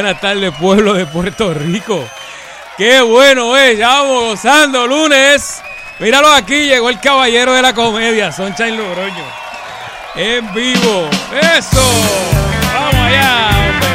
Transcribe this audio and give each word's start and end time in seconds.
Buenas 0.00 0.20
tardes, 0.20 0.54
pueblo 0.54 0.94
de 0.94 1.06
Puerto 1.06 1.52
Rico. 1.52 2.08
Qué 2.76 3.00
bueno 3.00 3.56
es, 3.56 3.76
ya 3.76 3.88
vamos 3.88 4.26
gozando 4.26 4.86
lunes. 4.86 5.60
Míralo 5.98 6.32
aquí, 6.32 6.66
llegó 6.66 6.88
el 6.88 7.00
caballero 7.00 7.52
de 7.52 7.62
la 7.62 7.74
comedia, 7.74 8.30
Sunshine 8.30 8.76
Logroño. 8.76 9.24
En 10.14 10.54
vivo. 10.54 11.10
Eso. 11.42 11.82
Vamos 12.72 12.94
allá, 12.94 13.48
hombre. 13.48 13.88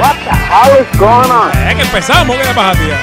What 0.00 0.16
the 0.24 0.30
hell 0.30 0.72
is 0.80 0.98
going 0.98 1.30
on? 1.30 1.50
Es 1.68 1.74
que 1.74 1.82
empezamos, 1.82 2.34
¿qué 2.38 2.44
le 2.44 2.54
pasa, 2.54 2.80
tía? 2.80 2.98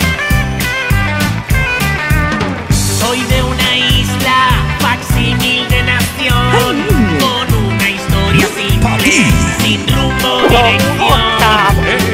Soy 2.97 3.21
de 3.21 3.43
una 3.43 3.77
isla, 3.77 4.65
facsímil 4.79 5.69
de 5.69 5.83
nación, 5.83 6.83
con 7.19 7.53
una 7.63 7.89
historia 7.91 8.47
simple, 8.57 9.46
sin 9.67 9.85
rumbo 9.87 10.47
dirección. 10.47 12.06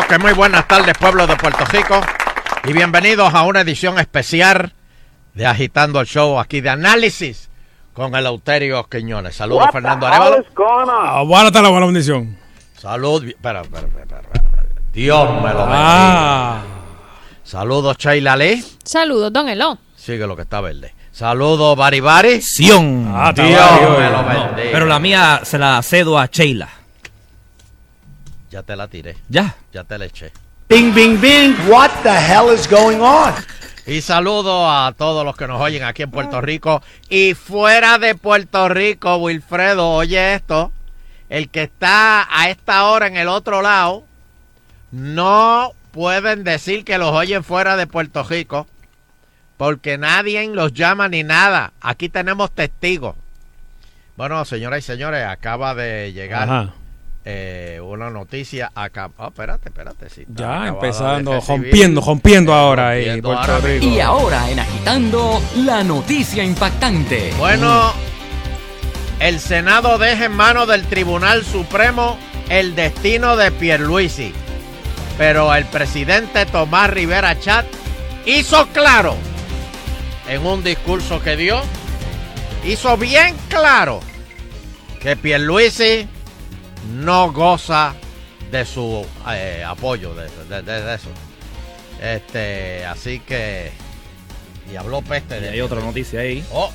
Que 0.00 0.18
muy 0.18 0.32
buenas 0.32 0.66
tardes 0.66 0.94
pueblo 0.98 1.26
de 1.26 1.36
Puerto 1.36 1.66
Rico 1.66 2.00
y 2.64 2.72
bienvenidos 2.72 3.34
a 3.34 3.42
una 3.42 3.60
edición 3.60 3.98
especial 3.98 4.72
de 5.34 5.44
Agitando 5.44 6.00
el 6.00 6.06
Show 6.06 6.40
aquí 6.40 6.62
de 6.62 6.70
análisis 6.70 7.50
con 7.92 8.14
el 8.14 8.24
Euterio 8.24 8.88
Quiñones. 8.88 9.36
Saludos 9.36 9.64
What 9.64 9.72
Fernando 9.72 10.06
Arevalo. 10.06 10.36
on? 10.36 10.88
Ah, 10.90 11.22
buena 11.24 11.84
bendición. 11.86 12.38
Salud. 12.74 13.22
Espera, 13.22 13.60
espera, 13.60 13.86
espera. 13.86 14.22
Dios 14.94 15.28
me 15.42 15.50
lo 15.52 15.58
bendiga. 15.58 15.68
Ah, 15.70 16.62
Saludos 17.44 17.98
Sheila 17.98 18.34
Lee. 18.36 18.64
Saludos, 18.82 19.30
don 19.30 19.46
Elón. 19.50 19.78
Sigue 19.94 20.26
lo 20.26 20.34
que 20.34 20.42
está 20.42 20.62
verde. 20.62 20.94
Saludos 21.12 21.76
Bari 21.76 22.00
Bari. 22.00 22.40
Sion. 22.40 23.12
Ah, 23.14 23.30
Dios 23.34 23.46
me 23.46 24.10
lo 24.10 24.22
No, 24.22 24.26
bendiga. 24.26 24.70
pero 24.72 24.86
la 24.86 24.98
mía 24.98 25.40
se 25.44 25.58
la 25.58 25.82
cedo 25.82 26.18
a 26.18 26.26
Sheila. 26.26 26.68
Ya 28.52 28.62
te 28.62 28.76
la 28.76 28.86
tiré. 28.86 29.16
Ya. 29.30 29.56
Ya 29.72 29.82
te 29.84 29.96
la 29.96 30.04
eché. 30.04 30.30
Bing, 30.68 30.92
bing, 30.94 31.18
bing. 31.18 31.54
What 31.70 31.90
the 32.02 32.12
hell 32.12 32.54
is 32.54 32.68
going 32.68 33.00
on? 33.00 33.32
Y 33.86 34.02
saludo 34.02 34.70
a 34.70 34.92
todos 34.92 35.24
los 35.24 35.34
que 35.36 35.46
nos 35.46 35.58
oyen 35.58 35.82
aquí 35.84 36.02
en 36.02 36.10
Puerto 36.10 36.38
Rico 36.42 36.82
y 37.08 37.32
fuera 37.32 37.98
de 37.98 38.14
Puerto 38.14 38.68
Rico, 38.68 39.16
Wilfredo, 39.16 39.90
oye 39.90 40.34
esto, 40.34 40.70
el 41.30 41.48
que 41.48 41.62
está 41.62 42.28
a 42.30 42.50
esta 42.50 42.84
hora 42.84 43.06
en 43.06 43.16
el 43.16 43.28
otro 43.28 43.62
lado, 43.62 44.04
no 44.90 45.72
pueden 45.90 46.44
decir 46.44 46.84
que 46.84 46.98
los 46.98 47.10
oyen 47.10 47.44
fuera 47.44 47.76
de 47.76 47.86
Puerto 47.86 48.22
Rico, 48.22 48.66
porque 49.56 49.96
nadie 49.96 50.46
los 50.48 50.74
llama 50.74 51.08
ni 51.08 51.24
nada. 51.24 51.72
Aquí 51.80 52.10
tenemos 52.10 52.52
testigos. 52.52 53.16
Bueno, 54.16 54.44
señoras 54.44 54.80
y 54.80 54.82
señores, 54.82 55.26
acaba 55.26 55.74
de 55.74 56.12
llegar 56.12 56.42
Ajá. 56.42 56.74
Eh, 57.24 57.80
una 57.82 58.10
noticia 58.10 58.72
acá. 58.74 59.10
Oh, 59.16 59.28
espérate, 59.28 59.68
espérate. 59.68 60.10
sí, 60.10 60.24
Ya 60.28 60.66
empezando, 60.66 61.40
rompiendo, 61.40 62.00
rompiendo 62.00 62.52
ahora 62.52 62.94
Rompiendo 62.94 63.60
Rico. 63.60 63.86
Y 63.86 64.00
ahora 64.00 64.50
en 64.50 64.58
Agitando, 64.58 65.40
la 65.56 65.84
noticia 65.84 66.42
impactante. 66.42 67.32
Bueno, 67.38 67.92
el 69.20 69.38
Senado 69.38 69.98
deja 69.98 70.24
en 70.24 70.32
manos 70.32 70.66
del 70.66 70.82
Tribunal 70.84 71.44
Supremo 71.44 72.18
el 72.48 72.74
destino 72.74 73.36
de 73.36 73.52
Pierluisi. 73.52 74.32
Pero 75.16 75.54
el 75.54 75.64
presidente 75.66 76.44
Tomás 76.46 76.90
Rivera 76.90 77.38
Chat 77.38 77.66
hizo 78.26 78.66
claro 78.68 79.14
en 80.28 80.44
un 80.44 80.64
discurso 80.64 81.20
que 81.22 81.36
dio, 81.36 81.60
hizo 82.64 82.96
bien 82.96 83.36
claro 83.48 84.00
que 85.00 85.16
Pierluisi 85.16 86.08
no 86.90 87.32
goza 87.32 87.94
de 88.50 88.64
su 88.66 89.06
eh, 89.30 89.64
apoyo, 89.66 90.14
de, 90.14 90.28
de- 90.48 90.62
de- 90.62 90.82
de 90.82 90.94
eso. 90.94 91.08
Este, 92.00 92.84
así 92.86 93.20
que... 93.20 93.72
Y 94.72 94.76
habló 94.76 95.02
peste 95.02 95.40
Y 95.40 95.44
hay 95.48 95.60
otra 95.60 95.80
noticia 95.80 96.20
ahí. 96.20 96.44
Oh, 96.52 96.70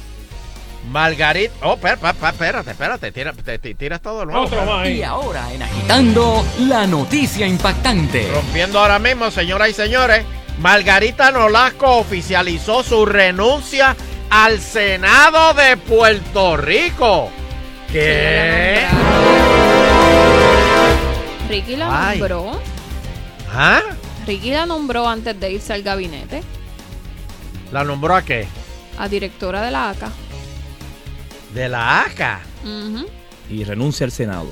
Margarita. 0.92 1.54
Oh, 1.63 1.74
espérate, 1.74 2.71
espérate. 2.71 3.12
Tira, 3.12 3.33
te, 3.33 3.57
te- 3.59 3.75
tiras 3.75 4.01
todo 4.01 4.21
de 4.21 4.25
nuevo. 4.27 4.44
Otro 4.45 4.65
más 4.65 4.86
ahí. 4.86 4.98
Y 5.00 5.04
ahora 5.04 5.51
en 5.54 5.63
Agitando, 5.63 6.45
la 6.60 6.86
noticia 6.88 7.48
impactante. 7.48 8.30
Rompiendo 8.33 8.80
ahora 8.80 9.00
mismo, 9.00 9.31
señoras 9.31 9.69
y 9.69 9.74
señores. 9.74 10.25
Margarita 10.60 11.31
Nolasco 11.31 11.98
oficializó 11.98 12.83
su 12.83 13.06
renuncia 13.06 13.95
al 14.30 14.60
Senado 14.60 15.53
de 15.53 15.77
Puerto 15.77 16.57
Rico. 16.57 17.30
¿Qué? 17.92 18.86
Ricky 21.50 21.75
la 21.75 22.10
Ay. 22.10 22.19
nombró. 22.19 22.60
¿Ah? 23.50 23.81
Ricky 24.25 24.51
la 24.51 24.66
nombró 24.66 25.07
antes 25.07 25.39
de 25.39 25.54
irse 25.54 25.72
al 25.72 25.84
gabinete 25.84 26.44
¿La 27.72 27.84
nombró 27.86 28.16
a 28.16 28.22
qué? 28.24 28.48
a 29.00 29.07
directora 29.07 29.62
de 29.62 29.72
la 29.72 29.89
ACA. 29.92 30.10
De 31.54 31.69
la 31.69 32.01
ACA. 32.01 32.39
Ujú. 32.63 33.06
Y 33.50 33.63
renuncia 33.63 34.06
al 34.06 34.12
Senado. 34.12 34.51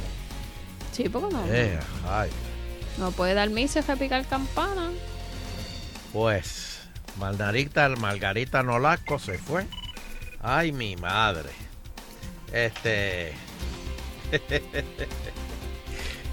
Sí, 0.92 1.10
porque 1.10 1.34
no, 1.36 1.44
Eh, 1.50 1.78
ay, 2.08 2.30
no 2.98 3.12
puede 3.12 3.34
dar 3.34 3.50
misa 3.50 3.80
y 3.80 3.96
picar 3.98 4.26
campana. 4.28 4.92
pues, 6.14 6.80
Margarita, 7.20 7.90
Margarita 7.90 8.62
Nolasco 8.64 9.18
se 9.20 9.38
fue. 9.40 9.66
Ay, 10.42 10.72
mi 10.72 10.96
madre. 10.96 11.50
Este. 12.56 13.34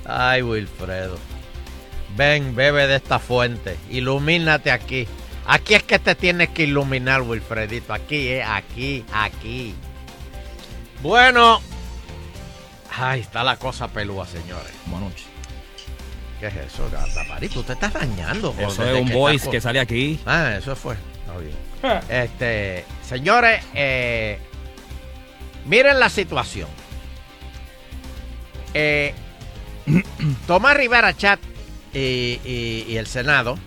Ay, 0.05 0.43
Wilfredo. 0.43 1.19
Ven, 2.17 2.55
bebe 2.55 2.87
de 2.87 2.97
esta 2.97 3.19
fuente. 3.19 3.77
Ilumínate 3.91 4.71
aquí. 4.71 5.09
Aquí 5.47 5.75
es 5.75 5.83
que 5.83 5.99
te 5.99 6.15
tienes 6.15 6.51
que 6.51 6.63
iluminar, 6.63 7.23
Wilfredito. 7.23 7.93
Aquí, 7.93 8.29
eh. 8.29 8.45
Aquí, 8.45 9.05
aquí. 9.13 9.75
Bueno. 11.03 11.61
Ay, 12.97 13.21
está 13.21 13.43
la 13.43 13.57
cosa 13.57 13.89
pelúa, 13.89 14.25
señores. 14.25 14.73
Buenas 14.87 15.11
noches. 15.11 15.27
¿Qué 16.39 16.47
es 16.47 16.55
eso? 16.55 16.85
Taparito, 17.15 17.61
usted 17.61 17.75
está 17.75 17.89
dañando. 17.89 18.55
Eso 18.61 18.85
es 18.85 19.01
un 19.01 19.11
voice 19.11 19.51
que 19.51 19.61
sale 19.61 19.81
aquí. 19.81 20.21
Ah, 20.25 20.55
eso 20.57 20.77
fue. 20.77 20.95
Está 20.95 21.39
bien. 21.39 22.01
Este, 22.09 22.85
señores, 23.03 23.65
eh, 23.75 24.39
miren 25.67 26.01
la 26.01 26.09
situación. 26.09 26.69
Eh, 28.75 29.15
Tomás 30.47 30.77
Rivera 30.77 31.17
Chat 31.17 31.41
y, 31.93 32.97
el 32.97 33.07
Senado, 33.07 33.59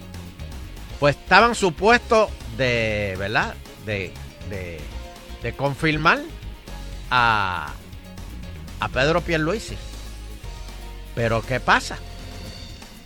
pues 1.00 1.16
estaban 1.16 1.56
supuestos 1.56 2.30
de, 2.58 3.16
¿verdad? 3.20 3.56
De, 3.86 4.12
de, 4.50 4.80
de 5.44 5.54
confirmar 5.54 6.20
a, 7.12 7.74
a 8.80 8.90
Pedro 8.90 9.22
Pierluisi. 9.22 9.78
Pero 11.14 11.42
¿qué 11.42 11.60
pasa? 11.60 11.98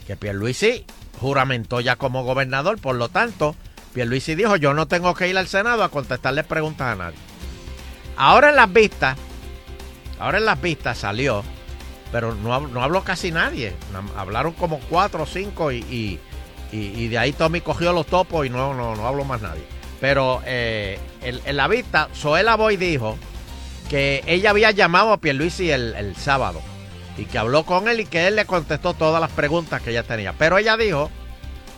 Que 0.07 0.15
Pierluisi 0.15 0.85
juramentó 1.19 1.81
ya 1.81 1.95
como 1.95 2.23
gobernador, 2.23 2.79
por 2.79 2.95
lo 2.95 3.09
tanto, 3.09 3.55
Pierluisi 3.93 4.35
dijo, 4.35 4.55
yo 4.55 4.73
no 4.73 4.87
tengo 4.87 5.13
que 5.13 5.27
ir 5.27 5.37
al 5.37 5.47
Senado 5.47 5.83
a 5.83 5.89
contestarle 5.89 6.43
preguntas 6.43 6.87
a 6.87 6.95
nadie. 6.95 7.28
Ahora 8.21 8.49
en 8.49 8.57
las 8.57 8.71
vistas, 8.73 9.17
ahora 10.19 10.39
en 10.39 10.45
las 10.45 10.61
vistas 10.61 10.97
salió, 10.97 11.41
pero 12.11 12.35
no, 12.35 12.67
no 12.67 12.83
habló 12.83 13.01
casi 13.03 13.31
nadie. 13.31 13.73
Hablaron 14.17 14.51
como 14.51 14.79
cuatro 14.89 15.23
o 15.23 15.25
cinco 15.25 15.71
y, 15.71 15.77
y- 15.89 16.19
y- 16.73 17.07
de 17.07 17.17
ahí 17.17 17.31
Tommy 17.31 17.61
cogió 17.61 17.93
los 17.93 18.05
topos 18.07 18.45
y 18.45 18.49
no, 18.49 18.73
no, 18.73 18.93
no 18.95 19.07
habló 19.07 19.23
más 19.23 19.41
nadie. 19.41 19.63
Pero 20.01 20.41
eh, 20.45 20.99
en, 21.21 21.39
en 21.45 21.55
la 21.55 21.69
vista, 21.69 22.09
Zoela 22.13 22.55
Boy 22.57 22.75
dijo 22.75 23.17
que 23.89 24.21
ella 24.27 24.49
había 24.49 24.71
llamado 24.71 25.13
a 25.13 25.17
Pierluisi 25.21 25.71
el, 25.71 25.95
el 25.95 26.15
sábado 26.17 26.61
y 27.17 27.23
que 27.23 27.37
habló 27.37 27.63
con 27.63 27.87
él 27.87 28.01
y 28.01 28.05
que 28.05 28.27
él 28.27 28.35
le 28.35 28.43
contestó 28.45 28.93
todas 28.93 29.21
las 29.21 29.31
preguntas 29.31 29.81
que 29.81 29.91
ella 29.91 30.03
tenía. 30.03 30.33
Pero 30.37 30.57
ella 30.57 30.75
dijo, 30.75 31.09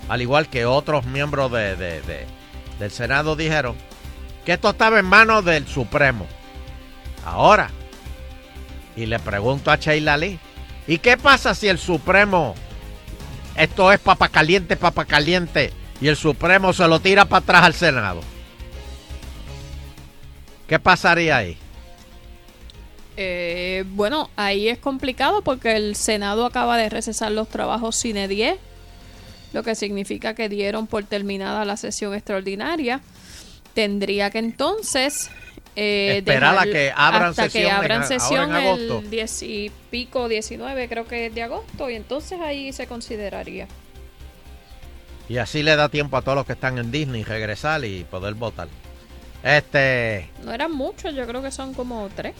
al 0.10 0.21
igual 0.24 0.50
que 0.50 0.65
otros 0.65 1.05
miembros 1.05 1.51
de- 1.51 1.75
de- 1.75 2.01
de- 2.01 2.25
del 2.79 2.89
Senado 2.91 3.36
dijeron, 3.36 3.75
que 4.45 4.53
esto 4.53 4.69
estaba 4.69 5.00
en 5.00 5.05
manos 5.05 5.45
del 5.45 5.67
Supremo. 5.67 6.25
Ahora, 7.25 7.69
y 8.95 9.05
le 9.05 9.19
pregunto 9.19 9.71
a 9.71 9.75
Sheila 9.75 10.17
Lee, 10.17 10.39
¿y 10.88 10.98
qué 10.98 11.17
pasa 11.17 11.53
si 11.55 11.67
el 11.67 11.77
Supremo, 11.77 12.55
esto 13.55 13.91
es 13.91 14.00
papa 14.00 14.29
caliente, 14.29 14.77
papa 14.77 15.05
caliente, 15.05 15.71
y 16.00 16.07
el 16.07 16.15
Supremo 16.15 16.74
se 16.74 16.88
lo 16.88 17.00
tira 17.00 17.25
para 17.25 17.43
atrás 17.43 17.63
al 17.63 17.74
Senado? 17.74 18.21
¿Qué 20.67 20.79
pasaría 20.79 21.38
ahí? 21.38 21.57
Eh, 23.17 23.83
bueno, 23.89 24.29
ahí 24.36 24.69
es 24.69 24.79
complicado 24.79 25.41
porque 25.41 25.75
el 25.75 25.95
Senado 25.95 26.45
acaba 26.45 26.77
de 26.77 26.89
recesar 26.89 27.31
los 27.31 27.50
trabajos 27.50 27.95
sine 27.95 28.27
die, 28.27 28.57
lo 29.53 29.63
que 29.63 29.75
significa 29.75 30.33
que 30.33 30.50
dieron 30.50 30.88
por 30.88 31.03
terminada 31.03 31.65
la 31.65 31.77
sesión 31.77 32.13
extraordinaria. 32.13 33.01
Tendría 33.73 34.29
que 34.29 34.39
entonces 34.39 35.29
eh, 35.75 36.17
Esperar 36.17 36.57
a 36.57 36.63
que 36.63 36.91
abran 36.93 37.29
hasta 37.29 37.43
sesión 37.43 37.63
que 37.63 37.71
abran 37.71 38.05
sesión 38.05 38.49
en 38.49 38.55
agosto. 38.55 38.99
el 38.99 39.09
10 39.09 39.43
y 39.43 39.71
pico, 39.89 40.27
19 40.27 40.89
creo 40.89 41.07
que 41.07 41.27
es 41.27 41.35
de 41.35 41.43
agosto 41.43 41.89
y 41.89 41.95
entonces 41.95 42.39
ahí 42.41 42.73
se 42.73 42.87
consideraría. 42.87 43.67
Y 45.29 45.37
así 45.37 45.63
le 45.63 45.77
da 45.77 45.87
tiempo 45.87 46.17
a 46.17 46.21
todos 46.21 46.35
los 46.35 46.45
que 46.45 46.53
están 46.53 46.77
en 46.77 46.91
Disney 46.91 47.23
regresar 47.23 47.85
y 47.85 48.03
poder 48.03 48.33
votar. 48.33 48.67
Este, 49.43 50.29
No 50.43 50.51
eran 50.51 50.73
muchos, 50.73 51.15
yo 51.15 51.25
creo 51.25 51.41
que 51.41 51.51
son 51.51 51.73
como 51.73 52.09
tres. 52.15 52.35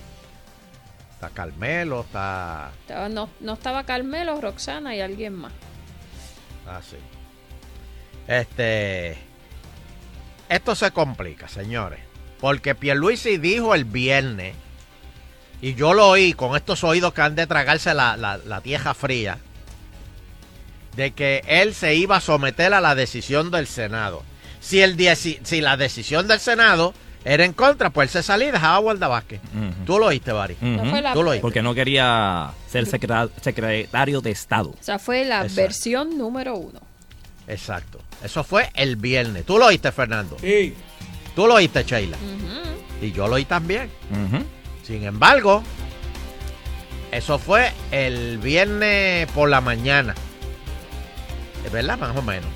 está 1.14 1.30
Carmelo, 1.30 2.02
está 2.02 2.72
no, 3.10 3.30
no 3.40 3.54
estaba 3.54 3.86
Carmelo, 3.86 4.42
Roxana 4.42 4.94
y 4.94 5.00
alguien 5.00 5.34
más. 5.36 5.54
así. 6.68 6.98
Este, 8.28 9.18
esto 10.52 10.76
se 10.76 10.92
complica, 10.92 11.48
señores, 11.48 12.00
porque 12.40 12.76
Pierluisi 12.76 13.38
dijo 13.38 13.74
el 13.76 13.86
viernes 13.86 14.56
y 15.62 15.74
yo 15.76 15.94
lo 15.94 16.08
oí 16.10 16.34
con 16.34 16.56
estos 16.56 16.84
oídos 16.84 17.14
que 17.14 17.22
han 17.22 17.36
de 17.36 17.48
tragarse 17.48 17.94
la, 17.94 18.18
la, 18.18 18.38
la 18.38 18.62
tierra 18.62 18.94
fría, 18.94 19.38
de 20.96 21.12
que 21.12 21.42
él 21.48 21.74
se 21.74 21.96
iba 21.96 22.18
a 22.18 22.22
someter 22.22 22.74
a 22.74 22.82
la 22.82 22.96
decisión 22.96 23.50
del 23.52 23.68
Senado. 23.68 24.24
Si, 24.60 24.82
el 24.82 24.98
dieci- 24.98 25.40
si 25.44 25.62
la 25.62 25.78
decisión 25.78 26.28
del 26.28 26.40
Senado 26.40 26.94
era 27.24 27.46
en 27.46 27.54
contra, 27.54 27.92
pues 27.92 28.08
él 28.10 28.22
se 28.22 28.24
salía 28.24 28.50
y 28.50 28.52
dejaba 28.52 28.76
a 28.76 28.80
Wanda 28.80 29.08
Vázquez. 29.08 29.40
Tú 29.86 30.00
lo 30.00 30.08
oíste, 30.08 30.32
Bari. 30.32 30.56
Tú 31.14 31.24
lo 31.24 31.30
oíste. 31.32 31.42
Porque 31.42 31.62
no 31.62 31.74
quería 31.74 32.52
ser 32.68 32.86
secreta- 32.88 33.30
secretario 33.42 34.22
de 34.22 34.32
Estado. 34.32 34.74
esa 34.82 35.00
fue 35.00 35.24
la 35.24 35.38
Exacto. 35.44 35.56
versión 35.62 36.18
número 36.18 36.56
uno. 36.56 36.82
Exacto. 37.52 38.00
Eso 38.24 38.46
fue 38.46 38.72
el 38.76 38.96
viernes. 38.96 39.46
¿Tú 39.46 39.60
lo 39.60 39.66
oíste, 39.66 39.92
Fernando? 39.92 40.38
Sí. 40.40 40.74
¿Tú 41.36 41.48
lo 41.48 41.56
oíste, 41.56 41.84
Sheila? 41.84 42.18
Y 43.02 43.12
yo 43.12 43.28
lo 43.28 43.36
oí 43.36 43.44
también. 43.44 43.92
Sin 44.84 45.04
embargo, 45.04 45.62
eso 47.12 47.38
fue 47.38 47.74
el 47.92 48.38
viernes 48.38 49.30
por 49.34 49.50
la 49.50 49.60
mañana. 49.60 50.16
Es 51.66 51.72
verdad, 51.72 51.98
más 51.98 52.16
o 52.16 52.22
menos. 52.22 52.50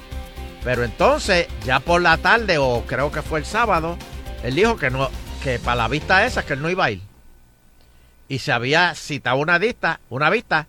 Pero 0.63 0.83
entonces, 0.83 1.47
ya 1.65 1.81
por 1.81 2.01
la 2.01 2.17
tarde, 2.17 2.57
o 2.57 2.85
creo 2.87 3.11
que 3.11 3.21
fue 3.21 3.39
el 3.39 3.45
sábado, 3.45 3.97
él 4.43 4.55
dijo 4.55 4.77
que 4.77 4.89
no, 4.89 5.09
que 5.43 5.59
para 5.59 5.75
la 5.75 5.87
vista 5.89 6.25
esa, 6.25 6.45
que 6.45 6.53
él 6.53 6.61
no 6.61 6.69
iba 6.69 6.85
a 6.85 6.91
ir. 6.91 7.01
Y 8.29 8.39
se 8.39 8.53
había 8.53 8.95
citado 8.95 9.37
una 9.37 9.57
vista, 9.57 9.99
una 10.09 10.29
vista 10.29 10.67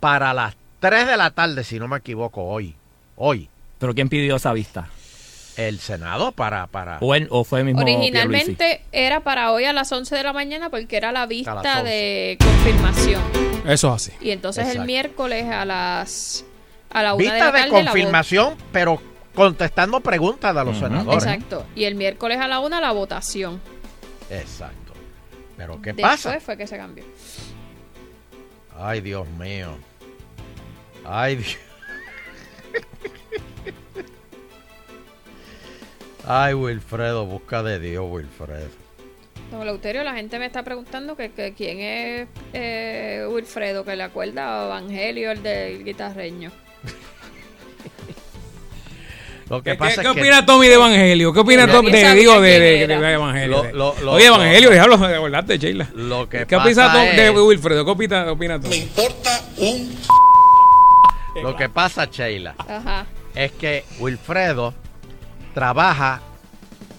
para 0.00 0.32
las 0.32 0.56
3 0.80 1.06
de 1.06 1.16
la 1.18 1.32
tarde, 1.32 1.64
si 1.64 1.78
no 1.78 1.86
me 1.86 1.98
equivoco, 1.98 2.44
hoy. 2.44 2.74
Hoy. 3.16 3.50
¿Pero 3.78 3.94
quién 3.94 4.08
pidió 4.08 4.36
esa 4.36 4.52
vista? 4.52 4.88
El 5.56 5.80
Senado 5.80 6.30
para, 6.32 6.66
para. 6.68 6.98
¿O, 7.00 7.14
o 7.30 7.44
fue 7.44 7.60
el 7.60 7.66
mismo 7.66 7.84
Pierluisi? 7.84 8.10
Originalmente 8.10 8.82
era 8.92 9.20
para 9.20 9.50
hoy 9.52 9.64
a 9.64 9.72
las 9.72 9.90
11 9.90 10.14
de 10.14 10.22
la 10.22 10.32
mañana 10.32 10.70
porque 10.70 10.96
era 10.96 11.10
la 11.10 11.22
A 11.22 11.26
vista 11.26 11.54
las 11.54 11.66
11. 11.80 11.88
de 11.88 12.38
confirmación. 12.40 13.22
Eso 13.66 13.88
es 13.88 13.94
así. 13.94 14.12
Y 14.20 14.30
entonces 14.30 14.62
Exacto. 14.64 14.80
el 14.82 14.86
miércoles 14.86 15.46
a 15.46 15.64
las 15.64 16.44
a 16.90 17.02
la 17.02 17.14
una 17.14 17.24
de 17.24 17.30
Vista 17.30 17.52
de 17.52 17.60
la 17.60 17.68
confirmación, 17.68 18.56
pero 18.72 19.02
contestando 19.34 20.00
preguntas 20.00 20.54
de 20.54 20.64
los 20.64 20.78
senadores. 20.78 21.24
Exacto. 21.24 21.66
Y 21.74 21.84
el 21.84 21.96
miércoles 21.96 22.38
a 22.38 22.46
la 22.48 22.60
una 22.60 22.80
la 22.80 22.92
votación. 22.92 23.60
Exacto. 24.30 24.92
Pero 25.56 25.82
¿qué 25.82 25.92
Después 25.92 26.22
pasa? 26.24 26.40
fue 26.40 26.56
que 26.56 26.66
se 26.68 26.76
cambió. 26.76 27.04
Ay, 28.78 29.00
Dios 29.00 29.26
mío. 29.30 29.76
Ay, 31.04 31.36
Dios. 31.36 31.56
Ay, 36.26 36.54
Wilfredo, 36.54 37.26
busca 37.26 37.62
de 37.62 37.78
Dios, 37.78 38.04
Wilfredo. 38.08 38.68
Don 39.50 39.62
Eleuterio, 39.62 40.04
la 40.04 40.14
gente 40.14 40.38
me 40.38 40.44
está 40.46 40.62
preguntando 40.62 41.16
que, 41.16 41.30
que 41.30 41.54
quién 41.56 41.80
es 41.80 42.28
eh, 42.52 43.26
Wilfredo, 43.30 43.84
que 43.84 43.96
le 43.96 44.02
acuerda 44.02 44.62
a 44.62 44.66
Evangelio, 44.66 45.30
el 45.32 45.42
del 45.42 45.84
guitarreño. 45.84 46.50
Lo 49.48 49.62
que 49.62 49.70
¿Qué, 49.70 49.76
pasa 49.78 50.02
qué 50.02 50.08
es 50.08 50.14
que 50.14 50.20
opina 50.20 50.44
Tommy 50.44 50.66
de 50.68 50.74
Evangelio? 50.74 51.32
¿Qué 51.32 51.40
opina 51.40 51.66
Tommy 51.66 51.90
de, 51.90 52.14
digo, 52.14 52.38
de, 52.38 52.60
de- 52.60 52.86
de 52.86 53.12
Evangelio? 53.14 53.64
Lo- 53.72 53.72
lo- 53.94 54.00
lo- 54.02 54.12
Oye, 54.12 54.26
Evangelio, 54.26 54.68
lo- 54.68 54.74
diablo, 54.74 54.98
de 54.98 55.42
de 55.54 55.58
Sheila. 55.58 55.88
lo 55.94 56.28
que 56.28 56.44
¿Qué 56.46 56.56
opina 56.56 56.82
pasa 56.84 56.92
Tom- 56.92 57.16
de 57.16 57.28
es- 57.28 57.34
Wilfredo? 57.38 57.84
¿Qué 57.86 57.90
opina, 57.90 58.24
qué 58.24 58.30
opina 58.30 58.60
Tommy? 58.60 58.90
lo 61.42 61.56
que 61.56 61.68
pasa, 61.70 62.04
Sheila, 62.04 62.54
Ajá. 62.58 63.06
es 63.34 63.52
que 63.52 63.84
Wilfredo 64.00 64.74
trabaja 65.58 66.20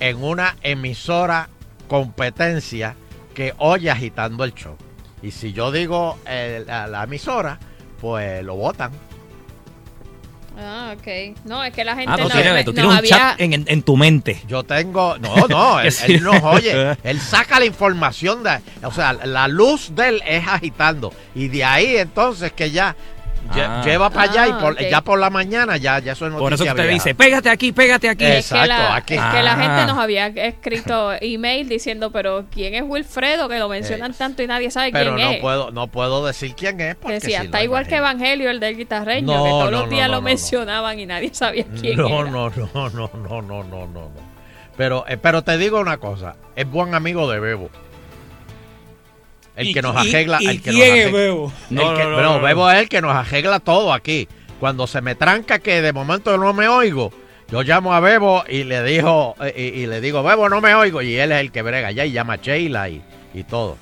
en 0.01 0.21
una 0.21 0.57
emisora 0.63 1.47
competencia 1.87 2.93
que 3.33 3.53
oye 3.57 3.89
agitando 3.89 4.43
el 4.43 4.53
show. 4.53 4.75
Y 5.21 5.31
si 5.31 5.53
yo 5.53 5.71
digo 5.71 6.17
eh, 6.27 6.65
la, 6.67 6.85
la 6.87 7.03
emisora, 7.05 7.57
pues 8.01 8.43
lo 8.43 8.57
votan. 8.57 8.91
Ah, 10.57 10.93
ok. 10.97 11.37
No, 11.45 11.63
es 11.63 11.73
que 11.73 11.85
la 11.85 11.95
gente 11.95 12.11
Ah, 12.11 12.17
tú 12.17 12.23
no, 12.23 12.29
tienes, 12.29 12.65
tú 12.65 12.73
tienes 12.73 12.91
un 12.91 12.97
había... 12.97 13.09
chat 13.17 13.39
en, 13.39 13.53
en- 13.53 13.65
en 13.65 13.81
tu 13.81 13.95
mente. 13.95 14.41
Yo 14.45 14.63
tengo. 14.63 15.17
No, 15.19 15.47
no, 15.47 15.79
él, 15.81 15.93
él 16.09 16.21
nos 16.21 16.43
oye. 16.43 16.97
Él 17.05 17.21
saca 17.21 17.59
la 17.59 17.65
información 17.65 18.43
de. 18.43 18.59
O 18.83 18.91
sea, 18.91 19.13
la 19.13 19.47
luz 19.47 19.95
de 19.95 20.09
él 20.09 20.21
es 20.27 20.45
agitando. 20.45 21.13
Y 21.33 21.47
de 21.47 21.63
ahí 21.63 21.95
entonces 21.95 22.51
que 22.51 22.71
ya 22.71 22.93
Ah. 23.51 23.81
lleva 23.83 24.09
para 24.09 24.31
allá 24.31 24.47
y 24.47 24.51
Ah, 24.51 24.57
por- 24.59 24.77
ya 24.77 25.01
por 25.01 25.19
la 25.19 25.29
mañana 25.29 25.77
ya, 25.77 25.99
ya 25.99 26.11
eso 26.13 26.27
es 26.27 26.33
Por 26.33 26.53
eso 26.53 26.63
que 26.63 26.73
te 26.73 26.87
dice, 26.87 27.15
pégate 27.15 27.49
aquí, 27.49 27.71
pégate 27.71 28.09
aquí. 28.09 28.25
Es 28.25 28.31
que, 28.31 28.37
Exacto, 28.39 28.67
la, 28.67 28.95
aquí. 28.95 29.13
es 29.15 29.19
que 29.21 29.43
la 29.43 29.53
Ah. 29.53 29.57
gente 29.57 29.85
nos 29.93 29.97
había 29.97 30.27
escrito 30.27 31.11
email 31.21 31.67
diciendo, 31.69 32.11
pero 32.11 32.45
¿quién 32.51 32.75
es 32.75 32.83
Wilfredo? 32.85 33.47
Que 33.49 33.59
lo 33.59 33.69
mencionan 33.69 34.13
tanto 34.13 34.43
y 34.43 34.47
nadie 34.47 34.69
sabe 34.71 34.91
Pero 34.91 35.15
quién 35.15 35.27
no 35.27 35.33
es. 35.33 35.39
puedo, 35.41 35.71
no 35.71 35.87
puedo 35.87 36.25
decir 36.25 36.53
quién 36.55 36.79
es. 36.81 36.95
Porque 36.95 37.15
Decía, 37.15 37.39
si 37.41 37.45
está 37.45 37.57
no, 37.59 37.63
igual 37.63 37.87
que. 37.87 37.95
Evangelio, 37.95 38.49
el 38.49 38.59
del 38.59 38.77
guitarreño, 38.77 39.27
No, 39.35 39.43
que 39.43 39.49
todos 39.49 39.71
no, 39.71 39.79
los 39.81 39.89
días 39.89 40.07
no, 40.07 40.15
lo 40.15 40.17
no, 40.17 40.21
no. 40.21 40.25
mencionaban 40.25 40.99
y 40.99 41.05
nadie 41.05 41.29
sabía 41.33 41.65
quién 41.79 41.97
No, 41.97 42.07
era. 42.21 42.31
no, 42.31 42.49
no, 42.49 42.69
no, 42.73 42.89
no, 42.89 43.11
no, 43.13 43.41
no, 43.43 43.63
no, 43.63 43.87
no. 43.87 44.09
Pero, 44.77 45.03
eh, 45.07 45.17
pero 45.17 45.43
te 45.43 45.57
digo 45.57 45.79
una 45.79 45.97
cosa, 45.97 46.35
es 46.55 46.69
buen 46.69 46.95
amigo 46.95 47.29
de 47.29 47.39
Bebo. 47.39 47.69
El 49.59 49.67
¿Y- 49.67 49.73
que 49.73 49.81
nos 49.81 49.95
arregla. 49.95 50.37
¿Y 50.41 50.47
el 50.47 50.61
que 50.61 50.71
quién 50.71 50.79
nos 50.89 50.97
es 50.97 51.05
arregla- 51.05 51.11
Bebo? 51.19 51.53
No, 51.69 51.91
el 51.91 51.97
que- 51.97 52.03
no, 52.03 52.09
no, 52.11 52.21
no. 52.21 52.41
Bebo 52.41 52.71
es 52.71 52.77
el 52.79 52.89
que 52.89 53.01
nos 53.01 53.15
arregla 53.15 53.59
todo 53.59 53.93
aquí. 53.93 54.27
Cuando 54.59 54.87
se 54.87 55.01
me 55.01 55.15
tranca 55.15 55.59
que 55.59 55.81
de 55.81 55.93
momento 55.93 56.37
no 56.37 56.53
me 56.53 56.67
oigo, 56.67 57.11
yo 57.49 57.61
llamo 57.63 57.93
a 57.93 57.99
Bebo 57.99 58.43
y 58.47 58.63
le 58.63 58.83
dijo 58.83 59.35
eh, 59.41 59.73
y, 59.75 59.81
y 59.81 59.87
le 59.87 60.01
digo, 60.01 60.21
Bebo, 60.23 60.49
no 60.49 60.61
me 60.61 60.73
oigo. 60.75 61.01
Y 61.01 61.15
él 61.15 61.31
es 61.31 61.39
el 61.41 61.51
que 61.51 61.61
brega 61.61 61.89
allá 61.89 62.05
y 62.05 62.11
llama 62.11 62.33
a 62.33 62.37
Sheila 62.37 62.89
y, 62.89 63.01
y 63.33 63.43
todo. 63.43 63.77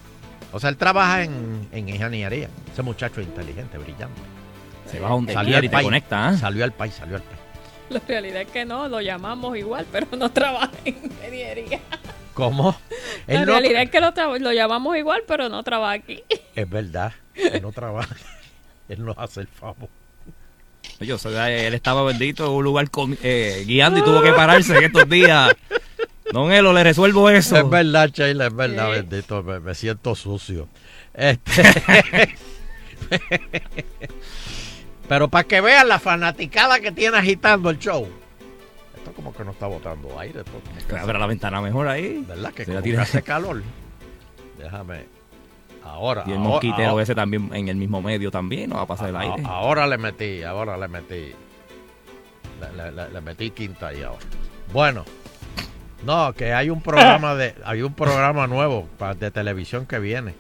O 0.54 0.60
sea, 0.60 0.70
él 0.70 0.78
trabaja 0.78 1.24
en, 1.24 1.68
en 1.72 1.90
ingeniería. 1.90 2.50
Ese 2.72 2.82
muchacho 2.82 3.22
es 3.22 3.28
inteligente, 3.28 3.78
brillante. 3.78 4.22
Se 4.90 5.00
va 5.00 5.08
a 5.08 5.12
donde 5.12 5.34
Salió 5.34 5.48
quiera 5.48 5.58
al 5.60 5.66
y 5.66 5.68
te 5.70 5.74
país. 5.74 5.86
conecta. 5.86 6.28
¿ah? 6.30 6.38
Salió 6.38 6.64
al 6.64 6.72
país, 6.72 6.94
salió 6.94 7.16
al 7.18 7.22
país. 7.22 7.38
La 7.90 8.02
realidad 8.08 8.42
es 8.42 8.48
que 8.50 8.66
no, 8.66 8.88
lo 8.88 9.00
llamamos 9.02 9.58
igual, 9.58 9.86
pero 9.92 10.08
no 10.18 10.30
trabaja 10.32 10.72
en 10.86 10.96
ingeniería. 11.04 11.80
¿Cómo? 12.38 12.80
La 13.28 13.34
Él 13.34 13.40
no- 13.48 13.54
realidad 13.54 13.82
es 13.82 13.90
que 13.90 14.00
lo, 14.00 14.52
llamamos 14.52 14.96
igual, 14.96 15.24
pero 15.28 15.50
no 15.50 15.64
trabaja 15.64 15.94
aquí. 15.94 16.24
Es 16.56 16.70
verdad, 16.70 17.12
él 17.34 17.62
no 17.64 17.72
trabaja. 17.72 18.16
él 18.90 19.04
nos 19.04 19.18
hace 19.18 19.42
el 19.42 19.48
favor. 19.48 19.90
Yo 21.00 21.18
soy, 21.18 21.34
él 21.36 21.74
estaba 21.74 22.04
bendito 22.04 22.46
en 22.46 22.52
un 22.54 22.64
lugar 22.64 22.88
eh, 23.24 23.64
guiando 23.68 24.00
y 24.00 24.04
tuvo 24.04 24.22
que 24.22 24.34
pararse 24.34 24.78
en 24.78 24.84
estos 24.86 25.10
días. 25.10 25.52
Don 26.32 26.52
Elo, 26.52 26.74
le 26.74 26.84
resuelvo 26.84 27.28
eso. 27.30 27.58
Es 27.58 27.70
verdad, 27.70 28.10
Sheila, 28.12 28.48
es 28.48 28.56
verdad, 28.56 28.88
Sí. 28.88 29.02
bendito, 29.02 29.42
me, 29.44 29.60
me 29.60 29.74
siento 29.76 30.14
sucio. 30.16 30.68
Este- 31.14 32.36
Pero 35.10 35.28
para 35.30 35.44
que 35.48 35.62
vean 35.62 35.88
la 35.88 36.00
fanaticada 36.00 36.80
que 36.80 36.92
tiene 36.92 37.18
agitando 37.18 37.70
el 37.72 37.80
show. 37.80 38.08
Esto 39.08 39.16
como 39.16 39.34
que 39.34 39.44
no 39.46 39.52
está 39.52 39.68
botando 39.68 40.20
aire. 40.20 40.42
esto 40.78 40.98
Abre 40.98 41.18
la 41.20 41.28
ventana 41.28 41.62
mejor 41.62 41.88
ahí. 41.88 42.24
¿Verdad? 42.28 42.54
Que 42.54 42.66
Se 42.66 42.72
la 42.72 42.78
como 42.80 42.84
tira. 42.84 42.98
que 42.98 43.02
hace 43.04 43.22
calor. 43.24 43.64
Déjame. 44.58 45.06
Ahora. 45.84 46.24
Y 46.26 46.32
el 46.32 46.38
ahora- 46.38 46.50
mosquitero 46.50 46.90
ahora- 46.90 47.04
ese 47.04 47.16
también 47.16 47.50
en 47.54 47.70
el 47.70 47.78
mismo 47.78 48.02
medio 48.02 48.30
también, 48.32 48.70
no 48.70 48.76
va 48.76 48.82
a 48.82 48.88
pasar 48.88 49.10
el 49.10 49.16
a- 49.16 49.20
aire. 49.22 49.44
Ahora 49.46 49.88
le 49.88 49.98
metí, 49.98 50.44
ahora 50.44 50.78
le 50.78 50.88
metí. 50.88 51.34
Le, 52.76 52.92
le- 53.12 53.22
metí 53.22 53.52
quinta 53.52 53.88
ahí 53.88 54.02
ahora. 54.04 54.26
Bueno. 54.74 55.06
No, 56.04 56.34
que 56.34 56.54
hay 56.54 56.70
un 56.70 56.82
programa 56.82 57.34
de, 57.36 57.56
hay 57.66 57.82
un 57.82 57.94
programa 57.94 58.46
nuevo 58.48 58.88
de 59.20 59.32
televisión 59.32 59.86
que 59.86 60.00
viene. 60.00 60.34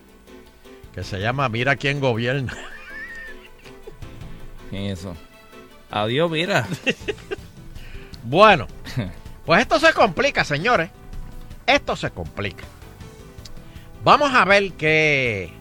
Que 0.93 1.03
se 1.03 1.19
llama 1.19 1.47
Mira 1.49 1.75
quién 1.75 1.99
gobierna. 1.99 2.53
Eso. 4.71 5.15
Adiós, 5.89 6.29
mira. 6.29 6.67
Bueno, 8.23 8.67
pues 9.45 9.61
esto 9.61 9.79
se 9.79 9.93
complica, 9.93 10.43
señores. 10.43 10.89
Esto 11.65 11.95
se 11.95 12.11
complica. 12.11 12.63
Vamos 14.03 14.33
a 14.33 14.45
ver 14.45 14.71
qué. 14.73 15.51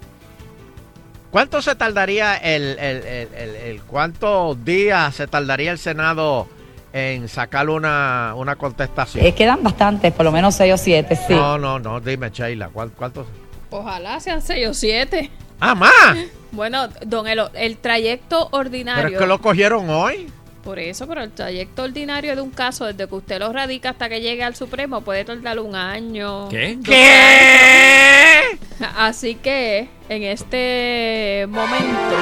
¿Cuánto 1.31 1.61
se 1.61 1.75
tardaría 1.75 2.37
el, 2.37 2.79
el, 2.79 2.97
el, 3.03 3.35
el- 3.35 3.57
el- 3.57 3.83
cuántos 3.83 4.65
días 4.65 5.15
se 5.15 5.27
tardaría 5.27 5.73
el 5.73 5.79
Senado 5.79 6.49
en 6.93 7.29
sacar 7.29 7.69
una, 7.69 8.33
una 8.37 8.57
contestación? 8.57 9.25
Eh, 9.27 9.35
quedan 9.35 9.63
bastantes, 9.63 10.13
por 10.13 10.25
lo 10.25 10.33
menos 10.33 10.55
seis 10.55 10.73
o 10.75 10.79
siete, 10.79 11.15
sí. 11.17 11.35
No, 11.35 11.59
no, 11.59 11.79
no, 11.79 12.01
dime, 12.01 12.31
Sheila, 12.31 12.69
¿cuál- 12.69 12.93
¿cuántos? 12.93 13.27
Ojalá 13.71 14.19
sean 14.21 14.41
seis 14.41 14.67
o 14.69 14.75
siete. 14.75 15.31
¡Ah, 15.61 15.75
más! 15.75 15.93
Bueno, 16.53 16.89
don 17.05 17.27
Elo, 17.27 17.51
el 17.53 17.77
trayecto 17.77 18.49
ordinario. 18.53 19.03
Pero 19.05 19.15
es 19.17 19.21
que 19.21 19.27
lo 19.27 19.41
cogieron 19.43 19.91
hoy. 19.91 20.33
Por 20.67 20.81
eso, 20.81 21.07
pero 21.07 21.23
el 21.23 21.31
trayecto 21.31 21.85
ordinario 21.85 22.35
de 22.35 22.43
un 22.43 22.51
caso, 22.51 22.87
desde 22.87 23.07
que 23.07 23.15
usted 23.15 23.39
lo 23.39 23.53
radica 23.53 23.91
hasta 23.91 24.09
que 24.09 24.21
llegue 24.21 24.43
al 24.43 24.57
Supremo, 24.57 25.01
puede 25.01 25.25
tardar 25.25 25.61
un 25.61 25.77
año. 25.77 26.49
¿Qué? 26.49 26.77
¿Qué? 26.85 28.59
Así 28.97 29.37
que, 29.37 29.89
en 30.09 30.23
este 30.25 31.47
momento, 31.49 32.17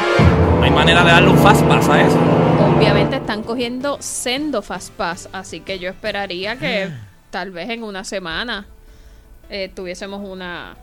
No 0.58 0.62
hay 0.62 0.70
manera 0.70 1.02
de 1.04 1.10
darle 1.10 1.30
un 1.30 1.38
fast 1.38 1.64
pass 1.64 1.88
a 1.88 2.02
eso. 2.02 2.18
obviamente 2.76 3.16
están 3.16 3.42
cogiendo 3.42 3.96
sendo 4.00 4.60
fast 4.60 4.92
pass. 4.92 5.28
Así 5.32 5.60
que 5.60 5.78
yo 5.78 5.88
esperaría 5.88 6.56
que 6.56 6.90
tal 7.30 7.50
vez 7.50 7.70
en 7.70 7.82
una 7.82 8.04
semana 8.04 8.66
eh, 9.48 9.70
tuviésemos 9.74 10.20
una, 10.28 10.76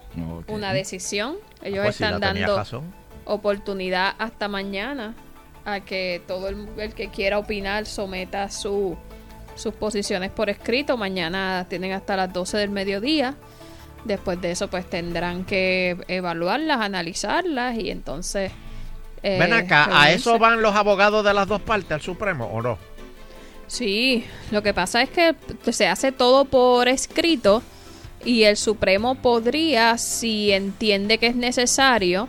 una 0.47 0.73
decisión. 0.73 1.35
Ellos 1.61 1.83
Pues 1.85 1.95
sí, 1.95 2.03
están 2.03 2.19
dando 2.19 2.57
razón. 2.57 2.91
oportunidad 3.25 4.15
hasta 4.17 4.47
mañana 4.47 5.13
a 5.65 5.79
que 5.81 6.21
todo 6.27 6.47
el, 6.49 6.67
el 6.77 6.93
que 6.93 7.09
quiera 7.09 7.37
opinar 7.37 7.85
someta 7.85 8.49
su, 8.49 8.97
sus 9.55 9.73
posiciones 9.73 10.31
por 10.31 10.49
escrito. 10.49 10.97
Mañana 10.97 11.65
tienen 11.69 11.91
hasta 11.93 12.15
las 12.15 12.31
12 12.33 12.57
del 12.57 12.69
mediodía. 12.69 13.35
Después 14.05 14.41
de 14.41 14.51
eso, 14.51 14.67
pues 14.67 14.89
tendrán 14.89 15.45
que 15.45 15.95
evaluarlas, 16.07 16.81
analizarlas 16.81 17.77
y 17.77 17.91
entonces. 17.91 18.51
eh, 19.21 19.37
Ven 19.39 19.53
acá, 19.53 19.87
¿a 19.91 20.11
eso 20.11 20.39
van 20.39 20.61
los 20.63 20.75
abogados 20.75 21.23
de 21.23 21.33
las 21.33 21.47
dos 21.47 21.61
partes, 21.61 21.91
al 21.91 22.01
Supremo, 22.01 22.45
o 22.45 22.61
no? 22.63 22.79
Sí, 23.67 24.25
lo 24.49 24.61
que 24.63 24.73
pasa 24.73 25.01
es 25.01 25.09
que 25.11 25.35
se 25.71 25.87
hace 25.87 26.11
todo 26.11 26.45
por 26.45 26.87
escrito 26.87 27.61
y 28.25 28.43
el 28.43 28.57
Supremo 28.57 29.15
podría, 29.15 29.97
si 29.97 30.51
entiende 30.51 31.19
que 31.19 31.27
es 31.27 31.35
necesario, 31.35 32.27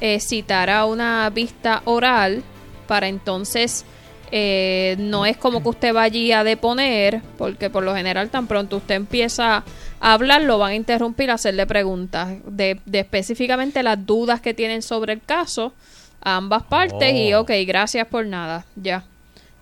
eh, 0.00 0.18
citar 0.20 0.70
a 0.70 0.86
una 0.86 1.28
vista 1.30 1.82
oral 1.84 2.42
para 2.90 3.06
entonces 3.06 3.84
eh, 4.32 4.96
no 4.98 5.24
es 5.24 5.36
como 5.36 5.62
que 5.62 5.68
usted 5.68 5.94
va 5.94 6.02
allí 6.02 6.32
a 6.32 6.42
deponer, 6.42 7.22
porque 7.38 7.70
por 7.70 7.84
lo 7.84 7.94
general 7.94 8.30
tan 8.30 8.48
pronto 8.48 8.78
usted 8.78 8.96
empieza 8.96 9.62
a 10.00 10.12
hablar, 10.12 10.42
lo 10.42 10.58
van 10.58 10.72
a 10.72 10.74
interrumpir, 10.74 11.30
a 11.30 11.34
hacerle 11.34 11.68
preguntas 11.68 12.38
de, 12.44 12.80
de 12.86 12.98
específicamente 12.98 13.84
las 13.84 14.04
dudas 14.04 14.40
que 14.40 14.54
tienen 14.54 14.82
sobre 14.82 15.12
el 15.12 15.22
caso 15.22 15.72
a 16.20 16.34
ambas 16.34 16.64
partes 16.64 17.14
y 17.14 17.32
Oh. 17.32 17.42
ok, 17.42 17.52
gracias 17.64 18.08
por 18.08 18.26
nada, 18.26 18.66
ya. 18.74 19.04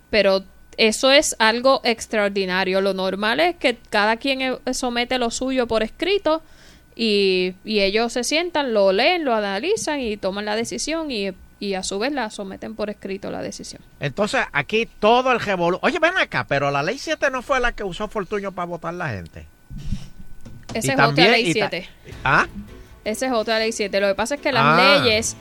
Pero 0.08 0.42
eso 0.78 1.10
es 1.10 1.36
algo 1.38 1.82
extraordinario. 1.84 2.80
Lo 2.80 2.94
normal 2.94 3.40
es 3.40 3.56
que 3.56 3.76
cada 3.90 4.16
quien 4.16 4.40
eh, 4.40 4.56
somete 4.72 5.18
lo 5.18 5.30
suyo 5.30 5.66
por 5.66 5.82
escrito 5.82 6.40
y, 6.96 7.52
y 7.62 7.80
ellos 7.80 8.14
se 8.14 8.24
sientan, 8.24 8.72
lo 8.72 8.90
leen, 8.90 9.26
lo 9.26 9.34
analizan 9.34 10.00
y 10.00 10.16
toman 10.16 10.46
la 10.46 10.56
decisión 10.56 11.10
y, 11.10 11.32
y 11.60 11.74
a 11.74 11.82
su 11.82 11.98
vez 11.98 12.12
la 12.12 12.30
someten 12.30 12.74
por 12.74 12.90
escrito 12.90 13.30
la 13.30 13.42
decisión. 13.42 13.82
Entonces, 14.00 14.42
aquí 14.52 14.88
todo 15.00 15.32
el 15.32 15.40
revolú... 15.40 15.78
Oye, 15.82 15.98
ven 15.98 16.16
acá, 16.18 16.46
pero 16.48 16.70
la 16.70 16.82
ley 16.82 16.98
7 16.98 17.30
no 17.30 17.42
fue 17.42 17.58
la 17.60 17.72
que 17.72 17.82
usó 17.84 18.08
Fortuño 18.08 18.52
para 18.52 18.66
votar 18.66 18.94
la 18.94 19.08
gente. 19.10 19.46
Esa 20.74 20.86
Y 20.88 20.90
es 20.90 20.96
también- 20.96 21.26
otra 21.28 21.36
ley 21.36 21.50
y 21.50 21.54
ta- 21.54 21.68
7. 21.70 21.88
¿Ah? 22.24 22.46
Esa 23.04 23.26
es 23.26 23.32
otra 23.32 23.58
ley 23.58 23.72
7. 23.72 24.00
Lo 24.00 24.08
que 24.08 24.14
pasa 24.14 24.34
es 24.36 24.40
que 24.40 24.52
las 24.52 24.62
Ah. 24.64 25.00
leyes 25.02 25.36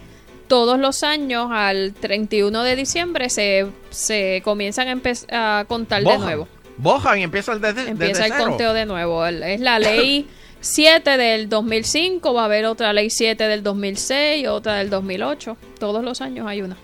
todos 0.47 0.79
los 0.79 1.03
años 1.03 1.49
al 1.51 1.93
31 1.99 2.63
de 2.63 2.75
diciembre 2.77 3.29
se, 3.29 3.67
se 3.89 4.41
comienzan 4.45 4.87
a, 5.31 5.59
a 5.59 5.65
contar 5.65 6.03
de 6.03 6.17
nuevo. 6.17 6.47
Bojan 6.77 7.19
y 7.19 7.23
empieza 7.23 7.51
el 7.53 7.59
desde, 7.61 7.89
Empieza 7.89 8.21
desde 8.23 8.25
el 8.27 8.31
cero. 8.33 8.49
conteo 8.49 8.73
de 8.73 8.85
nuevo. 8.85 9.25
Es 9.25 9.59
la 9.59 9.79
ley 9.79 10.27
7 10.67 11.17
del 11.17 11.49
2005, 11.49 12.33
va 12.33 12.41
a 12.43 12.45
haber 12.45 12.65
otra 12.65 12.93
ley 12.93 13.09
7 13.09 13.47
del 13.47 13.63
2006, 13.63 14.47
otra 14.47 14.75
del 14.75 14.89
2008. 14.89 15.57
Todos 15.79 16.03
los 16.03 16.21
años 16.21 16.45
hay 16.47 16.61
una. 16.61 16.77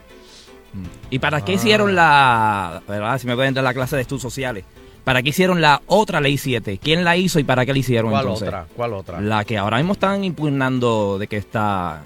¿Y 1.10 1.20
para 1.20 1.44
qué 1.46 1.52
Ah. 1.52 1.56
hicieron 1.56 1.96
la, 1.96 2.82
verdad, 2.88 3.18
si 3.20 3.28
me 3.28 3.36
pueden 3.36 3.54
dar 3.54 3.64
la 3.64 3.74
clase 3.74 3.96
de 3.96 4.02
estudios 4.04 4.22
sociales, 4.24 4.64
para 5.04 5.22
qué 5.22 5.30
hicieron 5.30 5.62
la 5.62 5.82
otra 5.88 6.20
ley 6.22 6.38
7? 6.38 6.80
¿Quién 6.82 7.04
la 7.04 7.16
hizo 7.16 7.40
y 7.40 7.44
para 7.44 7.66
qué 7.66 7.74
la 7.74 7.80
hicieron 7.80 8.10
¿Cuál 8.12 8.24
entonces? 8.24 8.48
otra? 8.48 8.66
¿Cuál 8.76 8.94
otra? 8.94 9.22
La 9.22 9.44
que 9.46 9.58
ahora 9.58 9.78
mismo 9.78 9.94
están 9.94 10.24
impugnando 10.24 11.20
de 11.20 11.28
que 11.28 11.38
está 11.38 12.04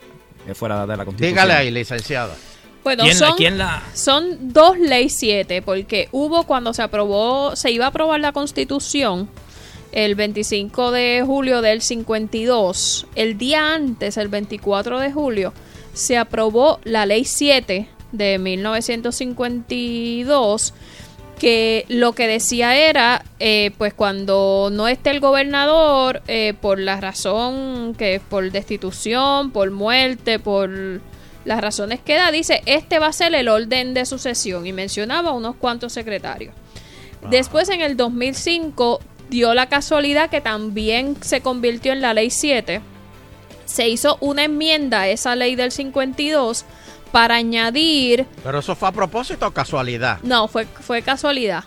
eh, 0.47 0.53
fuera 0.53 0.81
de 0.85 0.97
la 0.97 1.05
constitución. 1.05 1.31
Dígale 1.33 1.53
ahí, 1.53 1.71
licenciada. 1.71 2.35
Bueno, 2.83 3.03
¿Quién, 3.03 3.19
la- 3.19 3.27
son, 3.27 3.37
quién 3.37 3.57
la...? 3.57 3.83
son 3.93 4.53
dos 4.53 4.77
ley 4.79 5.09
7, 5.09 5.61
porque 5.61 6.09
hubo 6.11 6.43
cuando 6.45 6.73
se 6.73 6.81
aprobó, 6.81 7.55
se 7.55 7.71
iba 7.71 7.85
a 7.85 7.89
aprobar 7.89 8.19
la 8.19 8.31
constitución 8.31 9.29
el 9.97 10.13
25 10.13 10.91
de 10.91 11.23
julio 11.25 11.63
del 11.63 11.81
52. 11.81 13.07
El 13.15 13.39
día 13.39 13.73
antes, 13.73 14.17
el 14.17 14.27
24 14.27 14.99
de 14.99 15.11
julio, 15.11 15.53
se 15.93 16.17
aprobó 16.17 16.79
la 16.83 17.07
ley 17.07 17.25
7 17.25 17.89
de 18.11 18.37
1952 18.37 20.75
que 21.39 21.85
lo 21.87 22.13
que 22.13 22.27
decía 22.27 22.75
era, 22.75 23.25
eh, 23.39 23.71
pues 23.79 23.95
cuando 23.95 24.69
no 24.71 24.87
esté 24.87 25.09
el 25.09 25.19
gobernador, 25.19 26.21
eh, 26.27 26.53
por 26.61 26.79
la 26.79 27.01
razón 27.01 27.95
que 27.97 28.21
por 28.29 28.51
destitución, 28.51 29.49
por 29.49 29.71
muerte, 29.71 30.37
por 30.37 31.01
las 31.43 31.59
razones 31.59 32.01
que 32.01 32.13
da, 32.13 32.31
dice, 32.31 32.61
este 32.67 32.99
va 32.99 33.07
a 33.07 33.13
ser 33.13 33.33
el 33.33 33.47
orden 33.47 33.95
de 33.95 34.05
sucesión 34.05 34.67
y 34.67 34.73
mencionaba 34.73 35.31
unos 35.31 35.55
cuantos 35.55 35.93
secretarios. 35.93 36.53
Después 37.31 37.67
en 37.69 37.81
el 37.81 37.97
2005 37.97 38.99
dio 39.29 39.53
la 39.53 39.67
casualidad 39.67 40.29
que 40.29 40.41
también 40.41 41.17
se 41.21 41.41
convirtió 41.41 41.93
en 41.93 42.01
la 42.01 42.13
ley 42.13 42.29
7. 42.29 42.81
Se 43.65 43.87
hizo 43.89 44.17
una 44.21 44.45
enmienda 44.45 45.01
a 45.01 45.07
esa 45.09 45.35
ley 45.35 45.55
del 45.55 45.71
52 45.71 46.65
para 47.11 47.35
añadir 47.35 48.25
Pero 48.43 48.59
eso 48.59 48.75
fue 48.75 48.89
a 48.89 48.91
propósito 48.91 49.47
o 49.47 49.51
casualidad. 49.51 50.19
no, 50.23 50.47
fue, 50.47 50.65
fue 50.65 51.01
casualidad. 51.01 51.63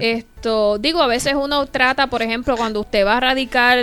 Esto, 0.00 0.78
digo, 0.78 1.00
a 1.02 1.06
veces 1.06 1.34
uno 1.34 1.66
trata, 1.66 2.08
por 2.08 2.20
ejemplo, 2.22 2.56
cuando 2.56 2.80
usted 2.80 3.04
va 3.06 3.16
a 3.16 3.20
radicar, 3.20 3.78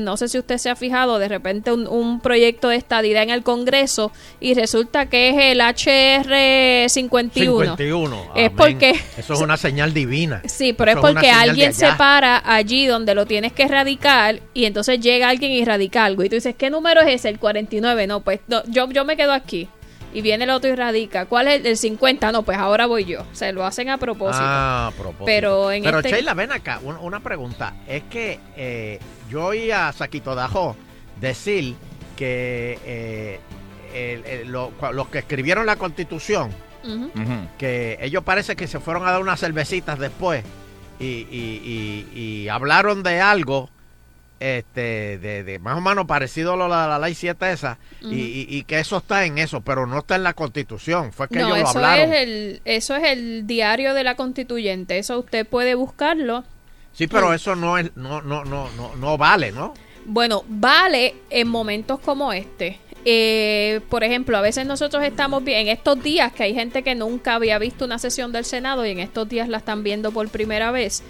no 0.00 0.16
sé 0.16 0.28
si 0.28 0.38
usted 0.38 0.56
se 0.58 0.70
ha 0.70 0.76
fijado, 0.76 1.18
de 1.18 1.28
repente 1.28 1.70
un, 1.72 1.86
un 1.86 2.20
proyecto 2.20 2.68
de 2.68 2.76
estadidad 2.76 3.22
en 3.22 3.30
el 3.30 3.42
Congreso 3.42 4.10
y 4.40 4.54
resulta 4.54 5.06
que 5.06 5.28
es 5.30 5.36
el 5.38 5.60
HR 5.60 6.88
51. 6.88 7.76
51. 7.76 8.32
Es 8.34 8.50
porque- 8.50 8.94
Eso 9.18 9.34
es 9.34 9.40
una 9.40 9.56
señal 9.56 9.92
divina. 9.92 10.42
Sí, 10.46 10.72
pero 10.72 10.92
Eso 10.92 11.00
es 11.00 11.14
porque 11.14 11.30
alguien 11.30 11.74
se 11.74 11.86
para 11.98 12.42
allí 12.44 12.86
donde 12.86 13.14
lo 13.14 13.26
tienes 13.26 13.52
que 13.52 13.66
radicar 13.68 14.40
y 14.54 14.64
entonces 14.64 15.00
llega 15.00 15.28
alguien 15.28 15.52
y 15.52 15.64
radica 15.64 16.04
algo. 16.04 16.24
Y 16.24 16.28
tú 16.28 16.36
dices, 16.36 16.54
¿qué 16.56 16.70
número 16.70 17.00
es 17.02 17.14
ese? 17.14 17.28
El 17.28 17.38
49. 17.38 18.06
No, 18.06 18.20
pues 18.20 18.40
no, 18.48 18.62
yo, 18.66 18.88
yo 18.90 19.04
me 19.04 19.16
quedo 19.16 19.32
aquí. 19.32 19.68
Y 20.12 20.22
viene 20.22 20.44
el 20.44 20.50
otro 20.50 20.68
y 20.70 20.74
radica. 20.74 21.26
¿Cuál 21.26 21.48
es 21.48 21.60
el, 21.60 21.66
el 21.66 21.76
50? 21.76 22.32
No, 22.32 22.42
pues 22.42 22.58
ahora 22.58 22.86
voy 22.86 23.04
yo. 23.04 23.24
Se 23.32 23.52
lo 23.52 23.64
hacen 23.64 23.90
a 23.90 23.98
propósito. 23.98 24.42
Ah, 24.44 24.88
a 24.88 24.96
propósito. 24.96 25.24
Pero 25.24 25.70
en 25.70 25.84
Pero 25.84 25.98
este- 25.98 26.10
Sheila, 26.10 26.34
ven 26.34 26.50
acá, 26.52 26.80
un- 26.82 26.96
una, 26.96 27.20
pregunta. 27.20 27.74
Es 27.86 28.02
que 28.10 28.40
eh, 28.56 28.98
yo 29.30 29.46
oí 29.46 29.70
a 29.70 29.92
Saquito 29.92 30.34
Dajo 30.34 30.76
decir 31.20 31.76
que 32.16 32.78
eh, 32.84 33.40
el- 33.94 34.24
el- 34.26 34.48
lo- 34.48 34.72
cua- 34.80 34.92
los 34.92 35.08
que 35.08 35.18
escribieron 35.20 35.64
la 35.66 35.76
constitución, 35.76 36.50
que 37.58 37.98
ellos 38.00 38.24
parece 38.24 38.56
que 38.56 38.66
se 38.66 38.80
fueron 38.80 39.06
a 39.06 39.12
dar 39.12 39.20
unas 39.20 39.38
cervecitas 39.40 39.98
después 39.98 40.42
y, 40.98 41.04
y- 41.30 42.06
y- 42.12 42.18
y 42.20 42.48
hablaron 42.48 43.02
de 43.02 43.20
algo 43.20 43.68
este 44.40 45.18
de, 45.18 45.44
de 45.44 45.58
más 45.58 45.76
o 45.76 45.80
menos 45.80 46.06
parecido 46.06 46.54
a 46.54 46.56
lo- 46.56 46.66
la, 46.68 46.88
la 46.88 46.98
ley 46.98 47.14
7 47.14 47.52
esa 47.52 47.78
y, 48.00 48.14
y- 48.16 48.46
y 48.48 48.64
que 48.64 48.80
eso 48.80 48.96
está 48.96 49.24
en 49.26 49.38
eso, 49.38 49.60
pero 49.60 49.86
no 49.86 49.98
está 49.98 50.16
en 50.16 50.22
la 50.22 50.32
constitución. 50.32 51.12
Fue 51.12 51.28
que 51.28 51.38
No, 51.40 51.48
ellos 51.54 51.58
lo 51.58 51.68
eso 51.70 51.78
hablaron. 51.78 52.12
es, 52.14 52.20
el, 52.22 52.62
eso 52.64 52.96
es 52.96 53.04
el 53.04 53.46
diario 53.46 53.94
de 53.94 54.02
la 54.02 54.16
constituyente. 54.16 54.98
Eso 54.98 55.18
usted 55.18 55.46
puede 55.46 55.74
buscarlo. 55.74 56.42
Sí, 56.92 57.06
pero 57.06 57.32
eso 57.34 57.54
no 57.54 57.78
es 57.78 57.94
no 57.96 58.20
no 58.22 58.44
no 58.44 58.68
no 58.76 58.96
no 58.96 59.16
vale, 59.18 59.52
¿no? 59.52 59.74
Bueno, 60.06 60.42
vale 60.48 61.14
en 61.30 61.46
momentos 61.46 62.00
como 62.00 62.32
este. 62.32 62.80
Eh, 63.04 63.80
por 63.88 64.04
ejemplo, 64.04 64.36
a 64.36 64.40
veces 64.42 64.66
nosotros 64.66 65.02
estamos 65.04 65.42
bien, 65.42 65.60
en 65.60 65.68
estos 65.68 66.02
días 66.02 66.32
que 66.32 66.42
hay 66.42 66.54
gente 66.54 66.82
que 66.82 66.94
nunca 66.94 67.34
había 67.34 67.58
visto 67.58 67.84
una 67.86 67.98
sesión 67.98 68.30
del 68.30 68.44
Senado 68.44 68.84
y 68.84 68.90
en 68.90 68.98
estos 68.98 69.26
días 69.28 69.48
la 69.48 69.56
están 69.58 69.82
viendo 69.82 70.10
por 70.12 70.28
primera 70.28 70.70
vez. 70.70 71.02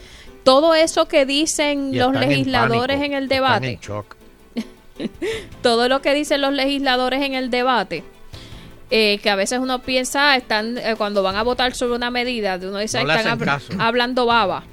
Todo 0.45 0.75
eso 0.75 1.07
que 1.09 1.27
dicen 1.27 1.93
Y 1.95 1.99
los 1.99 2.15
en 2.15 2.21
legisladores 2.21 2.97
pánico, 2.97 3.05
en 3.05 3.13
el 3.23 3.29
debate, 3.29 3.71
en 3.73 3.81
shock. 3.81 4.17
todo 5.63 5.89
lo 5.89 6.01
que 6.03 6.15
dicen 6.15 6.41
los 6.41 6.53
legisladores 6.53 7.23
en 7.23 7.35
el 7.35 7.51
debate, 7.51 8.05
eh, 8.91 9.19
que 9.23 9.31
a 9.31 9.37
veces 9.37 9.59
uno 9.61 9.81
piensa, 9.83 10.33
ah, 10.33 10.37
están 10.37 10.79
eh, 10.79 10.95
cuando 10.97 11.23
van 11.23 11.37
a 11.37 11.43
votar 11.43 11.75
sobre 11.75 11.95
una 11.95 12.11
medida, 12.11 12.57
uno 12.63 12.79
dice, 12.79 12.99
No 12.99 13.01
"Ay, 13.03 13.07
le 13.07 13.15
están 13.15 13.33
hacen 13.33 13.39
habl- 13.41 13.45
caso". 13.45 13.73
hablando 13.79 14.27
baba. 14.27 14.65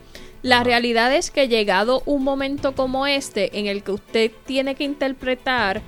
La 0.44 0.64
realidad 0.64 1.14
es 1.14 1.32
que 1.32 1.48
llegado 1.48 2.04
un 2.06 2.24
momento 2.24 2.74
como 2.74 3.06
este, 3.08 3.58
en 3.60 3.66
el 3.68 3.84
que 3.84 3.92
usted 3.92 4.32
tiene 4.46 4.76
que 4.76 4.84
interpretar 4.84 5.82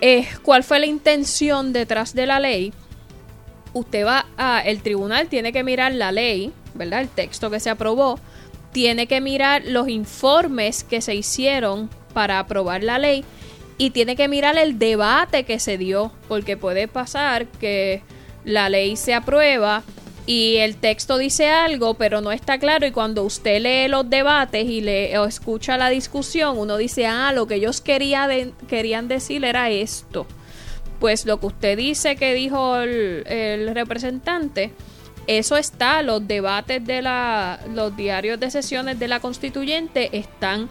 eh, 0.00 0.26
cuál 0.42 0.64
fue 0.64 0.80
la 0.80 0.86
intención 0.86 1.72
detrás 1.72 2.14
de 2.14 2.26
la 2.26 2.40
ley, 2.40 2.72
usted 3.72 4.04
va 4.04 4.26
a, 4.36 4.60
el 4.60 4.82
tribunal 4.82 5.28
tiene 5.28 5.52
que 5.52 5.62
mirar 5.62 5.92
la 5.94 6.10
ley, 6.12 6.52
¿verdad? 6.74 7.00
El 7.02 7.08
texto 7.08 7.50
que 7.50 7.60
se 7.60 7.70
aprobó, 7.70 8.18
tiene 8.72 9.06
que 9.06 9.20
mirar 9.20 9.62
los 9.66 9.88
informes 9.88 10.82
que 10.84 11.00
se 11.00 11.14
hicieron 11.14 11.90
para 12.14 12.38
aprobar 12.38 12.82
la 12.82 12.98
ley 12.98 13.24
y 13.78 13.90
tiene 13.90 14.16
que 14.16 14.28
mirar 14.28 14.56
el 14.58 14.78
debate 14.78 15.44
que 15.44 15.58
se 15.58 15.78
dio, 15.78 16.12
porque 16.28 16.56
puede 16.56 16.88
pasar 16.88 17.46
que 17.46 18.02
la 18.44 18.68
ley 18.68 18.96
se 18.96 19.14
aprueba 19.14 19.82
y 20.24 20.56
el 20.58 20.76
texto 20.76 21.18
dice 21.18 21.48
algo, 21.48 21.94
pero 21.94 22.20
no 22.20 22.32
está 22.32 22.58
claro 22.58 22.86
y 22.86 22.92
cuando 22.92 23.24
usted 23.24 23.60
lee 23.60 23.88
los 23.88 24.08
debates 24.08 24.66
y 24.66 24.80
le 24.80 25.18
o 25.18 25.24
escucha 25.24 25.76
la 25.76 25.90
discusión, 25.90 26.58
uno 26.58 26.76
dice, 26.76 27.06
ah, 27.06 27.32
lo 27.32 27.46
que 27.46 27.56
ellos 27.56 27.80
quería 27.80 28.28
querían 28.68 29.08
decir 29.08 29.44
era 29.44 29.68
esto. 29.70 30.26
Pues 31.00 31.26
lo 31.26 31.40
que 31.40 31.46
usted 31.46 31.76
dice 31.76 32.14
que 32.14 32.34
dijo 32.34 32.76
el 32.78 33.70
representante, 33.74 34.72
eso 35.26 35.56
está, 35.56 36.02
los 36.02 36.26
debates 36.26 36.84
de 36.84 37.02
la, 37.02 37.60
los 37.72 37.96
diarios 37.96 38.38
de 38.40 38.50
sesiones 38.50 38.98
de 38.98 39.08
la 39.08 39.20
constituyente 39.20 40.16
están 40.16 40.68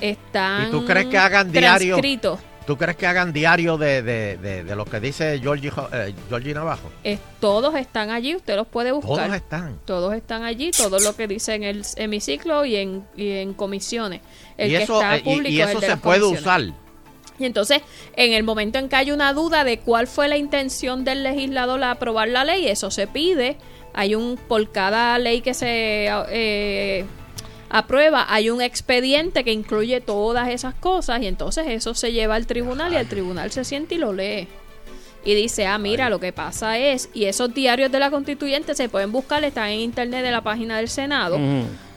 están 0.00 0.68
¿Y 0.68 0.70
tú 0.70 0.84
crees 0.84 1.06
que 1.06 1.18
hagan 1.18 1.50
diario? 1.52 1.94
transcritos. 1.96 2.40
¿Tú 2.66 2.78
crees 2.78 2.96
que 2.96 3.06
hagan 3.06 3.32
diario 3.32 3.76
de, 3.76 4.02
de, 4.02 4.38
de, 4.38 4.64
de 4.64 4.74
lo 4.76 4.86
que 4.86 4.98
dice 4.98 5.38
Georgie, 5.38 5.70
eh, 5.92 6.14
Georgie 6.30 6.54
Navajo? 6.54 6.90
Es- 7.04 7.20
todos 7.38 7.74
están 7.74 8.10
allí, 8.10 8.34
usted 8.34 8.56
los 8.56 8.66
puede 8.66 8.90
buscar. 8.90 9.26
Todos 9.26 9.36
están. 9.36 9.78
Todos 9.84 10.14
están 10.14 10.44
allí, 10.44 10.70
todo 10.70 10.98
lo 10.98 11.14
que 11.14 11.28
dice 11.28 11.54
en 11.54 11.62
el 11.62 11.84
hemiciclo 11.96 12.64
y 12.64 12.76
en, 12.76 13.04
y 13.16 13.32
en 13.32 13.52
comisiones. 13.52 14.22
El 14.56 14.70
y 14.72 14.76
que 14.78 14.82
eso, 14.84 14.94
está 14.94 15.16
eh, 15.16 15.20
y- 15.20 15.22
público 15.24 15.48
y, 15.50 15.60
es 15.60 15.70
el 15.70 15.76
eso 15.76 15.80
se 15.86 15.96
puede 15.98 16.22
usar. 16.24 16.62
Y 17.38 17.44
entonces, 17.44 17.82
en 18.16 18.32
el 18.32 18.44
momento 18.44 18.78
en 18.78 18.88
que 18.88 18.96
hay 18.96 19.10
una 19.10 19.32
duda 19.34 19.64
de 19.64 19.80
cuál 19.80 20.06
fue 20.06 20.28
la 20.28 20.36
intención 20.38 21.04
del 21.04 21.22
legislador 21.22 21.82
a 21.84 21.90
aprobar 21.92 22.28
la 22.28 22.44
ley, 22.44 22.66
eso 22.68 22.90
se 22.90 23.06
pide. 23.06 23.56
Hay 23.94 24.14
un, 24.14 24.36
por 24.36 24.70
cada 24.70 25.18
ley 25.18 25.40
que 25.40 25.54
se 25.54 26.08
eh, 26.28 27.04
aprueba, 27.70 28.26
hay 28.28 28.50
un 28.50 28.60
expediente 28.60 29.44
que 29.44 29.52
incluye 29.52 30.00
todas 30.00 30.48
esas 30.48 30.74
cosas 30.74 31.22
y 31.22 31.26
entonces 31.26 31.66
eso 31.68 31.94
se 31.94 32.12
lleva 32.12 32.34
al 32.34 32.46
tribunal 32.46 32.92
y 32.92 32.96
el 32.96 33.08
tribunal 33.08 33.50
se 33.50 33.64
siente 33.64 33.94
y 33.94 33.98
lo 33.98 34.12
lee. 34.12 34.48
Y 35.24 35.34
dice, 35.34 35.66
ah, 35.66 35.78
mira, 35.78 36.10
lo 36.10 36.20
que 36.20 36.32
pasa 36.32 36.78
es, 36.78 37.08
y 37.14 37.24
esos 37.24 37.54
diarios 37.54 37.90
de 37.90 37.98
la 37.98 38.10
constituyente 38.10 38.74
se 38.74 38.88
pueden 38.90 39.10
buscar, 39.10 39.42
están 39.42 39.70
en 39.70 39.80
internet 39.80 40.22
de 40.22 40.30
la 40.30 40.42
página 40.42 40.76
del 40.76 40.88
Senado. 40.88 41.38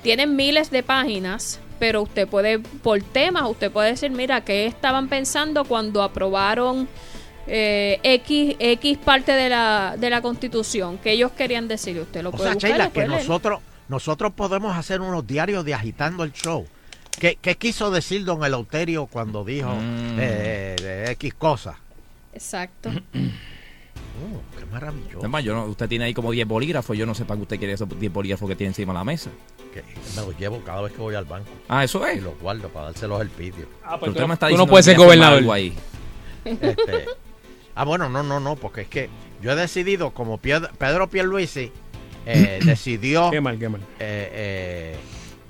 Tienen 0.01 0.35
miles 0.37 0.71
de 0.71 0.81
páginas, 0.81 1.59
pero 1.77 2.03
usted 2.03 2.27
puede, 2.27 2.59
por 2.59 3.01
temas, 3.01 3.49
usted 3.49 3.69
puede 3.69 3.91
decir, 3.91 4.11
mira, 4.11 4.41
¿qué 4.41 4.65
estaban 4.65 5.09
pensando 5.09 5.65
cuando 5.65 6.03
aprobaron 6.03 6.87
eh, 7.47 7.99
X, 8.03 8.55
X 8.59 8.97
parte 8.97 9.31
de 9.31 9.49
la, 9.49 9.95
de 9.97 10.09
la 10.09 10.21
constitución? 10.21 10.97
¿Qué 10.99 11.11
ellos 11.13 11.31
querían 11.31 11.67
decir? 11.67 11.99
Usted 11.99 12.21
lo 12.23 12.29
O 12.29 12.31
puede 12.33 12.43
sea, 12.45 12.53
buscar. 12.55 12.69
Sheila, 12.71 12.83
lo 12.85 12.89
que 12.91 12.95
puede 12.95 13.07
leer. 13.09 13.21
nosotros, 13.21 13.59
nosotros 13.87 14.33
podemos 14.33 14.75
hacer 14.75 15.01
unos 15.01 15.25
diarios 15.25 15.63
de 15.65 15.73
agitando 15.73 16.23
el 16.23 16.33
show. 16.33 16.65
¿Qué, 17.19 17.37
qué 17.41 17.55
quiso 17.55 17.89
decir 17.89 18.23
don 18.25 18.43
Eleuterio 18.43 19.07
cuando 19.07 19.43
dijo 19.43 19.69
Mm. 19.73 20.17
eh, 20.19 20.75
de 20.79 21.11
X 21.13 21.33
cosas? 21.33 21.75
Exacto. 22.33 22.89
Uh, 22.89 22.93
qué 24.59 24.65
maravilloso. 24.71 25.23
Es 25.25 25.29
más, 25.29 25.43
yo 25.43 25.53
no- 25.55 25.65
usted 25.65 25.87
tiene 25.89 26.05
ahí 26.05 26.13
como 26.13 26.31
10 26.31 26.47
bolígrafos. 26.47 26.95
Yo 26.95 27.05
no 27.07 27.15
sé 27.15 27.25
para 27.25 27.37
qué 27.37 27.41
usted 27.43 27.57
quiere 27.57 27.73
esos 27.73 27.87
10 27.99 28.13
bolígrafos 28.13 28.47
que 28.47 28.55
tiene 28.55 28.69
encima 28.69 28.93
de 28.93 28.99
la 28.99 29.03
mesa. 29.03 29.31
Que 29.73 29.81
me 30.15 30.25
los 30.27 30.37
llevo 30.37 30.59
cada 30.63 30.81
vez 30.83 30.93
que 30.93 30.99
voy 31.01 31.15
al 31.15 31.25
banco. 31.25 31.49
Ah, 31.67 31.83
eso 31.83 32.05
es. 32.05 32.17
Y 32.17 32.21
los 32.21 32.39
guardo 32.39 32.69
para 32.69 32.87
dárselos 32.87 33.21
el 33.21 33.29
pidio. 33.29 33.67
Ah, 33.83 33.91
Pero 33.91 33.99
pues 33.99 34.09
usted 34.09 34.21
tú, 34.21 34.27
me 34.27 34.33
está 34.35 34.49
tú 34.49 34.57
no 34.57 34.67
puedes 34.67 34.85
que 34.85 34.91
ser 34.91 34.99
gobernador. 34.99 35.39
algo 35.39 35.53
ahí. 35.53 35.73
Este, 36.45 37.05
ah, 37.77 37.83
bueno, 37.85 38.09
no, 38.09 38.23
no, 38.23 38.39
no, 38.39 38.55
porque 38.55 38.81
es 38.81 38.87
que 38.87 39.09
yo 39.41 39.51
he 39.51 39.55
decidido, 39.55 40.11
como 40.11 40.37
Pedro 40.39 41.09
Pierluisi 41.09 41.71
eh, 42.25 42.59
decidió... 42.65 43.31
Qué 43.31 43.41
mal, 43.41 43.57
qué 43.57 43.69
mal. 43.69 43.81
eh, 43.99 44.31
eh, 44.33 44.95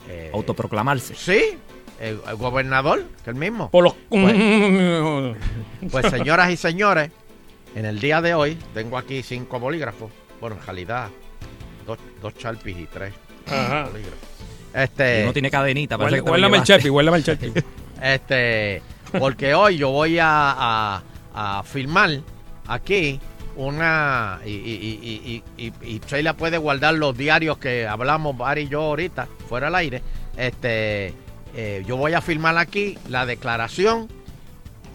eh, 0.10 0.32
Autoproclamarse. 0.34 1.16
Sí, 1.16 1.58
el, 2.00 2.20
el 2.28 2.36
gobernador, 2.36 3.04
que 3.24 3.30
el 3.30 3.36
mismo. 3.36 3.70
Por 3.72 3.84
los... 3.84 3.96
Pues 5.92 6.10
señoras 6.10 6.52
y 6.52 6.58
señores, 6.58 7.12
en 7.76 7.86
el 7.86 8.00
día 8.00 8.22
de 8.22 8.34
hoy 8.34 8.58
tengo 8.74 8.98
aquí 8.98 9.24
cinco 9.24 9.60
bolígrafos. 9.60 10.12
Bueno, 10.40 10.58
en 10.60 10.66
realidad, 10.66 11.10
dos, 11.86 11.98
dos 12.22 12.34
Sharpies 12.36 12.78
y 12.78 12.86
tres 12.86 13.14
Ajá. 13.48 13.86
bolígrafos. 13.86 14.20
Este, 14.74 15.26
no 15.26 15.34
tiene 15.34 15.50
cadenita. 15.50 15.98
parece 15.98 16.20
Guárdame 16.20 16.20
que 16.20 16.24
te 16.24 16.26
lo 16.26 16.32
guárdame 16.32 16.58
el. 16.58 16.64
Sharpie, 16.64 16.90
guárdame 16.90 17.18
el 17.18 17.24
Sharpie. 17.24 17.54
este, 18.02 18.82
porque 19.18 19.54
hoy 19.56 19.78
yo 19.78 19.90
voy 19.90 20.20
a, 20.20 20.28
a, 20.58 21.04
a 21.40 21.62
filmar 21.64 22.22
aquí 22.68 23.20
una 23.56 24.40
y, 24.46 24.50
y, 24.50 24.54
y, 24.56 25.44
y, 25.58 25.66
y, 25.68 25.96
y 25.96 26.02
Sheila 26.08 26.34
puede 26.34 26.58
guardar 26.58 26.96
los 26.96 27.16
diarios 27.16 27.58
que 27.60 27.88
hablamos 27.88 28.36
Barry 28.38 28.64
y 28.64 28.68
yo 28.70 28.82
ahorita 28.82 29.28
fuera 29.48 29.68
al 29.68 29.76
aire. 29.76 30.02
Este, 30.36 31.14
eh, 31.56 31.84
yo 31.88 31.96
voy 31.98 32.14
a 32.14 32.22
filmar 32.22 32.58
aquí 32.58 32.98
la 33.08 33.26
declaración 33.26 34.08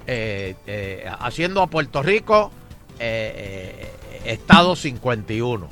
eh, 0.07 0.55
eh, 0.67 1.07
haciendo 1.21 1.63
a 1.63 1.69
Puerto 1.69 2.03
Rico 2.03 2.51
eh, 2.99 3.87
eh, 4.25 4.33
Estado 4.33 4.75
51. 4.77 5.69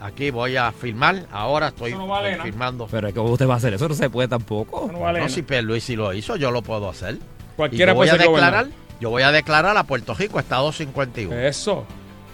Aquí 0.00 0.30
voy 0.30 0.56
a 0.56 0.70
filmar, 0.72 1.26
ahora 1.32 1.68
estoy 1.68 1.90
Eso 1.90 1.98
no 1.98 2.06
vale 2.06 2.30
estoy 2.32 2.38
nada. 2.38 2.50
filmando. 2.50 2.86
Pero 2.90 3.12
¿cómo 3.14 3.30
usted 3.30 3.48
va 3.48 3.54
a 3.54 3.56
hacer 3.56 3.74
eso? 3.74 3.88
No 3.88 3.94
se 3.94 4.10
puede 4.10 4.28
tampoco. 4.28 4.88
No 4.92 5.00
vale 5.00 5.20
No, 5.20 5.28
si 5.28 5.42
Pierluisi 5.42 5.96
lo 5.96 6.12
hizo, 6.12 6.36
yo 6.36 6.50
lo 6.50 6.62
puedo 6.62 6.88
hacer. 6.88 7.14
Y 7.16 7.20
Cualquiera 7.56 7.92
yo 7.92 7.96
voy 7.96 8.06
puede 8.08 8.20
a 8.22 8.22
declarar, 8.22 8.64
gobernador. 8.66 8.85
Yo 9.00 9.10
voy 9.10 9.22
a 9.22 9.32
declarar 9.32 9.76
a 9.76 9.84
Puerto 9.84 10.14
Rico 10.14 10.38
Estado 10.38 10.72
51. 10.72 11.34
Eso. 11.38 11.84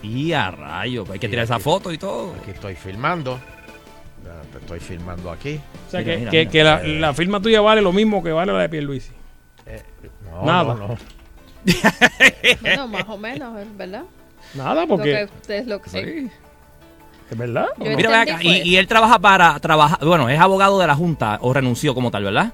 Y 0.02 0.32
a 0.32 0.50
rayo, 0.50 1.04
pues 1.04 1.14
hay 1.14 1.18
que 1.20 1.26
Sí, 1.26 1.30
tirar 1.30 1.44
esa 1.44 1.58
foto 1.58 1.92
y 1.92 1.98
todo. 1.98 2.34
Aquí 2.40 2.50
estoy 2.50 2.74
filmando. 2.74 3.38
Te 4.52 4.58
estoy 4.58 4.80
filmando 4.80 5.30
aquí. 5.30 5.60
O 5.88 5.90
sea, 5.90 6.00
Mira, 6.00 6.12
que, 6.12 6.18
mira, 6.18 6.30
que, 6.30 6.38
mira. 6.40 6.50
que 6.50 6.64
la, 6.64 6.82
la 7.08 7.14
firma 7.14 7.40
tuya 7.40 7.60
vale 7.60 7.80
lo 7.80 7.92
mismo 7.92 8.22
que 8.22 8.32
vale 8.32 8.52
la 8.52 8.58
de 8.60 8.68
Pierluisi. 8.68 9.12
Eh, 9.66 9.82
no, 10.30 10.44
Nada. 10.44 10.74
no, 10.74 10.88
no. 10.88 10.96
Bueno, 12.60 12.88
más 12.88 13.04
o 13.08 13.16
menos, 13.18 13.54
¿verdad? 13.76 14.02
Nada, 14.54 14.82
Lo 14.82 14.88
porque... 14.88 15.10
que 15.12 15.24
ustedes 15.24 15.66
lo 15.66 15.80
que 15.80 15.90
Sí. 15.90 16.30
¿Es 17.30 17.38
verdad? 17.38 17.66
Yo 17.78 17.96
Mira, 17.96 18.10
ve 18.10 18.16
acá, 18.16 18.38
y, 18.42 18.62
y 18.62 18.76
él 18.76 18.86
trabaja 18.86 19.18
para 19.18 19.58
trabajar, 19.60 20.04
bueno, 20.04 20.28
es 20.28 20.38
abogado 20.38 20.78
de 20.78 20.86
la 20.86 20.94
Junta 20.94 21.38
o 21.40 21.52
renunció 21.54 21.94
como 21.94 22.10
tal, 22.10 22.24
¿verdad? 22.24 22.52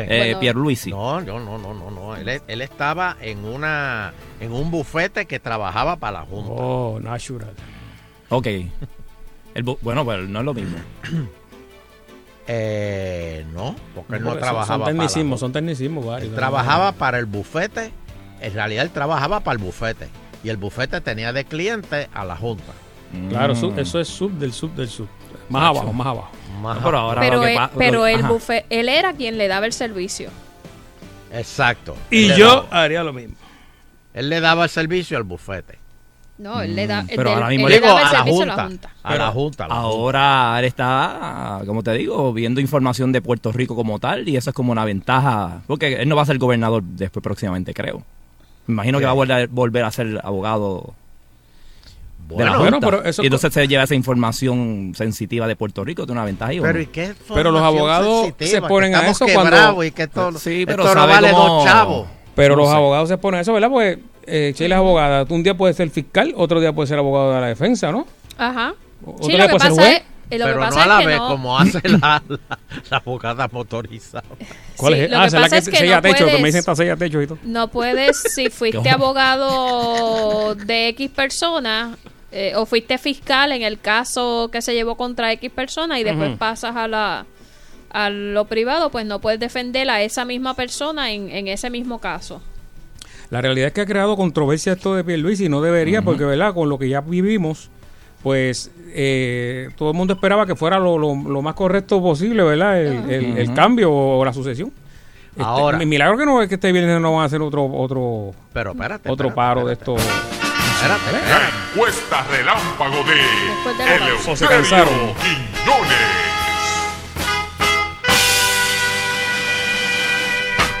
¿Quién? 0.00 0.06
Eh. 0.10 0.36
Pierluisi. 0.40 0.90
No, 0.90 1.20
no, 1.20 1.38
no, 1.40 1.58
no, 1.58 1.74
no, 1.74 1.90
no. 1.90 2.16
Él, 2.16 2.40
él 2.46 2.60
estaba 2.62 3.16
en 3.20 3.44
una 3.44 4.12
en 4.40 4.52
un 4.52 4.70
bufete 4.70 5.26
que 5.26 5.38
trabajaba 5.38 5.96
para 5.96 6.20
la 6.20 6.26
Junta. 6.26 6.50
Oh, 6.52 6.98
natural. 7.00 7.52
Ok. 8.30 8.46
El 9.54 9.64
bu- 9.64 9.78
bueno, 9.82 10.04
pues 10.04 10.26
no 10.28 10.38
es 10.40 10.44
lo 10.46 10.54
mismo. 10.54 10.76
Eh, 12.48 13.44
no, 13.54 13.76
porque 13.94 14.16
él 14.16 14.22
no 14.24 14.30
son- 14.30 14.38
trabajaba 14.40 14.66
Son 14.66 14.80
para 14.80 14.92
la 14.92 14.98
tecnicismos, 14.98 15.40
son 15.40 15.52
tecnicismos 15.52 16.04
varios. 16.06 16.30
Él 16.30 16.34
trabajaba 16.36 16.92
para 16.92 17.18
el 17.18 17.26
bufete. 17.26 17.92
En 18.40 18.54
realidad 18.54 18.84
él 18.84 18.90
trabajaba 18.90 19.40
para 19.40 19.58
el 19.58 19.62
bufete. 19.62 20.08
Y 20.42 20.48
el 20.48 20.56
bufete 20.56 21.00
tenía 21.00 21.32
de 21.32 21.44
cliente 21.44 22.08
a 22.12 22.24
la 22.24 22.36
Junta. 22.36 22.72
Claro, 23.28 23.54
Mm. 23.54 23.78
eso 23.78 24.00
es 24.00 24.08
sub 24.08 24.32
del 24.32 24.52
sub 24.52 24.74
del 24.74 24.88
sub. 24.88 25.06
Más 25.48 25.62
Macho. 25.62 25.78
abajo, 25.80 25.92
más 25.92 26.06
abajo. 26.06 26.30
Más 26.60 26.76
No, 26.78 26.84
pero 26.84 26.98
ahora 26.98 27.20
Pero, 27.20 27.44
él, 27.46 27.58
pero 27.78 28.06
el 28.06 28.22
buffet, 28.24 28.66
él 28.70 28.88
era 28.88 29.12
quien 29.14 29.38
le 29.38 29.48
daba 29.48 29.66
el 29.66 29.72
servicio. 29.72 30.30
Exacto. 31.32 31.96
Y 32.10 32.30
Él 32.30 32.36
yo 32.36 32.46
daba- 32.68 32.82
haría 32.84 33.02
lo 33.02 33.12
mismo. 33.12 33.34
él 34.14 34.28
le 34.28 34.40
daba 34.40 34.64
el 34.64 34.70
servicio 34.70 35.16
al 35.16 35.22
bufete. 35.22 35.78
No, 36.38 36.60
él 36.60 36.74
le, 36.74 36.86
da, 36.86 37.02
Mm, 37.02 37.10
él 37.10 37.16
pero 37.16 37.30
ahora 37.32 37.48
mismo 37.48 37.68
él 37.68 37.74
le- 37.74 37.80
daba 37.80 38.00
el 38.00 38.06
a 38.06 38.12
la 38.12 38.18
servicio 38.18 38.42
a 38.42 38.46
Junta. 38.46 38.56
la 38.56 38.62
Junta. 38.68 38.90
A 39.02 39.14
la 39.16 39.30
Junta. 39.30 39.64
a 39.64 39.68
la 39.68 39.74
Junta. 39.74 39.86
Ahora 39.88 40.58
él 40.58 40.64
está, 40.64 41.60
como 41.66 41.82
te 41.82 41.92
digo, 41.92 42.32
viendo 42.32 42.60
información 42.60 43.12
de 43.12 43.22
Puerto 43.22 43.52
Rico 43.52 43.74
como 43.76 43.98
tal 43.98 44.28
y 44.28 44.36
eso 44.36 44.50
es 44.50 44.54
como 44.56 44.72
una 44.72 44.84
ventaja, 44.84 45.60
porque 45.66 45.94
él 45.94 46.08
no 46.08 46.16
va 46.16 46.22
a 46.22 46.26
ser 46.26 46.38
gobernador 46.38 46.82
después 46.82 47.22
próximamente, 47.22 47.72
creo. 47.74 48.02
Me 48.66 48.74
imagino 48.74 48.98
que 48.98 49.04
va 49.04 49.10
a 49.12 49.14
volver, 49.14 49.48
volver 49.48 49.84
a 49.84 49.90
ser 49.90 50.20
abogado 50.24 50.94
de 52.28 52.44
la 52.44 52.50
Bueno, 52.52 52.58
bueno, 52.58 52.76
Junta. 52.78 52.86
pero 52.90 53.04
eso- 53.04 53.22
y 53.22 53.26
entonces 53.26 53.52
se 53.52 53.68
lleva 53.68 53.82
esa 53.84 53.94
información 53.94 54.92
sensitiva 54.96 55.46
de 55.46 55.56
Puerto 55.56 55.84
Rico, 55.84 56.04
tiene 56.06 56.18
una 56.20 56.24
ventaja 56.26 56.50
ahí. 56.52 56.58
¿o 56.60 56.62
Pero 56.62 56.74
no? 56.78 56.80
¿y 56.82 56.86
qué 56.86 57.14
Pero 57.34 57.50
los 57.50 57.62
abogados 57.62 58.22
sensitiva? 58.26 58.50
se 58.50 58.62
ponen 58.62 58.94
a 58.94 59.08
eso 59.08 59.24
cuando- 59.26 59.42
quebrados 59.50 59.84
y 59.86 59.90
que 59.92 60.02
esto, 60.04 60.32
Sí, 60.38 60.64
pero 60.66 60.84
esto 60.84 60.94
no 60.94 61.06
vale 61.06 61.30
cómo- 61.30 61.48
dos 61.56 61.64
chavos. 61.64 62.08
Pero 62.34 62.56
No 62.56 62.62
los 62.62 62.70
sé. 62.70 62.76
abogados 62.76 63.08
se 63.10 63.18
ponen 63.18 63.38
a 63.38 63.40
eso, 63.42 63.52
¿verdad? 63.52 63.68
Pues 63.70 63.98
eh, 64.26 64.54
Sheila 64.56 64.76
es 64.76 64.78
abogada. 64.78 65.26
Un 65.28 65.42
día 65.42 65.56
puede 65.56 65.74
ser 65.74 65.90
fiscal, 65.90 66.32
otro 66.36 66.60
día 66.60 66.72
puede 66.72 66.86
ser 66.86 66.96
abogado 66.98 67.34
de 67.34 67.40
la 67.40 67.48
defensa, 67.48 67.90
¿no? 67.92 68.06
Ajá. 68.38 68.72
Otro 69.04 69.24
Sí, 69.24 69.32
día 69.32 69.40
lo 69.40 69.48
que 69.48 69.56
puede 69.56 69.70
ser 69.70 69.72
juez. 69.84 69.96
es, 69.96 70.02
lo 70.38 70.44
pero 70.46 70.58
que 70.58 70.64
no 70.64 70.66
pasa 70.70 70.84
a 70.84 70.86
la 70.86 70.94
es 70.94 71.00
que 71.00 71.06
vez 71.06 71.18
no, 71.18 71.28
como 71.28 71.58
hace 71.58 71.88
la, 71.88 72.22
la, 72.28 72.38
la 72.90 72.96
abogada 72.96 73.48
motorizada. 73.52 74.24
¿Cuál 74.76 74.94
Sí, 74.94 75.00
es? 75.00 75.10
lo 75.10 75.16
Ah, 75.18 75.20
que 75.22 75.26
es 75.26 75.32
la 75.34 75.40
pasa 75.40 75.50
que 75.56 75.58
es 75.58 75.68
que 75.68 75.76
sella 75.76 75.96
no 75.96 76.02
techo, 76.02 76.18
que 76.18 76.24
me 76.24 76.38
puedes- 76.38 76.54
dicen 76.54 76.76
sella 76.76 76.96
techo 76.96 77.22
y 77.22 77.26
todo. 77.26 77.38
no 77.44 77.68
puedes, 77.68 78.16
si 78.34 78.50
fuiste 78.50 78.90
abogado 78.90 80.54
de 80.54 80.88
X 80.88 81.10
persona 81.10 81.96
eh, 82.30 82.52
o 82.56 82.64
fuiste 82.66 82.98
fiscal 82.98 83.52
en 83.52 83.62
el 83.62 83.78
caso 83.80 84.48
que 84.52 84.62
se 84.62 84.74
llevó 84.74 84.96
contra 84.96 85.32
X 85.32 85.50
persona 85.50 85.98
y 86.00 86.04
después 86.04 86.36
pasas 86.38 86.74
a 86.76 86.88
la 86.88 87.26
a 87.94 88.08
lo 88.08 88.46
privado, 88.46 88.88
pues 88.90 89.04
no 89.04 89.20
puedes 89.20 89.38
defender 89.38 89.90
a 89.90 90.00
esa 90.02 90.24
misma 90.24 90.54
persona 90.54 91.12
en, 91.12 91.28
en 91.28 91.46
ese 91.48 91.68
mismo 91.68 91.98
caso. 92.00 92.40
La 93.28 93.42
realidad 93.42 93.66
es 93.68 93.74
que 93.74 93.82
ha 93.82 93.86
creado 93.86 94.16
controversia 94.16 94.72
esto 94.72 94.94
de 94.94 95.04
Pierluisi 95.04 95.44
y 95.44 95.48
no 95.50 95.60
debería, 95.60 96.00
porque, 96.00 96.24
¿verdad? 96.24 96.54
Con 96.54 96.70
lo 96.70 96.78
que 96.78 96.88
ya 96.88 97.02
vivimos, 97.02 97.68
pues 98.22 98.70
eh, 98.94 99.70
todo 99.76 99.90
el 99.90 99.96
mundo 99.96 100.14
esperaba 100.14 100.46
que 100.46 100.54
fuera 100.54 100.78
lo, 100.78 100.98
lo- 100.98 101.14
lo 101.14 101.42
más 101.42 101.54
correcto 101.54 102.00
posible, 102.02 102.42
¿verdad? 102.42 102.80
El, 102.80 103.10
el- 103.10 103.38
el 103.38 103.54
cambio 103.54 103.90
o 103.92 104.24
la 104.24 104.32
sucesión. 104.32 104.72
Este, 105.30 105.42
Ahora. 105.42 105.78
mi 105.78 105.86
milagro 105.86 106.18
que 106.18 106.26
no 106.26 106.42
es 106.42 106.48
que 106.48 106.56
este 106.56 106.70
viernes 106.72 107.00
no 107.00 107.14
van 107.14 107.22
a 107.22 107.24
hacer 107.24 107.40
otro 107.40 107.64
otro 107.64 108.32
Pero 108.52 108.72
espérate. 108.72 109.10
otro 109.10 109.28
espérate, 109.28 109.34
paro 109.34 109.66
de 109.66 109.72
espérate, 109.72 110.02
esto. 110.02 110.12
Espérate, 110.82 111.28
La 111.30 111.70
encuesta 111.72 112.26
relámpago 112.30 112.96
de 113.04 113.14
Después 113.14 113.78
de 113.78 113.84
la 113.86 113.98
pausa. 113.98 114.30
O 114.32 114.36
se 114.36 114.46
cansaron. 114.46 114.94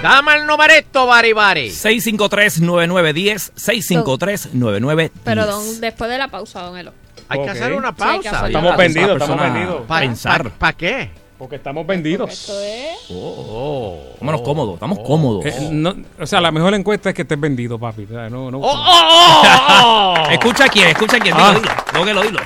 Dame 0.02 0.34
el 0.34 0.46
numerito, 0.46 1.06
Bari 1.06 1.32
Bari. 1.32 1.68
653-9910, 1.70 3.52
653-9910. 3.54 5.10
Pero 5.24 5.46
don, 5.46 5.80
después 5.80 6.10
de 6.10 6.18
la 6.18 6.26
pausa, 6.28 6.62
don 6.62 6.76
Elo. 6.76 6.92
Hay 7.32 7.44
que 7.44 7.50
hacer 7.50 7.72
una 7.72 7.88
Sí, 7.90 7.94
pausa. 7.98 8.30
hacer 8.30 8.46
Estamos 8.46 8.76
vendidos, 8.76 9.22
estamos 9.22 9.40
vendidos. 9.42 9.82
¿Para 9.86 10.00
pensar. 10.06 10.50
qué? 10.76 11.10
Porque 11.38 11.56
estamos 11.56 11.84
vendidos. 11.86 12.30
Esto 12.30 12.60
es. 12.60 12.96
Oh, 13.10 13.98
Vámonos 14.20 14.42
cómodos, 14.42 14.74
estamos 14.74 14.98
cómodos. 15.00 15.44
Eh, 15.46 15.68
no, 15.72 15.92
o 16.20 16.26
sea, 16.26 16.40
la 16.40 16.52
mejor 16.52 16.72
encuesta 16.74 17.08
es 17.08 17.14
que 17.16 17.22
estés 17.22 17.40
vendido, 17.40 17.78
papi. 17.80 18.04
O 18.04 18.08
sea, 18.08 18.30
no, 18.30 18.48
no, 18.50 18.60
Escucha 20.30 20.68
quién, 20.68 20.88
escucha 20.88 21.18
quién, 21.18 21.34
Ah. 21.36 21.48
dilo, 21.54 21.60
dilo. 21.60 21.74
No 21.94 22.04
que 22.04 22.14
lo 22.14 22.22
dilo. 22.22 22.40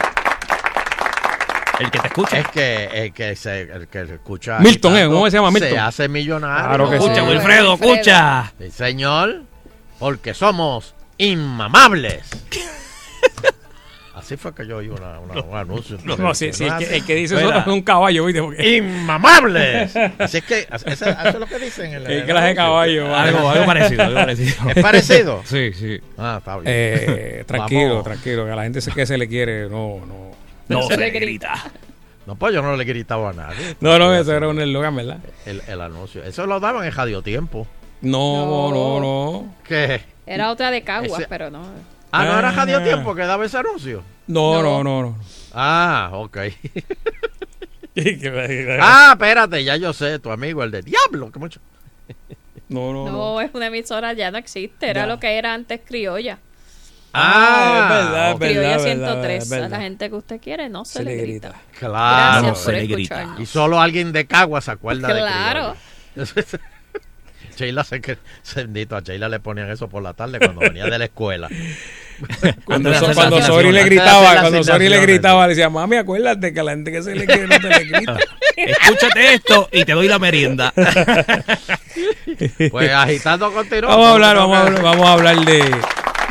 El 1.79 1.91
que 1.91 1.99
te 1.99 2.07
escucha. 2.07 2.39
Es 2.39 2.49
que 2.49 2.85
el 2.87 3.13
que 3.13 3.37
se, 3.37 3.61
el 3.63 3.87
que 3.89 4.01
escucha. 4.03 4.61
Milton, 4.61 4.93
¿eh? 4.93 4.95
agitando 5.01 5.15
¿Cómo 5.17 5.31
se 5.31 5.37
llama 5.37 5.51
Milton? 5.51 5.71
Se 5.73 5.79
hace 5.79 6.09
millonario. 6.09 6.67
Claro 6.69 6.89
que 6.91 6.99
sí. 6.99 7.05
Escucha, 7.05 7.23
Wilfredo. 7.25 7.75
escucha. 7.75 8.53
Sí, 8.59 8.71
señor. 8.71 9.43
Porque 9.99 10.33
somos 10.33 10.95
inmamables. 11.19 12.25
Así 14.17 14.37
fue 14.39 14.55
que 14.55 14.67
yo 14.67 14.79
oí 14.79 14.89
una, 14.89 15.21
una- 15.21 15.43
un 15.43 15.57
anuncio. 15.57 15.99
No, 16.03 16.17
no, 16.17 16.35
sí, 16.35 16.51
sí, 16.53 16.65
el, 16.65 16.71
¿No 16.71 16.79
que, 16.79 16.97
el 16.97 17.05
que 17.05 17.15
dice 17.15 17.35
eso 17.37 17.53
es 17.55 17.67
un 17.67 17.83
caballo, 17.83 18.25
¿viste? 18.25 18.41
Porque 18.43 18.77
¡Inmamables! 18.79 19.95
Así 20.19 20.39
es 20.39 20.45
que, 20.45 20.61
eso, 20.73 20.89
eso 20.89 21.05
es 21.29 21.35
lo 21.39 21.47
que 21.47 21.59
dicen 21.59 21.87
en 21.93 21.95
el. 21.97 22.07
el 22.11 22.25
clase 22.25 22.47
de 22.49 22.55
caballo. 22.55 23.15
Algo, 23.15 23.49
algo 23.51 23.67
parecido, 23.67 24.03
algo 24.05 24.15
parecido. 24.15 24.71
¿Es 24.75 24.83
parecido? 24.83 25.43
Sí, 25.45 25.73
sí. 25.75 26.01
Ah, 26.17 26.37
está 26.39 26.55
bien. 26.57 26.65
Eh, 26.67 27.45
tranquilo, 27.47 27.89
Vamos. 27.91 28.05
tranquilo. 28.05 28.45
Que 28.47 28.51
a 28.53 28.57
la 28.57 28.63
gente 28.63 28.81
se- 28.81 28.93
que 28.93 29.05
se 29.07 29.19
le 29.19 29.29
quiere, 29.29 29.69
no, 29.69 30.01
no. 30.07 30.31
No 30.69 30.83
Se 30.83 30.95
se 30.95 30.97
le 31.01 31.13
le 31.13 31.21
grita. 31.21 31.55
No, 32.27 32.35
pues 32.37 32.55
yo 32.55 32.63
no 32.63 32.75
le 32.75 32.85
gritaba 32.85 33.31
a 33.31 33.33
nadie. 33.35 33.77
No, 33.81 33.99
no, 33.99 34.13
eso 34.15 34.35
era 34.35 34.49
un 34.49 34.61
eslogan, 34.61 34.97
¿verdad? 34.97 35.19
El, 35.45 35.63
el 35.69 35.81
anuncio. 35.81 36.25
Eso 36.25 36.47
lo 36.47 36.59
daban 36.59 36.85
en 36.85 36.93
Radio 36.93 37.23
Tiempo. 37.23 37.67
No, 38.01 38.71
no, 38.71 38.71
No. 38.71 39.01
no. 39.01 39.55
¿Qué? 39.69 40.01
Era 40.27 40.51
otra 40.51 40.71
de 40.71 40.83
Caguas, 40.83 41.21
Ese- 41.21 41.29
pero 41.29 41.51
no. 41.51 41.63
Ah, 42.21 42.25
¿no 42.25 42.39
era 42.39 42.49
Ah. 42.49 42.53
Radio 42.53 42.83
Tiempo 42.83 43.15
que 43.15 43.23
daba 43.23 43.45
ese 43.45 43.59
anuncio? 43.59 44.03
No, 44.27 44.63
no, 44.63 44.83
No. 44.83 44.85
no, 44.85 45.03
no. 45.03 45.19
Ah, 45.53 46.11
ok. 46.13 46.37
no, 47.97 48.03
ah, 48.81 49.11
espérate, 49.13 49.65
ya 49.65 49.77
yo 49.77 49.93
sé, 49.93 50.19
tu 50.19 50.31
amigo, 50.31 50.63
el 50.63 50.71
de 50.71 50.83
Diablo, 50.83 51.31
que 51.31 51.39
mucho. 51.39 51.61
no, 52.69 52.93
no. 52.93 53.11
No, 53.11 53.41
es 53.41 53.51
una 53.55 53.67
emisora, 53.69 54.13
ya 54.13 54.31
no 54.31 54.39
existe. 54.39 54.89
Era 54.91 55.03
Ya. 55.03 55.07
lo 55.07 55.19
que 55.21 55.39
era 55.39 55.55
antes 55.55 55.81
criolla. 55.87 56.39
Ah, 57.19 57.79
es 57.83 57.89
verdad, 57.89 58.33
es 58.33 58.39
verdad. 58.39 58.39
Criolla 58.39 58.69
verdad, 58.77 59.23
103. 59.23 59.43
es 59.45 59.53
A 59.53 59.55
verdad. 59.55 59.71
la 59.71 59.81
gente 59.81 60.11
que 60.11 60.17
usted 60.17 60.41
quiere 60.41 60.69
no 60.69 60.85
se, 60.85 60.99
Se 60.99 61.05
le 61.05 61.17
grita. 61.17 61.49
grita. 61.49 61.63
Claro. 61.79 62.43
Gracias 62.43 62.59
se 62.59 62.65
por 62.65 62.75
le 62.75 62.87
grita. 62.87 63.37
Y 63.39 63.47
solo 63.47 63.81
alguien 63.81 64.13
de 64.13 64.27
Cagua 64.27 64.61
se 64.61 64.71
acuerda 64.73 65.09
Claro. 65.09 65.77
de 66.15 66.27
Criolla. 66.27 66.45
Sheila 67.57 67.85
se 67.85 68.03
que 68.03 68.19
bendito 68.55 68.97
a 68.97 69.01
Sheila 69.01 69.31
le 69.31 69.41
ponían 69.41 69.71
eso 69.71 69.89
por 69.89 70.03
la 70.03 70.13
tarde 70.13 70.39
cuando 70.39 70.61
venía 70.61 70.85
de 70.87 70.99
la 70.99 71.05
escuela. 71.07 71.49
Cuando, 72.65 72.95
so- 72.95 73.13
cuando 73.15 73.43
Sori 73.43 73.73
le 73.73 73.85
gritaba, 73.85 74.41
cuando 74.41 74.65
Sori 74.65 74.89
le 74.89 75.01
gritaba, 75.01 75.47
le 75.47 75.55
decía, 75.55 75.69
mami, 75.69 75.97
acuérdate 75.97 76.53
que 76.55 76.61
a 76.61 76.63
la 76.65 76.71
gente 76.73 76.91
que 76.93 77.03
se 77.03 77.15
le 77.15 77.27
quiere 77.27 77.47
no 77.47 77.59
te 77.61 77.69
le 77.69 77.85
grita. 77.85 78.17
Escúchate 78.57 79.35
esto 79.35 79.69
y 79.71 79.85
te 79.85 79.93
doy 79.93 80.09
la 80.09 80.19
merienda. 80.19 80.73
Pues 82.71 82.91
agitando 82.93 83.51
continuó. 83.53 83.89
Vamos 83.91 84.07
a 84.07 84.13
hablar, 84.13 84.37
vamos 84.37 84.57
a 84.57 84.61
hablar, 84.63 84.83
vamos 84.83 85.07
a 85.07 85.13
hablar 85.13 85.37
de. 85.45 85.63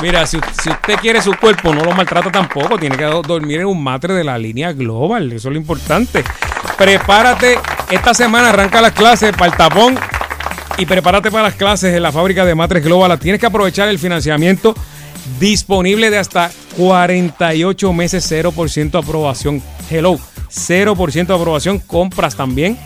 Mira, 0.02 0.28
si, 0.28 0.39
si 0.62 0.69
usted 0.69 0.95
quiere 0.98 1.21
su 1.21 1.34
cuerpo, 1.36 1.74
no 1.74 1.84
lo 1.84 1.91
maltrata 1.93 2.32
tampoco. 2.32 2.78
Tiene 2.78 2.98
que 2.98 3.06
do- 3.06 3.21
dormir 3.21 3.62
en 3.62 3.65
un 3.67 3.82
matre 3.82 4.13
de 4.13 4.24
la 4.24 4.38
línea 4.38 4.74
Global. 4.74 5.32
Eso 5.32 5.48
es 5.50 5.54
lo 5.54 5.58
importante. 5.60 6.24
Prepárate. 6.78 7.58
Esta 7.89 8.13
semana 8.13 8.50
arranca 8.50 8.82
las 8.82 8.91
clases 8.91 9.32
para 9.32 9.52
el 9.52 9.58
tapón. 9.58 9.98
Y 10.78 10.86
prepárate 10.86 11.32
para 11.32 11.43
las 11.45 11.56
clases 11.56 11.95
en 11.95 12.04
la 12.04 12.12
fábrica 12.12 12.43
de 12.45 12.54
matres 12.54 12.84
Global. 12.84 13.17
Tienes 13.17 13.39
que 13.39 13.48
aprovechar 13.48 13.88
el 13.89 13.98
financiamiento 13.98 14.76
disponible 15.40 16.10
de 16.10 16.18
hasta 16.18 16.52
48 16.78 17.94
meses, 17.94 18.32
0% 18.32 19.00
aprobación. 19.04 19.62
Hello, 19.90 20.20
0% 20.50 21.36
aprobación. 21.36 21.80
Compras 21.80 22.36
también. 22.36 22.78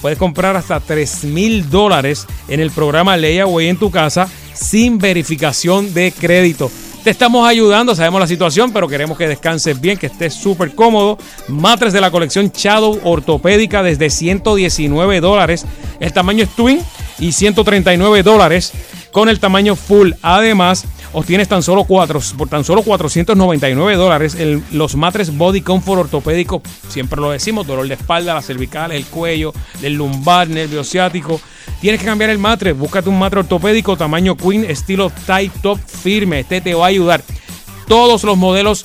Puedes 0.00 0.18
comprar 0.18 0.56
hasta 0.56 0.80
3 0.80 1.24
mil 1.24 1.70
dólares 1.70 2.26
en 2.48 2.60
el 2.60 2.70
programa 2.70 3.16
Layaway 3.16 3.68
en 3.68 3.78
tu 3.78 3.90
casa 3.90 4.28
sin 4.52 4.98
verificación 4.98 5.94
de 5.94 6.12
crédito. 6.12 6.70
Te 7.02 7.10
estamos 7.10 7.46
ayudando, 7.46 7.94
sabemos 7.94 8.20
la 8.20 8.26
situación, 8.26 8.72
pero 8.72 8.88
queremos 8.88 9.18
que 9.18 9.28
descanses 9.28 9.78
bien, 9.78 9.98
que 9.98 10.06
estés 10.06 10.32
súper 10.32 10.74
cómodo. 10.74 11.18
Matres 11.48 11.92
de 11.92 12.00
la 12.00 12.10
colección 12.10 12.50
Shadow 12.50 12.98
ortopédica 13.04 13.82
desde 13.82 14.08
119 14.08 15.20
dólares. 15.20 15.66
El 16.00 16.12
tamaño 16.14 16.44
es 16.44 16.50
twin 16.56 16.80
y 17.18 17.32
139 17.32 18.22
dólares 18.22 18.72
con 19.14 19.28
el 19.28 19.38
tamaño 19.38 19.76
full. 19.76 20.10
Además, 20.22 20.86
obtienes 21.12 21.46
tan 21.46 21.62
solo 21.62 21.84
cuatro, 21.84 22.18
por 22.36 22.48
tan 22.48 22.64
solo 22.64 22.82
499 22.82 23.94
dólares 23.94 24.36
los 24.72 24.96
matres 24.96 25.38
Body 25.38 25.60
Comfort 25.60 26.00
ortopédico. 26.00 26.60
Siempre 26.88 27.20
lo 27.20 27.30
decimos, 27.30 27.64
dolor 27.64 27.86
de 27.86 27.94
espalda, 27.94 28.34
las 28.34 28.44
cervicales, 28.44 28.98
el 28.98 29.06
cuello, 29.06 29.52
el 29.82 29.94
lumbar, 29.94 30.48
nervio 30.48 30.82
ciático. 30.82 31.40
Tienes 31.80 32.00
que 32.00 32.06
cambiar 32.06 32.30
el 32.30 32.38
matre. 32.38 32.72
Búscate 32.72 33.08
un 33.08 33.20
matre 33.20 33.38
ortopédico 33.38 33.96
tamaño 33.96 34.36
Queen, 34.36 34.64
estilo 34.64 35.12
tight 35.26 35.52
top 35.62 35.78
firme. 35.78 36.40
Este 36.40 36.60
te 36.60 36.74
va 36.74 36.86
a 36.86 36.88
ayudar. 36.88 37.22
Todos 37.86 38.24
los 38.24 38.36
modelos 38.36 38.84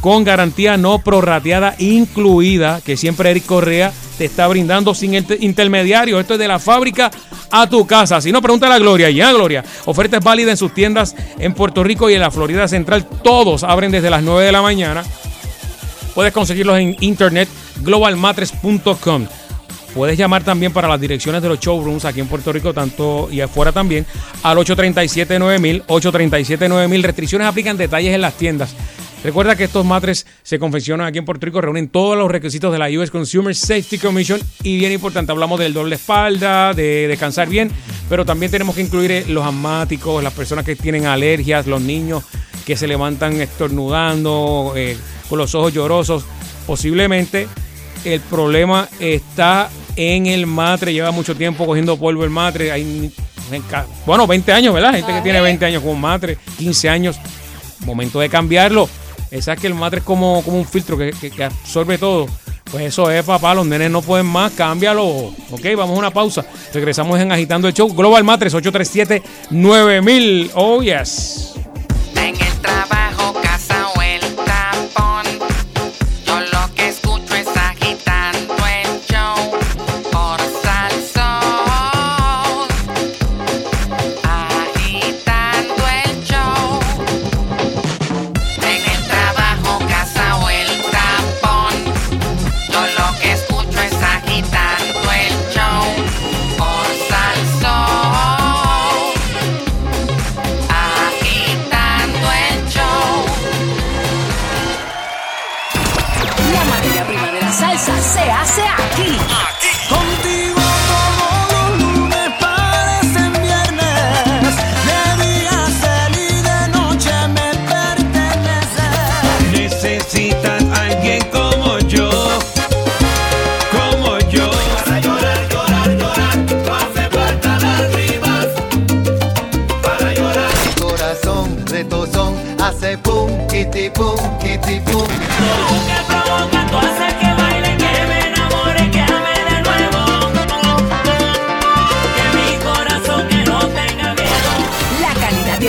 con 0.00 0.24
garantía 0.24 0.78
no 0.78 1.00
prorrateada 1.00 1.74
incluida, 1.78 2.80
que 2.80 2.96
siempre 2.96 3.32
Eric 3.32 3.44
Correa 3.44 3.92
te 4.18 4.24
está 4.26 4.46
brindando 4.48 4.94
sin 4.94 5.14
inter- 5.14 5.38
intermediario. 5.40 6.18
Esto 6.20 6.34
es 6.34 6.38
de 6.40 6.48
la 6.48 6.58
fábrica 6.58 7.10
a 7.50 7.66
tu 7.68 7.86
casa. 7.86 8.20
Si 8.20 8.30
no, 8.32 8.42
pregúntale 8.42 8.74
a 8.74 8.78
Gloria. 8.78 9.08
Ya, 9.10 9.32
Gloria. 9.32 9.64
Oferta 9.86 10.18
es 10.18 10.24
válida 10.24 10.50
en 10.50 10.56
sus 10.56 10.74
tiendas 10.74 11.14
en 11.38 11.54
Puerto 11.54 11.82
Rico 11.84 12.10
y 12.10 12.14
en 12.14 12.20
la 12.20 12.30
Florida 12.30 12.66
Central. 12.68 13.06
Todos 13.22 13.62
abren 13.64 13.90
desde 13.92 14.10
las 14.10 14.22
9 14.22 14.44
de 14.44 14.52
la 14.52 14.60
mañana. 14.60 15.04
Puedes 16.14 16.32
conseguirlos 16.32 16.78
en 16.78 16.96
internet 17.00 17.48
globalmatres.com. 17.80 19.26
Puedes 19.94 20.18
llamar 20.18 20.44
también 20.44 20.72
para 20.72 20.86
las 20.88 21.00
direcciones 21.00 21.40
de 21.42 21.48
los 21.48 21.58
showrooms 21.60 22.04
aquí 22.04 22.20
en 22.20 22.26
Puerto 22.26 22.52
Rico, 22.52 22.74
tanto 22.74 23.28
y 23.32 23.40
afuera 23.40 23.72
también, 23.72 24.04
al 24.42 24.58
837-9000, 24.58 25.84
837-9000. 25.86 27.02
Restricciones 27.02 27.48
aplican 27.48 27.76
detalles 27.76 28.14
en 28.14 28.20
las 28.20 28.34
tiendas. 28.34 28.70
Recuerda 29.22 29.56
que 29.56 29.64
estos 29.64 29.84
matres 29.84 30.26
se 30.42 30.58
confeccionan 30.58 31.06
aquí 31.06 31.18
en 31.18 31.24
Puerto 31.24 31.44
Rico, 31.44 31.60
reúnen 31.60 31.88
todos 31.88 32.16
los 32.16 32.30
requisitos 32.30 32.72
de 32.72 32.78
la 32.78 32.88
US 32.88 33.10
Consumer 33.10 33.54
Safety 33.54 33.98
Commission 33.98 34.40
y 34.62 34.78
bien 34.78 34.92
importante, 34.92 35.32
hablamos 35.32 35.58
del 35.58 35.74
de 35.74 35.94
espalda, 35.94 36.72
de 36.72 37.08
descansar 37.08 37.48
bien, 37.48 37.70
pero 38.08 38.24
también 38.24 38.52
tenemos 38.52 38.76
que 38.76 38.82
incluir 38.82 39.10
eh, 39.10 39.24
los 39.28 39.44
asmáticos, 39.44 40.22
las 40.22 40.32
personas 40.32 40.64
que 40.64 40.76
tienen 40.76 41.06
alergias, 41.06 41.66
los 41.66 41.80
niños 41.80 42.22
que 42.64 42.76
se 42.76 42.86
levantan 42.86 43.40
estornudando, 43.40 44.72
eh, 44.76 44.96
con 45.28 45.38
los 45.38 45.54
ojos 45.54 45.72
llorosos. 45.72 46.24
Posiblemente 46.66 47.48
el 48.04 48.20
problema 48.20 48.88
está 49.00 49.70
en 49.96 50.26
el 50.26 50.46
matre. 50.46 50.92
Lleva 50.92 51.10
mucho 51.10 51.34
tiempo 51.34 51.66
cogiendo 51.66 51.96
polvo 51.96 52.24
el 52.24 52.30
matre. 52.30 52.70
Hay, 52.70 53.12
bueno, 54.06 54.26
20 54.26 54.52
años, 54.52 54.74
¿verdad? 54.74 54.94
Gente 54.94 55.12
que 55.12 55.20
tiene 55.22 55.40
20 55.40 55.64
años 55.64 55.82
con 55.82 55.92
un 55.92 56.00
matre, 56.00 56.36
15 56.58 56.88
años. 56.88 57.16
Momento 57.86 58.20
de 58.20 58.28
cambiarlo. 58.28 58.88
Esa 59.30 59.52
es 59.52 59.60
que 59.60 59.66
el 59.66 59.74
matre 59.74 59.98
es 60.00 60.04
como, 60.04 60.42
como 60.42 60.58
un 60.58 60.66
filtro 60.66 60.96
que, 60.96 61.10
que- 61.10 61.30
que 61.30 61.44
absorbe 61.44 61.98
todo. 61.98 62.26
Pues 62.70 62.84
eso 62.84 63.10
es, 63.10 63.24
papá. 63.24 63.54
Los 63.54 63.66
nenes 63.66 63.90
no 63.90 64.02
pueden 64.02 64.26
más. 64.26 64.52
Cámbialo. 64.52 65.04
Ok, 65.06 65.64
vamos 65.76 65.96
a 65.96 65.98
una 65.98 66.10
pausa. 66.10 66.44
Regresamos 66.74 67.18
en 67.18 67.32
Agitando 67.32 67.66
el 67.68 67.72
Show. 67.74 67.88
Global 67.94 68.24
Matres 68.24 68.54
837-9000. 68.54 70.50
Oh, 70.54 70.82
yes. 70.82 71.54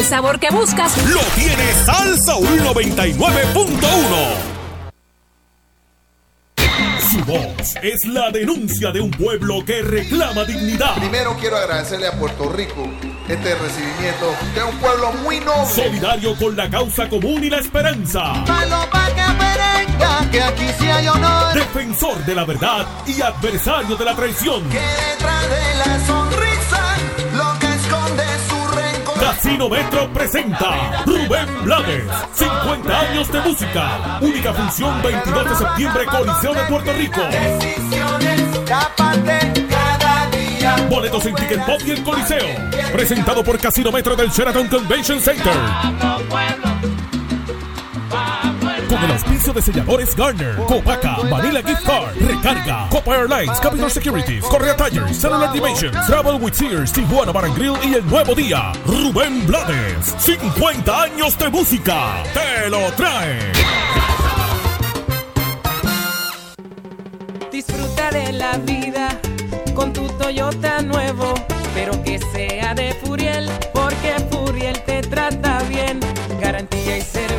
Sabor 0.09 0.39
que 0.39 0.49
buscas 0.49 0.97
Lo 1.07 1.19
tiene 1.35 1.71
Salsa 1.85 2.33
99.1. 2.33 4.57
Su 7.11 7.23
voz 7.25 7.75
es 7.83 8.05
la 8.07 8.31
denuncia 8.31 8.89
de 8.91 9.01
un 9.01 9.11
pueblo 9.11 9.63
que 9.63 9.83
reclama 9.83 10.45
dignidad. 10.45 10.95
Primero 10.95 11.37
quiero 11.39 11.57
agradecerle 11.57 12.07
a 12.07 12.13
Puerto 12.13 12.49
Rico 12.51 12.89
este 13.27 13.53
recibimiento 13.55 14.33
de 14.55 14.63
un 14.63 14.75
pueblo 14.79 15.11
muy 15.23 15.39
noble. 15.41 15.71
Solidario 15.73 16.35
con 16.35 16.55
la 16.55 16.67
causa 16.69 17.07
común 17.07 17.43
y 17.43 17.49
la 17.51 17.57
esperanza. 17.57 18.33
Malo 18.47 18.87
pa' 18.91 19.09
que 19.13 19.27
merenga, 19.33 20.27
que 20.31 20.41
aquí 20.41 20.65
sí 20.79 20.89
hay 20.89 21.07
honor. 21.07 21.53
Defensor 21.53 22.17
de 22.25 22.33
la 22.33 22.45
verdad 22.45 22.87
y 23.05 23.21
adversario 23.21 23.95
de 23.95 24.05
la 24.05 24.15
traición. 24.15 24.67
Que 24.69 24.79
detrás 24.79 25.49
de 25.49 25.75
la 25.77 25.99
sonrisa, 26.07 26.48
Casino 29.41 29.69
Metro 29.69 30.11
presenta 30.11 31.01
Rubén 31.05 31.47
Blades, 31.63 32.03
50 32.33 32.99
años 32.99 33.31
de 33.31 33.39
música. 33.39 34.19
Única 34.19 34.53
función 34.53 35.01
22 35.01 35.49
de 35.49 35.55
septiembre, 35.55 36.05
Coliseo 36.07 36.53
de 36.53 36.63
Puerto 36.63 36.91
Rico. 36.91 37.21
Boletos 40.89 41.25
en 41.25 41.35
Ticket 41.35 41.65
Pop 41.65 41.79
y 41.85 41.91
el 41.91 42.03
Coliseo. 42.03 42.47
Presentado 42.91 43.41
por 43.41 43.57
Casino 43.59 43.93
Metro 43.93 44.17
del 44.17 44.29
Sheraton 44.29 44.67
Convention 44.67 45.21
Center. 45.21 45.53
Con 48.89 49.03
el 49.03 49.11
auspicio 49.11 49.53
de 49.53 49.61
selladores 49.61 50.15
Garner, 50.15 50.55
Copaca, 50.65 51.17
Manila 51.29 51.61
Gift 51.61 51.83
Card, 51.85 52.15
Recarga, 52.19 52.87
Copa 52.89 53.15
Airlines, 53.17 53.59
Capital 53.59 53.91
Securities, 53.91 54.43
Correa 54.45 54.75
Tires, 54.75 55.15
Cellular 55.15 55.53
Dimensions, 55.53 56.07
Travel 56.07 56.41
with 56.41 56.53
Sears, 56.53 56.91
Tijuana 56.91 57.31
Bar 57.31 57.45
y 57.83 57.93
El 57.93 58.05
Nuevo 58.07 58.33
Día. 58.33 58.71
Rubén 58.87 59.45
Blades, 59.45 60.15
50 60.17 61.03
años 61.03 61.37
de 61.37 61.49
música. 61.49 62.23
Te 62.33 62.67
lo 62.71 62.91
trae. 62.93 63.51
Disfruta 67.51 68.09
de 68.09 68.33
la 68.33 68.57
vida 68.57 69.09
con 69.75 69.93
tu 69.93 70.07
Toyota 70.17 70.81
nuevo, 70.81 71.35
pero 71.75 72.03
que 72.03 72.17
sea 72.17 72.73
de 72.73 72.95
Furiel, 72.95 73.47
porque 73.71 74.15
Furiel 74.31 74.81
te 74.83 75.01
trata 75.01 75.61
bien. 75.69 75.99
Garantía 76.41 76.97
y 76.97 77.01
servicio 77.01 77.38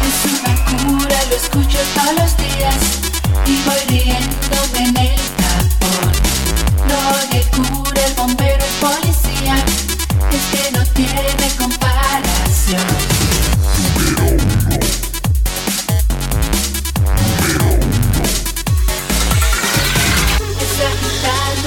Es 0.08 0.20
una 0.32 0.54
cura, 0.66 1.18
lo 1.30 1.36
escucho 1.36 1.80
todos 1.96 2.14
los 2.20 2.38
días 2.38 2.80
y 3.46 3.62
voy 3.64 3.82
riéndome 3.88 4.80
en 4.80 4.98
el 4.98 5.20
tapón. 5.38 6.12
Lo 6.88 7.02
que 7.30 7.42
cura 7.56 8.02
el 8.06 8.14
bombero 8.14 8.66
policía 8.80 9.56
es 10.32 10.44
que 10.52 10.72
no 10.78 10.84
tiene 10.94 11.48
comparación. 11.58 12.88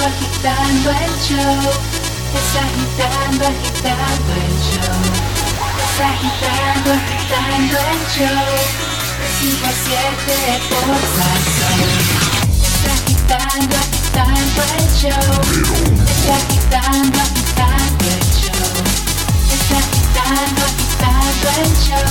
Agitando 0.01 0.91
el 0.91 1.13
show. 1.21 1.71
Es 2.33 2.51
agitando, 2.57 3.47
agitando 3.47 4.33
el 4.33 4.55
show. 4.71 5.40
Agitando, 6.03 6.93
agitando 6.93 7.77
el 7.77 8.01
show. 8.09 8.49
De 9.21 9.29
5 9.39 9.67
a 9.67 9.73
7 9.73 10.61
por 10.71 10.97
Sazón. 11.17 11.81
Es 12.57 12.85
agitando, 12.89 13.77
agitando 13.77 14.61
el 14.79 14.87
show. 14.97 15.29
Es 16.09 16.25
agitando, 16.31 17.19
agitando 17.21 18.07
el 18.09 18.25
show. 18.33 18.73
Es 19.53 19.69
agitando, 19.77 20.61
agitando 20.65 21.47
el 21.61 21.71
show. 21.85 22.11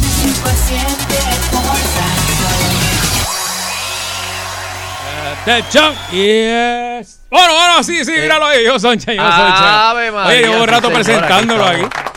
De 0.00 0.08
5 0.22 0.48
a 0.48 0.54
7 0.54 0.86
por 1.50 1.78
Sazón. 1.96 2.70
Atención. 5.42 5.90
Yes. 6.12 7.18
Bueno, 7.28 7.52
bueno, 7.54 7.82
sí, 7.82 8.04
sí, 8.04 8.12
míralo 8.12 8.46
ahí. 8.46 8.64
Yo, 8.64 8.78
Soncha, 8.78 9.12
yo, 9.12 9.20
Ave 9.20 9.32
Soncha. 9.32 9.92
María, 10.12 10.26
Oye, 10.26 10.40
llevo 10.42 10.62
un 10.62 10.68
rato 10.68 10.90
presentándolo 10.90 11.64
aquí 11.64 12.09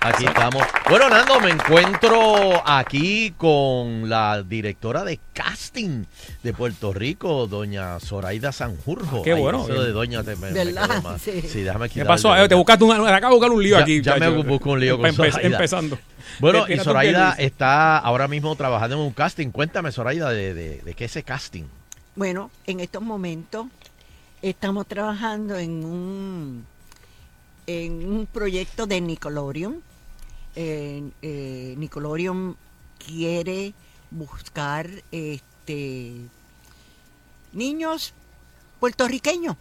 aquí. 0.00 0.24
estamos. 0.26 0.62
Bueno, 0.88 1.08
Nando, 1.08 1.40
me 1.40 1.50
encuentro 1.50 2.62
aquí 2.66 3.32
con 3.36 4.08
la 4.08 4.42
directora 4.42 5.04
de 5.04 5.18
casting 5.32 6.04
de 6.42 6.52
Puerto 6.52 6.92
Rico, 6.92 7.46
doña 7.46 7.98
Zoraida 8.00 8.52
Sanjurjo. 8.52 9.22
Qué 9.22 9.32
Ay, 9.32 9.40
bueno. 9.40 9.64
eso 9.64 9.82
de 9.82 9.92
doña 9.92 10.22
te. 10.22 10.36
Sí. 11.18 11.42
Sí, 11.48 11.62
déjame 11.62 11.88
¿Qué 11.88 12.00
quitarle- 12.00 12.06
pasó? 12.06 12.36
Eh, 12.36 12.48
te 12.48 12.54
buscaste 12.54 12.84
un, 12.84 12.92
acabo 12.92 13.34
de 13.34 13.38
buscar 13.38 13.50
un 13.52 13.62
lío 13.62 13.76
Ya- 13.76 13.82
aquí. 13.82 14.02
ya 14.02 14.16
me 14.16 14.28
busco 14.28 14.70
un 14.70 14.80
lío 14.80 14.96
con 14.98 15.06
Empe- 15.10 15.30
Zoraida. 15.30 15.40
Empezando. 15.56 15.98
Bueno, 16.38 16.66
y 16.68 16.76
Zoraida 16.78 17.34
está 17.38 17.98
ahora 17.98 18.28
mismo 18.28 18.54
trabajando 18.56 18.96
en 18.96 19.02
un 19.02 19.12
casting. 19.12 19.50
Cuéntame, 19.50 19.92
Zoraida, 19.92 20.30
de, 20.30 20.54
de, 20.54 20.78
de 20.82 20.94
qué 20.94 21.06
es 21.06 21.12
ese 21.12 21.22
casting. 21.22 21.64
Bueno, 22.14 22.50
en 22.66 22.80
estos 22.80 23.02
momentos 23.02 23.66
estamos 24.42 24.86
trabajando 24.86 25.56
en 25.58 25.84
un 25.84 26.66
en 27.66 28.08
un 28.08 28.26
proyecto 28.26 28.86
de 28.86 29.00
Nickelodeon. 29.00 29.82
Eh, 30.54 31.10
eh, 31.22 31.74
Nickelodeon 31.76 32.56
quiere 33.04 33.74
buscar 34.10 34.88
este 35.10 36.14
niños 37.52 38.14
puertorriqueños. 38.80 39.56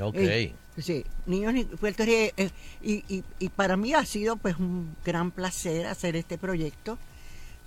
Ok. 0.00 0.14
Eh, 0.16 0.54
sí, 0.78 1.04
niños 1.26 1.54
ni- 1.54 1.64
puertorriqueños. 1.64 2.32
eh, 2.36 2.50
y, 2.82 3.04
y, 3.14 3.24
y 3.38 3.48
para 3.48 3.76
mí 3.76 3.94
ha 3.94 4.04
sido 4.04 4.36
pues 4.36 4.56
un 4.58 4.94
gran 5.04 5.30
placer 5.30 5.86
hacer 5.86 6.16
este 6.16 6.38
proyecto 6.38 6.98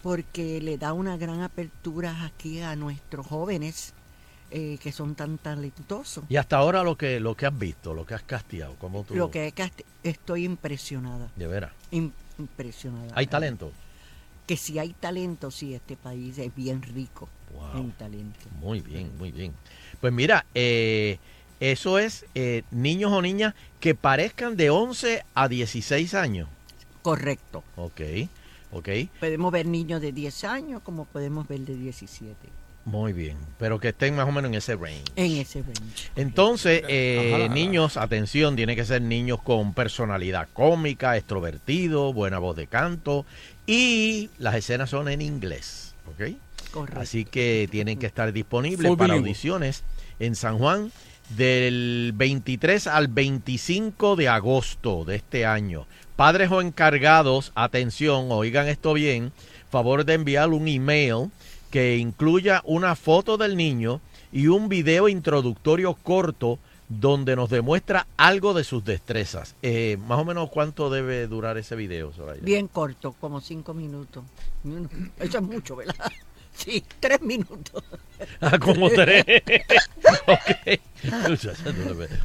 porque 0.04 0.62
le 0.62 0.78
da 0.78 0.93
una 0.93 1.18
gran 1.18 1.41
apertura 1.41 2.24
aquí 2.26 2.62
a 2.62 2.76
nuestros 2.76 3.26
jóvenes 3.28 3.93
eh, 4.52 4.78
que 4.82 4.91
son 4.91 5.16
tan 5.16 5.38
talentosos. 5.38 6.24
Y 6.30 6.38
hasta 6.38 6.58
ahora 6.58 6.84
lo 6.84 6.97
que 6.97 7.20
lo 7.20 7.36
que 7.36 7.45
has 7.45 7.58
visto, 7.58 7.93
lo 7.93 8.06
que 8.06 8.14
has 8.16 8.24
casteado, 8.24 8.76
¿cómo 8.80 9.04
tú? 9.04 9.16
Lo 9.16 9.30
que 9.32 9.47
est- 9.56 9.82
estoy 10.04 10.45
impresionada. 10.45 11.30
De 11.36 11.47
veras. 11.47 11.72
im- 11.91 12.12
impresionada. 12.38 13.12
¿Hay 13.16 13.28
talento? 13.28 13.72
Que 14.47 14.58
si 14.58 14.80
hay 14.80 14.93
talento, 14.93 15.52
sí, 15.52 15.74
este 15.76 15.95
país 15.95 16.38
es 16.39 16.56
bien 16.56 16.82
rico 16.82 17.30
en 17.76 17.91
talento. 17.91 18.39
Muy 18.60 18.82
bien, 18.82 19.12
muy 19.18 19.32
bien. 19.32 19.54
Pues 20.02 20.12
mira, 20.14 20.45
eh, 20.56 21.20
eso 21.60 22.00
es 22.00 22.26
eh, 22.36 22.64
niños 22.72 23.12
o 23.12 23.22
niñas 23.22 23.54
que 23.80 23.93
parezcan 23.93 24.56
de 24.58 24.70
11 24.72 25.24
a 25.36 25.47
16 25.47 26.14
años. 26.16 26.47
Correcto. 27.02 27.64
Ok, 27.76 28.02
ok. 28.72 28.89
Podemos 29.20 29.52
ver 29.52 29.66
niños 29.68 30.02
de 30.02 30.12
10 30.12 30.43
años 30.45 30.82
como 30.84 31.06
podemos 31.06 31.47
ver 31.47 31.60
de 31.62 31.76
17. 31.76 32.36
Muy 32.86 33.14
bien, 33.14 33.38
pero 33.60 33.80
que 33.80 33.90
estén 33.90 34.16
más 34.16 34.28
o 34.28 34.32
menos 34.32 34.50
en 34.50 34.56
ese 34.56 34.76
range. 34.76 35.04
En 35.16 35.34
ese 35.34 35.62
range. 35.62 36.10
Entonces, 36.16 36.82
eh, 36.88 37.44
Ajá. 37.46 37.54
niños, 37.54 37.98
atención, 37.98 38.56
tienen 38.56 38.76
que 38.76 38.86
ser 38.86 39.02
niños 39.02 39.42
con 39.42 39.74
personalidad 39.74 40.48
cómica, 40.54 41.16
extrovertido, 41.18 42.14
buena 42.14 42.40
voz 42.40 42.56
de 42.56 42.68
canto 42.68 43.26
y 43.68 44.30
las 44.40 44.56
escenas 44.56 44.90
son 44.90 45.08
en 45.10 45.22
inglés, 45.22 45.94
¿ok? 46.08 46.36
Correcto. 46.72 47.00
Así 47.00 47.26
que 47.26 47.68
tienen 47.70 48.00
que 48.00 48.06
estar 48.08 48.32
disponibles 48.34 48.88
Full 48.88 48.98
para 48.98 49.14
bilingüe. 49.14 49.30
audiciones 49.30 49.84
en 50.20 50.36
San 50.36 50.58
Juan 50.58 50.92
del 51.30 52.12
23 52.16 52.88
al 52.88 53.08
25 53.08 54.16
de 54.16 54.30
agosto 54.30 55.06
de 55.06 55.16
este 55.18 55.46
año. 55.46 55.86
Padres 56.16 56.52
o 56.52 56.62
encargados, 56.62 57.52
atención, 57.56 58.28
oigan 58.32 58.68
esto 58.68 58.94
bien, 58.94 59.32
favor 59.70 60.06
de 60.06 60.16
enviar 60.16 60.50
un 60.50 60.68
email 60.68 61.30
que 61.70 61.97
incluya 61.97 62.61
una 62.65 62.95
foto 62.95 63.38
del 63.38 63.55
niño 63.55 64.01
y 64.32 64.47
un 64.47 64.70
video 64.70 65.07
introductorio 65.09 65.93
corto 65.93 66.59
donde 66.89 67.36
nos 67.36 67.49
demuestra 67.51 68.07
algo 68.17 68.53
de 68.53 68.63
sus 68.63 68.84
destrezas. 68.84 69.55
Eh, 69.61 69.97
más 70.07 70.20
o 70.20 70.26
menos 70.26 70.49
cuánto 70.49 70.89
debe 70.89 71.28
durar 71.28 71.57
ese 71.57 71.76
video, 71.76 72.11
Soraya. 72.11 72.41
Bien 72.41 72.67
corto, 72.67 73.13
como 73.20 73.41
cinco 73.41 73.74
minutos. 73.74 74.24
Eso 75.20 75.38
es 75.38 75.43
mucho, 75.43 75.76
¿verdad? 75.76 76.11
Sí, 76.64 76.84
tres 76.99 77.22
minutos. 77.22 77.84
Ah, 78.41 78.60
como 78.60 78.89
tres. 78.89 79.24
ok. 80.28 80.80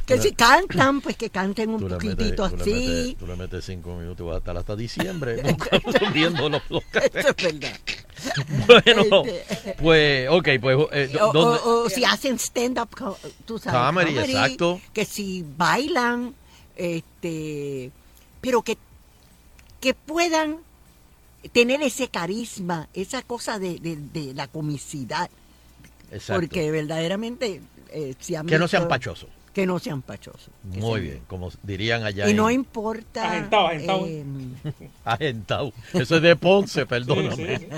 Que 0.05 0.17
si 0.21 0.33
cantan, 0.33 0.99
pues 0.99 1.15
que 1.15 1.29
canten 1.29 1.69
un 1.69 1.81
metes- 1.81 1.93
poquitito 1.93 2.49
tú 2.49 2.55
le 2.57 2.61
así. 2.63 2.71
metes- 2.73 3.17
Tú 3.17 3.27
le 3.27 3.35
metes 3.37 3.63
cinco 3.65 3.95
minutos 3.95 4.19
y 4.19 4.27
vas 4.27 4.35
a 4.35 4.37
estar 4.39 4.57
hasta 4.57 4.75
diciembre 4.75 5.41
viendo 6.13 6.49
los 6.49 6.61
los 6.69 6.83
Eso 7.13 7.29
es 7.29 7.35
verdad. 7.37 7.79
Bueno, 8.67 9.23
Este, 9.25 9.73
pues, 9.81 10.27
ok, 10.29 10.49
pues, 10.59 10.77
eh, 10.91 11.17
o, 11.21 11.31
¿dónde? 11.31 11.59
o- 11.63 11.83
o 11.85 11.89
si 11.89 12.03
hacen 12.03 12.37
stand-up, 12.39 12.89
tú 13.45 13.57
sabes. 13.57 13.79
Comedy, 13.79 14.19
exacto. 14.19 14.81
Que 14.93 15.05
si 15.05 15.45
bailan, 15.55 16.35
este, 16.75 17.89
pero 18.41 18.61
que, 18.63 18.77
que 19.79 19.93
puedan 19.93 20.57
tener 21.51 21.81
ese 21.81 22.07
carisma, 22.09 22.89
esa 22.93 23.21
cosa 23.21 23.59
de, 23.59 23.79
de- 23.79 23.97
de 23.97 24.33
la 24.33 24.47
comicidad. 24.47 25.29
Exacto. 26.11 26.39
Porque 26.41 26.71
verdaderamente, 26.71 27.61
eh, 27.89 28.13
si 28.19 28.35
han 28.35 28.45
Que 28.47 28.59
no 28.59 28.67
sean 28.67 28.87
pachosos. 28.87 29.29
Que 29.55 29.65
no 29.65 29.79
sean 29.79 30.01
pachosos. 30.01 30.49
Muy 30.63 30.99
bien, 31.01 31.21
como 31.27 31.49
dirían 31.63 32.03
allá 32.03 32.27
Y 32.27 32.31
en 32.31 32.37
no 32.37 32.51
importa. 32.51 33.31
Agentado, 33.31 33.67
agentado. 33.67 34.05
eh, 34.05 34.23
Agentado. 35.05 35.71
Eso 35.93 36.17
es 36.17 36.21
de 36.21 36.35
Ponce, 36.35 36.85
perdóname. 36.85 37.69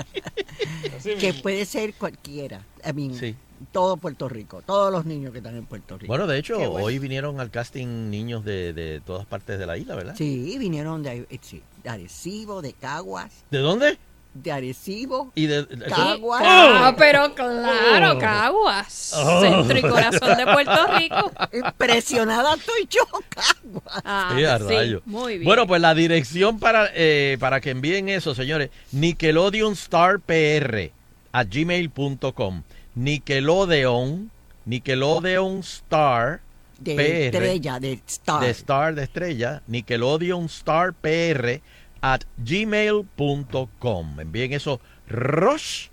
Sí, 0.98 1.10
que 1.20 1.32
puede 1.34 1.64
ser 1.64 1.94
cualquiera. 1.94 2.62
I 2.84 2.92
mean, 2.92 3.14
Sí. 3.14 3.36
todo 3.70 3.96
Puerto 3.96 4.28
Rico, 4.28 4.60
todos 4.62 4.90
los 4.92 5.04
niños 5.06 5.30
que 5.30 5.38
están 5.38 5.56
en 5.56 5.66
Puerto 5.66 5.96
Rico. 5.96 6.08
Bueno, 6.08 6.26
de 6.26 6.38
hecho, 6.38 6.58
bueno. 6.58 6.84
hoy 6.84 6.98
vinieron 6.98 7.38
al 7.38 7.50
casting 7.50 8.10
niños 8.10 8.44
de, 8.44 8.72
de 8.72 9.00
todas 9.00 9.24
partes 9.26 9.58
de 9.60 9.66
la 9.66 9.78
isla, 9.78 9.94
¿verdad? 9.94 10.14
Sí, 10.18 10.56
vinieron 10.58 11.04
de, 11.04 11.26
sí, 11.42 11.62
de 11.84 11.90
Arecibo, 11.90 12.60
de 12.60 12.72
Caguas, 12.72 13.44
¿De 13.52 13.58
dónde? 13.58 13.98
De 14.42 14.52
Arecibo, 14.52 15.32
Y 15.34 15.46
de, 15.46 15.60
eso- 15.60 15.68
Caguas. 15.94 16.42
Ah, 16.44 16.94
pero 16.98 17.34
claro, 17.34 18.12
Oh. 18.16 18.18
Caguas. 18.18 19.12
Oh. 19.16 19.40
Centro 19.40 19.78
y 19.78 19.82
corazón 19.82 20.36
de 20.36 20.44
Puerto 20.46 20.86
Rico. 20.98 21.32
Impresionada 21.52 22.54
estoy 22.54 22.88
yo, 22.90 23.02
Caguas. 23.28 24.02
Ah, 24.04 24.34
Sí, 24.36 24.44
a 24.44 24.58
sí, 24.58 24.64
rayo. 24.64 25.02
muy 25.06 25.34
bien. 25.34 25.44
Bueno, 25.44 25.66
pues 25.66 25.80
la 25.80 25.94
dirección 25.94 26.58
para, 26.58 26.90
eh, 26.94 27.36
para 27.40 27.60
que 27.60 27.70
envíen 27.70 28.08
eso, 28.08 28.34
señores, 28.34 28.70
Nickelodeon 28.92 29.72
Star 29.74 30.20
PR 30.20 30.90
a 31.32 31.44
gmail.com. 31.44 32.62
Nickelodeon, 32.94 34.30
Nickelodeon 34.64 35.58
Star 35.60 36.40
de 36.78 36.94
PR, 36.94 37.26
estrella, 37.26 37.80
de 37.80 38.00
Star. 38.06 38.40
de 38.40 38.50
Star 38.50 38.94
de 38.94 39.02
estrella, 39.04 39.62
Nickelodeon 39.66 40.46
Star 40.46 40.92
PR 40.94 41.60
at 42.00 42.22
gmail.com. 42.38 44.20
Envíen 44.20 44.52
eso, 44.52 44.80
Rush, 45.08 45.88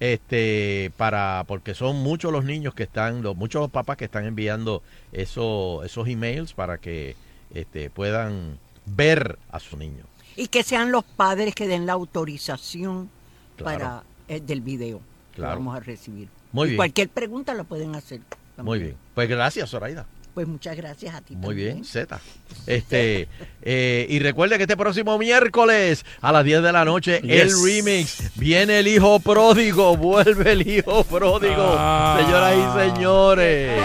este, 0.00 0.92
para, 0.96 1.44
porque 1.46 1.74
son 1.74 1.96
muchos 2.02 2.32
los 2.32 2.44
niños 2.44 2.74
que 2.74 2.82
están, 2.84 3.22
los, 3.22 3.36
muchos 3.36 3.60
los 3.62 3.70
papás 3.70 3.96
que 3.96 4.04
están 4.06 4.24
enviando 4.26 4.82
eso, 5.12 5.82
esos 5.84 6.08
emails 6.08 6.52
para 6.52 6.78
que 6.78 7.16
este, 7.54 7.90
puedan 7.90 8.58
ver 8.86 9.38
a 9.50 9.60
su 9.60 9.76
niño. 9.76 10.04
Y 10.36 10.48
que 10.48 10.62
sean 10.62 10.90
los 10.90 11.04
padres 11.04 11.54
que 11.54 11.68
den 11.68 11.86
la 11.86 11.92
autorización 11.94 13.10
Claro. 13.56 13.78
para 13.78 14.02
eh, 14.26 14.40
del 14.40 14.60
video 14.62 15.00
que 15.32 15.40
vamos 15.42 15.76
a 15.76 15.80
recibir. 15.80 16.28
Muy 16.50 16.66
y 16.66 16.70
bien. 16.70 16.76
cualquier 16.76 17.08
pregunta 17.08 17.54
la 17.54 17.62
pueden 17.62 17.94
hacer. 17.94 18.20
también. 18.56 18.64
Muy 18.64 18.78
bien. 18.80 18.96
Pues 19.14 19.28
gracias, 19.28 19.70
Zoraida. 19.70 20.06
Pues 20.34 20.48
muchas 20.48 20.76
gracias 20.76 21.14
a 21.14 21.20
ti. 21.20 21.36
Muy 21.36 21.48
también. 21.54 21.74
bien, 21.74 21.84
Z. 21.84 22.20
Este, 22.66 23.28
eh, 23.62 24.06
y 24.08 24.18
recuerde 24.20 24.56
que 24.56 24.62
este 24.62 24.76
próximo 24.76 25.18
miércoles 25.18 26.04
a 26.22 26.32
las 26.32 26.44
10 26.44 26.62
de 26.62 26.72
la 26.72 26.84
noche, 26.84 27.20
el 27.22 27.50
remix. 27.62 28.30
Viene 28.36 28.78
el 28.78 28.88
hijo 28.88 29.20
pródigo, 29.20 29.96
vuelve 29.98 30.52
el 30.52 30.66
hijo 30.66 31.04
pródigo. 31.04 31.74
Ah. 31.78 32.18
Señoras 32.24 32.54
y 32.56 32.94
señores. 32.94 33.82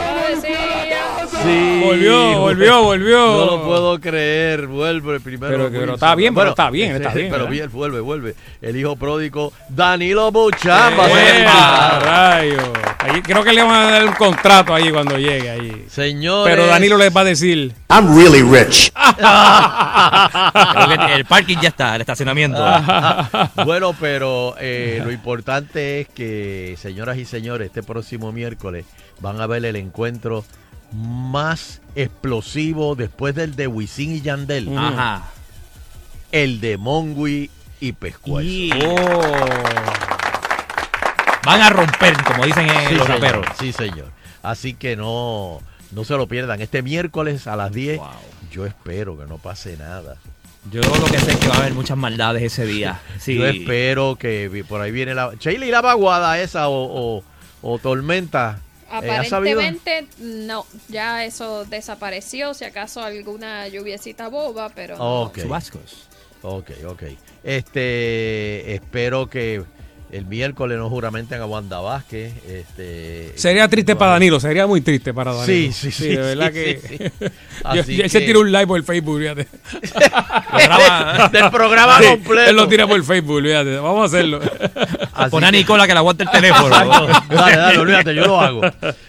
Sí. 1.43 1.81
Volvió, 1.83 2.39
volvió, 2.39 2.83
volvió. 2.83 3.17
No 3.17 3.45
lo 3.45 3.63
puedo 3.63 3.99
creer, 3.99 4.67
vuelve 4.67 5.15
el 5.15 5.21
primero. 5.21 5.69
Pero- 5.71 5.93
está 5.93 6.13
bien, 6.15 6.35
pero 6.35 6.49
está 6.49 6.69
bien, 6.69 6.95
está 6.97 7.09
bien, 7.13 7.31
Pero 7.31 7.47
bien, 7.47 7.71
vuelve, 7.71 7.99
vuelve. 8.01 8.35
El 8.61 8.75
hijo 8.75 8.95
pródigo, 8.97 9.53
Danilo 9.69 10.31
Buchan. 10.31 10.93
va 10.99 11.05
a 11.05 11.09
ser 11.09 11.35
el 11.35 11.43
Eh. 11.43 11.47
Ahí, 12.99 13.21
creo 13.21 13.43
que 13.43 13.53
le 13.53 13.63
van 13.63 13.87
a 13.87 13.91
dar 13.91 14.05
un 14.05 14.13
contrato 14.13 14.73
ahí 14.75 14.91
cuando 14.91 15.17
llegue 15.17 15.49
ahí. 15.49 15.85
Señores. 15.89 16.53
Pero 16.53 16.67
Danilo 16.67 16.97
les 16.97 17.15
va 17.15 17.21
a 17.21 17.25
decir. 17.25 17.73
I'm 17.89 18.15
really 18.17 18.41
rich. 18.43 18.91
El 21.15 21.25
parking 21.25 21.57
ya 21.61 21.69
está, 21.69 21.95
el 21.95 22.01
estacionamiento. 22.01 22.63
bueno, 23.65 23.95
pero 23.99 24.55
eh, 24.59 25.01
lo 25.03 25.11
importante 25.11 26.01
es 26.01 26.07
que, 26.09 26.75
señoras 26.79 27.17
y 27.17 27.25
señores, 27.25 27.67
este 27.67 27.81
próximo 27.83 28.31
miércoles 28.31 28.85
van 29.21 29.39
a 29.41 29.47
ver 29.47 29.65
el 29.65 29.75
encuentro 29.75 30.43
más 30.93 31.81
explosivo 31.95 32.95
después 32.95 33.35
del 33.35 33.55
de 33.55 33.67
Wisin 33.67 34.15
y 34.15 34.21
Yandel. 34.21 34.75
Ajá. 34.77 35.23
El 36.31 36.61
de 36.61 36.77
Mongui 36.77 37.49
y 37.79 37.91
Pescuezo. 37.93 38.47
Y- 38.47 38.71
Van 41.45 41.61
a 41.61 41.69
romper, 41.69 42.21
como 42.23 42.45
dicen 42.45 42.67
Sí, 42.89 42.95
los 42.95 43.07
señor, 43.07 43.21
raperos. 43.21 43.45
sí, 43.59 43.71
señor. 43.71 44.11
Así 44.43 44.73
que 44.73 44.95
no, 44.95 45.59
no 45.91 46.03
se 46.03 46.15
lo 46.15 46.27
pierdan. 46.27 46.61
Este 46.61 46.81
miércoles 46.81 47.47
a 47.47 47.55
las 47.55 47.71
10, 47.71 47.99
yo 48.51 48.65
espero 48.65 49.17
que 49.17 49.25
no 49.25 49.37
pase 49.37 49.77
nada. 49.77 50.17
Yo 50.71 50.81
lo 50.81 51.05
que 51.05 51.17
sé 51.19 51.31
es 51.31 51.37
que 51.37 51.47
va 51.47 51.55
a 51.55 51.59
haber 51.59 51.73
muchas 51.73 51.97
maldades 51.97 52.43
ese 52.43 52.65
día. 52.65 52.99
Sí. 53.19 53.35
Yo 53.37 53.47
espero 53.47 54.17
que 54.17 54.63
por 54.67 54.81
ahí 54.81 54.91
viene 54.91 55.15
la... 55.15 55.31
Sheila 55.39 55.65
y 55.65 55.71
la 55.71 55.81
vaguada 55.81 56.39
esa 56.39 56.67
o, 56.67 57.17
o- 57.17 57.23
o 57.61 57.79
tormenta. 57.79 58.59
Eh. 58.91 59.11
Aparentemente, 59.11 60.07
no, 60.19 60.65
ya 60.87 61.25
eso 61.25 61.65
desapareció. 61.65 62.53
Si 62.53 62.65
acaso 62.65 63.01
alguna 63.01 63.67
lluviecita 63.67 64.27
boba, 64.29 64.69
pero 64.69 64.97
no. 64.97 65.23
Ok. 65.23 65.39
Ok, 66.41 66.71
ok. 66.87 67.03
Este, 67.43 68.73
espero 68.73 69.29
que 69.29 69.63
el 70.11 70.25
miércoles 70.25 70.77
no 70.77 70.89
juramenten 70.89 71.41
a 71.41 71.45
Wanda 71.45 71.79
Vázquez. 71.79 72.33
Este, 72.47 73.31
Sería 73.35 73.67
triste 73.67 73.95
para 73.95 74.11
Danilo, 74.13 74.39
sería 74.39 74.65
muy 74.67 74.81
triste 74.81 75.13
para 75.13 75.31
Danilo. 75.33 75.45
Sí, 75.45 75.71
sí, 75.71 75.91
sí, 75.91 76.07
De 76.09 76.17
verdad 76.17 76.47
sí, 76.47 76.53
que. 76.53 76.81
sí, 76.81 76.97
sí. 76.97 77.03
Yo- 77.75 77.81
Así 77.81 77.95
yo- 77.97 78.03
él 78.05 78.09
se 78.09 78.21
tira 78.21 78.39
un 78.39 78.49
live 78.51 78.67
por 78.67 78.77
el 78.77 78.83
Facebook, 78.85 79.19
fíjate. 79.19 79.47
Del 81.31 81.51
programa 81.51 81.99
Sí, 81.99 82.05
completo. 82.07 82.49
Él 82.49 82.55
lo 82.55 82.67
tira 82.69 82.87
por 82.87 82.95
el 82.95 83.03
Facebook, 83.03 83.41
fíjate. 83.43 83.75
Vamos 83.77 84.01
a 84.01 84.05
hacerlo. 84.05 84.39
Pon 85.29 85.43
a 85.43 85.51
Nicola 85.51 85.85
que 85.85 85.91
le 85.93 85.99
aguante 85.99 86.23
el 86.23 86.29
teléfono. 86.31 86.69
Dale, 86.69 87.57
dale, 87.57 87.77
olvídate, 87.77 88.15
yo 88.15 88.25
lo 88.25 88.39
hago. 88.39 88.61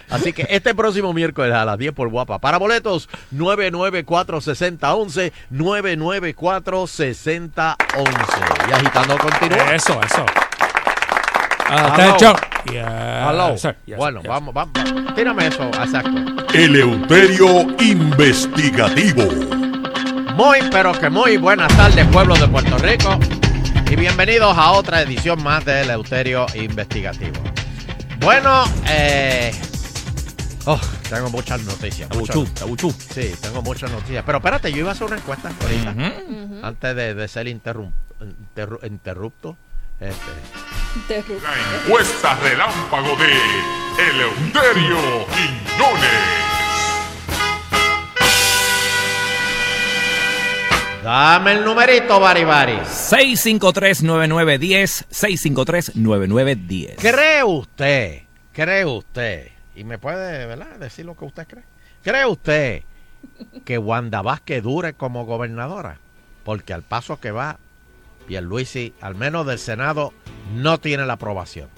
Así 0.09 0.33
que 0.33 0.45
este 0.51 0.75
próximo 0.75 1.13
miércoles 1.13 1.55
a 1.55 1.65
las 1.65 1.79
10 1.79 1.93
por 1.93 2.09
guapa. 2.09 2.41
Para 2.41 2.59
boletos, 2.59 3.09
994-6011, 3.35 5.33
994-6011. 5.53 7.77
Y 8.69 8.73
agitando 8.73 9.17
continúa. 9.19 9.75
Eso, 9.75 10.01
eso. 10.03 10.25
Hello. 11.71 11.95
Attention. 11.95 12.37
Yes, 12.73 12.85
Hello. 12.87 13.57
sir. 13.57 13.77
Yes, 13.87 13.97
bueno, 13.97 14.21
yes. 14.21 14.29
vamos, 14.29 14.53
vamos. 14.55 14.75
Tírame 15.15 15.47
eso, 15.47 15.65
exacto. 15.69 16.11
Eleuterio 16.53 17.61
Investigativo. 17.81 19.23
Muy, 20.35 20.59
pero 20.71 20.93
que 20.93 21.09
muy 21.11 21.37
buenas 21.37 21.75
tardes, 21.77 22.07
pueblo 22.09 22.35
de 22.37 22.49
Puerto 22.49 22.77
Rico. 22.79 23.19
Y 23.91 23.97
bienvenidos 23.97 24.57
a 24.57 24.73
otra 24.73 25.03
edición 25.03 25.43
más 25.43 25.65
del 25.65 25.85
Eleuterio 25.91 26.47
Investigativo. 26.55 27.41
Bueno, 28.21 28.65
eh. 28.89 29.53
Oh, 30.67 30.79
tengo 31.09 31.31
muchas 31.31 31.61
noticias. 31.63 32.09
Tabuchú, 32.09 32.41
muchas- 32.41 32.55
tabuchú. 32.55 32.91
Sí, 32.93 33.33
tengo 33.41 33.63
muchas 33.63 33.91
noticias. 33.91 34.23
Pero 34.27 34.39
espérate, 34.39 34.71
yo 34.73 34.79
iba 34.79 34.91
a 34.91 34.93
hacer 34.93 35.07
una 35.07 35.17
encuesta 35.17 35.51
ahorita. 35.63 35.91
Ujú. 35.93 36.67
Antes 36.67 36.97
de, 36.97 37.15
de 37.15 37.29
ser 37.29 37.47
interrum- 37.47 37.93
interru- 38.21 38.87
interrupto. 38.87 39.57
Este, 39.99 40.15
De. 40.31 40.80
La 40.91 41.79
encuesta 41.85 42.35
relámpago 42.43 43.15
de 43.17 43.31
Eleuterio 44.11 44.99
Quiñones. 45.27 46.21
Dame 51.05 51.53
el 51.53 51.65
numerito, 51.65 52.19
Bari 52.19 52.43
Bari. 52.43 52.81
653-9910, 52.81 55.07
653-9910. 55.95 56.97
¿Cree 56.97 57.45
usted, 57.45 58.23
cree 58.53 58.85
usted, 58.85 59.47
y 59.77 59.85
me 59.85 59.99
puede, 59.99 60.47
¿verdad?, 60.47 60.75
decir 60.81 61.07
lo 61.07 61.17
que 61.17 61.25
usted 61.25 61.47
cree? 61.47 61.63
¿Cree 62.03 62.27
usted 62.27 62.83
que 63.65 63.79
Wanda 63.79 64.23
Vázquez 64.23 64.65
dure 64.65 64.95
como 64.95 65.25
gobernadora? 65.25 65.99
Porque 66.43 66.73
al 66.73 66.83
paso 66.83 67.21
que 67.21 67.31
va, 67.31 67.61
Pierluisi, 68.27 68.93
al 69.01 69.15
menos 69.15 69.47
del 69.47 69.59
Senado, 69.59 70.13
no 70.55 70.79
tiene 70.79 71.05
la 71.07 71.15
aprobación. 71.15 71.69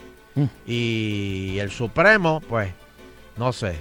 Y 0.66 1.58
el 1.58 1.70
Supremo, 1.70 2.40
pues, 2.48 2.72
no 3.36 3.52
sé. 3.52 3.76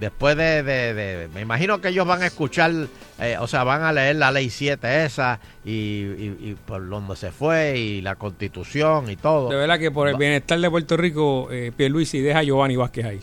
Después 0.00 0.36
de, 0.36 0.62
de- 0.64 0.92
de- 0.92 1.28
Me 1.28 1.40
imagino 1.40 1.80
que 1.80 1.88
ellos 1.88 2.04
van 2.06 2.20
a 2.22 2.26
escuchar, 2.26 2.72
eh, 3.20 3.36
o 3.38 3.46
sea, 3.46 3.62
van 3.64 3.82
a 3.84 3.92
leer 3.92 4.16
la 4.16 4.32
ley 4.32 4.50
7 4.50 5.04
esa 5.04 5.38
y, 5.64 5.70
y- 5.70 6.36
y 6.40 6.56
por 6.66 6.86
donde 6.88 7.14
se 7.16 7.30
fue 7.30 7.78
y 7.78 8.00
la 8.02 8.16
constitución 8.16 9.08
y 9.08 9.16
todo. 9.16 9.48
De 9.50 9.56
verdad 9.56 9.78
que 9.78 9.90
por 9.92 10.08
el 10.08 10.16
bienestar 10.16 10.58
de 10.58 10.68
Puerto 10.68 10.96
Rico, 10.96 11.48
eh, 11.52 11.70
Pierluisi 11.76 12.20
deja 12.20 12.40
a 12.40 12.42
Giovanni 12.42 12.74
Vázquez 12.76 13.06
ahí. 13.06 13.20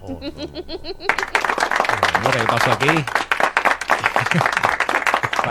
Hombre, 0.02 0.30
¿qué 2.40 2.44
pasó 2.46 2.72
aquí? 2.72 2.88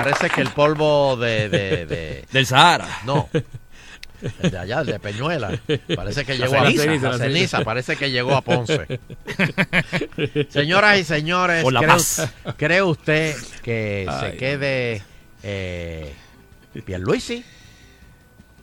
Parece 0.03 0.29
que 0.29 0.41
el 0.41 0.49
polvo 0.49 1.15
de, 1.17 1.49
de- 1.49 1.85
de- 1.85 2.25
Del 2.31 2.45
Sahara. 2.45 2.87
No. 3.05 3.29
El 4.41 4.51
de 4.51 4.57
allá, 4.57 4.81
el 4.81 4.87
de 4.87 4.99
Peñuela. 4.99 5.57
Parece 5.95 6.25
que 6.25 6.37
La 6.37 6.45
llegó 6.47 6.57
a 6.59 6.65
ceniza, 6.65 6.85
la 6.85 6.91
la 6.93 6.99
ceniza, 6.99 7.17
ceniza. 7.17 7.61
parece 7.63 7.95
que 7.95 8.11
llegó 8.11 8.35
a 8.35 8.41
Ponce. 8.41 8.99
Señoras 10.49 10.99
y 10.99 11.03
señores, 11.05 11.63
Por 11.63 11.73
la 11.73 11.79
¿cree, 11.79 11.89
paz. 11.91 12.29
cree 12.57 12.81
usted 12.83 13.35
que 13.63 14.05
Ay. 14.09 14.31
se 14.31 14.37
quede 14.37 15.01
eh, 15.43 16.13
Pierluisi? 16.85 17.43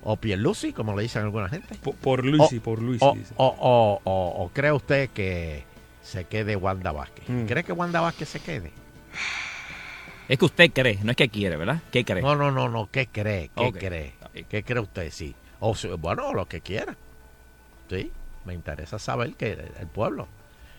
¿O 0.03 0.16
Pierluisi, 0.16 0.72
como 0.72 0.95
le 0.97 1.03
dicen 1.05 1.22
alguna 1.22 1.49
gente? 1.49 1.74
Por, 1.76 1.95
por 1.97 2.24
Luisi, 2.24 2.59
O- 2.59 2.62
por 2.62 2.80
Luisi. 2.82 3.05
O, 3.05 3.14
dice. 3.14 3.32
o- 3.37 3.47
o- 3.59 4.01
o- 4.05 4.45
o 4.45 4.49
cree 4.51 4.72
usted 4.72 5.09
que 5.11 5.64
se 6.03 6.24
quede 6.24 6.55
Wanda 6.55 6.93
Vázquez? 6.93 7.24
Mm. 7.28 7.47
¿Cree 7.47 7.64
que 7.64 7.72
Wanda 7.72 8.01
Vázquez 8.03 8.28
se 8.28 8.41
quede? 8.41 8.72
Es 10.29 10.39
que 10.39 10.45
usted 10.45 10.70
cree, 10.72 10.99
no 11.03 11.11
es 11.12 11.16
que 11.16 11.29
quiere, 11.29 11.57
¿verdad? 11.57 11.81
¿Qué 11.93 12.05
cree? 12.05 12.22
No, 12.22 12.35
no, 12.35 12.51
no, 12.51 12.68
no. 12.68 12.89
¿Qué 12.91 13.07
cree? 13.07 13.51
¿Qué 13.57 13.72
cree? 13.72 14.14
¿Qué 14.49 14.62
cree 14.64 14.81
usted? 14.81 15.11
Sí. 15.11 15.35
O 15.61 15.74
bueno, 15.99 16.33
lo 16.35 16.47
que 16.47 16.61
quiera. 16.61 16.97
Sí. 17.89 18.11
Me 18.45 18.55
interesa 18.55 18.99
saber 18.99 19.35
que 19.35 19.53
el, 19.81 19.87
pueblo. 19.89 20.29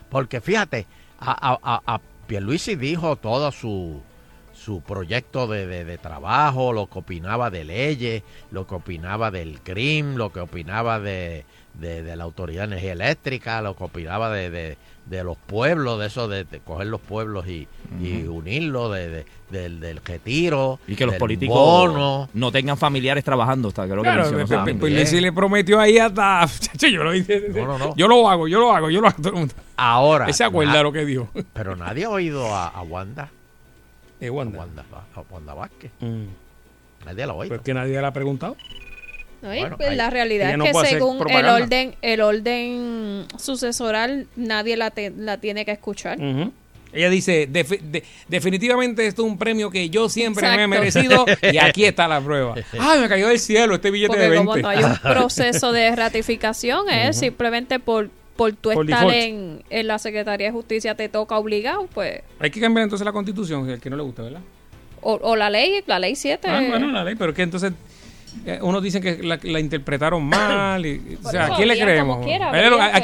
Porque 0.10 0.40
fíjate, 0.42 0.86
a, 1.20 1.58
a, 1.86 2.00
Pierluisi 2.28 2.76
dijo 2.76 3.16
todo 3.18 3.52
su, 3.52 4.02
su 4.54 4.82
proyecto 4.82 5.48
de, 5.48 5.66
de- 5.68 5.84
de 5.86 5.98
trabajo, 5.98 6.72
lo 6.74 6.88
que 6.90 7.00
opinaba 7.00 7.50
de 7.50 7.64
leyes, 7.66 8.24
lo 8.52 8.68
que 8.68 8.76
opinaba 8.76 9.32
del 9.32 9.60
crimen, 9.62 10.18
lo 10.18 10.32
que 10.32 10.40
opinaba 10.42 11.00
de, 11.00 11.46
de- 11.74 12.04
de 12.04 12.16
la 12.16 12.24
Autoridad 12.26 12.62
de 12.64 12.76
Energía 12.76 12.94
Eléctrica, 12.94 13.62
lo 13.62 13.76
que 13.76 13.84
opinaba 13.86 14.30
de, 14.30 14.78
de- 15.10 15.24
los 15.24 15.38
pueblos, 15.38 16.00
de 16.00 16.08
eso 16.08 16.28
de, 16.28 16.44
de 16.44 16.60
coger 16.60 16.88
los 16.88 17.02
pueblos 17.02 17.48
y, 17.48 17.68
y 18.02 18.24
unirlos, 18.24 18.94
de, 18.94 19.08
de- 19.10 19.26
del, 19.50 19.80
del 19.80 19.98
retiro, 20.04 20.80
Y 20.88 20.96
que 20.96 21.06
los 21.06 21.16
políticos 21.16 21.56
bono. 21.58 22.28
no 22.34 22.52
tengan 22.52 22.78
familiares 22.78 23.24
trabajando. 23.24 23.70
Hasta 23.70 23.86
creo 23.86 23.98
que 23.98 24.02
Claro, 24.04 24.22
mencionó 24.24 24.44
Pe- 24.46 24.50
Pe- 24.50 24.56
también. 24.56 24.80
Pierluisi 24.80 25.22
le 25.22 25.32
prometió 25.32 25.80
ahí 25.80 25.98
hasta. 25.98 26.46
Yo, 26.80 27.04
lo, 27.04 27.14
hice- 27.16 27.50
No, 27.56 27.66
no, 27.66 27.78
no. 27.78 27.96
yo 27.96 28.08
lo 28.10 28.30
hago, 28.30 28.48
yo 28.48 28.60
lo 28.60 28.74
hago, 28.74 28.90
yo 28.90 29.00
lo 29.02 29.08
hago. 29.08 29.18
todo 29.18 29.30
el 29.30 29.40
mundo. 29.40 29.54
Ahora. 29.78 30.26
Él 30.28 30.34
se 30.34 30.44
acuerda 30.44 30.84
lo 30.84 30.92
que 30.92 31.06
dijo. 31.06 31.30
Pero 31.54 31.76
nadie 31.78 32.06
ha 32.06 32.10
oído 32.10 32.54
a, 32.54 32.68
a 32.68 32.82
Wanda. 32.82 33.30
Eh, 34.20 34.30
Wanda. 34.30 34.58
A 34.58 34.62
Wanda, 34.66 34.86
a 35.16 35.22
Wanda 35.34 35.54
Vázquez. 35.54 35.92
Mm. 36.02 36.26
Nadie 37.06 37.26
la 37.26 37.32
ha 37.32 37.36
oído. 37.36 37.50
Pero 37.50 37.62
es 37.62 37.66
que 37.66 37.74
nadie 37.74 38.02
le 38.02 38.06
ha 38.06 38.12
preguntado. 38.12 38.58
No, 39.42 39.54
y 39.54 39.60
Bueno, 39.60 39.78
pues 39.78 39.96
la 39.96 40.10
realidad 40.10 40.52
es 40.52 40.58
que 40.74 40.86
según 40.88 41.30
el 41.30 41.46
orden, 41.46 41.96
el 42.02 42.22
orden 42.22 43.26
sucesoral, 43.38 44.28
nadie 44.36 44.78
la, 44.78 44.92
te- 44.92 45.12
la 45.12 45.38
tiene 45.38 45.64
que 45.66 45.72
escuchar. 45.72 46.18
Ella 46.94 47.10
dice, 47.10 47.48
"Defi- 47.52 47.82
de- 47.82 48.04
definitivamente 48.28 49.06
esto 49.06 49.24
es 49.26 49.30
un 49.32 49.38
premio 49.38 49.70
que 49.70 49.90
yo 49.90 50.08
siempre 50.10 50.48
me 50.56 50.64
he 50.64 50.68
merecido 50.68 51.26
y 51.52 51.58
aquí 51.58 51.84
está 51.86 52.08
la 52.08 52.22
prueba. 52.22 52.56
Ay, 52.80 53.00
me 53.02 53.10
cayó 53.10 53.28
del 53.28 53.40
cielo 53.40 53.76
este 53.76 53.92
billete 53.92 54.08
Porque 54.10 54.24
de 54.24 54.30
20. 54.30 54.46
como 54.46 54.58
no 54.58 54.70
hay 54.70 54.84
un 54.84 54.98
proceso 55.04 55.72
de 55.72 55.96
ratificación, 55.96 56.90
es 56.90 57.20
simplemente 57.20 57.80
por, 57.80 58.10
por 58.38 58.54
tu 58.54 58.72
Por 58.72 58.86
estar 58.90 59.14
en, 59.14 59.64
en 59.70 59.88
la 59.88 60.00
Secretaría 60.00 60.48
de 60.48 60.54
Justicia 60.54 60.96
te 60.96 61.10
toca 61.10 61.38
obligado, 61.38 61.88
pues. 61.94 62.22
Hay 62.40 62.50
que 62.50 62.62
cambiar 62.62 62.84
entonces 62.86 63.06
la 63.06 63.12
constitución, 63.12 63.70
el 63.70 63.80
que 63.82 63.90
no 63.90 63.98
le 63.98 64.04
gusta, 64.04 64.24
¿verdad? 64.24 64.42
O, 65.02 65.20
o 65.22 65.36
la 65.36 65.50
ley, 65.50 65.84
la 65.86 66.00
ley 66.00 66.16
7. 66.16 66.48
Ah, 66.50 66.64
bueno, 66.68 66.88
la 66.92 67.04
ley, 67.04 67.16
pero 67.16 67.34
que 67.34 67.44
entonces 67.44 67.74
eh, 68.46 68.60
unos 68.62 68.82
dicen 68.84 69.02
que 69.02 69.22
la, 69.24 69.40
la 69.42 69.60
interpretaron 69.60 70.24
mal. 70.30 70.86
Y, 70.86 71.18
o 71.24 71.30
sea, 71.30 71.48
¿a 71.48 71.56
quién 71.56 71.68
le 71.68 71.80
creemos? 71.80 72.26
quiera, 72.26 72.52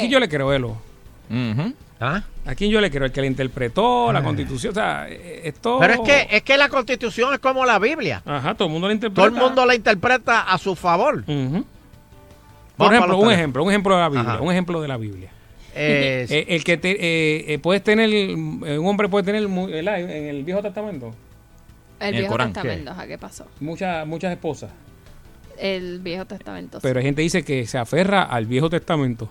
yo 0.08 0.20
le 0.20 0.28
creo, 0.28 0.52
Elo. 0.52 0.76
¿Ah? 2.00 2.22
¿A 2.44 2.54
quién 2.54 2.70
yo 2.70 2.80
le 2.80 2.90
creo? 2.90 3.04
El 3.06 3.12
que 3.12 3.20
le 3.20 3.26
interpretó 3.28 4.12
la 4.12 4.22
constitución. 4.22 4.72
O 4.72 4.74
sea, 4.74 5.06
eh, 5.08 5.42
esto... 5.44 5.78
Pero 5.80 5.94
es 5.94 6.00
que, 6.00 6.36
es 6.36 6.42
que 6.42 6.58
la 6.58 6.68
constitución 6.68 7.32
es 7.32 7.38
como 7.38 7.64
la 7.64 7.78
Biblia. 7.78 8.20
Ajá, 8.26 8.54
todo 8.54 8.66
el 8.66 8.72
mundo 8.72 8.88
la 8.88 8.94
interpreta. 8.94 9.28
Todo 9.28 9.34
el 9.36 9.42
mundo 9.42 9.64
la 9.64 9.74
interpreta 9.74 10.40
a 10.42 10.58
su 10.58 10.74
favor. 10.76 11.24
Por 12.76 12.92
ejemplo, 12.92 13.16
un 13.18 13.30
ejemplo, 13.32 13.62
un 13.64 13.70
ejemplo 13.70 13.94
de 13.94 14.00
la 14.02 14.08
Biblia, 14.08 14.32
Ajá. 14.34 14.42
un 14.42 14.50
ejemplo 14.52 14.80
de 14.82 14.88
la 14.88 14.96
Biblia. 14.96 15.30
Eh, 15.76 16.26
Eh, 16.28 16.44
el 16.48 16.64
que 16.64 16.76
te, 16.76 16.90
eh, 16.90 17.54
eh, 17.54 17.58
puedes 17.58 17.82
tener, 17.82 18.10
eh, 18.10 18.34
un 18.34 18.86
hombre 18.86 19.08
puede 19.08 19.24
tener 19.24 19.46
¿verdad? 19.46 20.00
en 20.00 20.10
el 20.26 20.44
Viejo 20.44 20.62
Testamento 20.62 21.14
El 22.00 22.14
Viejo 22.16 22.30
Corán. 22.32 22.52
Testamento, 22.52 22.92
¿qué 23.08 23.16
pasó? 23.18 23.46
muchas 23.60 24.06
muchas 24.06 24.32
esposas, 24.32 24.70
El 25.58 26.00
Viejo 26.00 26.24
Testamento. 26.24 26.78
pero 26.82 26.98
hay 27.00 27.04
gente 27.06 27.20
que 27.20 27.24
dice 27.24 27.44
que 27.44 27.66
se 27.66 27.78
aferra 27.78 28.22
al 28.24 28.46
Viejo 28.46 28.68
Testamento. 28.70 29.30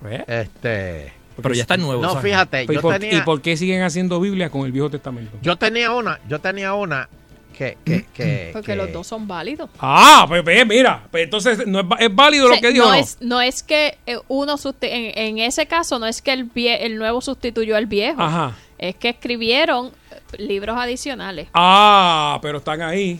¿Ves? 0.00 0.22
Este. 0.26 1.12
Pero 1.40 1.54
ya 1.54 1.62
está 1.62 1.76
nuevo. 1.78 2.02
No, 2.02 2.10
¿sabes? 2.14 2.24
fíjate, 2.24 2.64
¿Y 2.64 2.74
yo 2.74 2.80
por, 2.82 2.98
tenía, 2.98 3.14
y 3.18 3.20
por 3.22 3.40
qué 3.40 3.56
siguen 3.56 3.82
haciendo 3.82 4.20
Biblia 4.20 4.50
con 4.50 4.66
el 4.66 4.72
Viejo 4.72 4.90
Testamento? 4.90 5.38
yo 5.40 5.56
tenía 5.56 5.90
una, 5.92 6.20
yo 6.28 6.38
tenía 6.38 6.74
una 6.74 7.08
que, 7.56 7.78
que, 7.84 8.04
que, 8.14 8.50
Porque 8.52 8.72
que- 8.72 8.76
los 8.76 8.92
dos 8.92 9.06
son 9.06 9.26
válidos. 9.26 9.70
Ah, 9.78 10.26
pues 10.28 10.44
ve, 10.44 10.64
mira, 10.66 11.04
pues 11.10 11.24
entonces 11.24 11.66
no 11.66 11.80
es, 11.80 11.86
es 12.00 12.14
válido 12.14 12.46
O 12.46 12.48
lo 12.50 12.60
que 12.60 12.72
dijo. 12.72 12.84
no, 12.84 12.90
no? 12.90 12.94
es, 12.94 13.16
no 13.20 13.40
es 13.40 13.62
que 13.62 13.96
eh, 14.06 14.18
uno 14.28 14.56
en, 14.82 15.18
en 15.18 15.38
ese 15.38 15.64
caso 15.66 15.98
no 15.98 16.06
es 16.06 16.20
que 16.20 16.32
el 16.32 16.52
vie- 16.52 16.78
el 16.80 16.98
nuevo 16.98 17.20
sustituyó 17.22 17.76
al 17.76 17.86
viejo. 17.86 18.20
Ajá. 18.20 18.54
Es 18.76 18.96
que 18.96 19.08
escribieron 19.10 19.92
eh, 20.10 20.42
libros 20.42 20.76
adicionales. 20.78 21.48
Ah, 21.54 22.38
pero 22.42 22.58
están 22.58 22.82
ahí. 22.82 23.18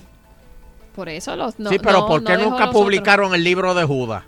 Por 1.01 1.09
eso 1.09 1.35
los 1.35 1.59
no, 1.59 1.71
sí, 1.71 1.79
pero 1.79 2.01
no- 2.01 2.07
¿por 2.07 2.21
no 2.21 2.27
qué 2.27 2.37
dejó 2.37 2.51
nunca 2.51 2.67
los 2.67 2.69
otros. 2.69 2.83
publicaron 2.85 3.35
el 3.35 3.43
libro 3.43 3.73
de 3.73 3.85
Judas? 3.85 4.23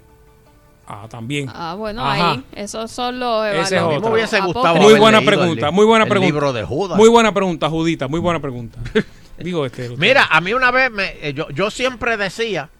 Ah, 0.86 1.06
también. 1.10 1.50
Ah, 1.54 1.74
bueno, 1.76 2.02
Ajá. 2.02 2.30
ahí 2.32 2.44
esos 2.54 2.90
son 2.90 3.20
los 3.20 3.44
Ese 3.46 3.76
es 3.76 3.82
otro. 3.82 4.10
hubiese 4.10 4.40
gustado 4.40 4.76
Muy 4.76 4.98
buena 4.98 5.20
pregunta, 5.20 5.66
el- 5.66 5.72
muy 5.74 5.84
buena 5.84 6.04
el 6.04 6.08
pregunta. 6.08 6.32
libro 6.32 6.52
de 6.54 6.64
Judas. 6.64 6.96
Muy 6.96 7.10
buena 7.10 7.34
pregunta, 7.34 7.68
Judita, 7.68 8.08
muy 8.08 8.20
buena 8.20 8.40
pregunta. 8.40 8.78
Digo 9.38 9.66
este. 9.66 9.90
Mira, 9.98 10.26
a 10.30 10.40
mí 10.40 10.54
una 10.54 10.70
vez, 10.70 10.90
me, 10.90 11.12
eh, 11.20 11.34
yo, 11.34 11.50
yo 11.50 11.70
siempre 11.70 12.16
decía 12.16 12.70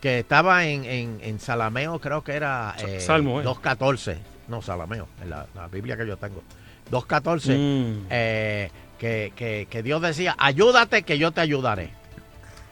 que 0.00 0.20
estaba 0.20 0.64
en, 0.64 0.86
en, 0.86 1.18
en 1.22 1.38
Salameo, 1.38 1.98
creo 1.98 2.24
que 2.24 2.32
era 2.32 2.74
eh, 2.78 2.98
Salmo, 3.00 3.42
¿eh? 3.42 3.44
2.14. 3.44 4.16
No, 4.48 4.62
Salameo, 4.62 5.06
en 5.22 5.28
la, 5.28 5.46
la 5.54 5.68
Biblia 5.68 5.98
que 5.98 6.06
yo 6.06 6.16
tengo. 6.16 6.42
2.14. 6.90 7.56
Mm. 7.58 8.06
eh, 8.08 8.70
que, 8.98 9.32
que, 9.36 9.66
que 9.68 9.82
Dios 9.82 10.00
decía, 10.00 10.34
ayúdate 10.38 11.02
que 11.02 11.18
yo 11.18 11.30
te 11.32 11.40
ayudaré. 11.42 11.90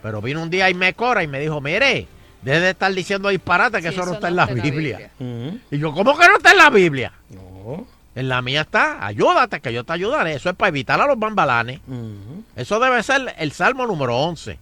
Pero 0.03 0.21
vino 0.21 0.43
un 0.43 0.49
día 0.49 0.69
y 0.69 0.73
me 0.73 0.93
cora 0.93 1.23
y 1.23 1.27
me 1.27 1.39
dijo, 1.39 1.61
mire, 1.61 2.07
deje 2.41 2.59
de 2.59 2.69
estar 2.71 2.93
diciendo 2.93 3.29
disparate 3.29 3.77
que 3.81 3.87
Sí, 3.87 3.95
eso 3.95 3.99
no 3.99 4.03
eso 4.03 4.13
está 4.15 4.27
no 4.27 4.31
en 4.31 4.35
la 4.35 4.43
está 4.43 4.51
en 4.53 4.57
la 4.57 4.63
Biblia. 4.63 5.11
Y 5.71 5.77
yo, 5.79 5.93
¿cómo 5.93 6.17
que 6.17 6.27
no 6.27 6.35
está 6.35 6.51
en 6.51 6.57
la 6.57 6.69
Biblia? 6.69 7.13
No. 7.29 7.87
En 8.13 8.27
la 8.27 8.41
mía 8.41 8.61
está, 8.61 9.03
ayúdate 9.03 9.61
que 9.61 9.71
yo 9.73 9.85
te 9.85 9.93
ayudaré. 9.93 10.33
Eso 10.33 10.49
es 10.49 10.55
para 10.55 10.67
evitar 10.67 10.99
a 10.99 11.07
los 11.07 11.17
bambalanes. 11.17 11.79
Eso 12.55 12.79
debe 12.79 13.01
ser 13.01 13.33
el 13.39 13.53
Salmo 13.53 13.87
número 13.87 14.17
11. 14.17 14.59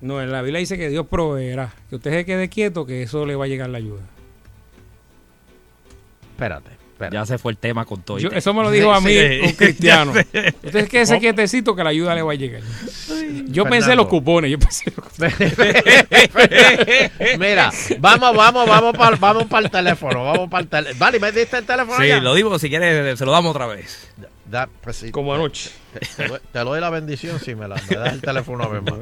No, 0.00 0.20
en 0.20 0.32
la 0.32 0.40
Biblia 0.40 0.58
dice 0.58 0.78
que 0.78 0.88
Dios 0.88 1.06
proveerá. 1.06 1.72
Que 1.90 1.96
usted 1.96 2.10
se 2.10 2.24
quede 2.24 2.48
quieto, 2.48 2.86
que 2.86 3.02
eso 3.02 3.26
le 3.26 3.36
va 3.36 3.44
a 3.44 3.48
llegar 3.48 3.68
la 3.68 3.78
ayuda. 3.78 4.00
Espérate, 6.32 6.70
Ya 7.10 7.26
se 7.26 7.38
fue 7.38 7.52
el 7.52 7.58
tema 7.58 7.84
con 7.84 8.02
todo. 8.02 8.18
Yo- 8.18 8.30
eso 8.30 8.54
me 8.54 8.62
lo 8.62 8.70
dijo 8.70 8.92
a 8.92 9.00
mí 9.00 9.12
Sí, 9.12 9.40
un 9.44 9.52
cristiano. 9.52 10.12
Usted 10.12 10.88
quédese 10.88 11.12
¿Cómo? 11.14 11.20
quietecito 11.20 11.74
que 11.74 11.82
la 11.84 11.90
ayuda 11.90 12.14
le 12.14 12.22
va 12.22 12.32
a 12.32 12.36
llegar. 12.36 12.62
Yo 13.46 13.64
pensé 13.64 13.80
Fernando. 13.88 14.02
los 14.02 14.06
cupones, 14.08 14.50
yo 14.50 14.58
pensé 14.58 14.84
en 14.86 14.94
los 14.96 15.06
cupones. 15.08 15.34
Mira, 17.38 17.70
vamos, 17.98 18.36
vamos, 18.36 18.66
vamos 18.68 18.96
para 18.96 19.16
vamos 19.16 19.46
el 19.52 19.70
teléfono. 19.70 20.24
Vamos 20.24 20.50
para 20.50 20.62
el 20.62 20.68
teléfono. 20.68 20.98
Vale, 20.98 21.20
¿me 21.20 21.32
diste 21.32 21.58
el 21.58 21.64
teléfono 21.64 21.98
Sí, 22.00 22.08
lo 22.20 22.34
digo, 22.34 22.58
si 22.58 22.68
quieres, 22.68 23.18
se 23.18 23.24
lo 23.24 23.32
damos 23.32 23.50
otra 23.50 23.66
vez. 23.66 24.08
Da- 24.52 24.68
pues 24.82 24.96
sí, 24.96 25.10
Como 25.10 25.34
anoche. 25.34 25.70
Te, 25.92 26.00
te 26.00 26.28
doy- 26.28 26.40
te 26.52 26.58
doy 26.60 26.80
la 26.80 26.90
bendición 26.90 27.40
si 27.40 27.54
me, 27.56 27.66
la, 27.66 27.74
me 27.90 27.96
das 27.96 28.12
el 28.12 28.20
teléfono 28.20 28.62
a 28.64 28.68
más. 28.80 28.94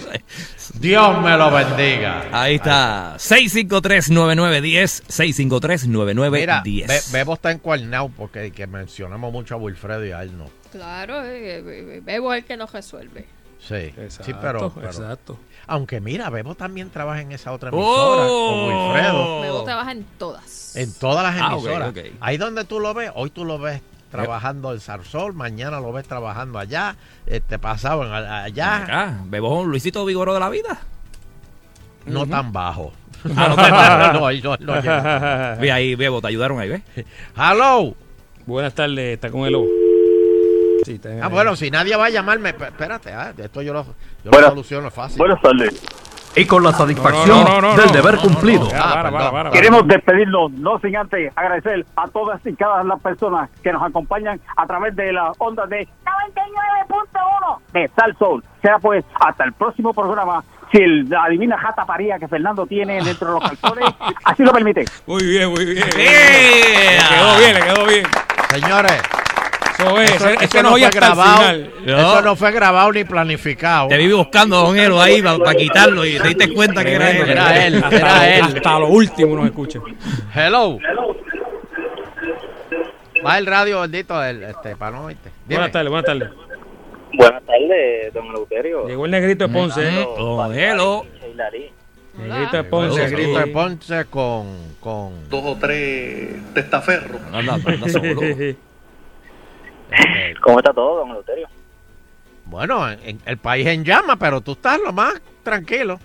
Dios 0.74 1.20
me 1.20 1.36
lo 1.36 1.50
bendiga. 1.50 2.28
Ahí 2.32 2.54
está. 2.54 3.16
653-9910. 3.16 5.02
653-9910. 5.08 6.30
Mira, 6.30 6.62
Be- 6.62 7.00
Bebo 7.12 7.34
está 7.34 7.50
encuernado 7.50 8.10
porque 8.16 8.50
que 8.52 8.66
mencionamos 8.66 9.32
mucho 9.32 9.54
a 9.54 9.58
Wilfredo 9.58 10.06
y 10.06 10.12
a 10.12 10.22
él 10.22 10.36
no. 10.36 10.46
Claro, 10.70 11.24
eh, 11.24 11.58
eh, 11.66 12.00
Bebo 12.04 12.32
es 12.34 12.42
el 12.42 12.44
que 12.46 12.56
nos 12.56 12.72
resuelve. 12.72 13.26
Sí, 13.60 13.92
sí, 13.92 14.00
Exacto, 14.00 14.38
pero, 14.40 14.72
pero- 14.74 14.86
exacto. 14.86 15.38
Aunque 15.66 16.00
mira, 16.00 16.30
Bebo 16.30 16.54
también 16.54 16.88
trabaja 16.90 17.20
en 17.20 17.32
esa 17.32 17.52
otra 17.52 17.68
emisora 17.70 18.26
con 18.26 18.64
Wilfredo. 18.68 19.40
Bebo 19.42 19.64
trabaja 19.64 19.92
en 19.92 20.04
todas. 20.18 20.76
En 20.76 20.92
todas 20.94 21.22
las 21.24 21.42
Ah, 21.42 21.52
emisoras. 21.52 21.92
Ahí 22.20 22.36
donde 22.38 22.64
tú 22.64 22.80
lo 22.80 22.94
ves, 22.94 23.10
hoy 23.14 23.30
tú 23.30 23.44
lo 23.44 23.58
ves 23.58 23.82
trabajando 24.10 24.72
en 24.72 24.80
Sarsol, 24.80 25.34
mañana 25.34 25.80
lo 25.80 25.92
ves 25.92 26.06
trabajando 26.08 26.58
allá, 26.58 26.96
este 27.26 27.58
pasado 27.58 28.04
en 28.04 28.12
allá, 28.12 28.76
Acá, 28.84 29.18
Bebo 29.26 29.60
un 29.60 29.70
Luisito 29.70 30.04
Vigoro 30.04 30.34
de 30.34 30.40
la 30.40 30.48
vida. 30.48 30.78
no 32.06 32.26
tan 32.26 32.52
bajo. 32.52 32.92
Ah, 33.36 33.48
no 33.48 33.56
tan 33.56 33.70
bajo. 33.70 34.32
no, 34.56 34.56
no. 34.58 35.60
Ve 35.60 35.72
ahí, 35.72 35.94
Bebo, 35.94 36.20
te 36.20 36.28
ayudaron 36.28 36.58
ahí, 36.60 36.68
¿ves? 36.68 36.82
Hello. 37.36 37.94
Buenas 38.46 38.74
tardes, 38.74 39.14
está 39.14 39.30
con 39.30 39.44
el 39.46 39.54
O. 39.56 39.64
Sí, 40.84 40.94
está 40.94 41.10
Ah, 41.22 41.28
bueno, 41.28 41.54
si 41.56 41.70
nadie 41.70 41.96
va 41.96 42.06
a 42.06 42.10
llamarme, 42.10 42.50
espérate, 42.50 43.12
ah, 43.12 43.34
esto 43.36 43.60
yo 43.60 43.72
lo, 43.74 43.84
yo 44.24 44.30
lo 44.30 44.48
soluciono 44.48 44.90
fácil. 44.90 45.18
Buenas 45.18 45.42
tardes. 45.42 45.82
Y 46.38 46.46
con 46.46 46.62
la 46.62 46.72
satisfacción 46.72 47.44
No, 47.44 47.44
no, 47.44 47.60
no, 47.60 47.76
no, 47.76 47.82
del 47.82 47.90
deber 47.90 48.16
cumplido. 48.18 48.68
Queremos 49.52 49.86
despedirnos, 49.86 50.52
no 50.52 50.78
sin 50.80 50.96
antes 50.96 51.32
agradecer 51.36 51.84
a 51.96 52.06
todas 52.08 52.44
y 52.46 52.54
cada 52.54 52.82
las 52.84 53.00
personas 53.00 53.50
que 53.62 53.72
nos 53.72 53.82
acompañan 53.82 54.40
a 54.56 54.66
través 54.66 54.94
de 54.96 55.12
la 55.12 55.32
onda 55.38 55.66
de 55.66 55.86
99.1 56.04 57.58
de 57.72 57.90
Sal 57.96 58.16
Soul. 58.18 58.44
Será 58.62 58.78
pues 58.78 59.04
hasta 59.20 59.44
el 59.44 59.52
próximo 59.52 59.92
programa. 59.92 60.42
Si 60.70 60.78
el, 60.78 61.08
la 61.08 61.28
divina 61.28 61.56
jata 61.58 61.86
paría 61.86 62.18
que 62.18 62.28
Fernando 62.28 62.66
tiene 62.66 63.02
dentro 63.02 63.28
de 63.28 63.40
los 63.40 63.42
calzones, 63.50 63.94
así 64.24 64.42
lo 64.42 64.52
permite. 64.52 64.84
Muy 65.06 65.24
bien, 65.24 65.50
muy 65.50 65.64
bien. 65.64 65.86
Le 65.86 66.98
quedó 67.08 67.38
bien, 67.38 67.54
le 67.54 67.60
quedó 67.60 67.86
bien. 67.86 68.06
Señores, 68.50 69.02
Eso 69.78 70.00
es, 70.00 70.42
eso, 70.42 70.62
no 70.62 70.70
no 70.70 70.76
fue 70.76 70.90
grabado, 70.90 71.52
eso 71.86 72.22
no 72.22 72.36
fue 72.36 72.50
grabado 72.50 72.92
ni 72.92 73.04
planificado. 73.04 73.86
Te 73.88 73.96
viví 73.96 74.12
buscando, 74.12 74.56
Don 74.56 74.76
Elo, 74.76 75.00
ahí 75.00 75.22
para 75.22 75.54
quitarlo 75.54 76.04
y 76.04 76.18
te 76.18 76.28
diste 76.28 76.52
cuenta 76.52 76.84
que 76.84 76.94
era 76.94 77.10
él. 77.12 77.30
Era 77.30 77.66
él, 77.66 77.82
Hasta, 77.84 77.96
era 77.96 78.36
él. 78.36 78.42
hasta 78.42 78.78
lo 78.80 78.88
último 78.88 79.36
nos 79.36 79.46
escucha. 79.46 79.78
Hello. 80.34 80.78
Va 83.24 83.38
el 83.38 83.46
radio 83.46 83.80
bendito, 83.82 84.22
el, 84.22 84.42
este, 84.42 84.74
para 84.76 84.96
no 84.96 85.04
oírte. 85.04 85.30
Buenas 85.46 85.70
tardes, 85.70 85.90
buenas 85.90 86.06
tardes. 86.06 86.28
Buenas 87.14 87.42
tardes, 87.44 88.14
don 88.14 88.26
Eleuterio. 88.26 88.86
Llegó 88.86 89.04
el 89.04 89.10
negrito 89.10 89.46
de 89.46 89.54
Ponce. 89.54 89.88
¿eh? 89.88 90.08
Don 90.16 90.58
Elo. 90.58 91.06
Negrito 92.16 92.56
de 92.56 92.64
Ponce, 92.64 92.88
Ponce. 92.88 93.04
el 93.04 93.10
grito 93.12 93.38
de. 93.38 93.46
Ponce 93.46 94.04
con, 94.06 94.46
con 94.80 95.28
Dos 95.30 95.42
o 95.44 95.56
tres 95.56 96.30
testaferros. 96.52 97.20
Anda, 97.32 97.54
anda 97.54 97.76
¿Cómo 100.42 100.58
está 100.58 100.72
todo, 100.72 100.98
don 100.98 101.10
Eleuterio? 101.10 101.48
Bueno, 102.44 102.90
en- 102.90 103.00
en- 103.04 103.20
el 103.26 103.36
país 103.38 103.66
en 103.66 103.84
llama, 103.84 104.16
pero 104.16 104.40
tú 104.40 104.52
estás 104.52 104.78
lo 104.80 104.92
más 104.92 105.20
tranquilo. 105.42 105.98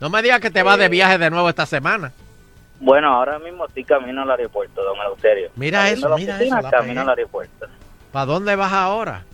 No 0.00 0.08
me 0.10 0.22
digas 0.22 0.40
que 0.40 0.50
te 0.50 0.62
vas 0.62 0.78
de 0.78 0.88
viaje 0.88 1.18
de 1.18 1.30
nuevo 1.30 1.48
esta 1.48 1.66
semana. 1.66 2.12
Bueno, 2.80 3.08
ahora 3.12 3.38
mismo 3.40 3.66
estoy 3.66 3.84
camino 3.84 4.22
al 4.22 4.30
aeropuerto, 4.30 4.82
don 4.82 4.96
Eleuterio. 4.98 5.50
Mira 5.56 5.88
eso, 5.90 6.08
mira 6.16 6.36
oficina, 6.36 6.60
eso, 6.60 6.70
Camino 6.70 7.00
al 7.00 7.08
aeropuerto. 7.10 7.66
¿Para 8.12 8.26
dónde 8.26 8.54
vas 8.56 8.72
ahora? 8.72 9.24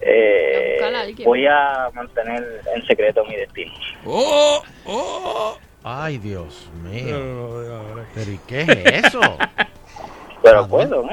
Eh, 0.00 0.78
a 0.82 1.24
voy 1.24 1.46
a 1.46 1.90
mantener 1.94 2.62
en 2.74 2.84
secreto 2.86 3.24
mi 3.24 3.36
destino. 3.36 3.72
¡Oh! 4.04 4.62
¡Oh! 4.86 5.58
Ay, 5.84 6.18
Dios 6.18 6.68
mío. 6.82 7.18
No, 7.18 8.02
¿Pero 8.14 8.30
y 8.32 8.38
qué 8.48 8.62
es 8.62 9.04
eso? 9.06 9.20
Pero 10.42 10.66
pues, 10.66 10.88
don 10.90 11.08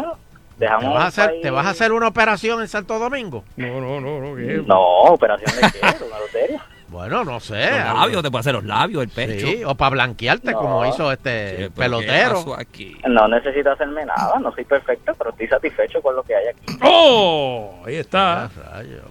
Elo, 0.60 0.68
¿Te 0.68 0.76
dejamos 0.76 0.93
vas, 0.93 1.03
a 1.03 1.07
hacer, 1.07 1.30
país- 1.32 1.41
¿Te 1.41 1.49
vas 1.51 1.66
a 1.66 1.70
hacer 1.70 1.91
una 1.91 2.07
operación 2.07 2.62
en 2.62 2.68
Santo 2.68 2.99
Domingo? 2.99 3.43
no, 3.55 3.80
no, 3.82 3.99
no. 4.01 4.20
no, 4.22 4.36
¿qué? 4.36 4.62
No, 4.66 4.80
operación 5.03 5.51
de 5.55 5.72
qué, 5.72 5.80
don 5.99 6.10
Eleuterio. 6.16 6.60
Bueno, 6.89 7.24
no 7.24 7.39
sé. 7.39 7.70
Los 7.70 7.93
labios, 7.93 8.24
te 8.24 8.32
puede 8.32 8.39
hacer 8.39 8.53
los 8.55 8.64
labios, 8.64 9.03
el 9.03 9.10
pecho. 9.10 9.45
Sí, 9.45 9.64
o 9.64 9.76
para 9.76 9.91
blanquearte, 9.91 10.51
No. 10.53 10.57
como 10.57 10.86
hizo 10.88 11.07
Sí, 11.10 11.14
este 11.14 11.55
¿qué 11.57 11.70
pelotero. 11.70 12.55
aquí? 12.57 12.97
No 13.07 13.28
necesito 13.28 13.70
hacerme 13.72 14.03
nada, 14.05 14.39
no 14.39 14.51
soy 14.51 14.66
perfecto, 14.66 15.14
pero 15.16 15.30
estoy 15.30 15.47
satisfecho 15.49 16.01
con 16.01 16.16
lo 16.16 16.24
que 16.24 16.34
hay 16.36 16.47
aquí. 16.47 16.80
¡Oh! 16.84 17.76
Ahí 17.86 17.95
está. 17.97 18.49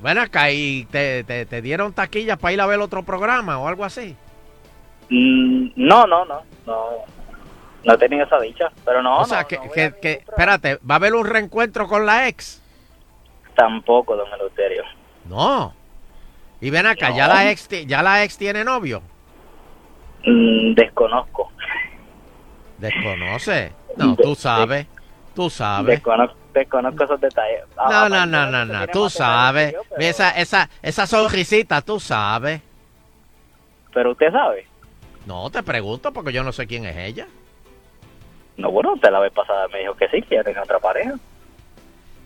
Ven 0.02 0.18
acá 0.18 0.50
y 0.50 0.86
te, 0.90 1.22
te, 1.22 1.46
te 1.46 1.62
dieron 1.62 1.92
taquillas 1.92 2.36
para 2.36 2.52
ir 2.52 2.60
a 2.60 2.66
ver 2.66 2.80
otro 2.80 3.04
programa 3.04 3.60
o 3.60 3.68
algo 3.68 3.84
así. 3.84 4.16
Mm, 5.10 5.68
no, 5.76 6.04
no, 6.08 6.24
no, 6.24 6.42
no. 6.66 6.84
No 7.84 7.94
he 7.94 7.98
tenido 7.98 8.24
esa 8.24 8.38
dicha, 8.40 8.70
pero 8.84 9.02
no, 9.02 9.20
o 9.20 9.24
sea, 9.24 9.42
no, 9.42 9.48
que, 9.48 9.56
no 9.58 9.70
que, 10.00 10.12
espérate, 10.26 10.76
¿va 10.88 10.94
a 10.94 10.96
haber 10.96 11.14
un 11.14 11.26
reencuentro 11.26 11.86
con 11.86 12.04
la 12.04 12.26
ex? 12.28 12.60
Tampoco, 13.54 14.16
don 14.16 14.26
Eleuterio. 14.32 14.82
No. 15.26 15.74
Y 16.60 16.70
ven 16.70 16.86
acá, 16.86 17.10
ya 17.14 17.28
la 17.28 17.50
ex 17.50 17.68
ya 17.86 18.02
la 18.02 18.24
ex 18.24 18.36
tiene 18.36 18.64
novio. 18.64 19.00
Mm, 20.24 20.74
desconozco. 20.74 21.50
Desconoce. 22.78 23.72
No, 23.96 24.16
tú 24.16 24.34
sabes. 24.34 24.86
Tú 25.34 25.48
sabes. 25.50 25.86
Desconozco, 25.86 26.36
desconozco 26.52 27.04
esos 27.04 27.20
detalles. 27.20 27.62
No, 27.76 27.82
Ah, 27.86 28.08
no, 28.08 28.26
no, 28.26 28.46
no, 28.50 28.64
no. 28.64 28.86
Tú 28.88 29.08
sabes. 29.08 29.70
que 29.70 29.76
yo, 29.76 29.82
pero- 29.88 30.02
Esa, 30.02 30.30
esa, 30.30 30.68
esa 30.82 31.06
sonrisita, 31.06 31.80
tú 31.82 32.00
sabes. 32.00 32.60
Pero 33.94 34.12
usted 34.12 34.32
sabe. 34.32 34.66
No, 35.26 35.50
te 35.50 35.62
pregunto 35.62 36.12
porque 36.12 36.32
yo 36.32 36.42
no 36.42 36.52
sé 36.52 36.66
quién 36.66 36.84
es 36.86 36.96
ella. 36.96 37.26
No, 38.58 38.70
bueno, 38.70 38.92
usted 38.94 39.10
la 39.10 39.20
vez 39.20 39.32
pasada 39.32 39.66
me 39.68 39.78
dijo 39.78 39.94
que 39.94 40.08
sí, 40.08 40.20
que 40.22 40.34
ya 40.34 40.44
tenía 40.44 40.62
otra 40.62 40.78
pareja. 40.78 41.14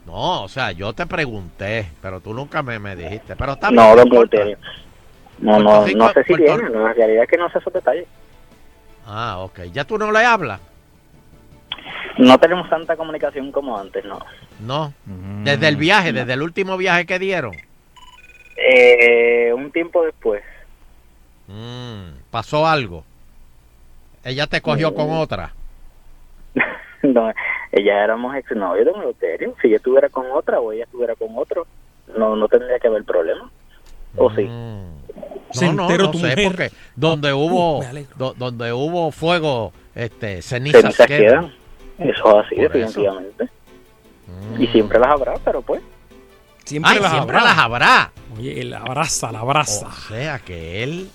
No, 0.07 0.43
o 0.43 0.49
sea, 0.49 0.73
yo 0.73 0.93
te 0.93 1.07
pregunté, 1.07 1.89
pero 2.03 2.19
tú 2.21 2.35
nunca 2.35 2.63
me, 2.63 2.79
me 2.81 2.97
dijiste. 2.97 3.37
Pero 3.37 3.53
está 3.53 3.71
No, 3.71 3.95
don 3.95 4.07
importa. 4.09 4.37
Eleuterio. 4.39 4.59
No, 5.39 5.59
no, 5.61 5.85
Rico- 5.85 5.99
no 5.99 6.13
sé 6.13 6.25
si 6.25 6.29
Puerto- 6.35 6.45
tiene, 6.57 6.71
no, 6.71 6.81
la 6.89 6.93
realidad 6.93 7.23
es 7.25 7.31
que 7.31 7.37
no 7.37 7.49
sé 7.51 7.59
esos 7.59 7.73
detalles. 7.73 8.07
Ah, 9.07 9.39
ok. 9.39 9.61
¿Ya 9.73 9.85
tú 9.85 9.99
no 9.99 10.11
le 10.11 10.25
hablas? 10.25 10.61
No 12.19 12.39
tenemos 12.39 12.69
tanta 12.69 12.97
comunicación 12.97 13.51
como 13.53 13.79
antes, 13.79 14.05
no. 14.05 14.19
No. 14.61 14.93
Desde 15.45 15.69
el 15.69 15.77
viaje, 15.77 16.13
desde 16.13 16.33
el 16.35 16.43
último 16.43 16.77
viaje 16.77 17.07
que 17.07 17.19
dieron. 17.19 17.55
Eh, 18.57 19.53
un 19.55 19.71
tiempo 19.73 20.05
después. 20.05 20.43
Mm, 21.49 22.11
pasó 22.31 22.67
algo. 22.67 23.05
Ella 24.25 24.47
te 24.47 24.61
cogió 24.61 24.95
con 24.95 25.09
Mm. 25.09 25.19
otra. 25.19 25.53
No, 27.15 27.33
ella 27.73 28.05
éramos 28.05 28.35
exnovios 28.37 28.85
de 28.87 28.93
Eleuterio. 28.93 29.55
Si 29.61 29.69
yo 29.69 29.77
estuviera 29.77 30.09
con 30.09 30.27
otra 30.33 30.61
o 30.61 30.73
ella 30.73 30.85
estuviera 30.85 31.15
con 31.17 31.29
otro, 31.37 31.67
no, 32.17 32.37
no 32.37 32.47
tendría 32.49 32.79
que 32.79 32.87
haber 32.89 33.05
problema. 33.05 33.51
¿O 34.17 34.31
sí? 34.31 34.49
Se 35.51 35.67
No, 35.73 35.89
no, 35.89 35.97
no 35.99 36.11
tu 36.11 36.19
sé, 36.19 36.29
mujer. 36.29 36.45
porque 36.45 36.71
donde 36.95 37.33
hubo, 37.33 37.81
me 37.81 37.87
alegro. 37.87 38.15
do- 38.17 38.35
donde 38.35 38.73
hubo 38.73 39.11
fuego, 39.11 39.73
este, 39.95 40.43
cenizas, 40.43 40.81
Cenizas 40.83 41.07
quedan. 41.07 41.51
quedan. 41.99 42.11
Eso 42.11 42.41
es 42.41 42.47
así, 42.47 42.55
Por 42.57 42.65
definitivamente. 42.71 43.49
Y 44.59 44.67
siempre 44.69 44.99
las 44.99 45.09
habrá, 45.11 45.35
pero 45.45 45.61
pues. 45.63 45.83
Siempre 46.65 46.93
Ay, 46.95 47.01
las 47.01 47.11
siempre 47.13 47.37
habrá. 47.37 47.49
las 47.51 47.59
habrá. 47.59 48.13
Oye, 48.37 48.65
la 48.65 48.79
abraza, 48.79 49.33
la 49.33 49.41
abraza. 49.41 49.89
O 49.89 49.93
sea 50.09 50.39
que 50.39 50.83
él 50.85 51.11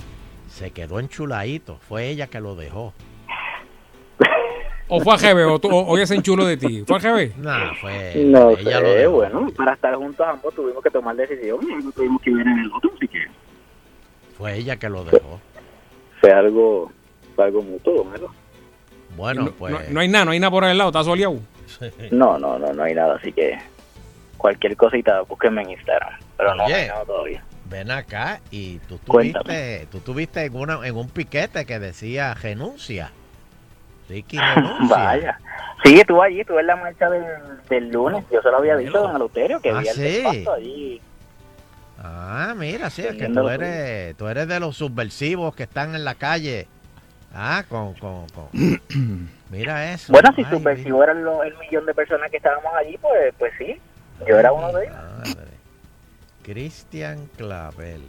se 0.49 0.71
quedó 0.71 0.99
enchuladito. 0.99 1.77
Fue 1.87 2.09
ella 2.09 2.27
que 2.27 2.39
lo 2.41 2.55
dejó. 2.55 2.93
¿O 4.89 5.01
fue 5.01 5.13
a 5.13 5.17
GB 5.17 5.51
o, 5.51 5.59
tú- 5.59 5.69
o, 5.69 5.81
o 5.81 5.97
ella 5.97 6.05
se 6.07 6.15
enchuló 6.15 6.45
de 6.45 6.55
ti? 6.57 6.83
¿Fue 6.87 6.97
a 6.97 6.99
GB? 6.99 7.37
Nah, 7.37 7.73
fue. 7.81 8.13
No 8.25 8.51
ella 8.51 8.79
lo 8.79 8.87
sé, 8.87 8.95
dejó. 8.97 9.11
bueno, 9.11 9.47
para 9.55 9.73
estar 9.73 9.95
juntos 9.95 10.25
ambos 10.27 10.53
tuvimos 10.55 10.81
que 10.83 10.89
tomar 10.89 11.15
decisiones 11.15 11.67
y 11.69 11.83
no 11.83 11.91
tuvimos 11.91 12.21
que 12.21 12.33
ver 12.33 12.47
en 12.47 12.59
el 12.59 12.71
otro, 12.73 12.91
así 12.95 13.07
que 13.07 13.25
Fue 14.37 14.55
ella 14.55 14.77
que 14.77 14.87
lo 14.89 15.03
dejó. 15.03 15.39
fue 16.21 16.31
algo, 16.31 16.91
fue 17.35 17.45
algo 17.45 17.61
mutuo, 17.61 18.05
¿no? 18.21 18.27
Bueno, 19.15 19.43
no, 19.45 19.51
pues. 19.51 19.73
no- 19.73 19.79
no 19.93 19.99
hay 19.99 20.07
nada, 20.07 20.25
no 20.25 20.31
hay 20.31 20.39
nada 20.39 20.51
por 20.51 20.63
el 20.63 20.77
lado, 20.77 20.89
está 20.91 21.03
soleado. 21.03 21.39
No, 22.11 22.37
no, 22.39 22.57
no, 22.57 22.71
no 22.71 22.83
hay 22.83 22.93
nada, 22.93 23.15
así 23.15 23.33
que 23.33 23.57
cualquier 24.37 24.77
cosita, 24.77 25.21
búsquenme 25.21 25.63
en 25.63 25.71
Instagram, 25.71 26.13
pero 26.37 26.51
no, 26.51 26.55
no 26.55 26.63
hay 26.65 26.73
Oye, 26.73 26.87
nada 26.87 27.03
todavía. 27.05 27.43
ven 27.69 27.91
acá 27.91 28.39
y 28.51 28.77
tú 28.87 28.99
Cuéntame. 29.05 29.43
tuviste, 29.43 29.87
tú 29.91 29.99
tuviste 29.99 30.45
en, 30.45 30.55
una, 30.55 30.87
en 30.87 30.95
un 30.95 31.09
piquete 31.09 31.65
que 31.65 31.77
decía 31.79 32.33
renuncia. 32.35 33.11
Ricky. 34.09 34.37
Vaya. 34.89 35.39
Sí, 35.83 35.99
estuve 35.99 36.25
allí, 36.25 36.39
estuve 36.41 36.61
en 36.61 36.67
la 36.67 36.75
marcha 36.75 37.09
del, 37.09 37.23
del 37.69 37.89
lunes, 37.91 38.23
yo 38.31 38.41
se 38.41 38.49
lo 38.49 38.57
había 38.57 38.75
dicho 38.77 38.97
a 38.97 39.01
don 39.01 39.15
Eleuterio, 39.15 39.59
que 39.61 39.69
Ah, 39.69 39.79
vi 39.79 39.87
el 39.89 39.93
sí. 39.95 40.45
allí. 40.53 41.01
Ah, 41.99 42.53
mira, 42.55 42.89
sí, 42.89 43.03
es 43.03 43.15
que 43.15 43.27
tú 43.29 43.47
eres, 43.49 44.15
tú 44.17 44.27
eres 44.27 44.47
de 44.47 44.59
los 44.59 44.77
subversivos 44.77 45.55
que 45.55 45.63
están 45.63 45.95
en 45.95 46.03
la 46.05 46.15
calle. 46.15 46.67
Ah, 47.33 47.63
con, 47.69 47.93
con, 47.95 48.27
con. 48.29 48.47
Mira 49.49 49.91
eso. 49.93 50.11
Bueno, 50.13 50.29
si 50.35 50.43
Ay, 50.43 50.49
subversivo 50.57 51.03
eran 51.03 51.23
lo- 51.23 51.43
el 51.43 51.55
millón 51.57 51.85
de 51.85 51.93
personas 51.93 52.29
que 52.31 52.37
estábamos 52.37 52.71
allí, 52.75 52.97
pues, 52.97 53.33
pues 53.37 53.53
sí. 53.57 53.79
Yo 54.27 54.37
era 54.39 54.51
uno 54.51 54.71
de 54.73 54.85
ellos. 54.85 54.95
Cristian 56.43 57.27
Clavel. 57.37 58.01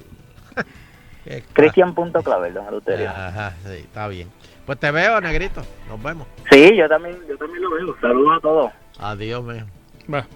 Cristian.clavel, 1.53 2.55
don 2.55 2.67
Eleuterio. 2.69 3.11
Ajá, 3.11 3.53
sí, 3.65 3.73
está 3.79 4.09
bien. 4.09 4.31
Pues 4.69 4.79
te 4.79 4.91
veo, 4.91 5.19
negrito. 5.23 5.63
Nos 5.89 6.03
vemos. 6.03 6.27
Sí, 6.53 6.77
yo 6.77 6.87
también, 6.91 7.17
yo 7.27 7.39
también 7.39 7.63
lo 7.63 7.71
veo. 7.71 7.97
Saludos 8.03 8.37
a 8.37 8.41
todos. 8.43 8.71
Adiós, 8.99 9.43
mío. 9.43 9.65
Va. 10.13 10.27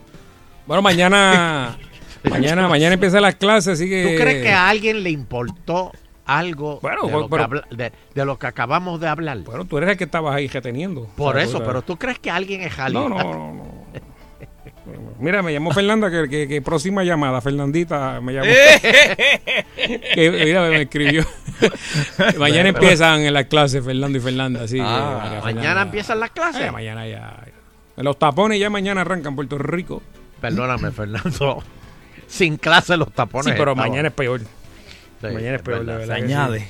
Bueno, 0.66 0.80
mañana. 0.80 1.76
mañana, 2.30 2.66
mañana 2.66 2.94
empiezan 2.94 3.20
las 3.20 3.34
clases, 3.34 3.74
así 3.74 3.90
que. 3.90 4.02
¿Tú 4.16 4.22
crees 4.22 4.42
que 4.42 4.50
a 4.50 4.70
alguien 4.70 5.02
le 5.02 5.10
importó 5.10 5.92
algo 6.24 6.78
Bueno, 6.80 7.02
de, 7.08 7.12
lo 7.12 7.28
pero- 7.28 7.36
que 7.40 7.44
habla- 7.44 7.66
de- 7.72 7.92
de 8.14 8.24
lo 8.24 8.38
que 8.38 8.46
acabamos 8.46 8.98
de 9.00 9.08
hablar? 9.08 9.36
Bueno, 9.40 9.66
tú 9.66 9.76
eres 9.76 9.90
el 9.90 9.96
que 9.98 10.04
estabas 10.04 10.34
ahí 10.34 10.48
reteniendo. 10.48 11.06
Por 11.14 11.34
O 11.36 11.38
sea, 11.38 11.42
eso, 11.42 11.62
pero 11.62 11.82
¿tú 11.82 11.98
crees 11.98 12.18
que 12.18 12.30
alguien 12.30 12.62
es 12.62 12.78
No, 12.78 12.84
alguien? 12.84 13.08
no, 13.10 13.18
no, 13.18 13.52
no. 13.54 13.82
Mira, 15.20 15.42
me 15.42 15.52
llamó 15.52 15.70
Fernanda, 15.72 16.10
que, 16.10 16.26
que, 16.28 16.48
que 16.48 16.62
próxima 16.62 17.04
llamada, 17.04 17.40
Fernandita 17.42 18.20
me 18.22 18.32
llamó. 18.32 18.46
que, 20.14 20.30
mira, 20.44 20.68
me 20.70 20.82
escribió. 20.82 21.22
mañana 22.38 22.68
empiezan 22.70 23.20
en 23.20 23.32
las 23.34 23.46
clases 23.46 23.84
Fernando 23.84 24.18
y 24.18 24.20
Fernanda, 24.20 24.66
sí. 24.68 24.78
Ah, 24.80 25.20
mañana 25.22 25.42
Fernanda. 25.42 25.82
empiezan 25.82 26.20
las 26.20 26.30
clases. 26.30 26.62
Eh, 26.62 26.70
mañana 26.70 27.06
ya. 27.06 27.36
Los 27.96 28.18
tapones 28.18 28.58
ya 28.58 28.70
mañana 28.70 29.02
arrancan 29.02 29.34
Puerto 29.34 29.58
Rico. 29.58 30.02
Perdóname, 30.40 30.90
Fernando. 30.90 31.62
Sin 32.26 32.56
clase 32.56 32.96
los 32.96 33.12
tapones. 33.12 33.52
Sí, 33.52 33.58
pero 33.58 33.76
mañana 33.76 34.08
es 34.08 34.14
peor. 34.14 34.40
Sí, 34.40 35.26
mañana 35.26 35.56
es 35.56 35.62
peor, 35.62 35.84
de 35.84 35.96
verdad. 35.96 36.16
Se 36.16 36.20
sí. 36.20 36.24
añade. 36.24 36.68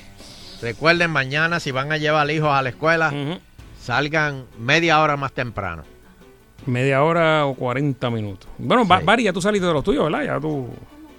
Recuerden, 0.61 1.11
mañana 1.11 1.59
si 1.59 1.71
van 1.71 1.91
a 1.91 1.97
llevar 1.97 2.29
hijos 2.31 2.49
a 2.49 2.61
la 2.61 2.69
escuela, 2.69 3.13
salgan 3.81 4.45
media 4.57 5.01
hora 5.01 5.17
más 5.17 5.33
temprano. 5.33 5.83
Media 6.65 7.03
hora 7.03 7.45
o 7.45 7.55
40 7.55 8.09
minutos. 8.09 8.49
Bueno, 8.57 8.85
Bari, 8.85 9.23
ya 9.23 9.33
tú 9.33 9.41
saliste 9.41 9.67
de 9.67 9.73
los 9.73 9.83
tuyos, 9.83 10.05
¿verdad? 10.05 10.23
Ya 10.23 10.39
tú. 10.39 10.69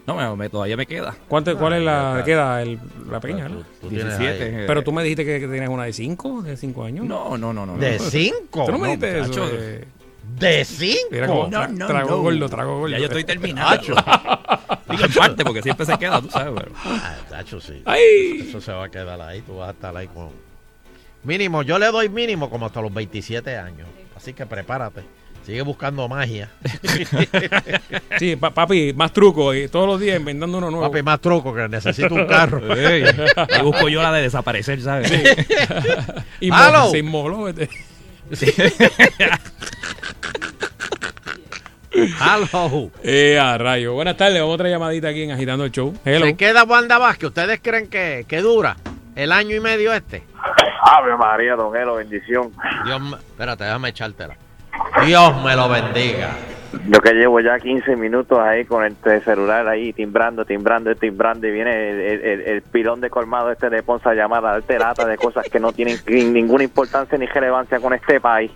No, 0.06 0.14
me, 0.16 0.36
me- 0.36 0.48
todavía 0.50 0.76
me 0.76 0.86
queda. 0.86 1.16
¿Cuánto, 1.28 1.56
¿Cuál 1.56 1.74
es 1.74 1.82
la 1.82 2.22
qué 2.24 2.32
edad? 2.32 2.60
El- 2.62 2.78
la 3.10 3.20
pequeña, 3.20 3.46
tú- 3.48 3.54
¿verdad? 3.54 3.66
tú 3.80 3.88
tienes 3.88 4.18
17, 4.18 4.44
ahí. 4.60 4.64
Pero 4.66 4.82
tú 4.82 4.92
me 4.92 5.02
dijiste 5.02 5.24
que, 5.24 5.40
que 5.40 5.46
tenías 5.48 5.68
una 5.70 5.84
de 5.84 5.92
5, 5.94 6.42
de 6.42 6.56
5 6.56 6.84
años. 6.84 7.06
No, 7.06 7.38
no, 7.38 7.52
no, 7.52 7.64
no. 7.64 7.76
¿De 7.78 7.98
cinco? 7.98 8.66
¿Tú 8.66 8.72
no 8.72 8.78
me 8.78 8.88
No, 8.96 9.06
dijiste 9.06 9.20
eso? 9.20 9.48
eh? 9.50 9.84
¿De 10.38 10.64
cinco? 10.64 10.98
Mira 11.10 11.26
cómo 11.26 11.48
No, 11.48 11.58
tra- 11.62 11.68
no, 11.70 11.86
trago 11.86 12.10
no. 12.10 12.18
gordo, 12.22 12.48
trago 12.48 12.78
gordo. 12.80 12.88
Ya 12.92 12.98
yo 12.98 13.04
estoy 13.06 13.24
terminando. 13.24 13.82
Digo 14.90 15.04
en 15.04 15.12
parte, 15.12 15.44
porque 15.44 15.62
siempre 15.62 15.86
se 15.86 15.96
queda, 15.98 16.20
tú 16.20 16.28
sabes. 16.28 16.52
Pero... 16.56 16.72
Ah, 16.84 17.16
tacho, 17.30 17.60
sí. 17.60 17.82
Ay. 17.86 18.46
Eso 18.48 18.60
se 18.60 18.72
va 18.72 18.84
a 18.84 18.90
quedar 18.90 19.20
ahí, 19.20 19.40
tú 19.42 19.56
vas 19.56 19.68
a 19.68 19.72
estar 19.72 19.96
ahí 19.96 20.06
con... 20.08 20.28
Mínimo, 21.22 21.62
yo 21.62 21.78
le 21.78 21.86
doy 21.86 22.08
mínimo 22.10 22.50
como 22.50 22.66
hasta 22.66 22.82
los 22.82 22.92
27 22.92 23.56
años. 23.56 23.88
Así 24.16 24.34
que 24.34 24.44
prepárate. 24.44 25.02
Sigue 25.44 25.62
buscando 25.62 26.08
magia. 26.08 26.48
Sí, 28.18 28.36
pa- 28.36 28.50
papi, 28.54 28.92
más 28.94 29.12
trucos 29.12 29.56
y 29.56 29.66
todos 29.68 29.86
los 29.88 29.98
días 30.00 30.18
inventando 30.18 30.58
uno 30.58 30.70
nuevo. 30.70 30.86
Papi, 30.90 31.02
más 31.02 31.20
truco 31.20 31.52
que 31.54 31.68
necesito 31.68 32.14
un 32.14 32.26
carro. 32.26 32.74
Ey, 32.76 33.02
ahí 33.04 33.62
busco 33.62 33.88
yo 33.88 34.00
la 34.02 34.12
de 34.12 34.22
desaparecer, 34.22 34.80
¿sabes? 34.80 35.10
Y 36.40 36.50
¡Halo! 36.52 36.84
mo- 36.84 36.90
se 36.90 36.98
inmoló. 36.98 37.48
este. 37.48 37.68
Hello. 41.92 42.90
Eh, 43.02 43.38
a 43.38 43.56
rayo. 43.58 43.94
Buenas 43.94 44.16
tardes, 44.16 44.40
vamos 44.40 44.52
a 44.52 44.54
otra 44.54 44.68
llamadita 44.68 45.08
aquí 45.08 45.22
en 45.22 45.30
Agitando 45.32 45.64
el 45.64 45.70
Show. 45.70 45.94
Hello. 46.04 46.26
¿Se 46.26 46.36
queda 46.36 46.64
Wanda 46.64 46.98
Vázquez? 46.98 47.28
¿Ustedes 47.28 47.60
creen 47.62 47.88
que, 47.88 48.24
que 48.28 48.40
dura 48.40 48.76
el 49.14 49.30
año 49.32 49.54
y 49.54 49.60
medio 49.60 49.92
este? 49.92 50.24
Ave 50.82 51.16
María, 51.16 51.54
don 51.54 51.74
Elo, 51.76 51.96
bendición. 51.96 52.52
Dios. 52.84 53.00
Espérate, 53.30 53.64
déjame 53.64 53.88
echártela. 53.90 54.36
Dios 55.06 55.42
me 55.44 55.54
lo 55.56 55.68
bendiga. 55.68 56.30
Yo 56.86 57.00
que 57.00 57.12
llevo 57.12 57.40
ya 57.40 57.58
15 57.58 57.94
minutos 57.96 58.38
ahí 58.38 58.64
con 58.64 58.84
el 58.84 58.96
celular 59.24 59.66
ahí 59.68 59.92
timbrando, 59.92 60.44
timbrando, 60.44 60.94
timbrando 60.96 61.46
y 61.46 61.50
viene 61.52 61.90
el, 61.90 62.00
el- 62.00 62.20
el- 62.24 62.40
el 62.42 62.62
pilón 62.62 63.00
de 63.00 63.10
colmado 63.10 63.50
este 63.52 63.70
de 63.70 63.82
Ponce 63.82 64.08
a 64.08 64.14
llamar 64.14 64.44
a 64.44 64.52
darte 64.52 64.78
lata 64.78 65.06
de 65.06 65.16
cosas 65.16 65.48
que 65.48 65.60
no 65.60 65.72
tienen 65.72 65.98
ni- 66.06 66.24
ninguna 66.24 66.64
importancia 66.64 67.16
ni 67.16 67.26
relevancia 67.26 67.78
con 67.78 67.94
este 67.94 68.20
país. 68.20 68.50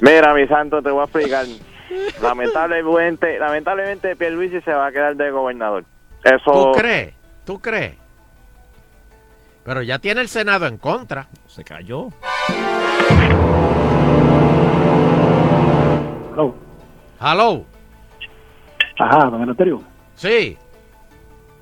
Mira, 0.00 0.34
mi 0.34 0.46
santo, 0.48 0.82
te 0.82 0.90
voy 0.90 1.00
a 1.00 1.04
explicar. 1.04 1.44
Lamentablemente, 2.20 3.38
lamentablemente 3.38 4.16
Pierluisi 4.16 4.60
se 4.60 4.72
va 4.72 4.86
a 4.88 4.92
quedar 4.92 5.16
de 5.16 5.30
gobernador. 5.30 5.84
Eso 6.24 6.50
¿Tú 6.72 6.72
crees? 6.78 7.14
¿Tú 7.44 7.60
crees? 7.60 7.94
Pero 9.64 9.82
ya 9.82 9.98
tiene 9.98 10.20
el 10.20 10.28
Senado 10.28 10.66
en 10.66 10.78
contra. 10.78 11.28
Se 11.46 11.62
cayó. 11.64 12.08
Hello. 16.38 16.54
Hello. 17.20 17.64
Ajá, 19.00 19.26
don 19.28 19.42
Eleuterio. 19.42 19.82
Sí. 20.14 20.56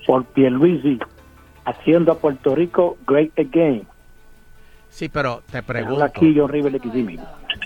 Por 0.07 0.25
Pierluisi, 0.27 0.99
haciendo 1.65 2.13
a 2.13 2.19
Puerto 2.19 2.55
Rico 2.55 2.99
great 3.07 3.31
again. 3.39 3.87
Sí, 4.91 5.09
pero 5.09 5.43
te 5.51 5.63
pregunto. 5.63 6.05
aquí 6.05 6.35
John 6.37 6.51
River. 6.51 6.79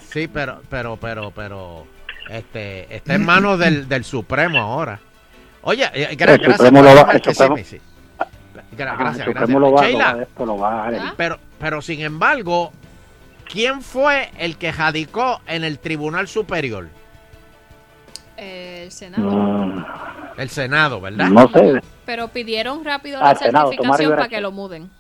Sí, 0.03 0.29
pero, 0.29 0.61
pero, 0.71 0.97
pero, 0.99 1.33
pero, 1.33 1.85
este, 2.31 2.95
está 2.95 3.15
en 3.15 3.25
manos 3.27 3.59
del, 3.59 3.89
del 3.89 4.05
Supremo 4.05 4.59
ahora. 4.59 5.01
Oye, 5.63 5.85
eh, 5.93 6.17
gra- 6.17 6.35
El 6.35 6.39
gracias 6.39 6.57
Supremo 6.59 6.83
lo 6.83 6.95
va- 6.95 7.13
el 7.13 7.23
Supremo- 7.23 7.57
sí. 7.59 7.81
Gra- 8.77 8.97
gracias, 8.97 9.27
el 9.27 9.35
gracias. 9.35 9.59
Lo 9.61 9.73
va, 9.73 9.89
lo 9.89 9.99
va- 9.99 10.23
esto 10.23 10.47
lo 10.47 10.59
va 10.59 10.87
a 10.87 10.91
dejar. 10.93 11.15
pero, 11.17 11.39
pero 11.59 11.83
sin 11.83 12.01
embargo, 12.03 12.73
¿quién 13.53 13.83
fue 13.83 14.31
el 14.39 14.57
que 14.57 14.73
jadicó 14.73 15.41
en 15.47 15.65
el 15.65 15.79
Tribunal 15.81 16.27
Superior? 16.29 16.89
El 18.41 18.91
Senado. 18.91 19.31
Mm, 19.31 19.85
El 20.39 20.49
Senado, 20.51 21.01
¿verdad? 21.01 21.29
no 21.29 21.49
sé. 21.53 21.81
Pero 22.07 22.29
pidieron 22.29 22.85
rápido 22.85 23.19
Ah, 23.21 23.33
la 23.33 23.39
certificación 23.39 24.11
para 24.13 24.29
que 24.29 24.41
lo 24.41 24.51
muden. 24.53 24.91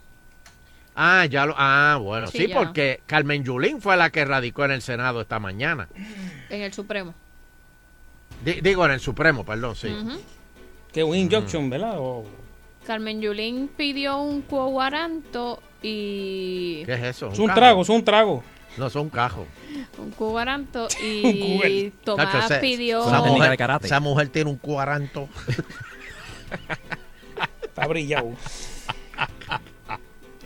Ah, 0.94 1.24
ya 1.24 1.46
lo, 1.46 1.54
ah, 1.56 1.98
bueno, 2.02 2.26
Sí, 2.26 2.48
porque 2.52 3.00
Carmen 3.06 3.42
Yulín 3.42 3.80
fue 3.80 3.96
la 3.96 4.10
que 4.10 4.24
radicó 4.24 4.64
en 4.66 4.72
el 4.72 4.82
Senado 4.82 5.20
esta 5.20 5.38
mañana. 5.38 5.88
En 6.50 6.60
el 6.60 6.72
Supremo. 6.72 7.14
Di- 8.44 8.60
digo, 8.60 8.84
en 8.84 8.92
el 8.92 9.00
Supremo, 9.00 9.44
perdón, 9.44 9.74
sí. 9.76 9.94
Que 10.92 11.02
un 11.04 11.14
injunction, 11.16 11.70
¿verdad? 11.70 11.94
O- 11.98 12.24
Carmen 12.86 13.20
Yulín 13.22 13.70
pidió 13.76 14.18
un 14.18 14.42
quo 14.42 14.66
guaranto 14.66 15.62
y... 15.82 16.82
¿Qué 16.84 16.94
es 16.94 17.02
eso? 17.02 17.28
Es 17.32 17.38
un 17.38 17.52
trago, 17.54 17.82
es 17.82 17.88
un 17.88 18.04
trago. 18.04 18.42
No, 18.76 18.86
es 18.86 18.94
un 18.94 19.10
cajo. 19.10 19.46
Un 19.98 20.14
Un 20.18 20.88
y. 21.02 21.92
Tomás 22.04 22.52
pidió... 22.60 23.06
esa 23.06 23.22
mujer, 23.22 23.50
de 23.50 23.56
karate. 23.56 23.86
esa 23.86 24.00
mujer 24.00 24.28
tiene 24.28 24.50
un 24.50 24.56
cuaranto. 24.56 25.28
Está 27.62 27.86
brillado. 27.86 28.32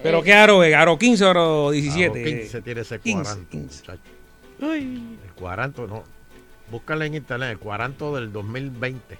Pero 0.02 0.22
qué 0.22 0.34
aro 0.34 0.62
es, 0.62 0.74
aro 0.74 0.98
15 0.98 1.24
o 1.24 1.30
aro 1.30 1.70
17. 1.70 2.04
Aro 2.04 2.14
15 2.14 2.62
tiene 2.62 2.80
ese 2.82 2.98
15, 3.00 3.22
cuaranto, 3.22 3.50
15. 3.50 3.80
muchacho. 3.80 4.02
El 4.60 5.32
cuaranto, 5.34 5.86
no. 5.86 6.04
Búscale 6.70 7.06
en 7.06 7.14
internet, 7.14 7.52
el 7.52 7.58
cuaranto 7.58 8.14
del 8.14 8.30
2020. 8.32 9.18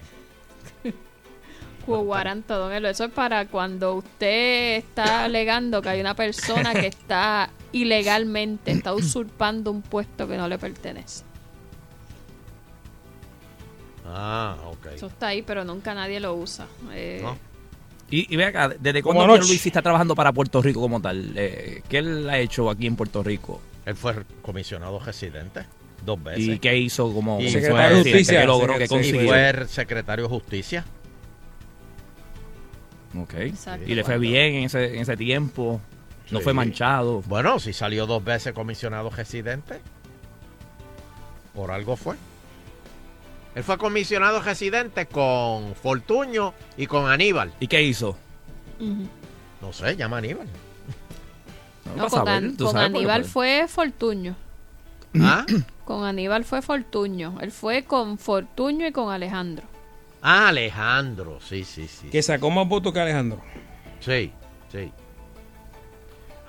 Quo 1.85 1.99
guaranto, 2.03 2.57
don 2.57 2.71
Elo. 2.73 2.89
Eso 2.89 3.05
es 3.05 3.11
para 3.11 3.45
cuando 3.47 3.95
usted 3.95 4.77
está 4.77 5.23
alegando 5.25 5.81
que 5.81 5.89
hay 5.89 5.99
una 6.01 6.15
persona 6.15 6.73
que 6.73 6.87
está 6.87 7.49
ilegalmente, 7.71 8.71
está 8.71 8.93
usurpando 8.93 9.69
un 9.71 9.81
puesto 9.81 10.27
que 10.27 10.37
no 10.37 10.47
le 10.47 10.57
pertenece. 10.57 11.23
Ah, 14.07 14.57
ok. 14.65 14.87
Eso 14.95 15.07
está 15.07 15.27
ahí, 15.27 15.41
pero 15.41 15.63
nunca 15.63 15.93
nadie 15.93 16.19
lo 16.19 16.35
usa. 16.35 16.67
Eh, 16.93 17.19
No. 17.23 17.37
Y, 18.09 18.31
y 18.31 18.37
ve 18.37 18.45
acá, 18.45 18.69
¿desde 18.79 19.01
cuándo. 19.01 19.25
Luis 19.37 19.65
está 19.65 19.81
trabajando 19.81 20.13
para 20.15 20.31
Puerto 20.31 20.61
Rico 20.61 20.79
como 20.79 21.01
tal? 21.01 21.33
Eh, 21.35 21.81
¿Qué 21.89 21.97
él 21.97 22.29
ha 22.29 22.37
hecho 22.37 22.69
aquí 22.69 22.85
en 22.85 22.95
Puerto 22.95 23.23
Rico? 23.23 23.59
Él 23.83 23.95
fue 23.95 24.13
comisionado 24.43 24.99
residente 24.99 25.65
dos 26.05 26.21
veces. 26.23 26.47
¿Y 26.47 26.59
qué 26.59 26.77
hizo 26.77 27.11
como 27.11 27.39
Y 27.41 27.49
secretario 27.49 28.03
fue 28.03 28.23
de 28.23 28.45
logró? 28.45 28.77
¿Qué 28.77 28.85
secretario- 28.85 28.85
Y 28.85 28.87
consiguió? 28.87 29.27
fue 29.27 29.67
secretario 29.67 30.25
de 30.25 30.29
justicia. 30.29 30.85
Ok. 33.17 33.33
Exacto. 33.35 33.85
Y 33.89 33.95
le 33.95 34.03
fue 34.03 34.17
bien 34.17 34.55
en 34.55 34.63
ese, 34.65 34.95
en 34.95 35.01
ese 35.01 35.15
tiempo. 35.17 35.79
No 36.31 36.39
Sí. 36.39 36.43
fue 36.43 36.53
manchado. 36.53 37.21
Bueno, 37.27 37.59
si 37.59 37.71
salió 37.73 38.05
dos 38.07 38.23
veces 38.23 38.53
comisionado 38.53 39.09
residente, 39.11 39.79
por 41.53 41.71
algo 41.71 41.95
fue. 41.95 42.15
Él 43.53 43.63
fue 43.63 43.77
comisionado 43.77 44.41
residente 44.41 45.05
con 45.05 45.75
Fortuño 45.75 46.53
y 46.77 46.87
con 46.87 47.07
Aníbal. 47.09 47.53
¿Y 47.59 47.67
qué 47.67 47.81
hizo? 47.83 48.17
No 49.61 49.71
sé, 49.71 49.95
llama 49.95 50.17
a 50.17 50.19
Aníbal. 50.19 50.47
No, 51.95 52.07
con, 52.07 52.27
An- 52.27 52.55
con 52.57 52.75
Aníbal 52.77 53.21
puede- 53.21 53.31
fue 53.31 53.67
Fortuño. 53.69 54.35
¿Ah? 55.21 55.45
Con 55.85 56.03
Aníbal 56.03 56.43
fue 56.43 56.61
Fortuño. 56.61 57.37
Él 57.39 57.51
fue 57.51 57.83
con 57.85 58.17
Fortuño 58.17 58.87
y 58.87 58.91
con 58.91 59.11
Alejandro. 59.13 59.63
Ah, 60.27 60.47
Alejandro, 60.47 61.39
sí, 61.39 61.63
sí, 61.63 61.87
sí. 61.87 62.09
Que 62.09 62.23
sacó 62.23 62.49
más 62.49 62.67
votos 62.67 62.91
que 62.91 62.99
Alejandro. 62.99 63.37
Sí, 63.99 64.33
sí. 64.69 64.91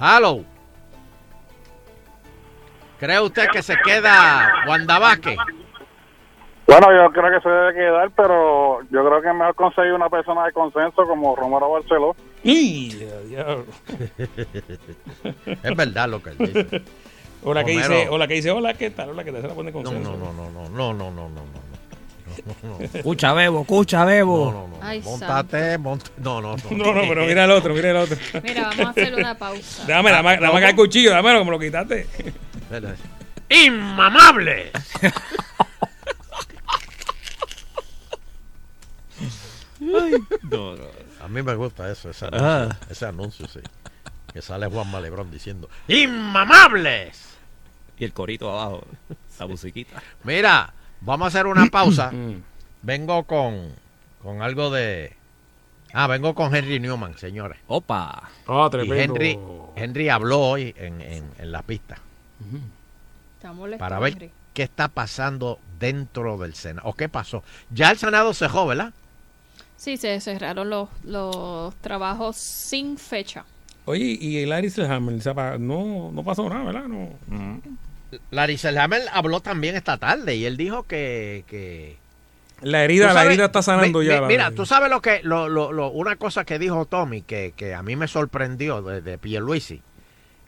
Hello. 0.01 0.43
¿Cree 2.99 3.20
usted 3.20 3.49
que 3.53 3.62
se 3.62 3.77
queda 3.85 4.64
Wanda 4.66 4.99
Vázquez? 4.99 5.37
Bueno, 6.66 6.89
yo 6.91 7.12
creo 7.12 7.31
que 7.31 7.43
se 7.43 7.51
debe 7.51 7.74
quedar, 7.74 8.11
pero 8.16 8.81
yo 8.85 9.07
creo 9.07 9.20
que 9.20 9.29
es 9.29 9.35
mejor 9.35 9.55
conseguir 9.55 9.93
una 9.93 10.09
persona 10.09 10.47
de 10.47 10.53
consenso 10.53 11.07
como 11.07 11.37
Romero 11.37 11.72
Barceló. 11.72 12.16
es 15.62 15.77
verdad 15.77 16.09
lo 16.09 16.22
que 16.22 16.31
él 16.31 16.39
dice. 16.39 16.83
O 17.45 17.53
la 17.53 17.62
que 17.62 17.72
dice, 17.72 18.09
o 18.09 18.16
la 18.16 18.27
que 18.27 18.35
dice, 18.35 18.51
hola, 18.51 18.72
¿qué 18.74 18.91
tal? 18.91 19.11
Hola, 19.11 19.22
que 19.22 19.33
te 19.33 19.43
se 19.43 19.49
la 19.49 19.55
pone 19.55 19.70
con 19.70 19.83
No, 19.83 19.93
no, 19.93 20.16
no, 20.16 20.33
no, 20.33 20.51
no, 20.51 20.68
no, 20.70 20.95
no, 20.95 21.11
no, 21.11 21.29
no, 21.29 21.66
no, 22.47 22.55
no. 22.62 22.68
No, 22.72 22.78
no. 22.78 22.84
Escucha, 22.84 23.32
Bebo, 23.32 23.61
escucha, 23.62 24.05
Bebo. 24.05 24.53
No, 24.53 24.68
no, 24.68 24.68
no. 24.68 24.78
Ay, 24.82 25.01
Montate, 25.03 25.78
mont- 25.78 26.11
No, 26.18 26.41
no, 26.41 26.57
no. 26.57 26.62
No, 26.70 26.93
no, 26.95 27.01
pero 27.09 27.24
mira 27.26 27.45
el 27.45 27.51
otro, 27.51 27.74
mira 27.74 27.91
el 27.91 27.97
otro. 27.97 28.16
Mira, 28.43 28.62
vamos 28.68 28.87
a 28.87 28.91
hacer 28.91 29.14
una 29.14 29.37
pausa. 29.39 29.84
Dame, 29.87 30.11
dame, 30.11 30.37
dame 30.39 30.59
acá 30.59 30.68
el 30.70 30.76
cuchillo, 30.76 31.11
dámelo, 31.11 31.39
como 31.41 31.51
lo 31.53 31.59
quitaste. 31.59 32.07
¡Inmamable! 33.49 34.72
A 41.20 41.28
mí 41.28 41.43
me 41.43 41.55
gusta 41.55 41.91
eso, 41.91 42.11
ese 42.11 42.26
anuncio, 42.26 42.47
Ah. 42.49 42.76
ese 42.91 43.07
anuncio, 43.07 43.49
sí. 43.49 43.61
Que 44.32 44.43
sale 44.43 44.66
Juan 44.66 44.91
Malebrón 44.91 45.30
diciendo 45.30 45.68
¡Inmamables! 45.89 47.37
Y 47.99 48.05
el 48.05 48.12
corito 48.12 48.51
abajo, 48.51 48.84
la 49.39 49.47
musiquita. 49.47 50.03
Mira, 50.24 50.72
vamos 51.01 51.25
a 51.27 51.29
hacer 51.29 51.47
una 51.47 51.67
pausa. 51.67 52.11
Mm. 52.17 52.43
vengo 52.83 53.25
con, 53.25 53.73
con 54.23 54.43
algo 54.43 54.71
de... 54.71 55.13
Ah, 55.93 56.07
vengo 56.07 56.35
con 56.35 56.55
Henry 56.55 56.79
Newman, 56.79 57.17
señores. 57.19 57.59
Opa. 57.69 58.29
Ah, 58.47 58.71
Y. 58.73 58.91
Henry, 58.93 59.39
Henry 59.77 60.09
habló 60.09 60.41
hoy 60.41 60.75
en, 60.79 61.01
en- 61.01 61.31
en 61.39 61.53
la 61.53 61.63
pista 61.63 61.97
Está 63.37 63.53
molesto, 63.53 63.79
para 63.79 63.99
ver 63.99 64.13
Henry. 64.15 64.31
qué 64.55 64.63
está 64.63 64.89
pasando 64.89 65.59
dentro 65.81 66.37
del 66.39 66.55
Senado. 66.55 66.87
¿O 66.89 66.93
qué 66.95 67.09
pasó? 67.09 67.43
Ya 67.71 67.91
el 67.91 67.99
Senado 67.99 68.35
cejó, 68.35 68.67
¿verdad? 68.67 68.93
Sí, 69.77 69.97
se 69.97 70.21
cerraron 70.21 70.71
los, 70.71 70.89
los 71.05 71.75
trabajos 71.77 72.37
sin 72.37 72.99
fecha. 72.99 73.45
Oye, 73.85 74.17
y 74.21 74.39
el 74.39 74.49
Larry 74.51 74.71
sepa, 74.71 75.59
no, 75.59 76.11
no 76.13 76.25
pasó 76.25 76.49
nada, 76.49 76.65
¿verdad? 76.65 76.85
No. 76.89 77.61
Larry 78.31 78.57
Selhammer 78.59 79.03
habló 79.13 79.41
también 79.41 79.77
esta 79.77 79.97
tarde 79.99 80.37
y 80.37 80.45
él 80.47 80.57
dijo 80.57 80.85
que... 80.85 81.45
que 81.49 81.97
La 82.63 82.85
herida, 82.85 83.09
Tú 83.09 83.15
la 83.15 83.25
herida 83.25 83.47
está 83.47 83.63
sanando 83.63 83.99
mi- 84.01 84.07
ya. 84.07 84.21
mi- 84.23 84.29
mira, 84.29 84.51
tú 84.53 84.65
sabes 84.67 84.91
lo 84.91 85.03
que, 85.03 85.21
lo, 85.23 85.49
lo- 85.49 85.73
lo- 85.73 85.91
una 85.91 86.17
cosa 86.17 86.45
que 86.45 86.59
dijo 86.59 86.87
Tommy 86.87 87.23
que, 87.23 87.53
que 87.57 87.75
a 87.75 87.83
mí 87.83 87.97
me 87.97 88.09
sorprendió 88.09 88.81
de, 88.83 89.01
de 89.01 89.19
Pierluisi, 89.19 89.83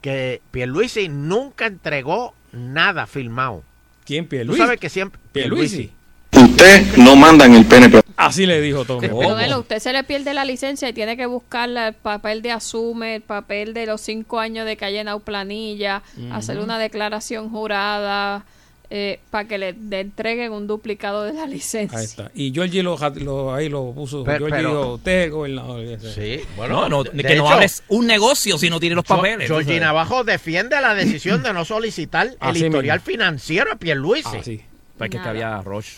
que 0.00 0.40
Pierluisi 0.50 1.08
nunca 1.08 1.66
entregó 1.66 2.34
nada 2.52 3.06
filmado. 3.06 3.62
¿Quién, 4.04 4.24
Tú 4.24 4.30
Pierluisi? 4.30 4.62
sabes 4.62 4.80
que 4.80 4.88
siempre 4.88 5.20
Pierluisi. 5.32 5.92
Usted 6.32 6.96
no 6.98 7.16
manda 7.16 7.46
en 7.46 7.54
el 7.54 7.64
PNP. 7.66 8.02
Así 8.16 8.46
le 8.46 8.60
dijo 8.60 8.84
Tommy. 8.84 9.08
Pero 9.08 9.60
usted 9.60 9.78
se 9.78 9.92
le 9.92 10.04
pierde 10.04 10.34
la 10.34 10.44
licencia 10.44 10.88
y 10.88 10.92
tiene 10.92 11.16
que 11.16 11.26
buscar 11.26 11.68
el 11.70 11.94
papel 11.94 12.42
de 12.42 12.52
asume, 12.52 13.16
el 13.16 13.22
papel 13.22 13.74
de 13.74 13.86
los 13.86 14.00
cinco 14.00 14.38
años 14.38 14.66
de 14.66 14.76
que 14.76 14.84
haya 14.84 14.98
llenado 15.00 15.20
planilla, 15.20 16.02
hacer 16.32 16.58
una 16.58 16.78
declaración 16.78 17.48
jurada 17.50 18.44
eh, 18.90 19.20
para 19.30 19.46
que 19.46 19.58
le, 19.58 19.72
le 19.74 20.00
entreguen 20.00 20.52
un 20.52 20.66
duplicado 20.66 21.24
de 21.24 21.32
la 21.34 21.46
licencia. 21.46 21.98
Ahí 21.98 22.04
está. 22.04 22.30
Y 22.34 22.52
Georgie 22.52 22.82
lo, 22.82 22.96
lo- 23.16 23.54
ahí 23.54 23.68
lo 23.68 23.92
puso. 23.92 24.24
Pero- 24.24 24.46
Georgie 24.46 24.56
pero- 24.56 24.68
dijo, 24.80 24.94
usted 24.94 25.22
es 25.24 25.30
gobernador. 25.30 25.80
ese. 25.82 26.12
Sí, 26.38 26.44
No, 26.68 26.88
no, 26.88 27.04
que 27.04 27.36
no 27.36 27.48
hables 27.50 27.82
un 27.88 28.06
negocio 28.06 28.56
si 28.58 28.68
no 28.70 28.80
tiene 28.80 28.94
los 28.96 29.04
papeles. 29.04 29.48
sabes. 29.48 29.80
Navajo 29.80 30.24
defiende 30.24 30.80
la 30.80 30.94
decisión 30.94 31.42
de 31.42 31.52
no 31.52 31.64
solicitar 31.64 32.26
el 32.28 32.36
Así 32.40 32.64
historial 32.66 32.98
mismo. 32.98 33.10
financiero 33.12 33.72
a 33.72 33.76
Pierluisi. 33.76 34.28
Ah, 34.36 34.40
sí. 34.42 34.60
Pues 34.96 35.10
que, 35.10 35.20
que 35.20 35.28
había 35.28 35.60
Roche. 35.62 35.92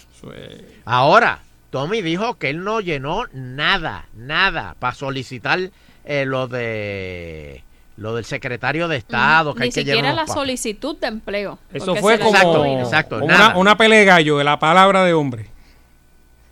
Ahora, 0.85 1.41
Tommy 1.71 2.03
dijo 2.03 2.35
que 2.39 2.51
él 2.51 2.65
no 2.65 2.81
llenó 2.81 3.25
nada, 3.33 4.07
nada 4.15 4.77
para 4.79 4.95
solicitar 4.95 5.59
eh, 6.05 6.25
lo 6.25 6.49
de 6.49 7.63
lo 7.97 8.15
del 8.15 8.25
secretario 8.25 8.89
de 8.89 8.97
Estado, 8.97 9.53
que 9.55 9.61
Ni 9.61 9.65
hay 9.65 9.71
que 9.71 9.81
siquiera 9.81 9.97
llenar 9.97 10.15
la 10.15 10.27
solicitud 10.27 10.97
de 10.99 11.07
empleo. 11.07 11.59
Eso 11.71 11.87
porque 11.87 12.01
fue 12.01 12.19
como, 12.19 12.31
Exacto, 12.31 12.57
incluyeron. 12.57 12.85
exacto, 12.85 13.15
como 13.21 13.31
nada. 13.31 13.49
una, 13.51 13.59
una 13.59 13.77
pelea 13.77 13.99
de 13.99 14.05
gallo 14.07 14.39
de 14.39 14.45
la 14.45 14.59
palabra 14.59 15.05
de 15.05 15.13
hombre. 15.13 15.51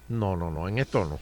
No, 0.08 0.36
no, 0.36 0.50
no, 0.50 0.68
en 0.68 0.78
esto 0.78 1.04
no. 1.06 1.18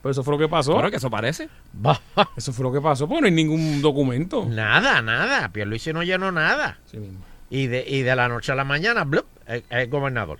Pero 0.00 0.10
eso 0.10 0.24
fue 0.24 0.34
lo 0.34 0.38
que 0.38 0.48
pasó. 0.48 0.72
Claro 0.74 0.90
que 0.90 0.96
eso 0.96 1.10
parece. 1.10 1.48
Eso 2.36 2.52
fue 2.52 2.64
lo 2.64 2.72
que 2.72 2.80
pasó. 2.80 3.08
Pues 3.08 3.20
no 3.20 3.26
hay 3.26 3.32
ningún 3.32 3.80
documento. 3.80 4.44
Nada, 4.48 5.00
nada. 5.00 5.48
Pierluisi 5.50 5.92
no 5.92 6.02
llenó 6.02 6.32
nada. 6.32 6.78
Sí 6.90 6.98
mismo. 6.98 7.20
Y 7.50 7.68
de, 7.68 7.84
y 7.86 8.02
de 8.02 8.16
la 8.16 8.28
noche 8.28 8.50
a 8.50 8.54
la 8.56 8.64
mañana, 8.64 9.04
blup, 9.04 9.26
es 9.46 9.90
gobernador. 9.90 10.38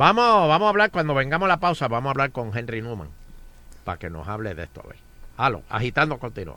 Vamos, 0.00 0.48
vamos 0.48 0.64
a 0.64 0.70
hablar, 0.70 0.90
cuando 0.90 1.12
vengamos 1.12 1.44
a 1.44 1.48
la 1.50 1.56
pausa, 1.58 1.86
vamos 1.86 2.08
a 2.08 2.10
hablar 2.12 2.32
con 2.32 2.56
Henry 2.56 2.80
Newman 2.80 3.08
para 3.84 3.98
que 3.98 4.08
nos 4.08 4.26
hable 4.26 4.54
de 4.54 4.62
esto. 4.62 4.80
A 4.82 4.88
ver. 4.88 4.96
Halo, 5.36 5.62
agitando 5.68 6.18
continúa. 6.18 6.56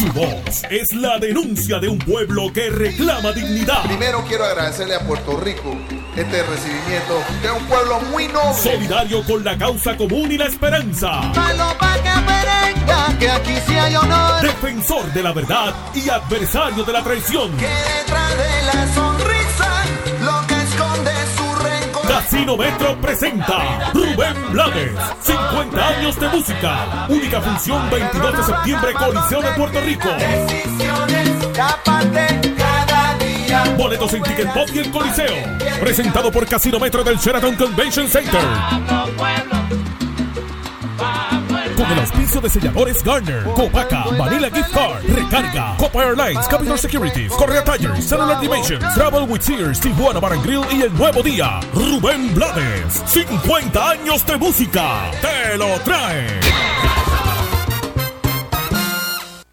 Su 0.00 0.10
voz 0.14 0.64
es 0.70 0.94
la 0.94 1.18
denuncia 1.18 1.78
de 1.80 1.88
un 1.88 1.98
pueblo 1.98 2.50
que 2.50 2.70
reclama 2.70 3.30
dignidad. 3.32 3.82
Primero 3.84 4.24
quiero 4.26 4.46
agradecerle 4.46 4.94
a 4.94 5.00
Puerto 5.00 5.38
Rico 5.38 5.76
este 6.16 6.42
recibimiento 6.44 7.22
de 7.42 7.50
un 7.50 7.62
pueblo 7.66 8.00
muy 8.10 8.28
noble. 8.28 8.54
Solidario 8.54 9.22
con 9.24 9.44
la 9.44 9.58
causa 9.58 9.94
común 9.94 10.32
y 10.32 10.38
la 10.38 10.46
esperanza. 10.46 11.10
Malo 11.36 11.76
pa' 11.78 11.96
que 11.96 12.20
merenga, 12.22 13.18
que 13.18 13.30
aquí 13.30 13.54
sí 13.66 13.74
hay 13.74 13.96
honor. 13.96 14.40
Defensor 14.40 15.12
de 15.12 15.22
la 15.22 15.32
verdad 15.32 15.74
y 15.94 16.08
adversario 16.08 16.84
de 16.84 16.92
la 16.94 17.04
traición. 17.04 17.54
Que 17.58 17.68
detrás 17.68 18.30
de 18.38 18.62
la 18.64 18.94
sonrisa, 18.94 19.31
Casino 22.32 22.56
Metro 22.56 22.96
presenta 22.98 23.90
Rubén 23.92 24.34
Blades, 24.52 24.92
50 25.20 25.88
años 25.88 26.18
de 26.18 26.28
música. 26.28 27.06
Única 27.10 27.42
función 27.42 27.90
22 27.90 28.36
de 28.38 28.42
septiembre, 28.42 28.94
Coliseo 28.94 29.42
de 29.42 29.50
Puerto 29.50 29.80
Rico. 29.82 30.08
Boletos 33.76 34.14
en 34.14 34.22
Ticket 34.22 34.50
Pop 34.54 34.66
y 34.72 34.78
el 34.78 34.90
Coliseo. 34.90 35.34
Presentado 35.78 36.32
por 36.32 36.46
Casino 36.46 36.80
Metro 36.80 37.04
del 37.04 37.18
Sheraton 37.18 37.54
Convention 37.54 38.08
Center. 38.08 38.40
Con 41.82 41.90
el 41.90 41.98
auspicio 41.98 42.40
de 42.40 42.48
selladores 42.48 43.02
Garner, 43.02 43.42
Copaca, 43.56 44.04
Vanilla 44.16 44.48
Gift 44.54 44.70
Card, 44.70 45.02
Recarga, 45.04 45.74
Copa 45.76 46.04
Airlines, 46.04 46.46
Capital 46.46 46.78
Securities, 46.78 47.32
Correa 47.32 47.64
Tires, 47.64 48.04
Cellular 48.04 48.40
Dimensions, 48.40 48.94
Travel 48.94 49.28
with 49.28 49.40
Sears, 49.40 49.80
Tijuana 49.80 50.20
Bar 50.20 50.38
Grill 50.44 50.62
y 50.70 50.82
El 50.82 50.94
Nuevo 50.94 51.24
Día. 51.24 51.58
Rubén 51.74 52.32
Blades, 52.34 53.02
50 53.06 53.90
años 53.90 54.24
de 54.24 54.36
música. 54.36 55.10
Te 55.20 55.58
lo 55.58 55.76
trae. 55.80 56.71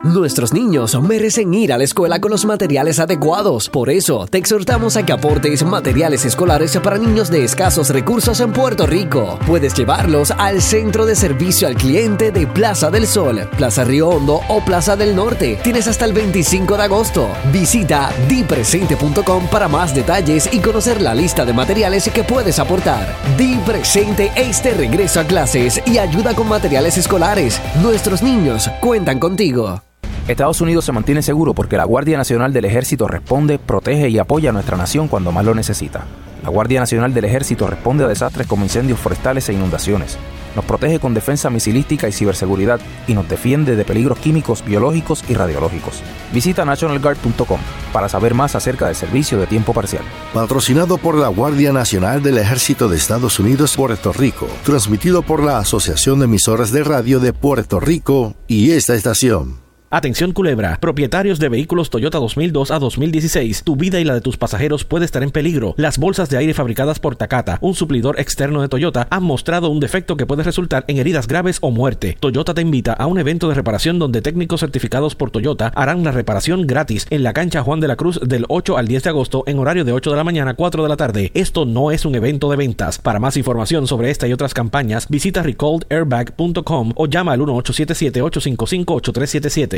Nuestros 0.01 0.53
niños 0.53 0.97
merecen 1.01 1.53
ir 1.53 1.73
a 1.73 1.77
la 1.77 1.83
escuela 1.83 2.21
con 2.21 2.31
los 2.31 2.45
materiales 2.45 2.99
adecuados. 2.99 3.67
Por 3.67 3.89
eso, 3.89 4.27
te 4.27 4.37
exhortamos 4.37 4.95
a 4.95 5.05
que 5.05 5.11
aportes 5.11 5.61
materiales 5.65 6.23
escolares 6.23 6.77
para 6.77 6.97
niños 6.97 7.29
de 7.29 7.43
escasos 7.43 7.89
recursos 7.89 8.39
en 8.39 8.53
Puerto 8.53 8.87
Rico. 8.87 9.37
Puedes 9.45 9.73
llevarlos 9.73 10.31
al 10.31 10.61
Centro 10.61 11.05
de 11.05 11.17
Servicio 11.17 11.67
al 11.67 11.75
Cliente 11.75 12.31
de 12.31 12.47
Plaza 12.47 12.89
del 12.89 13.07
Sol, 13.07 13.41
Plaza 13.57 13.83
Río 13.83 14.07
Hondo 14.07 14.39
o 14.47 14.63
Plaza 14.63 14.95
del 14.95 15.13
Norte. 15.17 15.59
Tienes 15.63 15.85
hasta 15.89 16.05
el 16.05 16.13
25 16.13 16.77
de 16.77 16.83
agosto. 16.83 17.27
Visita 17.51 18.09
dipresente.com 18.29 19.47
para 19.49 19.67
más 19.67 19.93
detalles 19.93 20.47
y 20.53 20.59
conocer 20.59 21.01
la 21.01 21.13
lista 21.13 21.43
de 21.43 21.51
materiales 21.51 22.09
que 22.09 22.23
puedes 22.23 22.57
aportar. 22.59 23.17
Di 23.37 23.57
Presente 23.65 24.31
este 24.37 24.73
regreso 24.73 25.19
a 25.19 25.25
clases 25.25 25.81
y 25.85 25.97
ayuda 25.97 26.33
con 26.35 26.47
materiales 26.47 26.97
escolares. 26.97 27.61
Nuestros 27.81 28.23
niños 28.23 28.71
cuentan 28.79 29.19
contigo. 29.19 29.81
Estados 30.29 30.61
Unidos 30.61 30.85
se 30.85 30.91
mantiene 30.91 31.23
seguro 31.23 31.55
porque 31.55 31.75
la 31.75 31.85
Guardia 31.85 32.15
Nacional 32.15 32.53
del 32.53 32.65
Ejército 32.65 33.07
responde, 33.07 33.57
protege 33.57 34.09
y 34.09 34.19
apoya 34.19 34.51
a 34.51 34.53
nuestra 34.53 34.77
nación 34.77 35.07
cuando 35.07 35.31
más 35.31 35.43
lo 35.43 35.55
necesita. 35.55 36.05
La 36.43 36.51
Guardia 36.51 36.79
Nacional 36.79 37.15
del 37.15 37.25
Ejército 37.25 37.65
responde 37.65 38.03
a 38.03 38.07
desastres 38.07 38.45
como 38.45 38.63
incendios 38.63 38.99
forestales 38.99 39.49
e 39.49 39.53
inundaciones. 39.53 40.19
Nos 40.55 40.65
protege 40.65 40.99
con 40.99 41.15
defensa 41.15 41.49
misilística 41.49 42.07
y 42.07 42.11
ciberseguridad 42.11 42.79
y 43.07 43.15
nos 43.15 43.27
defiende 43.27 43.75
de 43.75 43.83
peligros 43.83 44.19
químicos, 44.19 44.63
biológicos 44.63 45.23
y 45.27 45.33
radiológicos. 45.33 46.03
Visita 46.31 46.63
nationalguard.com 46.63 47.59
para 47.91 48.07
saber 48.07 48.35
más 48.35 48.53
acerca 48.53 48.85
del 48.85 48.95
servicio 48.95 49.39
de 49.39 49.47
tiempo 49.47 49.73
parcial. 49.73 50.03
Patrocinado 50.31 50.99
por 50.99 51.15
la 51.15 51.29
Guardia 51.29 51.73
Nacional 51.73 52.21
del 52.21 52.37
Ejército 52.37 52.87
de 52.87 52.97
Estados 52.97 53.39
Unidos 53.39 53.75
Puerto 53.75 54.13
Rico. 54.13 54.47
Transmitido 54.63 55.23
por 55.23 55.43
la 55.43 55.57
Asociación 55.57 56.19
de 56.19 56.25
Emisoras 56.25 56.71
de 56.71 56.83
Radio 56.83 57.19
de 57.19 57.33
Puerto 57.33 57.79
Rico 57.79 58.35
y 58.47 58.73
esta 58.73 58.93
estación. 58.93 59.58
Atención 59.91 60.33
Culebra, 60.33 60.77
propietarios 60.79 61.39
de 61.39 61.49
vehículos 61.49 61.89
Toyota 61.89 62.19
2002 62.19 62.69
a 62.69 62.77
2016, 62.77 63.63
tu 63.63 63.75
vida 63.75 63.99
y 63.99 64.03
la 64.03 64.13
de 64.13 64.21
tus 64.21 64.37
pasajeros 64.37 64.85
puede 64.85 65.03
estar 65.03 65.23
en 65.23 65.31
peligro. 65.31 65.73
Las 65.77 65.97
bolsas 65.97 66.29
de 66.29 66.37
aire 66.37 66.53
fabricadas 66.53 66.99
por 66.99 67.15
Takata, 67.15 67.57
un 67.61 67.73
suplidor 67.73 68.19
externo 68.19 68.61
de 68.61 68.67
Toyota, 68.69 69.07
han 69.09 69.23
mostrado 69.23 69.69
un 69.69 69.79
defecto 69.79 70.15
que 70.15 70.27
puede 70.27 70.43
resultar 70.43 70.85
en 70.87 70.97
heridas 70.97 71.25
graves 71.25 71.57
o 71.61 71.71
muerte. 71.71 72.15
Toyota 72.19 72.53
te 72.53 72.61
invita 72.61 72.93
a 72.93 73.07
un 73.07 73.17
evento 73.17 73.49
de 73.49 73.55
reparación 73.55 73.97
donde 73.97 74.21
técnicos 74.21 74.59
certificados 74.59 75.15
por 75.15 75.31
Toyota 75.31 75.71
harán 75.73 76.03
la 76.03 76.11
reparación 76.11 76.67
gratis 76.67 77.07
en 77.09 77.23
la 77.23 77.33
cancha 77.33 77.63
Juan 77.63 77.79
de 77.79 77.87
la 77.87 77.95
Cruz 77.95 78.19
del 78.23 78.45
8 78.47 78.77
al 78.77 78.87
10 78.87 79.01
de 79.01 79.09
agosto 79.09 79.43
en 79.47 79.57
horario 79.57 79.85
de 79.85 79.93
8 79.93 80.11
de 80.11 80.17
la 80.17 80.23
mañana 80.23 80.51
a 80.51 80.53
4 80.53 80.83
de 80.83 80.89
la 80.89 80.97
tarde. 80.97 81.31
Esto 81.33 81.65
no 81.65 81.89
es 81.89 82.05
un 82.05 82.13
evento 82.13 82.51
de 82.51 82.57
ventas. 82.57 82.99
Para 82.99 83.17
más 83.17 83.37
información 83.37 83.87
sobre 83.87 84.11
esta 84.11 84.27
y 84.27 84.33
otras 84.33 84.53
campañas, 84.53 85.07
visita 85.09 85.41
recalledairbag.com 85.41 86.93
o 86.95 87.07
llama 87.07 87.33
al 87.33 87.41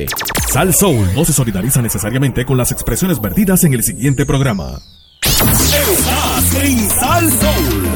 1877-855-8377. 0.07 0.51
Sal 0.51 0.73
Soul 0.73 1.13
no 1.15 1.23
se 1.25 1.33
solidariza 1.33 1.81
necesariamente 1.81 2.45
con 2.45 2.57
las 2.57 2.71
expresiones 2.71 3.19
vertidas 3.21 3.63
en 3.63 3.73
el 3.73 3.83
siguiente 3.83 4.25
programa. 4.25 4.79
Estás 5.21 6.55
en 6.63 6.89
Sal 6.89 7.31
Soul. 7.31 7.89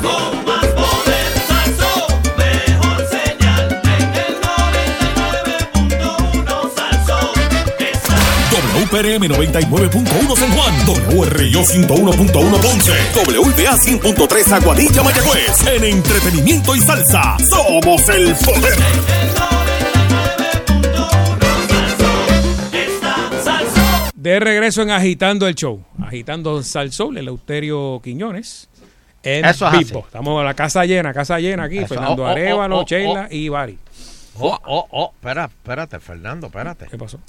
Mejor 2.38 3.08
señal 3.10 3.82
en 3.84 4.16
el 4.16 4.36
99.1 4.42 6.72
Salsón. 6.76 7.34
WPRM 8.74 9.24
99.1 9.24 10.38
San 10.38 10.52
Juan, 10.52 10.74
WRIO 11.18 11.62
101.1 11.62 12.62
Ponce, 12.62 12.94
WBA 13.16 13.76
100.3 13.78 14.52
Aguadilla 14.54 15.04
Mayagüez. 15.04 15.68
En 15.68 15.84
entretenimiento 15.84 16.76
y 16.76 16.80
salsa, 16.80 17.38
somos 17.50 18.08
el 18.10 18.34
poder. 18.36 18.76
De 24.26 24.40
regreso 24.40 24.82
en 24.82 24.90
Agitando 24.90 25.48
el 25.48 25.54
Show. 25.54 25.86
Agitando 26.04 26.64
Salsol, 26.64 27.20
el 27.20 27.28
Euterio 27.28 28.02
Quiñones. 28.04 28.68
En 29.22 29.46
Eso 29.46 29.68
es 29.68 29.74
así. 29.76 29.94
Estamos 29.96 30.40
en 30.40 30.46
la 30.48 30.56
casa 30.56 30.84
llena, 30.84 31.14
casa 31.14 31.40
llena 31.40 31.66
aquí. 31.66 31.78
Eso. 31.78 31.90
Fernando 31.90 32.24
Oh, 32.24 32.26
oh, 32.26 32.30
Arevalo, 32.30 32.78
oh, 32.78 32.82
oh, 32.82 32.86
Sheila 32.88 33.28
oh. 33.30 33.36
y 33.36 33.50
Bari. 33.50 33.78
Oh, 34.40 34.60
oh, 34.66 34.88
oh, 34.90 35.12
espera, 35.14 35.46
espérate, 35.46 36.00
Fernando, 36.00 36.48
espérate. 36.48 36.88
¿Qué 36.90 36.98
pasó? 36.98 37.20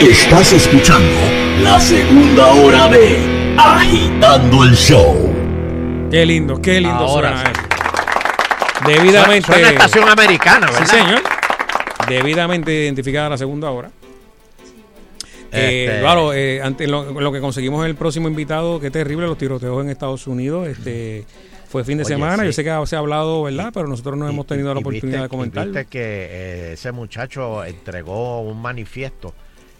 Estás 0.00 0.52
escuchando 0.52 1.18
la 1.64 1.80
segunda 1.80 2.46
hora 2.46 2.86
de 2.86 3.56
Agitando 3.58 4.62
el 4.62 4.76
Show. 4.76 5.34
Qué 6.12 6.24
lindo, 6.24 6.62
qué 6.62 6.80
lindo 6.80 6.94
Ahora 6.94 7.42
suena. 7.42 7.68
Debidamente. 8.86 9.52
Suena 9.52 9.70
estación 9.70 10.08
americana, 10.08 10.68
¿verdad? 10.68 10.86
Sí, 10.86 10.96
señor. 10.96 11.22
Debidamente 12.08 12.72
identificada 12.72 13.30
la 13.30 13.36
segunda 13.36 13.72
hora. 13.72 13.90
Eh, 15.54 15.84
Este- 15.86 16.00
claro, 16.00 16.32
eh, 16.32 16.60
ante 16.62 16.86
lo, 16.86 17.20
lo 17.20 17.32
que 17.32 17.40
conseguimos 17.40 17.84
el 17.86 17.94
próximo 17.94 18.28
invitado, 18.28 18.80
qué 18.80 18.90
terrible 18.90 19.26
los 19.26 19.38
tiroteos 19.38 19.82
en 19.84 19.90
Estados 19.90 20.26
Unidos. 20.26 20.66
Este 20.68 21.24
fue 21.68 21.84
fin 21.84 21.98
de 21.98 22.04
Oye, 22.04 22.14
semana. 22.14 22.38
sí. 22.42 22.46
Yo 22.46 22.52
sé 22.52 22.64
que 22.64 22.86
se 22.86 22.96
ha 22.96 22.98
hablado, 22.98 23.42
¿verdad? 23.42 23.70
Pero 23.74 23.86
nosotros 23.88 24.16
no 24.16 24.28
hemos 24.28 24.46
tenido 24.46 24.72
la 24.74 24.80
oportunidad 24.80 25.06
viste- 25.06 25.20
de 25.20 25.26
y 25.26 25.28
comentarlo. 25.28 25.72
Viste 25.72 25.86
que 25.86 26.00
eh, 26.30 26.72
ese 26.74 26.92
muchacho 26.92 27.64
entregó 27.64 28.40
un 28.42 28.60
manifiesto 28.60 29.34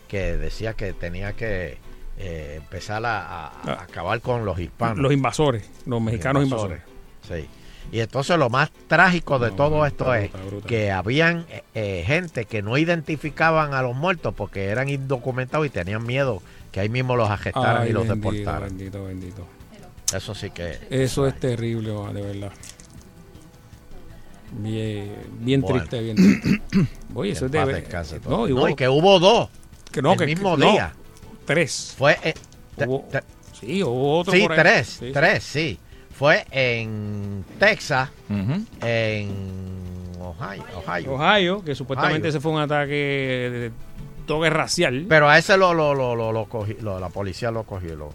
que 0.08 0.36
decía 0.36 0.74
que 0.74 0.92
tenía 0.92 1.32
que 1.34 1.78
eh, 2.18 2.54
empezar 2.58 3.04
a, 3.04 3.18
a- 3.46 3.48
a 3.64 3.82
acabar 3.82 4.20
con 4.20 4.44
los 4.44 4.58
hispanos. 4.58 4.98
Ah. 4.98 5.02
Los 5.02 5.12
invasores, 5.12 5.68
los 5.86 6.00
mexicanos 6.00 6.44
invasores. 6.44 6.80
Sí. 7.28 7.46
Y 7.92 8.00
entonces 8.00 8.36
lo 8.38 8.50
más 8.50 8.70
trágico 8.88 9.38
de 9.38 9.50
todo 9.52 9.86
esto 9.86 10.12
es 10.14 10.30
que 10.66 10.90
habían 10.90 11.46
eh, 11.48 11.62
eh, 11.74 12.02
gente 12.06 12.44
que 12.44 12.60
no 12.62 12.76
identificaban 12.76 13.72
a 13.74 13.82
los 13.82 13.94
muertos 13.94 14.34
porque 14.36 14.64
eran 14.66 14.88
indocumentados 14.88 15.66
y 15.66 15.70
tenían 15.70 16.04
miedo 16.04 16.42
que 16.72 16.80
ahí 16.80 16.88
mismo 16.88 17.14
los 17.14 17.30
arrestaran 17.30 17.82
Ay, 17.82 17.90
y 17.90 17.92
los 17.92 18.08
bendito, 18.08 18.30
deportaran. 18.32 18.68
Bendito, 18.70 19.04
bendito. 19.04 19.46
Eso 20.12 20.34
sí 20.34 20.50
que... 20.50 20.78
Eso 20.90 21.26
es 21.26 21.38
terrible, 21.38 21.90
de 22.12 22.22
verdad. 22.22 22.52
Bien, 24.52 25.14
bien 25.40 25.60
Bueno. 25.60 25.78
triste, 25.78 26.00
bien 26.00 26.16
triste. 26.16 26.60
Oye, 27.14 27.32
eso 27.32 27.46
es 27.46 27.52
de 27.52 27.64
descanse. 27.66 28.20
No, 28.28 28.48
y 28.48 28.54
No, 28.54 28.68
y 28.68 28.74
que 28.74 28.88
hubo 28.88 29.18
dos. 29.18 29.48
Que 29.90 30.02
no, 30.02 30.12
el 30.12 30.18
que 30.18 30.26
mismo 30.26 30.56
no, 30.56 30.70
día. 30.72 30.92
Tres. 31.44 31.94
Fue... 31.96 32.16
eh, 32.22 32.34
Hubo- 32.76 33.06
sí, 33.52 33.82
hubo 33.84 34.18
otro 34.18 34.32
Sí, 34.32 34.40
por 34.46 34.56
tres, 34.56 34.88
sí. 35.00 35.10
tres, 35.12 35.44
sí. 35.44 35.78
Fue 36.16 36.44
en 36.52 37.44
Texas, 37.58 38.10
en 38.80 39.30
Ohio, 40.20 40.62
Ohio. 40.86 41.12
Ohio, 41.14 41.64
que 41.64 41.74
supuestamente 41.74 42.20
Ohio. 42.22 42.28
ese 42.30 42.40
fue 42.40 42.52
un 42.52 42.60
ataque 42.60 42.92
de 42.94 43.72
toque 44.26 44.48
racial. 44.50 45.06
Pero 45.08 45.28
a 45.28 45.38
ese 45.38 45.56
lo, 45.56 45.74
lo, 45.74 45.94
lo, 45.94 46.14
lo, 46.14 46.32
lo 46.32 46.44
cogió- 46.46 46.76
lo- 46.80 46.98
la 47.00 47.08
policía 47.08 47.50
lo 47.50 47.64
cogió. 47.64 47.96
lo- 47.96 48.12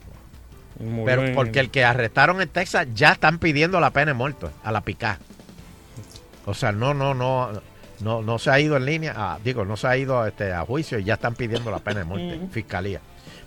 pero 1.06 1.24
porque 1.36 1.60
el 1.60 1.70
que 1.72 1.84
arrestaron 1.84 2.42
en 2.42 2.48
Texas 2.48 2.88
ya 2.96 3.12
están 3.12 3.38
pidiendo 3.38 3.80
la 3.82 3.90
pena 3.90 4.08
de 4.08 4.14
muerto 4.14 4.50
a 4.64 4.72
la 4.72 4.80
picá. 4.82 5.20
O 6.46 6.54
sea, 6.54 6.72
no, 6.72 6.94
no, 6.94 7.14
no, 7.14 7.50
no, 8.00 8.22
no 8.22 8.40
se 8.40 8.50
ha 8.50 8.60
ido 8.62 8.78
en 8.78 8.86
línea, 8.86 9.14
ah, 9.16 9.40
digo, 9.44 9.66
no 9.66 9.76
se 9.76 9.88
ha 9.88 9.98
ido 9.98 10.26
este, 10.26 10.54
a 10.54 10.62
juicio 10.66 10.98
y 10.98 11.04
ya 11.04 11.16
están 11.16 11.36
pidiendo 11.36 11.70
la 11.70 11.80
pena 11.80 12.00
de 12.00 12.06
muerte, 12.06 12.40
fiscalía. 12.52 13.02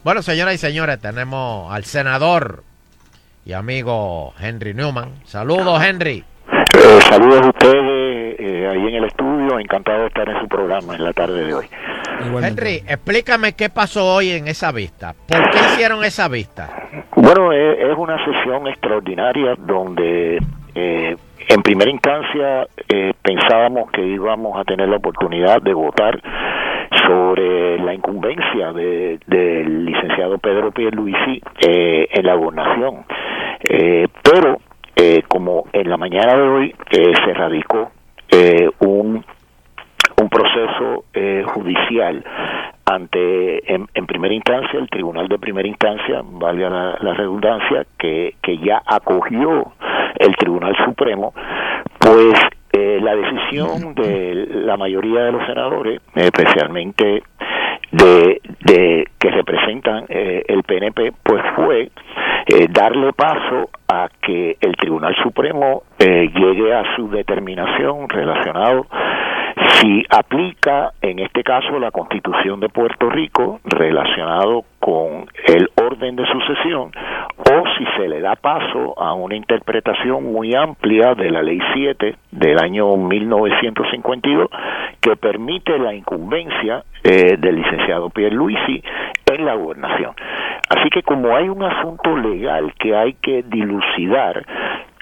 Bueno, 0.04 0.20
señoras 0.22 0.54
y 0.54 0.58
señores, 0.58 1.00
tenemos 1.00 1.72
al 1.72 1.84
senador 1.84 2.64
y 3.44 3.52
amigo 3.52 4.32
Henry 4.40 4.74
Newman. 4.74 5.24
Saludos, 5.24 5.82
Henry. 5.84 6.24
Eh, 6.74 7.00
saludos 7.08 7.42
a 7.42 7.48
ustedes 7.48 8.36
eh, 8.38 8.68
ahí 8.70 8.88
en 8.88 8.94
el 8.94 9.04
estudio, 9.04 9.58
encantado 9.58 10.00
de 10.00 10.06
estar 10.06 10.28
en 10.28 10.40
su 10.40 10.48
programa 10.48 10.94
en 10.94 11.04
la 11.04 11.12
tarde 11.12 11.44
de 11.44 11.54
hoy. 11.54 11.66
Henry, 12.42 12.82
explícame 12.86 13.54
qué 13.54 13.68
pasó 13.68 14.14
hoy 14.14 14.30
en 14.30 14.48
esa 14.48 14.72
vista. 14.72 15.14
¿Por 15.26 15.50
qué 15.50 15.58
hicieron 15.58 16.04
esa 16.04 16.28
vista? 16.28 16.70
Bueno, 17.16 17.52
eh, 17.52 17.90
es 17.90 17.98
una 17.98 18.16
sesión 18.24 18.66
extraordinaria 18.68 19.54
donde 19.58 20.38
eh, 20.74 21.16
en 21.48 21.62
primera 21.62 21.90
instancia 21.90 22.66
eh, 22.88 23.12
pensábamos 23.22 23.90
que 23.90 24.02
íbamos 24.02 24.58
a 24.58 24.64
tener 24.64 24.88
la 24.88 24.96
oportunidad 24.96 25.60
de 25.62 25.74
votar 25.74 26.20
sobre 27.06 27.78
la 27.78 27.94
incumbencia 27.94 28.72
de- 28.72 29.18
del 29.26 29.84
licenciado 29.86 30.38
Pedro 30.38 30.70
Pierluisi 30.72 31.40
eh, 31.66 32.08
en 32.10 32.26
la 32.26 32.34
gobernación. 32.34 33.04
Eh, 33.64 34.08
pero 34.22 34.58
eh, 34.96 35.22
como 35.28 35.66
en 35.72 35.88
la 35.88 35.96
mañana 35.96 36.34
de 36.36 36.42
hoy 36.42 36.74
eh, 36.90 37.12
se 37.24 37.34
radicó 37.34 37.90
eh, 38.30 38.70
un 38.80 39.24
un 40.20 40.28
proceso 40.28 41.04
eh, 41.14 41.42
judicial 41.46 42.22
ante, 42.84 43.74
en, 43.74 43.88
en 43.94 44.06
primera 44.06 44.32
instancia, 44.34 44.78
el 44.78 44.88
Tribunal 44.88 45.26
de 45.26 45.38
Primera 45.38 45.66
Instancia, 45.66 46.22
valga 46.24 46.68
la, 46.70 46.96
la 47.00 47.14
redundancia, 47.14 47.86
que, 47.98 48.34
que 48.42 48.58
ya 48.58 48.82
acogió 48.86 49.72
el 50.18 50.36
Tribunal 50.36 50.76
Supremo, 50.84 51.32
pues 51.98 52.34
eh, 52.72 53.00
la 53.02 53.14
decisión 53.14 53.94
de 53.94 54.46
la 54.64 54.76
mayoría 54.76 55.24
de 55.24 55.32
los 55.32 55.46
senadores, 55.46 56.00
especialmente 56.14 57.22
de, 57.92 58.40
de 58.60 59.08
que 59.18 59.30
representan 59.30 60.06
eh, 60.08 60.42
el 60.48 60.62
PNP, 60.64 61.12
pues 61.22 61.42
fue 61.54 61.90
eh, 62.46 62.66
darle 62.70 63.12
paso 63.12 63.70
a 63.86 64.08
que 64.20 64.56
el 64.60 64.74
Tribunal 64.76 65.14
Supremo 65.22 65.84
eh, 65.98 66.30
llegue 66.34 66.74
a 66.74 66.96
su 66.96 67.08
determinación 67.10 68.08
relacionado 68.08 68.86
si 69.80 70.04
aplica 70.08 70.92
en 71.00 71.18
este 71.18 71.42
caso 71.42 71.78
la 71.78 71.90
Constitución 71.90 72.60
de 72.60 72.68
Puerto 72.68 73.10
Rico 73.10 73.60
relacionado 73.64 74.64
con 74.78 75.26
el 75.46 75.70
orden 75.76 76.16
de 76.16 76.26
sucesión 76.26 76.90
o 77.36 77.64
si 77.76 77.84
se 77.96 78.08
le 78.08 78.20
da 78.20 78.34
paso 78.36 78.98
a 78.98 79.14
una 79.14 79.36
interpretación 79.36 80.32
muy 80.32 80.54
amplia 80.54 81.14
de 81.14 81.30
la 81.30 81.42
Ley 81.42 81.60
7 81.74 82.16
del 82.30 82.58
año 82.58 82.96
1952 82.96 84.48
que 85.00 85.16
permite 85.16 85.78
la 85.78 85.94
incumbencia 85.94 86.84
eh, 87.04 87.36
del 87.38 87.58
Pierluisi 88.10 88.82
en 89.26 89.44
la 89.44 89.54
gobernación. 89.54 90.14
Así 90.68 90.88
que 90.90 91.02
como 91.02 91.36
hay 91.36 91.48
un 91.48 91.62
asunto 91.62 92.16
legal 92.16 92.72
que 92.78 92.96
hay 92.96 93.14
que 93.14 93.42
dilucidar, 93.42 94.44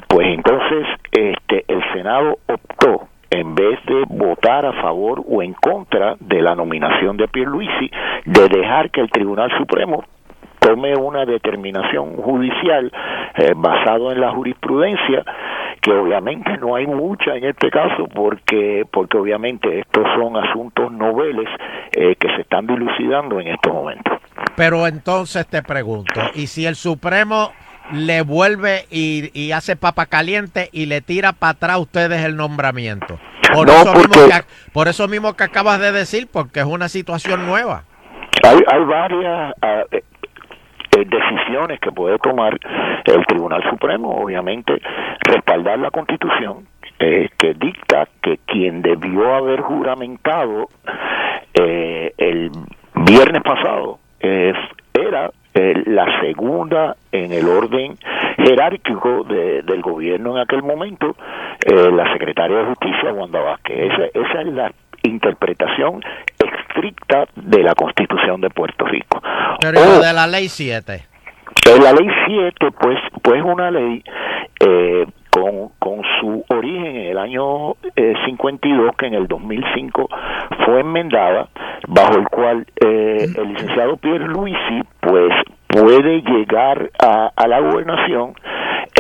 pues 0.08 0.26
entonces 0.28 0.86
este 1.12 1.64
el 1.68 1.82
Senado 1.92 2.38
optó 2.46 3.08
en 3.30 3.54
vez 3.54 3.78
de 3.86 4.04
votar 4.08 4.66
a 4.66 4.72
favor 4.72 5.22
o 5.28 5.42
en 5.42 5.54
contra 5.54 6.16
de 6.18 6.42
la 6.42 6.54
nominación 6.54 7.16
de 7.16 7.28
Pierluisi, 7.28 7.90
de 8.24 8.48
dejar 8.48 8.90
que 8.90 9.00
el 9.00 9.10
Tribunal 9.10 9.50
Supremo 9.56 10.04
tome 10.60 10.94
una 10.94 11.24
determinación 11.24 12.16
judicial 12.16 12.92
eh, 13.36 13.52
basado 13.56 14.12
en 14.12 14.20
la 14.20 14.30
jurisprudencia 14.30 15.24
que 15.80 15.92
obviamente 15.92 16.58
no 16.58 16.76
hay 16.76 16.86
mucha 16.86 17.34
en 17.34 17.44
este 17.44 17.70
caso 17.70 18.06
porque 18.14 18.84
porque 18.90 19.16
obviamente 19.16 19.80
estos 19.80 20.04
son 20.14 20.36
asuntos 20.36 20.92
noveles 20.92 21.48
eh, 21.92 22.14
que 22.16 22.28
se 22.36 22.42
están 22.42 22.66
dilucidando 22.66 23.40
en 23.40 23.48
estos 23.48 23.72
momentos. 23.72 24.18
Pero 24.56 24.86
entonces 24.86 25.46
te 25.46 25.62
pregunto, 25.62 26.20
¿y 26.34 26.46
si 26.46 26.66
el 26.66 26.74
Supremo 26.74 27.52
le 27.92 28.22
vuelve 28.22 28.84
y, 28.90 29.30
y 29.32 29.52
hace 29.52 29.74
papa 29.74 30.06
caliente 30.06 30.68
y 30.72 30.86
le 30.86 31.00
tira 31.00 31.32
para 31.32 31.52
atrás 31.52 31.72
a 31.72 31.78
ustedes 31.78 32.24
el 32.24 32.36
nombramiento? 32.36 33.18
Por, 33.52 33.66
No, 33.66 33.72
eso 33.72 33.94
mismo 33.94 34.12
que, 34.12 34.44
por 34.72 34.88
eso 34.88 35.08
mismo 35.08 35.34
que 35.34 35.44
acabas 35.44 35.80
de 35.80 35.92
decir, 35.92 36.28
porque 36.30 36.60
es 36.60 36.66
una 36.66 36.88
situación 36.88 37.46
nueva. 37.46 37.84
Hay, 38.44 38.58
hay 38.70 38.84
varias 38.84 39.54
ah, 39.62 39.82
eh, 41.00 41.04
decisiones 41.06 41.80
que 41.80 41.92
puede 41.92 42.18
tomar 42.18 42.58
el 43.04 43.26
Tribunal 43.26 43.62
Supremo, 43.70 44.10
obviamente, 44.22 44.80
respaldar 45.20 45.78
la 45.78 45.90
Constitución, 45.90 46.66
eh, 46.98 47.28
que 47.38 47.54
dicta 47.54 48.06
que 48.22 48.38
quien 48.46 48.82
debió 48.82 49.34
haber 49.34 49.60
juramentado 49.60 50.68
eh, 51.54 52.12
el 52.18 52.50
viernes 52.94 53.42
pasado 53.42 53.98
era 54.20 55.30
eh, 55.54 55.82
la 55.86 56.20
segunda 56.20 56.94
en 57.10 57.32
el 57.32 57.48
orden 57.48 57.96
jerárquico 58.36 59.24
de- 59.24 59.62
del 59.62 59.80
gobierno 59.82 60.32
en 60.36 60.42
aquel 60.42 60.62
momento, 60.62 61.16
la 61.66 62.12
secretaria 62.12 62.58
de 62.58 62.64
Justicia, 62.66 63.12
Wanda 63.12 63.40
Vázquez. 63.40 63.92
Esa, 63.92 64.04
esa 64.14 64.40
es 64.42 64.46
la 64.48 64.72
interpretación 65.02 66.02
estricta 66.38 67.26
de 67.36 67.62
la 67.62 67.74
Constitución 67.74 68.40
de 68.40 68.50
Puerto 68.50 68.84
Rico. 68.86 69.20
Pero 69.60 69.80
¿y 69.80 69.84
lo 69.84 69.98
de 70.00 70.12
la 70.12 70.26
ley 70.26 70.48
7. 70.48 70.94
Eh, 70.94 71.80
La 71.82 71.92
ley 71.92 72.08
7, 72.26 72.70
pues, 72.80 72.98
pues 73.22 73.42
una 73.44 73.70
ley 73.70 74.02
eh, 74.60 75.06
con, 75.30 75.68
con 75.78 76.02
su 76.20 76.44
origen 76.48 76.86
en 76.86 77.06
el 77.08 77.18
año 77.18 77.72
eh, 77.96 78.14
52, 78.24 78.96
que 78.96 79.06
en 79.06 79.14
el 79.14 79.26
2005 79.26 80.08
fue 80.64 80.80
enmendada, 80.80 81.48
bajo 81.88 82.14
el 82.18 82.28
cual 82.28 82.66
eh, 82.84 83.26
el 83.36 83.48
licenciado 83.52 83.96
Pierre 83.96 84.26
Luisi, 84.26 84.82
pues, 85.00 85.32
puede 85.68 86.22
llegar 86.22 86.90
a, 86.98 87.30
a 87.34 87.46
la 87.46 87.60
gobernación 87.60 88.34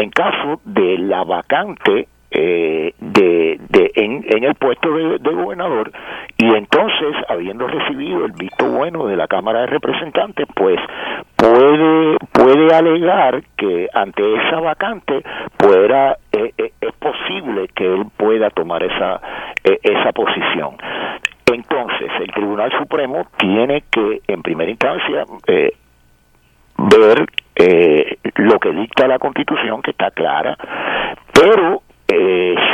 en 0.00 0.10
caso 0.10 0.60
de 0.64 0.98
la 0.98 1.24
vacante 1.24 2.08
eh, 2.30 2.94
de, 2.98 3.60
de 3.68 3.90
en, 3.94 4.24
en 4.28 4.44
el 4.44 4.54
puesto 4.54 4.92
de, 4.92 5.18
gobernador. 5.18 5.92
Y 6.38 6.46
entonces 6.54 7.16
habiendo 7.28 7.66
recibido 7.66 8.24
el 8.24 8.32
visto 8.32 8.66
bueno 8.66 9.06
de 9.06 9.16
la 9.16 9.26
Cámara 9.26 9.60
de 9.60 9.66
Representantes 9.66 10.46
pues 10.54 10.78
puede 11.36 12.16
puede 12.32 12.74
alegar 12.74 13.42
que 13.56 13.88
ante 13.92 14.22
esa 14.34 14.60
vacante 14.60 15.22
pueda 15.56 16.16
eh, 16.32 16.52
eh, 16.56 16.72
es 16.80 16.92
posible 16.94 17.68
que 17.74 17.86
él 17.86 18.06
pueda 18.16 18.50
tomar 18.50 18.82
esa 18.82 19.20
eh, 19.64 19.78
esa 19.82 20.12
posición. 20.12 20.76
Entonces 21.46 22.10
el 22.20 22.32
Tribunal 22.32 22.70
Supremo 22.78 23.26
tiene 23.38 23.82
que 23.90 24.20
en 24.28 24.42
primera 24.42 24.70
instancia 24.70 25.24
eh, 25.46 25.72
ver 26.76 27.26
lo 28.36 28.58
que 28.58 28.70
dicta 28.70 29.06
la 29.06 29.18
Constitución, 29.18 29.82
que 29.82 29.90
está 29.90 30.10
clara, 30.12 30.56
pero 31.32 31.82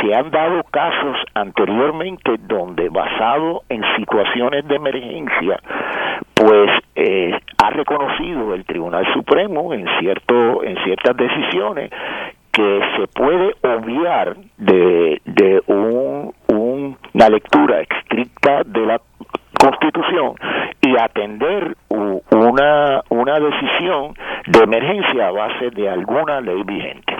se 0.01 0.13
han 0.15 0.29
dado 0.31 0.63
casos 0.71 1.17
anteriormente 1.33 2.35
donde 2.39 2.89
basado 2.89 3.63
en 3.69 3.81
situaciones 3.97 4.67
de 4.67 4.75
emergencia, 4.75 5.59
pues 6.33 6.69
eh, 6.95 7.37
ha 7.63 7.69
reconocido 7.71 8.53
el 8.53 8.65
Tribunal 8.65 9.05
Supremo 9.13 9.73
en 9.73 9.85
cierto 9.99 10.63
en 10.63 10.77
ciertas 10.83 11.15
decisiones 11.17 11.91
que 12.51 12.81
se 12.97 13.07
puede 13.07 13.53
obviar 13.63 14.35
de, 14.57 15.21
de 15.25 15.61
un, 15.67 16.33
un- 16.47 16.97
una 17.13 17.29
lectura 17.29 17.81
estricta 17.81 18.63
de 18.65 18.85
la 18.85 19.01
Constitución 19.59 20.33
y 20.81 20.95
atender 20.97 21.75
una, 21.89 23.01
una 23.09 23.39
decisión 23.39 24.13
de 24.47 24.59
emergencia 24.63 25.27
a 25.27 25.31
base 25.31 25.69
de 25.71 25.89
alguna 25.89 26.41
ley 26.41 26.61
vigente. 26.63 27.15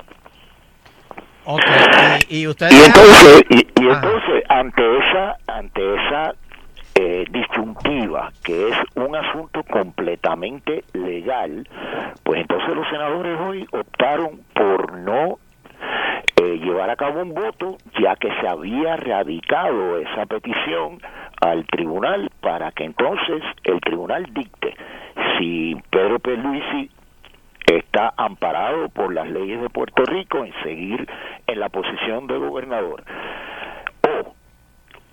Y, 2.28 2.40
y 2.40 2.46
ustedes... 2.46 2.72
Y 2.72 2.84
entonces, 2.84 3.44
y, 3.48 3.56
y 3.82 3.88
entonces 3.88 4.44
ante 4.48 4.98
esa, 4.98 5.36
ante 5.46 5.94
esa 5.94 6.34
eh, 6.94 7.24
disyuntiva, 7.30 8.32
que 8.44 8.68
es 8.68 8.76
un 8.96 9.14
asunto 9.16 9.62
completamente 9.62 10.84
legal, 10.92 11.66
pues 12.22 12.40
entonces 12.40 12.74
los 12.74 12.88
senadores 12.88 13.40
hoy 13.40 13.66
optaron 13.72 14.40
por 14.52 14.98
no 14.98 15.38
eh, 16.42 16.58
llevar 16.58 16.90
a 16.90 16.96
cabo 16.96 17.22
un 17.22 17.34
voto, 17.34 17.78
ya 18.00 18.16
que 18.16 18.28
se 18.40 18.48
había 18.48 18.96
radicado 18.96 19.98
esa 19.98 20.26
petición 20.26 21.00
al 21.40 21.64
tribunal 21.66 22.30
para 22.40 22.72
que 22.72 22.84
entonces 22.84 23.42
el 23.64 23.80
tribunal 23.80 24.26
dicte 24.32 24.74
si 25.38 25.76
Pedro 25.90 26.18
Pierluisi 26.18 26.90
está 27.76 28.12
amparado 28.16 28.88
por 28.88 29.12
las 29.12 29.28
leyes 29.28 29.60
de 29.60 29.68
Puerto 29.70 30.04
Rico 30.04 30.44
en 30.44 30.52
seguir 30.62 31.08
en 31.46 31.60
la 31.60 31.68
posición 31.68 32.26
de 32.26 32.38
gobernador 32.38 33.02
o 34.02 34.38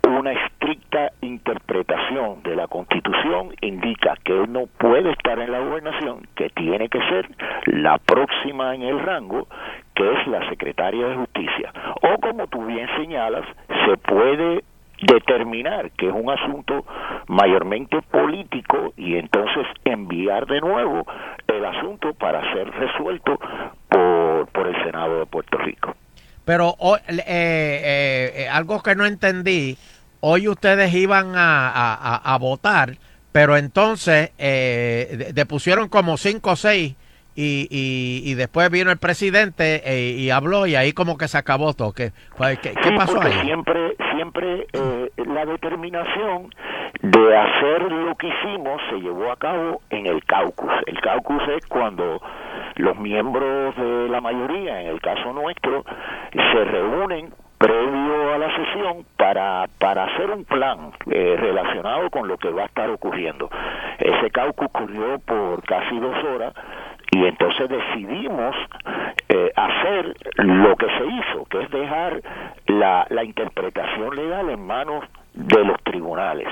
una 0.08 0.32
estricta 0.32 1.10
interpretación 1.20 2.42
de 2.42 2.56
la 2.56 2.68
Constitución 2.68 3.54
indica 3.60 4.14
que 4.24 4.32
él 4.32 4.52
no 4.52 4.66
puede 4.78 5.10
estar 5.10 5.38
en 5.38 5.50
la 5.50 5.60
gobernación, 5.60 6.26
que 6.34 6.48
tiene 6.50 6.88
que 6.88 7.00
ser 7.08 7.28
la 7.66 7.98
próxima 7.98 8.74
en 8.74 8.82
el 8.82 9.00
rango, 9.00 9.48
que 9.94 10.10
es 10.12 10.26
la 10.28 10.48
secretaria 10.48 11.08
de 11.08 11.16
Justicia. 11.16 11.72
O 12.02 12.20
como 12.20 12.46
tú 12.46 12.64
bien 12.64 12.88
señalas, 12.96 13.44
se 13.84 13.96
puede 13.96 14.64
determinar 15.02 15.90
que 15.92 16.08
es 16.08 16.14
un 16.14 16.30
asunto 16.30 16.84
mayormente 17.28 18.00
político 18.02 18.92
y 18.96 19.16
entonces 19.16 19.66
enviar 19.84 20.46
de 20.46 20.60
nuevo 20.60 21.06
el 21.46 21.64
asunto 21.64 22.14
para 22.14 22.40
ser 22.52 22.70
resuelto 22.70 23.38
por, 23.88 24.46
por 24.48 24.66
el 24.68 24.84
Senado 24.84 25.18
de 25.20 25.26
Puerto 25.26 25.58
Rico. 25.58 25.94
Pero 26.44 26.76
eh, 26.80 27.22
eh, 27.26 28.32
eh, 28.36 28.48
algo 28.48 28.82
que 28.82 28.94
no 28.94 29.04
entendí, 29.04 29.76
hoy 30.20 30.48
ustedes 30.48 30.94
iban 30.94 31.34
a, 31.36 31.68
a- 31.68 32.34
a- 32.34 32.38
votar, 32.38 32.96
pero 33.32 33.56
entonces 33.56 34.30
eh, 34.38 35.08
de- 35.18 35.32
depusieron 35.32 35.88
como 35.88 36.16
cinco 36.16 36.52
o 36.52 36.56
seis 36.56 36.94
y, 37.36 37.68
y, 37.70 38.30
y 38.30 38.34
después 38.34 38.70
vino 38.70 38.90
el 38.90 38.96
presidente 38.96 39.82
eh, 39.84 40.12
y 40.12 40.30
habló 40.30 40.66
y 40.66 40.74
ahí 40.74 40.92
como 40.92 41.18
que 41.18 41.28
se 41.28 41.38
acabó 41.38 41.74
todo. 41.74 41.92
¿Qué, 41.92 42.12
pues, 42.36 42.58
¿qué, 42.60 42.72
qué 42.72 42.88
Sí, 42.88 42.96
pasó 42.96 43.20
ahí? 43.20 43.32
Siempre, 43.44 43.94
siempre 44.14 44.66
eh, 44.72 45.10
la 45.26 45.44
determinación 45.44 46.50
de 47.02 47.36
hacer 47.36 47.82
lo 47.92 48.14
que 48.16 48.28
hicimos 48.28 48.80
se 48.90 48.96
llevó 48.96 49.30
a 49.30 49.36
cabo 49.36 49.82
en 49.90 50.06
el 50.06 50.24
caucus. 50.24 50.72
El 50.86 51.00
caucus 51.00 51.42
es 51.56 51.66
cuando 51.66 52.20
los 52.76 52.96
miembros 52.98 53.76
de 53.76 54.08
la 54.08 54.20
mayoría, 54.20 54.80
en 54.80 54.88
el 54.88 55.00
caso 55.00 55.32
nuestro, 55.32 55.84
se 56.32 56.64
reúnen 56.64 57.32
previo 57.58 58.34
a 58.34 58.38
la 58.38 58.54
sesión 58.54 59.06
para, 59.16 59.66
para 59.78 60.04
hacer 60.04 60.30
un 60.30 60.44
plan 60.44 60.92
eh, 61.10 61.36
relacionado 61.38 62.10
con 62.10 62.28
lo 62.28 62.36
que 62.36 62.50
va 62.50 62.62
a 62.62 62.66
estar 62.66 62.88
ocurriendo. 62.90 63.48
Ese 63.98 64.30
caucus 64.30 64.66
ocurrió 64.66 65.18
por 65.20 65.62
casi 65.64 65.98
dos 65.98 66.16
horas 66.24 66.52
y 67.10 67.24
entonces 67.24 67.68
decidimos 67.68 68.54
eh, 69.28 69.52
hacer 69.56 70.14
lo 70.36 70.76
que 70.76 70.86
se 70.86 71.06
hizo, 71.06 71.44
que 71.46 71.62
es 71.62 71.70
dejar 71.70 72.20
la, 72.66 73.06
la 73.10 73.24
interpretación 73.24 74.14
legal 74.16 74.50
en 74.50 74.66
manos 74.66 75.04
de 75.34 75.64
los 75.64 75.80
tribunales. 75.82 76.48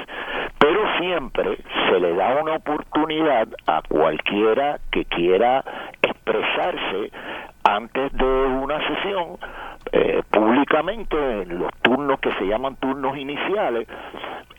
Pero 0.59 0.81
siempre 0.99 1.59
se 1.89 2.01
le 2.01 2.15
da 2.15 2.41
una 2.43 2.57
oportunidad 2.57 3.49
a 3.67 3.83
cualquiera 3.89 4.79
que 4.91 5.05
quiera 5.07 5.65
expresarse 6.03 7.11
antes 7.65 8.13
de 8.13 8.25
una 8.25 8.79
sesión 8.87 9.39
eh, 9.93 10.23
públicamente 10.31 11.17
en 11.43 11.59
los 11.59 11.71
turnos 11.83 12.21
que 12.21 12.33
se 12.35 12.47
llaman 12.47 12.77
turnos 12.77 13.17
iniciales 13.17 13.89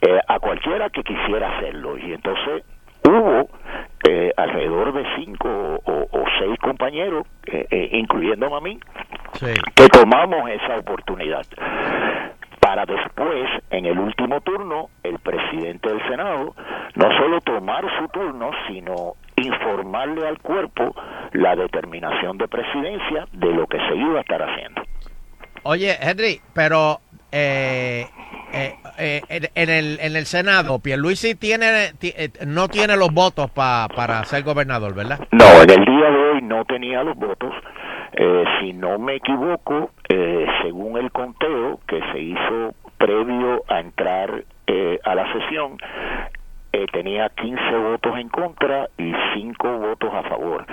eh, 0.00 0.20
a 0.26 0.38
cualquiera 0.38 0.90
que 0.90 1.02
quisiera 1.02 1.56
hacerlo 1.56 1.96
y 1.98 2.12
entonces 2.12 2.64
hubo 3.04 3.48
eh, 4.08 4.32
alrededor 4.36 4.92
de 4.92 5.04
cinco 5.16 5.48
o, 5.84 6.08
o 6.10 6.24
seis 6.38 6.58
compañeros 6.60 7.26
eh, 7.46 7.66
eh, 7.70 7.88
incluyéndome 7.92 8.56
a 8.56 8.60
mí 8.60 8.78
que 9.74 9.88
tomamos 9.88 10.48
esa 10.50 10.78
oportunidad 10.78 11.44
para 12.66 12.84
después, 12.84 13.48
en 13.70 13.86
el 13.86 13.96
último 13.96 14.40
turno, 14.40 14.90
el 15.04 15.20
presidente 15.20 15.88
del 15.88 16.02
Senado 16.08 16.52
no 16.96 17.16
solo 17.16 17.40
tomar 17.40 17.84
su 17.96 18.08
turno, 18.08 18.50
sino 18.66 19.14
informarle 19.36 20.26
al 20.26 20.40
cuerpo 20.40 20.92
la 21.32 21.54
determinación 21.54 22.36
de 22.38 22.48
presidencia 22.48 23.28
de 23.32 23.52
lo 23.52 23.68
que 23.68 23.78
se 23.78 23.94
iba 23.94 24.18
a 24.18 24.20
estar 24.20 24.42
haciendo. 24.42 24.82
Oye, 25.62 25.96
Henry, 26.00 26.40
pero 26.54 26.98
eh, 27.32 28.06
eh, 28.52 28.74
eh, 28.98 29.20
en, 29.54 29.68
el, 29.70 29.98
en 30.00 30.16
el 30.16 30.26
Senado, 30.26 30.78
Pierluisi 30.78 31.34
tiene, 31.34 31.92
ti- 31.98 32.14
eh, 32.16 32.30
no 32.46 32.68
tiene 32.68 32.96
los 32.96 33.12
votos 33.12 33.50
pa- 33.50 33.88
para 33.94 34.24
ser 34.24 34.42
gobernador, 34.44 34.94
¿verdad? 34.94 35.20
No, 35.32 35.44
en 35.62 35.70
el 35.70 35.84
día 35.84 36.10
de 36.10 36.30
hoy 36.30 36.42
no 36.42 36.64
tenía 36.64 37.02
los 37.02 37.16
votos. 37.16 37.52
Eh, 38.12 38.44
si 38.60 38.72
no 38.72 38.98
me 38.98 39.16
equivoco, 39.16 39.90
eh, 40.08 40.46
según 40.62 40.96
el 40.98 41.10
conteo 41.12 41.80
que 41.86 42.00
se 42.12 42.18
hizo 42.20 42.74
previo 42.96 43.62
a 43.68 43.80
entrar 43.80 44.44
eh, 44.66 44.98
a 45.04 45.14
la 45.14 45.30
sesión, 45.34 45.76
eh, 46.72 46.86
tenía 46.92 47.28
15 47.30 47.60
votos 47.76 48.18
en 48.18 48.28
contra 48.28 48.88
y 48.96 49.12
5 49.34 49.78
votos 49.78 50.10
a 50.14 50.22
favor. 50.24 50.64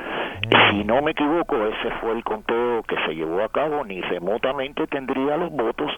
Si 0.71 0.83
no 0.83 1.01
me 1.01 1.11
equivoco, 1.11 1.55
ese 1.67 1.89
fue 2.01 2.11
el 2.11 2.23
conteo 2.23 2.83
que 2.83 2.95
se 3.05 3.13
llevó 3.15 3.41
a 3.43 3.49
cabo, 3.49 3.83
ni 3.85 4.01
remotamente 4.01 4.87
tendría 4.87 5.37
los 5.37 5.51
votos 5.51 5.91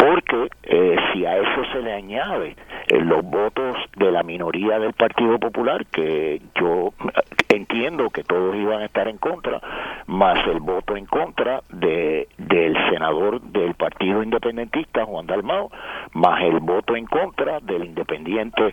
porque 0.00 0.48
eh, 0.62 0.96
si 1.12 1.26
a 1.26 1.36
eso 1.36 1.64
se 1.72 1.82
le 1.82 1.92
añade 1.92 2.56
eh, 2.88 3.00
los 3.00 3.22
votos 3.22 3.76
de 3.96 4.10
la 4.10 4.22
minoría 4.22 4.78
del 4.78 4.94
Partido 4.94 5.38
Popular, 5.38 5.84
que 5.86 6.40
yo 6.58 6.88
eh, 6.88 7.20
entiendo 7.50 8.08
que 8.08 8.24
todos 8.24 8.56
iban 8.56 8.80
a 8.80 8.86
estar 8.86 9.08
en 9.08 9.18
contra, 9.18 9.60
más 10.06 10.46
el 10.46 10.60
voto 10.60 10.96
en 10.96 11.04
contra 11.04 11.62
de 11.68 12.28
del 12.38 12.74
senador 12.90 13.42
del 13.42 13.74
Partido 13.74 14.22
Independentista, 14.22 15.04
Juan 15.04 15.26
Dalmao, 15.26 15.70
más 16.14 16.42
el 16.44 16.60
voto 16.60 16.96
en 16.96 17.04
contra 17.04 17.60
del 17.60 17.84
independiente 17.84 18.72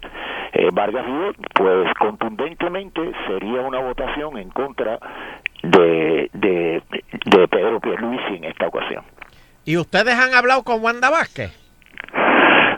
eh, 0.54 0.70
Vargas 0.72 1.06
Vidal, 1.06 1.36
pues 1.54 1.94
contundentemente 1.96 3.12
sería 3.28 3.62
una 3.62 3.80
votación 3.80 4.38
en 4.38 4.50
contra 4.50 4.98
de, 5.62 6.30
de, 6.34 6.82
de 7.26 7.48
Pedro 7.50 7.82
Pierluisi 7.82 8.36
en 8.36 8.46
esta 8.46 8.68
ocasión. 8.68 9.04
¿Y 9.68 9.76
ustedes 9.76 10.16
han 10.16 10.34
hablado 10.34 10.64
con 10.64 10.82
Wanda 10.82 11.10
Vázquez? 11.10 11.52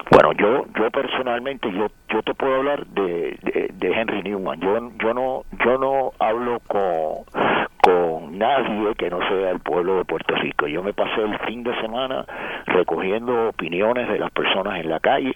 Bueno, 0.10 0.34
yo 0.34 0.66
yo 0.76 0.90
personalmente 0.90 1.72
yo 1.72 1.86
yo 2.12 2.24
te 2.24 2.34
puedo 2.34 2.56
hablar 2.56 2.84
de, 2.88 3.38
de, 3.44 3.70
de 3.72 3.92
Henry 3.94 4.24
Newman. 4.24 4.60
Yo 4.60 4.92
yo 4.98 5.14
no 5.14 5.44
yo 5.64 5.78
no 5.78 6.14
hablo 6.18 6.60
con 6.62 7.26
con 7.84 8.29
nadie 8.30 8.96
que 8.96 9.10
no 9.10 9.20
sea 9.28 9.52
el 9.52 9.60
pueblo 9.60 9.98
de 9.98 10.06
Puerto 10.06 10.36
Rico. 10.36 10.68
Yo 10.68 10.84
me 10.84 10.94
pasé 10.94 11.22
el 11.22 11.38
fin 11.40 11.64
de 11.64 11.76
semana 11.82 12.26
recogiendo 12.66 13.50
opiniones 13.50 14.08
de 14.08 14.20
las 14.20 14.32
personas 14.32 14.80
en 14.80 14.90
la 14.90 15.00
calle. 15.00 15.34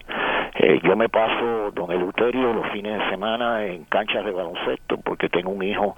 Eh, 0.56 0.80
yo 0.84 0.96
me 0.96 1.10
paso, 1.10 1.72
don 1.72 1.92
Eleuterio, 1.92 2.54
los 2.54 2.68
fines 2.72 3.00
de 3.00 3.10
semana 3.10 3.66
en 3.66 3.86
canchas 3.86 4.24
de 4.24 4.32
baloncesto 4.32 4.98
porque 4.98 5.30
tengo 5.30 5.50
un 5.50 5.64
hijo 5.64 5.96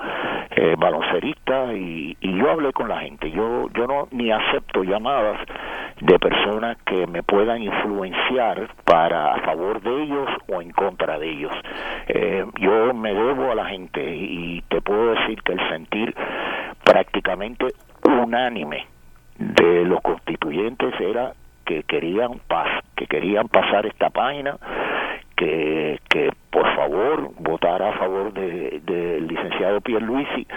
eh, 0.51 0.76
baloncerista 0.77 1.73
y, 1.73 2.15
y 2.22 2.38
yo 2.38 2.51
hablé 2.51 2.72
con 2.72 2.88
la 2.88 2.99
gente. 2.99 3.31
Yo 3.31 3.69
yo 3.73 3.88
no 3.88 4.07
ni 4.11 4.31
acepto 4.31 4.84
llamadas 4.84 5.39
de 6.01 6.19
personas 6.19 6.77
que 6.85 7.07
me 7.07 7.23
puedan 7.23 7.61
influenciar 7.63 8.69
para 8.84 9.34
a 9.34 9.41
favor 9.41 9.81
de 9.81 10.03
ellos 10.03 10.30
o 10.47 10.61
en 10.61 10.72
contra 10.72 11.17
de 11.17 11.30
ellos. 11.30 11.53
Eh, 12.07 12.45
yo 12.59 12.93
me 12.93 13.13
debo 13.13 13.51
a 13.51 13.55
la 13.55 13.65
gente 13.65 14.01
y 14.03 14.61
te 14.67 14.81
puedo 14.81 15.13
decir 15.15 15.41
que 15.43 15.53
el 15.53 15.69
sentir 15.69 16.15
prácticamente 16.86 17.66
unánime 18.03 18.88
de 19.38 19.84
los 19.84 19.99
constituyentes 20.02 20.94
era 20.99 21.34
que 21.66 21.84
querían 21.84 22.40
paz, 22.48 22.84
que 22.95 23.07
querían 23.07 23.48
pasar 23.48 23.86
esta 23.88 24.10
página, 24.12 24.57
que, 25.36 25.99
que 26.10 26.32
por 26.52 26.74
favor 26.76 27.32
votara 27.40 27.90
a 27.90 27.98
favor 27.98 28.32
del 28.32 28.86
de, 28.86 29.20
licenciado 29.22 29.82
Pierluisi 29.82 30.48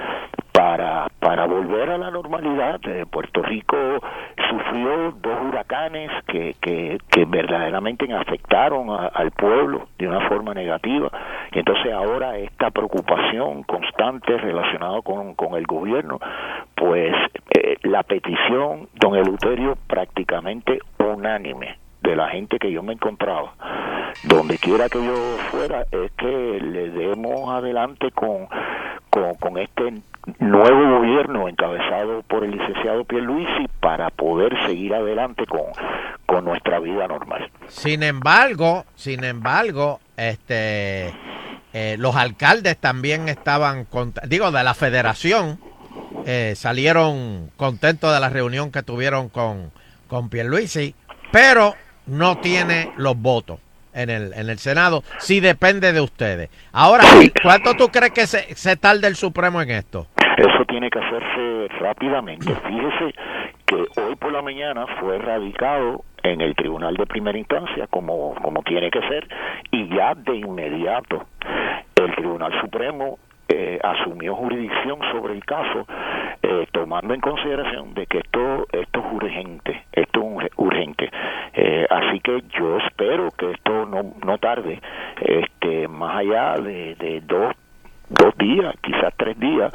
para, 0.58 1.06
para 1.20 1.46
volver 1.46 1.88
a 1.88 1.98
la 1.98 2.10
normalidad. 2.10 2.80
Eh, 2.88 3.06
Puerto 3.08 3.42
Rico 3.42 3.76
sufrió 4.50 5.12
dos 5.12 5.40
huracanes 5.46 6.10
que, 6.26 6.56
que, 6.60 6.98
que 7.12 7.24
verdaderamente 7.26 8.12
afectaron 8.12 8.90
a- 8.90 9.06
al 9.06 9.30
pueblo 9.30 9.86
de 9.98 10.08
una 10.08 10.28
forma 10.28 10.54
negativa. 10.54 11.12
Y 11.52 11.60
entonces 11.60 11.92
ahora 11.92 12.36
esta 12.38 12.72
preocupación 12.72 13.62
constante 13.62 14.36
relacionada 14.36 15.00
con, 15.02 15.34
con 15.36 15.54
el 15.54 15.64
gobierno, 15.64 16.18
pues 16.74 17.14
eh, 17.56 17.76
la 17.84 18.02
petición, 18.02 18.88
don 18.94 19.14
Eleuterio, 19.14 19.76
prácticamente 19.86 20.80
unánime 20.98 21.78
de 22.02 22.16
la 22.16 22.30
gente 22.30 22.58
que 22.58 22.72
yo 22.72 22.82
me 22.82 22.94
encontraba, 22.94 23.52
donde 24.24 24.58
quiera 24.58 24.88
que 24.88 25.04
yo 25.04 25.14
fuera, 25.52 25.82
es 25.92 26.10
que 26.16 26.58
le 26.60 26.90
demos 26.90 27.48
adelante 27.48 28.10
con, 28.10 28.48
con, 29.10 29.34
con 29.36 29.58
este 29.58 29.92
nuevo 30.38 30.98
gobierno 30.98 31.48
encabezado 31.48 32.22
por 32.22 32.44
el 32.44 32.52
licenciado 32.52 33.04
Pierluisi 33.04 33.66
para 33.80 34.10
poder 34.10 34.54
seguir 34.66 34.94
adelante 34.94 35.46
con, 35.46 35.62
con 36.26 36.44
nuestra 36.44 36.78
vida 36.80 37.06
normal. 37.08 37.50
Sin 37.68 38.02
embargo, 38.02 38.84
sin 38.94 39.24
embargo, 39.24 40.00
este, 40.16 41.12
eh, 41.72 41.96
los 41.98 42.16
alcaldes 42.16 42.76
también 42.78 43.28
estaban, 43.28 43.86
cont- 43.88 44.20
digo, 44.26 44.50
de 44.50 44.64
la 44.64 44.74
federación, 44.74 45.58
eh, 46.26 46.54
salieron 46.56 47.50
contentos 47.56 48.12
de 48.12 48.20
la 48.20 48.28
reunión 48.28 48.70
que 48.72 48.82
tuvieron 48.82 49.28
con, 49.28 49.70
con 50.08 50.28
Pierluisi, 50.28 50.94
pero 51.32 51.74
no 52.06 52.38
tiene 52.38 52.92
los 52.96 53.16
votos 53.16 53.60
en 53.98 54.10
el, 54.10 54.32
en 54.32 54.48
el 54.48 54.58
Senado, 54.58 55.02
sí 55.18 55.40
depende 55.40 55.92
de 55.92 56.00
ustedes. 56.00 56.50
Ahora, 56.72 57.04
¿cuánto 57.42 57.74
tú 57.74 57.88
crees 57.88 58.12
que 58.12 58.26
se, 58.26 58.54
se 58.54 58.76
tarda 58.76 59.08
el 59.08 59.16
Supremo 59.16 59.60
en 59.60 59.70
esto? 59.70 60.06
Eso 60.36 60.64
tiene 60.68 60.88
que 60.88 60.98
hacerse 60.98 61.68
rápidamente. 61.80 62.46
Fíjese 62.46 63.14
que 63.66 64.00
hoy 64.00 64.14
por 64.16 64.32
la 64.32 64.42
mañana 64.42 64.86
fue 65.00 65.18
radicado 65.18 66.04
en 66.22 66.40
el 66.40 66.54
Tribunal 66.54 66.94
de 66.94 67.06
Primera 67.06 67.38
Instancia, 67.38 67.86
como, 67.88 68.34
como 68.36 68.62
tiene 68.62 68.90
que 68.90 69.00
ser, 69.08 69.28
y 69.70 69.88
ya 69.88 70.14
de 70.14 70.36
inmediato 70.36 71.26
el 71.96 72.14
Tribunal 72.14 72.52
Supremo 72.60 73.18
eh, 73.48 73.78
asumió 73.82 74.34
jurisdicción 74.34 74.98
sobre 75.10 75.32
el 75.34 75.44
caso, 75.44 75.86
eh, 76.42 76.66
tomando 76.70 77.14
en 77.14 77.20
consideración 77.20 77.94
de 77.94 78.06
que 78.06 78.18
esto, 78.18 78.66
esto 78.72 79.00
es 79.00 79.12
urgente, 79.12 79.84
esto 79.92 80.40
es 80.42 80.50
urgente. 80.56 81.10
Eh, 81.60 81.86
así 81.90 82.20
que 82.20 82.44
yo 82.56 82.78
espero 82.78 83.32
que 83.32 83.50
esto 83.50 83.84
no, 83.84 84.14
no 84.24 84.38
tarde, 84.38 84.80
este, 85.20 85.88
más 85.88 86.18
allá 86.18 86.54
de, 86.54 86.94
de 86.94 87.20
dos 87.22 87.52
dos 88.10 88.34
días, 88.38 88.74
quizás 88.80 89.12
tres 89.16 89.38
días, 89.38 89.72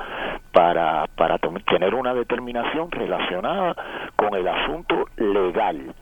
para, 0.51 1.05
para 1.15 1.37
tener 1.37 1.93
una 1.93 2.13
determinación 2.13 2.89
relacionada 2.89 3.75
con 4.15 4.33
el 4.33 4.47
asunto 4.47 5.05
legal, 5.17 5.93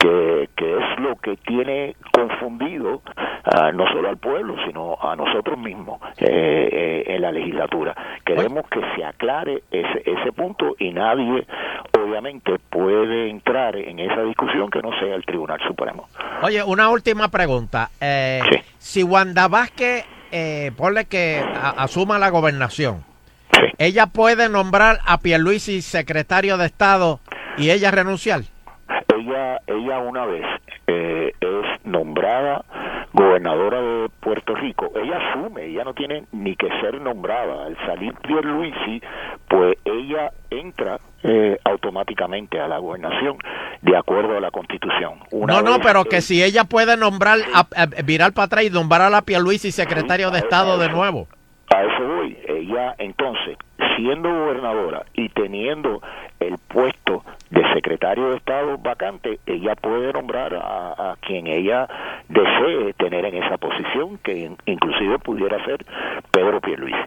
que, 0.00 0.48
que 0.56 0.76
es 0.78 1.00
lo 1.00 1.14
que 1.16 1.36
tiene 1.36 1.94
confundido 2.12 3.02
no 3.74 3.86
solo 3.88 4.08
al 4.08 4.16
pueblo, 4.18 4.54
sino 4.66 4.96
a 5.00 5.14
nosotros 5.16 5.58
mismos 5.58 6.00
eh, 6.18 6.68
eh, 6.72 7.04
en 7.14 7.22
la 7.22 7.30
legislatura. 7.32 7.94
Queremos 8.24 8.64
que 8.70 8.80
se 8.96 9.04
aclare 9.04 9.62
ese, 9.70 10.02
ese 10.04 10.32
punto 10.32 10.74
y 10.78 10.90
nadie, 10.90 11.46
obviamente, 11.98 12.58
puede 12.70 13.28
entrar 13.30 13.76
en 13.76 13.98
esa 13.98 14.22
discusión 14.22 14.70
que 14.70 14.80
no 14.82 14.90
sea 15.00 15.14
el 15.14 15.24
Tribunal 15.24 15.58
Supremo. 15.66 16.08
Oye, 16.42 16.62
una 16.62 16.88
última 16.90 17.28
pregunta. 17.28 17.90
Eh, 18.00 18.40
Si 18.78 19.02
Wanda 19.02 19.46
Vázquez, 19.48 20.04
eh, 20.32 20.70
ponle 20.76 21.04
que 21.06 21.38
a- 21.40 21.70
asuma 21.82 22.18
la 22.18 22.30
gobernación, 22.30 23.04
¿ella 23.78 24.06
puede 24.06 24.48
nombrar 24.48 24.98
a 25.06 25.18
Pierluisi 25.18 25.82
secretario 25.82 26.56
de 26.56 26.66
Estado 26.66 27.20
y 27.58 27.70
ella 27.70 27.90
renunciar? 27.90 28.40
Ella 29.20 29.60
ella 29.66 29.98
una 29.98 30.24
vez 30.26 30.44
eh, 30.86 31.32
es 31.40 31.84
nombrada 31.86 32.64
gobernadora 33.12 33.80
de 33.80 34.08
Puerto 34.20 34.54
Rico 34.54 34.90
ella 34.94 35.18
asume 35.30 35.64
ella 35.66 35.84
no 35.84 35.94
tiene 35.94 36.24
ni 36.32 36.56
que 36.56 36.68
ser 36.80 37.00
nombrada 37.00 37.66
al 37.66 37.76
salir 37.86 38.14
Pierluisi 38.22 39.00
pues 39.48 39.76
ella 39.84 40.30
entra 40.50 40.98
eh, 41.22 41.58
automáticamente 41.64 42.58
a 42.60 42.66
la 42.68 42.78
gobernación 42.78 43.36
de 43.82 43.96
acuerdo 43.96 44.36
a 44.36 44.40
la 44.40 44.50
Constitución 44.50 45.20
Una 45.30 45.54
no, 45.54 45.62
no, 45.62 45.78
pero 45.80 46.04
que 46.04 46.20
si 46.20 46.42
ella 46.42 46.64
puede 46.64 46.96
nombrar, 46.96 47.38
a, 47.54 47.60
a- 47.76 47.86
virar 48.04 48.32
para 48.32 48.46
atrás 48.46 48.64
y 48.64 48.70
nombrar 48.70 49.12
a 49.12 49.22
Pierluisi 49.22 49.70
secretario 49.72 50.30
de 50.30 50.38
Estado 50.38 50.78
de 50.78 50.88
nuevo. 50.88 51.28
A 51.74 51.82
eso 51.84 52.04
voy. 52.06 52.36
Ella, 52.48 52.94
entonces, 52.98 53.56
siendo 54.00 54.28
gobernadora 54.30 55.04
y 55.12 55.28
teniendo 55.28 56.00
el 56.40 56.56
puesto 56.68 57.22
de 57.50 57.62
secretario 57.74 58.30
de 58.30 58.36
Estado 58.36 58.78
vacante, 58.78 59.40
ella 59.44 59.74
puede 59.74 60.12
nombrar 60.12 60.54
a, 60.54 61.12
a 61.12 61.16
quien 61.20 61.46
ella 61.46 61.86
desee 62.28 62.94
tener 62.94 63.26
en 63.26 63.42
esa 63.42 63.58
posición, 63.58 64.16
que 64.18 64.38
in- 64.38 64.56
inclusive 64.64 65.18
pudiera 65.18 65.62
ser 65.66 65.84
Pedro 66.30 66.60
Pierluisi. 66.60 66.98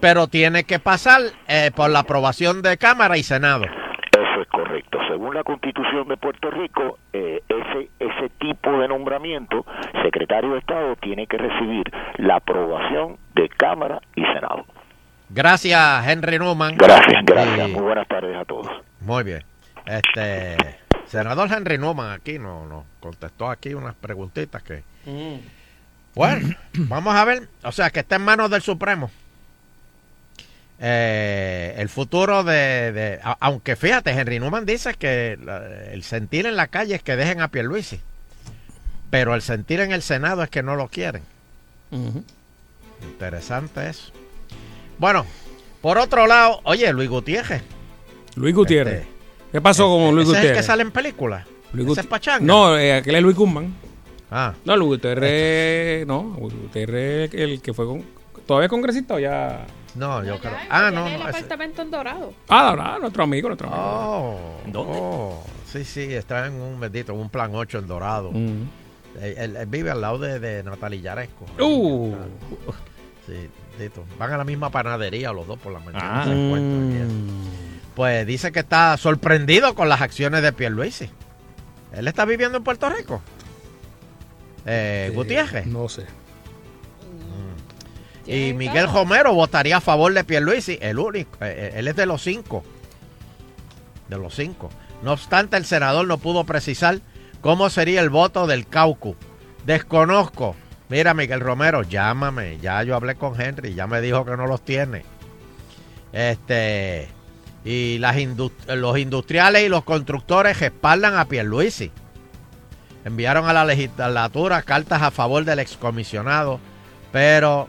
Pero 0.00 0.28
tiene 0.28 0.64
que 0.64 0.78
pasar 0.78 1.20
eh, 1.48 1.70
por 1.74 1.90
la 1.90 2.00
aprobación 2.00 2.62
de 2.62 2.76
Cámara 2.76 3.16
y 3.16 3.22
Senado. 3.22 3.64
Eso 3.64 4.40
es 4.42 4.48
correcto. 4.48 4.98
Según 5.08 5.34
la 5.34 5.42
Constitución 5.42 6.06
de 6.08 6.16
Puerto 6.16 6.50
Rico, 6.50 6.98
eh, 7.12 7.40
ese 7.48 7.88
ese 7.98 8.28
tipo 8.38 8.70
de 8.78 8.88
nombramiento, 8.88 9.64
secretario 10.02 10.52
de 10.52 10.58
Estado, 10.58 10.94
tiene 10.96 11.26
que 11.26 11.38
recibir 11.38 11.84
la 12.18 12.36
aprobación 12.36 13.16
de 13.34 13.48
Cámara 13.48 14.00
y 14.14 14.22
Senado. 14.26 14.64
Gracias, 15.28 16.06
Henry 16.06 16.38
Newman. 16.38 16.76
Gracias, 16.76 17.24
gracias. 17.24 17.68
Y- 17.68 17.72
Muy 17.72 17.82
buenas 17.82 18.06
tardes 18.08 18.36
a 18.36 18.44
todos. 18.44 18.68
Muy 19.00 19.24
bien. 19.24 19.44
Este, 19.84 20.56
senador 21.06 21.52
Henry 21.52 21.78
Newman 21.78 22.12
aquí 22.12 22.38
no, 22.38 22.66
no 22.66 22.84
contestó 23.00 23.50
aquí 23.50 23.74
unas 23.74 23.94
preguntitas 23.94 24.62
que... 24.62 24.82
Bueno, 26.14 26.48
vamos 26.74 27.14
a 27.14 27.24
ver. 27.24 27.48
O 27.62 27.72
sea, 27.72 27.90
que 27.90 28.00
está 28.00 28.16
en 28.16 28.22
manos 28.22 28.50
del 28.50 28.62
Supremo. 28.62 29.10
Eh, 30.78 31.74
el 31.78 31.88
futuro 31.88 32.44
de, 32.44 33.18
Aunque 33.40 33.76
fíjate, 33.76 34.10
Henry 34.10 34.38
Newman 34.40 34.66
dice 34.66 34.94
que 34.94 35.38
la- 35.42 35.66
el 35.92 36.02
sentir 36.02 36.46
en 36.46 36.56
la 36.56 36.66
calle 36.68 36.94
es 36.94 37.02
que 37.02 37.16
dejen 37.16 37.40
a 37.40 37.48
Pierluisi. 37.48 38.00
Pero 39.10 39.34
el 39.34 39.42
sentir 39.42 39.80
en 39.80 39.92
el 39.92 40.02
Senado 40.02 40.42
es 40.42 40.50
que 40.50 40.62
no 40.62 40.76
lo 40.76 40.88
quieren. 40.88 41.22
Interesante 43.02 43.88
eso. 43.88 44.12
Bueno, 44.98 45.24
por 45.80 45.98
otro 45.98 46.26
lado, 46.26 46.60
oye, 46.64 46.92
Luis 46.92 47.08
Gutiérrez. 47.08 47.62
Luis 48.36 48.54
Gutiérrez. 48.54 49.06
¿Qué 49.52 49.60
pasó 49.60 49.88
con 49.88 50.14
Luis 50.14 50.28
Ese 50.28 50.32
es 50.32 50.36
el 50.36 50.42
que 50.42 50.48
Gutiérrez? 50.48 50.66
sale 50.66 50.82
en 50.82 50.90
película. 50.90 51.46
Luis 51.72 51.88
¿Ese 51.92 52.00
es 52.02 52.06
Pachanga? 52.06 52.44
No, 52.44 52.76
eh, 52.78 52.94
aquel 52.94 53.14
es 53.16 53.22
Luis 53.22 53.36
Guzmán. 53.36 53.74
Ah. 54.30 54.54
No, 54.64 54.76
Luis 54.76 54.88
Gutiérrez, 54.90 56.06
no, 56.06 56.36
Luis 56.40 56.54
Gutiérrez, 56.54 57.32
el 57.34 57.60
que 57.60 57.72
fue 57.72 57.86
con, 57.86 58.04
todavía 58.46 58.66
es 58.66 58.70
congresista 58.70 59.14
o 59.14 59.18
ya. 59.18 59.66
No, 59.94 60.22
yo 60.24 60.38
creo. 60.38 60.52
Ah, 60.68 60.90
no, 60.92 61.06
el 61.06 61.12
no. 61.14 61.20
ese- 61.20 61.28
apartamento 61.38 61.82
en 61.82 61.90
Dorado. 61.90 62.34
Ah, 62.48 62.76
ah, 62.78 62.98
nuestro 63.00 63.22
amigo, 63.24 63.48
nuestro 63.48 63.68
amigo. 63.68 63.82
Oh, 63.82 64.38
¿Dónde? 64.66 64.92
oh, 65.00 65.42
sí, 65.70 65.84
sí, 65.84 66.12
está 66.12 66.46
en 66.46 66.54
un 66.60 66.78
bendito, 66.78 67.12
en 67.12 67.18
un 67.20 67.30
plan 67.30 67.54
8 67.54 67.78
en 67.78 67.86
Dorado. 67.86 68.30
Mm. 68.32 68.68
Él, 69.22 69.34
él- 69.38 69.56
él 69.56 69.66
vive 69.66 69.90
al 69.90 70.00
lado 70.02 70.18
de, 70.18 70.38
de 70.38 70.62
Natalie 70.62 71.00
Yaresco. 71.00 71.46
Uh. 71.58 72.14
Sí, 73.26 73.48
bendito. 73.76 74.04
Van 74.18 74.32
a 74.32 74.36
la 74.38 74.44
misma 74.44 74.70
panadería 74.70 75.32
los 75.32 75.46
dos 75.46 75.58
por 75.58 75.72
la 75.72 75.80
mañana. 75.80 76.22
Ah. 76.22 76.24
se 76.24 76.32
encuentran 76.32 76.92
eso. 76.92 77.50
Pues 77.94 78.26
dice 78.26 78.52
que 78.52 78.60
está 78.60 78.96
sorprendido 78.96 79.74
con 79.74 79.88
las 79.88 80.00
acciones 80.02 80.42
de 80.42 80.52
Pierluisi. 80.52 81.08
¿Él 81.92 82.08
está 82.08 82.24
viviendo 82.24 82.58
en 82.58 82.64
Puerto 82.64 82.88
Rico? 82.90 83.22
Eh, 84.66 85.10
Gutiérrez. 85.14 85.66
No 85.66 85.88
sé. 85.88 86.04
Y 88.26 88.52
Miguel 88.54 88.88
Romero 88.92 89.32
votaría 89.32 89.76
a 89.76 89.80
favor 89.80 90.12
de 90.12 90.24
Pierluisi, 90.24 90.78
el 90.82 90.98
único. 90.98 91.30
eh, 91.40 91.70
eh, 91.72 91.72
él 91.76 91.88
es 91.88 91.94
de 91.96 92.06
los 92.06 92.22
cinco. 92.22 92.64
De 94.08 94.18
los 94.18 94.34
cinco. 94.34 94.68
No 95.02 95.12
obstante, 95.12 95.56
el 95.56 95.64
senador 95.64 96.06
no 96.06 96.18
pudo 96.18 96.44
precisar 96.44 97.00
cómo 97.40 97.70
sería 97.70 98.00
el 98.00 98.10
voto 98.10 98.46
del 98.46 98.66
caucus. 98.66 99.16
Desconozco. 99.64 100.56
Mira, 100.88 101.14
Miguel 101.14 101.40
Romero, 101.40 101.82
llámame. 101.82 102.58
Ya 102.58 102.82
yo 102.82 102.94
hablé 102.94 103.16
con 103.16 103.40
Henry, 103.40 103.74
ya 103.74 103.86
me 103.86 104.00
dijo 104.00 104.24
que 104.24 104.36
no 104.36 104.46
los 104.46 104.64
tiene. 104.64 105.04
Este. 106.12 107.08
Y 107.64 107.98
los 107.98 108.96
industriales 108.98 109.64
y 109.64 109.68
los 109.68 109.82
constructores 109.82 110.60
respaldan 110.60 111.16
a 111.16 111.24
Pierluisi. 111.24 111.90
Enviaron 113.04 113.48
a 113.48 113.52
la 113.52 113.64
legislatura 113.64 114.62
cartas 114.62 115.02
a 115.02 115.10
favor 115.10 115.44
del 115.44 115.58
excomisionado, 115.58 116.60
pero 117.12 117.68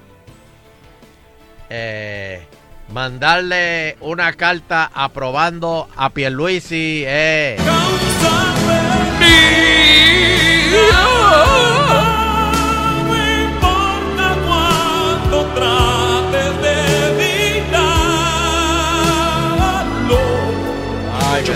eh, 1.69 2.45
mandarle 2.93 3.97
una 4.01 4.33
carta 4.33 4.91
aprobando 4.93 5.87
a 5.95 6.11
Pierluisi 6.11 7.03
es... 7.07 7.59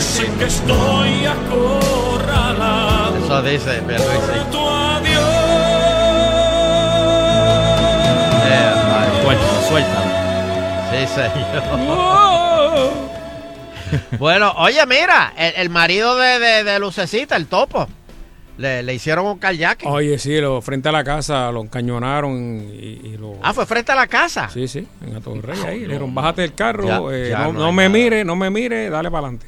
sé 0.01 0.25
que 0.37 0.45
estoy 0.45 1.25
acorralado. 1.25 3.17
Eso 3.17 3.41
dice 3.43 3.81
Pierluisi. 3.87 4.39
Tu 4.51 4.59
adiós. 4.69 5.21
Suelta, 9.23 9.67
suelta. 9.69 9.99
Sí, 10.91 11.07
señor. 11.07 12.91
bueno, 14.19 14.53
oye, 14.57 14.85
mira, 14.85 15.33
el, 15.37 15.53
el 15.57 15.69
marido 15.69 16.15
de, 16.17 16.39
de- 16.39 16.63
de 16.63 16.79
Lucecita, 16.79 17.35
el 17.35 17.47
topo, 17.47 17.87
le, 18.57 18.83
le 18.83 18.93
hicieron 18.93 19.25
un 19.25 19.37
kayak. 19.37 19.83
Oye, 19.85 20.17
sí, 20.17 20.39
lo, 20.39 20.61
frente 20.61 20.87
a 20.89 20.91
la 20.93 21.03
casa 21.03 21.51
lo 21.51 21.61
encañonaron 21.61 22.37
y, 22.73 23.01
y 23.03 23.17
lo. 23.17 23.35
Ah, 23.43 23.53
fue 23.53 23.65
frente 23.65 23.91
a 23.91 23.95
la 23.95 24.07
casa. 24.07 24.49
Sí, 24.49 24.67
sí, 24.67 24.87
en 25.05 25.15
Atorrey 25.17 25.59
ahí. 25.65 25.79
Le 25.81 25.87
dijeron, 25.87 26.13
bájate 26.15 26.41
del 26.41 26.53
carro, 26.55 26.87
Ya- 26.87 27.01
eh, 27.15 27.29
ya 27.29 27.39
no, 27.39 27.53
no 27.53 27.59
no 27.59 27.65
hay 27.67 27.73
me 27.73 27.83
nada. 27.83 27.89
mire, 27.93 28.23
no 28.23 28.35
me 28.35 28.49
mire, 28.49 28.89
dale 28.89 29.11
para 29.11 29.27
adelante. 29.27 29.47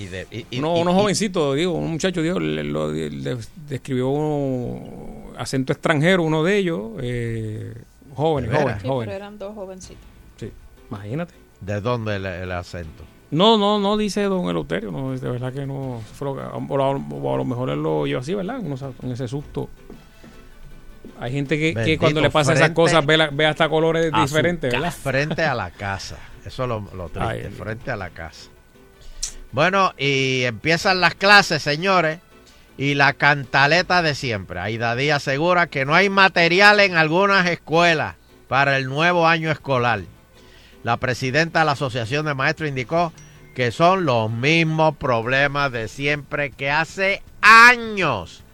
Y 0.00 0.06
de- 0.06 0.26
y- 0.30 0.46
y- 0.50 0.58
Uno, 0.58 0.76
y- 0.76 0.80
unos 0.82 0.94
y- 0.94 0.98
jovencitos, 0.98 1.56
digo, 1.56 1.72
un 1.74 1.90
muchacho, 1.92 2.22
digo, 2.22 2.40
le, 2.40 2.64
lo- 2.64 2.90
le 2.92 3.36
describió 3.68 4.08
un 4.08 5.32
acento 5.36 5.72
extranjero, 5.72 6.22
uno 6.22 6.42
de 6.42 6.56
ellos, 6.56 6.92
eh, 7.02 7.74
jóvenes, 8.14 8.50
jóvenes, 8.50 8.82
Sí, 8.82 8.88
jóvenes. 8.88 9.12
pero 9.14 9.16
eran 9.24 9.38
dos 9.38 9.54
jovencitos. 9.54 10.04
Sí, 10.38 10.50
imagínate. 10.90 11.34
¿De 11.60 11.80
dónde 11.80 12.16
el, 12.16 12.24
el 12.26 12.52
acento? 12.52 13.04
No, 13.30 13.58
no, 13.58 13.78
no 13.78 13.96
dice 13.96 14.22
don 14.24 14.48
Eleuterio, 14.48 14.90
no, 14.90 15.12
de 15.16 15.30
verdad 15.30 15.52
que 15.52 15.66
no. 15.66 16.02
fue 16.14 16.28
lo 16.28 16.34
que- 16.34 16.42
o, 16.42 17.32
a, 17.34 17.36
lo 17.36 17.44
mejor 17.44 17.70
él 17.70 17.82
lo 17.82 18.06
lleva 18.06 18.20
así, 18.20 18.34
¿verdad? 18.34 18.58
Uno 18.60 18.76
con 18.98 19.12
ese 19.12 19.28
susto. 19.28 19.68
Hay 21.18 21.32
gente 21.32 21.58
que, 21.58 21.98
cuando 21.98 22.20
le 22.20 22.30
pasa 22.30 22.54
esas 22.54 22.70
cosas 22.70 23.04
ve, 23.04 23.16
la- 23.18 23.28
ve 23.30 23.46
hasta 23.46 23.68
colores 23.68 24.10
diferentes, 24.12 24.72
¿verdad? 24.72 24.92
Frente 24.92 25.42
a 25.42 25.54
la 25.54 25.70
casa. 25.70 26.18
Eso 26.44 26.62
es 26.62 26.68
lo, 26.68 26.80
lo 26.96 27.08
triste, 27.10 27.20
Ay, 27.20 27.42
frente 27.50 27.90
a 27.90 27.96
la 27.96 28.08
casa. 28.10 28.48
Bueno, 29.52 29.94
y 29.98 30.44
empiezan 30.44 31.00
las 31.00 31.14
clases, 31.14 31.62
señores. 31.62 32.20
Y 32.78 32.94
la 32.94 33.12
cantaleta 33.12 34.00
de 34.00 34.14
siempre. 34.14 34.58
Aida 34.58 34.96
Díaz 34.96 35.28
asegura 35.28 35.66
que 35.66 35.84
no 35.84 35.94
hay 35.94 36.08
material 36.08 36.80
en 36.80 36.96
algunas 36.96 37.46
escuelas 37.46 38.14
para 38.48 38.78
el 38.78 38.86
nuevo 38.86 39.28
año 39.28 39.50
escolar. 39.50 40.00
La 40.82 40.96
presidenta 40.96 41.58
de 41.58 41.66
la 41.66 41.72
Asociación 41.72 42.24
de 42.24 42.34
Maestros 42.34 42.70
indicó 42.70 43.12
que 43.54 43.70
son 43.70 44.06
los 44.06 44.30
mismos 44.30 44.96
problemas 44.96 45.70
de 45.72 45.88
siempre 45.88 46.52
que 46.52 46.70
hace 46.70 47.22
años, 47.42 48.44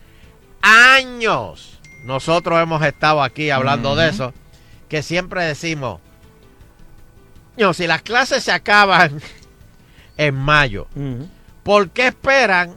años. 0.60 1.78
Nosotros 2.04 2.60
hemos 2.60 2.82
estado 2.82 3.22
aquí 3.22 3.50
hablando 3.50 3.94
de 3.94 4.08
eso, 4.08 4.34
que 4.88 5.02
siempre 5.02 5.44
decimos, 5.44 6.00
no, 7.56 7.72
si 7.74 7.86
las 7.86 8.02
clases 8.02 8.42
se 8.42 8.52
acaban 8.52 9.20
en 10.16 10.34
mayo, 10.34 10.86
¿por 11.62 11.90
qué 11.90 12.08
esperan 12.08 12.74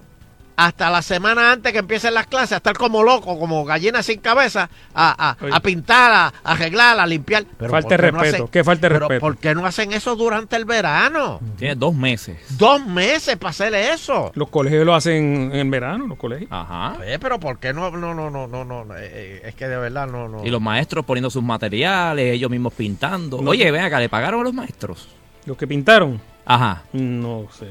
hasta 0.61 0.89
la 0.89 1.01
semana 1.01 1.53
antes 1.53 1.71
que 1.71 1.79
empiecen 1.79 2.13
las 2.13 2.27
clases 2.27 2.51
a 2.51 2.57
estar 2.57 2.73
como 2.75 3.01
locos, 3.01 3.37
como 3.39 3.63
gallinas 3.63 4.05
sin 4.05 4.19
cabeza, 4.19 4.69
a, 4.93 5.29
a- 5.29 5.55
a 5.55 5.59
pintar, 5.61 6.11
a, 6.11 6.25
a 6.43 6.51
arreglar, 6.51 6.99
a 6.99 7.07
limpiar? 7.07 7.45
Pero 7.57 7.71
Falta 7.71 7.87
¿por 7.87 7.97
de 7.97 8.05
qué 8.07 8.11
no 8.11 8.19
respeto, 8.19 8.43
hacen- 8.43 8.51
qué 8.51 8.63
falta 8.65 8.89
de 8.89 8.93
pero 8.95 9.07
respeto. 9.07 9.21
¿Por 9.21 9.37
qué 9.37 9.55
no 9.55 9.65
hacen 9.65 9.93
eso 9.93 10.17
durante 10.17 10.57
el 10.57 10.65
verano? 10.65 11.39
Tiene 11.57 11.75
dos 11.75 11.95
meses. 11.95 12.39
Dos 12.57 12.85
meses 12.85 13.37
para 13.37 13.51
hacer 13.51 13.73
eso. 13.73 14.33
Los 14.35 14.49
colegios 14.49 14.85
lo 14.85 14.93
hacen 14.95 15.49
en 15.53 15.71
verano, 15.71 16.07
los 16.07 16.17
colegios. 16.17 16.51
Ajá. 16.51 16.97
Pero 17.21 17.39
¿por 17.39 17.57
qué 17.59 17.71
no? 17.71 17.89
No, 17.91 18.13
no, 18.13 18.29
no, 18.29 18.47
no, 18.47 18.65
no. 18.65 18.83
eh, 18.97 19.09
eh, 19.13 19.41
es 19.45 19.55
que 19.55 19.65
de 19.69 19.77
verdad 19.77 20.07
no, 20.07 20.27
no. 20.27 20.45
Y 20.45 20.49
los 20.49 20.59
maestros 20.59 21.05
poniendo 21.05 21.29
sus 21.29 21.41
materiales, 21.43 22.33
ellos 22.33 22.51
mismos 22.51 22.73
pintando. 22.73 23.41
No. 23.41 23.51
Oye, 23.51 23.71
ven 23.71 23.83
acá, 23.85 23.97
¿le 23.97 24.09
pagaron 24.09 24.41
a 24.41 24.43
los 24.43 24.53
maestros? 24.53 25.07
Los 25.45 25.55
que 25.55 25.67
pintaron. 25.67 26.19
Ajá. 26.49 26.83
No 26.93 27.47
sé. 27.57 27.67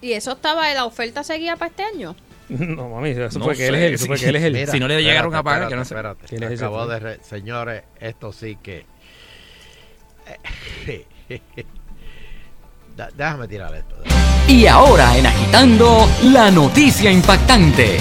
¿Y 0.00 0.12
eso 0.12 0.30
estaba, 0.32 0.72
la 0.74 0.84
oferta 0.84 1.24
seguía 1.24 1.56
para 1.56 1.70
este 1.70 1.82
año? 1.82 2.14
No, 2.48 2.88
mami, 2.88 3.10
eso 3.10 3.38
No 3.38 3.44
fue 3.46 3.56
que 3.56 3.66
él 3.66 3.74
es 3.74 3.82
el. 3.82 3.94
Eso 3.94 4.06
fue 4.06 4.16
que 4.18 4.28
él 4.28 4.36
es 4.36 4.42
el. 4.44 4.52
Mira, 4.54 4.72
Si 4.72 4.78
no 4.80 4.86
le 4.88 5.02
llegaron 5.02 5.34
a 5.34 5.42
pagar, 5.42 5.68
que 5.68 5.76
no 5.76 5.84
sé. 5.84 5.92
espérate, 5.94 6.26
¿Quién 6.28 6.42
es 6.44 6.52
ese 6.52 6.64
Acabó 6.64 6.86
de 6.86 6.98
re- 6.98 7.20
Señores, 7.22 7.82
esto 8.00 8.32
sí 8.32 8.56
que. 8.62 8.86
Déjame 13.16 13.46
tirar 13.48 13.74
esto. 13.74 13.94
Y 14.48 14.66
ahora 14.66 15.16
en 15.16 15.26
Agitando, 15.26 16.06
la 16.24 16.50
noticia 16.50 17.10
impactante. 17.12 17.98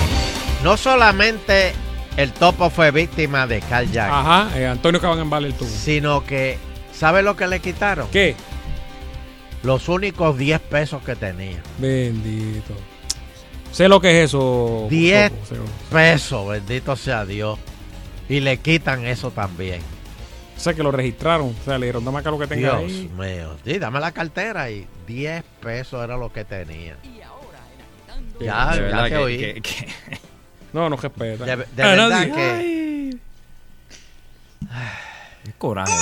No 0.63 0.75
solamente 0.77 1.73
el 2.15 2.31
topo 2.31 2.69
fue 2.69 2.89
víctima 2.91 3.45
de 3.45 3.59
Carl 3.61 3.91
Jack, 3.91 4.09
Ajá, 4.11 4.57
eh, 4.57 4.65
Antonio 4.65 4.99
Cabanambal 4.99 5.45
el 5.45 5.53
tubo. 5.53 5.69
sino 5.69 6.25
que, 6.25 6.57
¿sabe 6.93 7.21
lo 7.21 7.35
que 7.35 7.47
le 7.47 7.59
quitaron? 7.59 8.07
¿Qué? 8.11 8.35
Los 9.63 9.89
únicos 9.89 10.38
10 10.38 10.59
pesos 10.61 11.01
que 11.03 11.15
tenía. 11.15 11.61
Bendito. 11.79 12.73
Sé 13.71 13.88
lo 13.89 13.99
que 13.99 14.21
es 14.23 14.29
eso. 14.29 14.88
10 14.89 15.29
Topo, 15.31 15.45
sé 15.45 15.55
lo- 15.55 15.63
pesos, 15.91 16.47
bendito 16.47 16.95
sea 16.95 17.25
Dios. 17.25 17.59
Y 18.29 18.39
le 18.39 18.57
quitan 18.57 19.05
eso 19.05 19.31
también. 19.31 19.81
Sé 20.57 20.73
que 20.75 20.84
lo 20.84 20.91
registraron. 20.91 21.55
O 21.59 21.63
sea, 21.65 21.77
le 21.77 21.85
dieron, 21.88 22.03
dame 22.03 22.19
acá 22.19 22.31
lo 22.31 22.39
que 22.39 22.47
tenga 22.47 22.79
Dios 22.79 22.91
ahí. 22.91 23.11
mío. 23.17 23.55
Sí, 23.63 23.77
dame 23.77 23.99
la 23.99 24.11
cartera 24.11 24.69
y 24.71 24.88
10 25.05 25.43
pesos 25.61 26.03
era 26.03 26.17
lo 26.17 26.31
que 26.31 26.43
tenía. 26.45 26.95
Ya, 28.39 28.71
de 28.71 28.77
ya 28.77 28.81
verdad 28.81 29.03
te 29.05 29.09
que- 29.09 29.17
oí. 29.17 29.38
que- 29.38 29.61
que- 29.61 29.88
No, 30.73 30.89
no 30.89 30.97
respeta. 30.97 31.43
De, 31.45 31.55
de 31.75 31.84
A 31.84 31.88
verdad 31.88 32.09
nadie. 32.09 32.34
que. 32.34 33.17
Qué 35.47 35.53
coraje. 35.57 35.93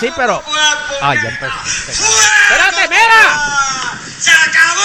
Sí, 0.00 0.08
pero. 0.16 0.40
Ay, 1.02 1.18
ya 1.22 1.28
empezó. 1.28 1.52
¡Espérate, 1.90 2.88
mira! 2.88 4.00
¡Se 4.18 4.30
acabó 4.30 4.80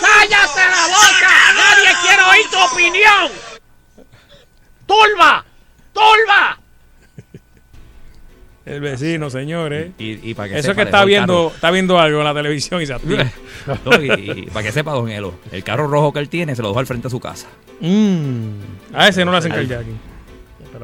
¡Cállate 0.00 0.60
la 0.68 0.86
boca! 0.88 1.52
¡Nadie 1.56 1.90
quiere 2.02 2.22
oír 2.22 2.50
tu 2.50 2.58
opinión! 2.58 3.32
¡Turba! 4.86 5.44
¡Turba! 5.94 6.58
El 8.66 8.80
vecino, 8.80 9.30
señores. 9.30 9.90
Y, 9.98 10.30
y 10.30 10.34
para 10.34 10.50
que 10.50 10.58
Eso 10.58 10.68
sepa, 10.68 10.76
que 10.76 10.82
está 10.82 11.04
viendo, 11.04 11.34
carro. 11.44 11.54
está 11.54 11.70
viendo 11.70 11.98
algo 11.98 12.18
en 12.18 12.24
la 12.24 12.34
televisión 12.34 12.82
y 12.82 12.86
se. 12.86 12.94
No, 13.84 14.02
y, 14.02 14.44
y 14.46 14.50
para 14.52 14.66
que 14.66 14.72
sepa, 14.72 14.92
don 14.92 15.08
Elo, 15.08 15.34
el 15.50 15.64
carro 15.64 15.86
rojo 15.86 16.12
que 16.12 16.18
él 16.18 16.28
tiene 16.28 16.54
se 16.56 16.62
lo 16.62 16.68
dejó 16.68 16.80
al 16.80 16.86
frente 16.86 17.04
de 17.06 17.10
su 17.10 17.20
casa. 17.20 17.46
Mm. 17.80 18.50
A 18.92 19.08
ese 19.08 19.24
no 19.24 19.30
le 19.32 19.38
hacen 19.38 19.52
Al- 19.52 19.86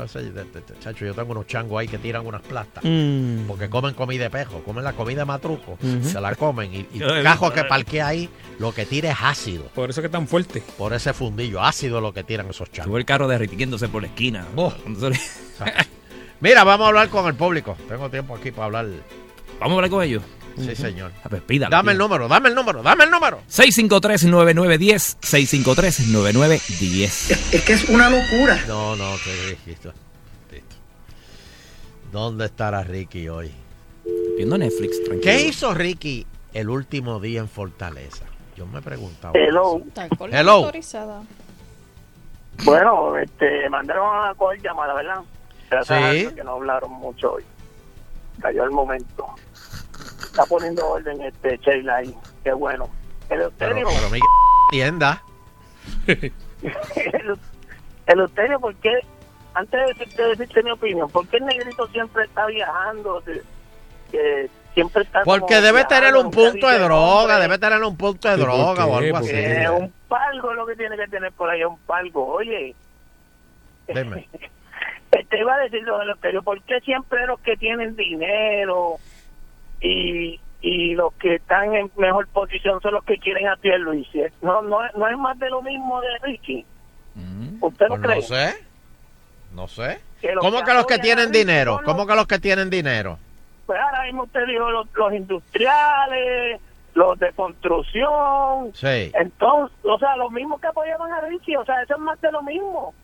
de- 0.06 0.32
de- 0.32 0.44
de- 0.44 0.78
chacho, 0.80 1.04
yo 1.04 1.14
tengo 1.14 1.32
unos 1.32 1.46
changos 1.46 1.80
ahí 1.80 1.88
que 1.88 1.98
tiran 1.98 2.26
unas 2.26 2.42
plastas. 2.42 2.84
Mm. 2.84 3.46
Porque 3.46 3.68
comen 3.68 3.94
comida 3.94 4.24
de 4.24 4.30
pejo, 4.30 4.62
comen 4.62 4.84
la 4.84 4.92
comida 4.92 5.20
de 5.20 5.24
matruco, 5.24 5.78
se 6.02 6.20
la 6.20 6.34
comen. 6.34 6.74
Y, 6.74 6.78
y 6.94 7.00
cajo 7.22 7.50
que 7.52 7.60
eh. 7.60 7.64
parquea 7.64 8.06
ahí, 8.08 8.28
lo 8.58 8.72
que 8.72 8.86
tira 8.86 9.10
es 9.10 9.18
ácido. 9.20 9.64
Por 9.74 9.90
eso 9.90 10.00
que 10.00 10.06
es 10.06 10.12
tan 10.12 10.26
fuerte. 10.28 10.62
Por 10.76 10.92
ese 10.92 11.12
fundillo, 11.12 11.62
ácido 11.62 12.00
lo 12.00 12.12
que 12.12 12.24
tiran 12.24 12.48
esos 12.48 12.70
changos. 12.70 12.86
Tuvo 12.88 12.98
el 12.98 13.04
carro 13.04 13.28
derritiéndose 13.28 13.88
por 13.88 14.02
la 14.02 14.08
esquina. 14.08 14.46
Oh. 14.56 14.72
Mira, 16.40 16.64
vamos 16.64 16.84
a 16.84 16.88
hablar 16.88 17.08
con 17.08 17.26
el 17.26 17.34
público. 17.34 17.76
Tengo 17.88 18.08
tiempo 18.10 18.36
aquí 18.36 18.50
para 18.52 18.66
hablar. 18.66 18.86
Vamos 19.58 19.72
a 19.72 19.74
hablar 19.76 19.90
con 19.90 20.02
ellos. 20.04 20.22
Sí, 20.58 20.74
señor. 20.76 21.12
Ah, 21.24 21.28
pues 21.28 21.42
pídale, 21.42 21.74
Dame 21.74 21.92
el 21.92 21.98
número, 21.98 22.28
dame 22.28 22.48
el 22.48 22.54
número, 22.54 22.82
dame 22.82 23.04
el 23.04 23.10
número. 23.10 23.40
653-9910. 23.48 25.18
653-9910. 25.20 27.52
Es 27.52 27.62
que 27.62 27.72
es 27.72 27.84
una 27.88 28.10
locura. 28.10 28.62
No, 28.66 28.96
no, 28.96 29.14
te 29.24 29.56
listo. 29.66 29.92
Listo. 30.50 30.76
¿Dónde 32.12 32.46
estará 32.46 32.82
Ricky 32.82 33.28
hoy? 33.28 33.50
Viendo 34.36 34.56
Netflix, 34.58 34.96
tranquilo. 35.04 35.20
¿Qué 35.22 35.42
hizo 35.46 35.74
Ricky 35.74 36.26
el 36.54 36.68
último 36.70 37.20
día 37.20 37.40
en 37.40 37.48
Fortaleza? 37.48 38.24
Yo 38.56 38.66
me 38.66 38.82
preguntaba. 38.82 39.32
Hello. 39.38 39.80
La 40.30 40.40
Hello. 40.40 40.52
autorizada. 40.52 41.22
Bueno, 42.64 43.16
este, 43.18 43.68
mandaron 43.70 44.28
a 44.28 44.34
coger 44.34 44.60
llamada, 44.60 44.94
¿verdad? 44.94 45.20
Gracias 45.70 46.12
Sí. 46.16 46.26
a 46.26 46.34
que 46.34 46.42
no 46.44 46.52
hablaron 46.54 46.90
mucho 46.92 47.34
hoy. 47.34 47.44
Cayó 48.40 48.64
el 48.64 48.70
momento. 48.70 49.26
Está 50.38 50.54
poniendo 50.54 50.88
orden 50.88 51.20
este 51.20 51.58
Sheila 51.58 51.96
ahí. 51.96 52.14
Qué 52.44 52.52
bueno. 52.52 52.88
El 53.28 53.28
Pero, 53.28 53.44
Euterio, 53.44 53.88
pero 53.88 54.10
mi 54.10 54.20
tienda. 54.70 55.20
el, 56.06 57.38
el 58.06 58.20
Euterio, 58.20 58.60
¿por 58.60 58.72
qué? 58.76 59.00
Antes 59.54 59.80
de 59.80 59.86
decirte, 59.86 60.22
de 60.22 60.28
decirte 60.28 60.62
mi 60.62 60.70
opinión, 60.70 61.10
¿por 61.10 61.26
qué 61.26 61.38
el 61.38 61.46
negrito 61.46 61.88
siempre 61.88 62.22
está 62.22 62.46
viajando? 62.46 63.20
Que, 63.24 63.42
que 64.12 64.48
siempre 64.74 65.02
está 65.02 65.24
Porque 65.24 65.60
debe 65.60 65.84
tener 65.86 66.14
un 66.14 66.30
punto 66.30 66.68
de 66.68 66.78
droga, 66.78 67.40
debe 67.40 67.58
tener 67.58 67.82
un 67.82 67.96
punto 67.96 68.28
de 68.28 68.36
¿Y 68.36 68.38
por 68.38 68.48
droga 68.48 68.86
o 68.86 68.96
algo 68.96 69.18
¿Por 69.18 69.24
así. 69.24 69.34
Eh, 69.34 69.68
un 69.68 69.92
palgo 70.06 70.52
es 70.52 70.56
lo 70.56 70.66
que 70.66 70.76
tiene 70.76 70.96
que 70.96 71.08
tener 71.08 71.32
por 71.32 71.50
ahí, 71.50 71.64
un 71.64 71.78
palgo. 71.78 72.28
Oye, 72.28 72.76
Dime. 73.88 74.28
te 75.10 75.38
iba 75.40 75.52
a 75.52 75.58
decir 75.58 75.82
lo 75.82 75.98
del 75.98 76.42
¿por 76.44 76.62
qué 76.62 76.78
siempre 76.82 77.26
los 77.26 77.40
que 77.40 77.56
tienen 77.56 77.96
dinero 77.96 79.00
y, 79.80 80.40
y 80.60 80.94
los 80.94 81.12
que 81.14 81.36
están 81.36 81.74
en 81.74 81.90
mejor 81.96 82.26
posición 82.28 82.80
son 82.80 82.94
los 82.94 83.04
que 83.04 83.18
quieren 83.18 83.48
a 83.48 83.56
Pierluisi? 83.56 84.22
No, 84.42 84.62
no, 84.62 84.84
es- 84.84 84.94
no 84.96 85.06
es 85.08 85.16
más 85.18 85.38
de 85.38 85.50
lo 85.50 85.62
mismo 85.62 86.00
de 86.00 86.08
Ricky. 86.22 86.64
¿Usted 87.60 87.88
no 87.88 87.96
Pues 87.96 88.00
cree? 88.02 88.16
no 88.16 88.22
sé. 88.22 88.64
No 89.54 89.68
sé. 89.68 90.00
Que 90.20 90.34
¿Cómo 90.34 90.58
que 90.58 90.64
que 90.64 90.74
los 90.74 90.86
que 90.86 90.98
tienen 90.98 91.32
dinero? 91.32 91.72
los- 91.76 91.82
¿Cómo 91.82 92.06
que 92.06 92.14
los 92.14 92.26
que 92.26 92.38
tienen 92.38 92.70
dinero? 92.70 93.18
Pues 93.66 93.78
ahora 93.80 94.04
mismo 94.04 94.22
usted 94.24 94.46
dijo 94.46 94.70
los, 94.70 94.86
los 94.94 95.12
industriales, 95.12 96.60
los 96.94 97.18
de 97.18 97.32
construcción. 97.32 98.72
Sí. 98.74 99.10
Entonces, 99.14 99.76
o 99.84 99.98
sea, 99.98 100.16
los 100.16 100.30
mismos 100.32 100.60
que 100.60 100.66
apoyaban 100.68 101.12
a 101.12 101.20
Ricky, 101.22 101.56
o 101.56 101.64
sea, 101.64 101.82
eso 101.82 101.94
es 101.94 102.00
más 102.00 102.20
de 102.20 102.32
lo 102.32 102.42
mismo. 102.42 102.94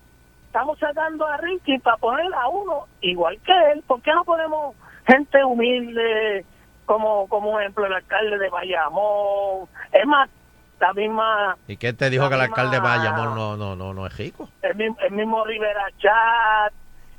Estamos 0.47 0.79
sacando 0.79 1.27
a 1.27 1.37
Ricky 1.39 1.79
para 1.79 1.97
poner 1.97 2.33
a 2.35 2.49
uno 2.49 2.87
igual 3.01 3.39
que 3.45 3.53
él. 3.73 3.83
¿Por 3.87 4.01
qué 4.03 4.13
no 4.13 4.25
ponemos 4.25 4.75
gente 5.07 5.45
humilde 5.45 6.45
como, 6.87 7.29
como 7.29 7.59
ejemplo 7.61 7.87
el 7.87 7.93
alcalde 7.95 8.39
de 8.39 8.49
Bayamón? 8.49 9.69
Es 9.93 10.07
más, 10.07 10.29
la 10.81 10.93
misma, 10.93 11.57
¿Y 11.69 11.77
quién 11.77 11.97
te 11.97 12.11
dijo 12.11 12.29
que 12.29 12.35
el 12.35 12.41
misma- 12.43 12.45
alcalde 12.57 12.77
de 12.77 12.83
Bayamón 12.83 13.35
no, 13.35 13.57
no, 13.57 13.77
no, 13.77 13.95
no 13.95 14.07
es 14.07 14.17
rico? 14.17 14.49
el 14.63 14.75
mismo, 14.75 14.97
el 15.01 15.13
mismo 15.13 15.45
Rivera 15.45 15.87
Chat, 15.99 16.73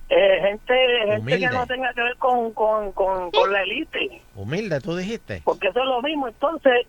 eh, 0.10 0.40
gente, 0.42 0.76
gente 1.08 1.40
que 1.40 1.48
no 1.50 1.66
tenga 1.66 1.92
que 1.94 2.02
ver 2.02 2.16
con, 2.18 2.52
con, 2.54 2.92
con, 2.92 3.32
con 3.32 3.52
la 3.52 3.64
élite. 3.64 4.22
Humilde, 4.36 4.80
tú 4.82 4.96
dijiste. 4.96 5.42
porque 5.46 5.70
eso 5.70 5.80
es 5.80 5.86
lo 5.86 6.02
mismo 6.02 6.28
entonces 6.28 6.86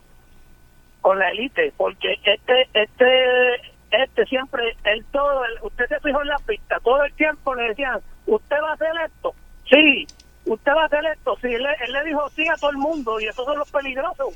con 1.00 1.18
la 1.18 1.30
élite 1.30 1.72
porque 1.76 2.14
este 2.24 2.68
este 2.74 3.54
este 3.92 4.24
siempre 4.26 4.76
el 4.84 5.04
todo 5.06 5.44
el- 5.44 5.58
usted 5.62 5.86
se 5.88 6.00
fijó 6.00 6.20
en 6.20 6.28
la 6.28 6.38
pista 6.44 6.80
todo 6.82 7.04
el 7.04 7.12
tiempo 7.14 7.54
le 7.54 7.68
decían 7.68 8.00
usted 8.26 8.56
va 8.60 8.70
a 8.70 8.74
hacer 8.74 8.88
esto 9.06 9.32
sí 9.70 10.08
usted 10.46 10.72
va 10.72 10.82
a 10.82 10.86
hacer 10.86 11.04
esto 11.06 11.36
sí 11.40 11.48
él, 11.52 11.66
él 11.66 11.92
le 11.92 12.04
dijo 12.04 12.28
sí 12.34 12.48
a 12.48 12.56
todo 12.56 12.70
el 12.70 12.78
mundo 12.78 13.20
y 13.20 13.26
esos 13.26 13.44
son 13.44 13.58
los 13.58 13.70
peligrosos 13.70 14.34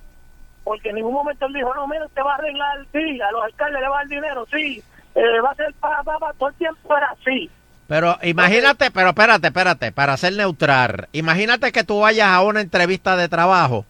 porque 0.64 0.90
en 0.90 0.96
ningún 0.96 1.14
momento 1.14 1.46
él 1.46 1.52
dijo 1.52 1.74
no 1.74 1.86
mira 1.86 2.06
usted 2.06 2.22
va 2.22 2.32
a 2.32 2.36
arreglar 2.36 2.86
sí 2.92 3.20
a 3.20 3.30
los 3.32 3.44
alcaldes 3.44 3.80
le 3.80 3.88
va 3.88 4.00
a 4.00 4.04
dinero 4.04 4.46
sí 4.50 4.82
eh, 5.14 5.40
va 5.40 5.50
a 5.50 5.54
ser 5.54 5.72
para 5.74 6.02
pa, 6.02 6.18
pa, 6.18 6.32
todo 6.34 6.48
el 6.50 6.54
tiempo 6.56 6.96
era 6.96 7.08
así 7.08 7.50
Pero 7.88 8.16
imagínate, 8.22 8.90
pero 8.92 9.08
espérate, 9.08 9.48
espérate, 9.48 9.92
para 9.92 10.16
ser 10.16 10.34
neutral, 10.34 11.08
imagínate 11.12 11.72
que 11.72 11.82
tú 11.82 12.00
vayas 12.00 12.28
a 12.28 12.42
una 12.42 12.60
entrevista 12.60 13.16
de 13.16 13.28
trabajo 13.28 13.84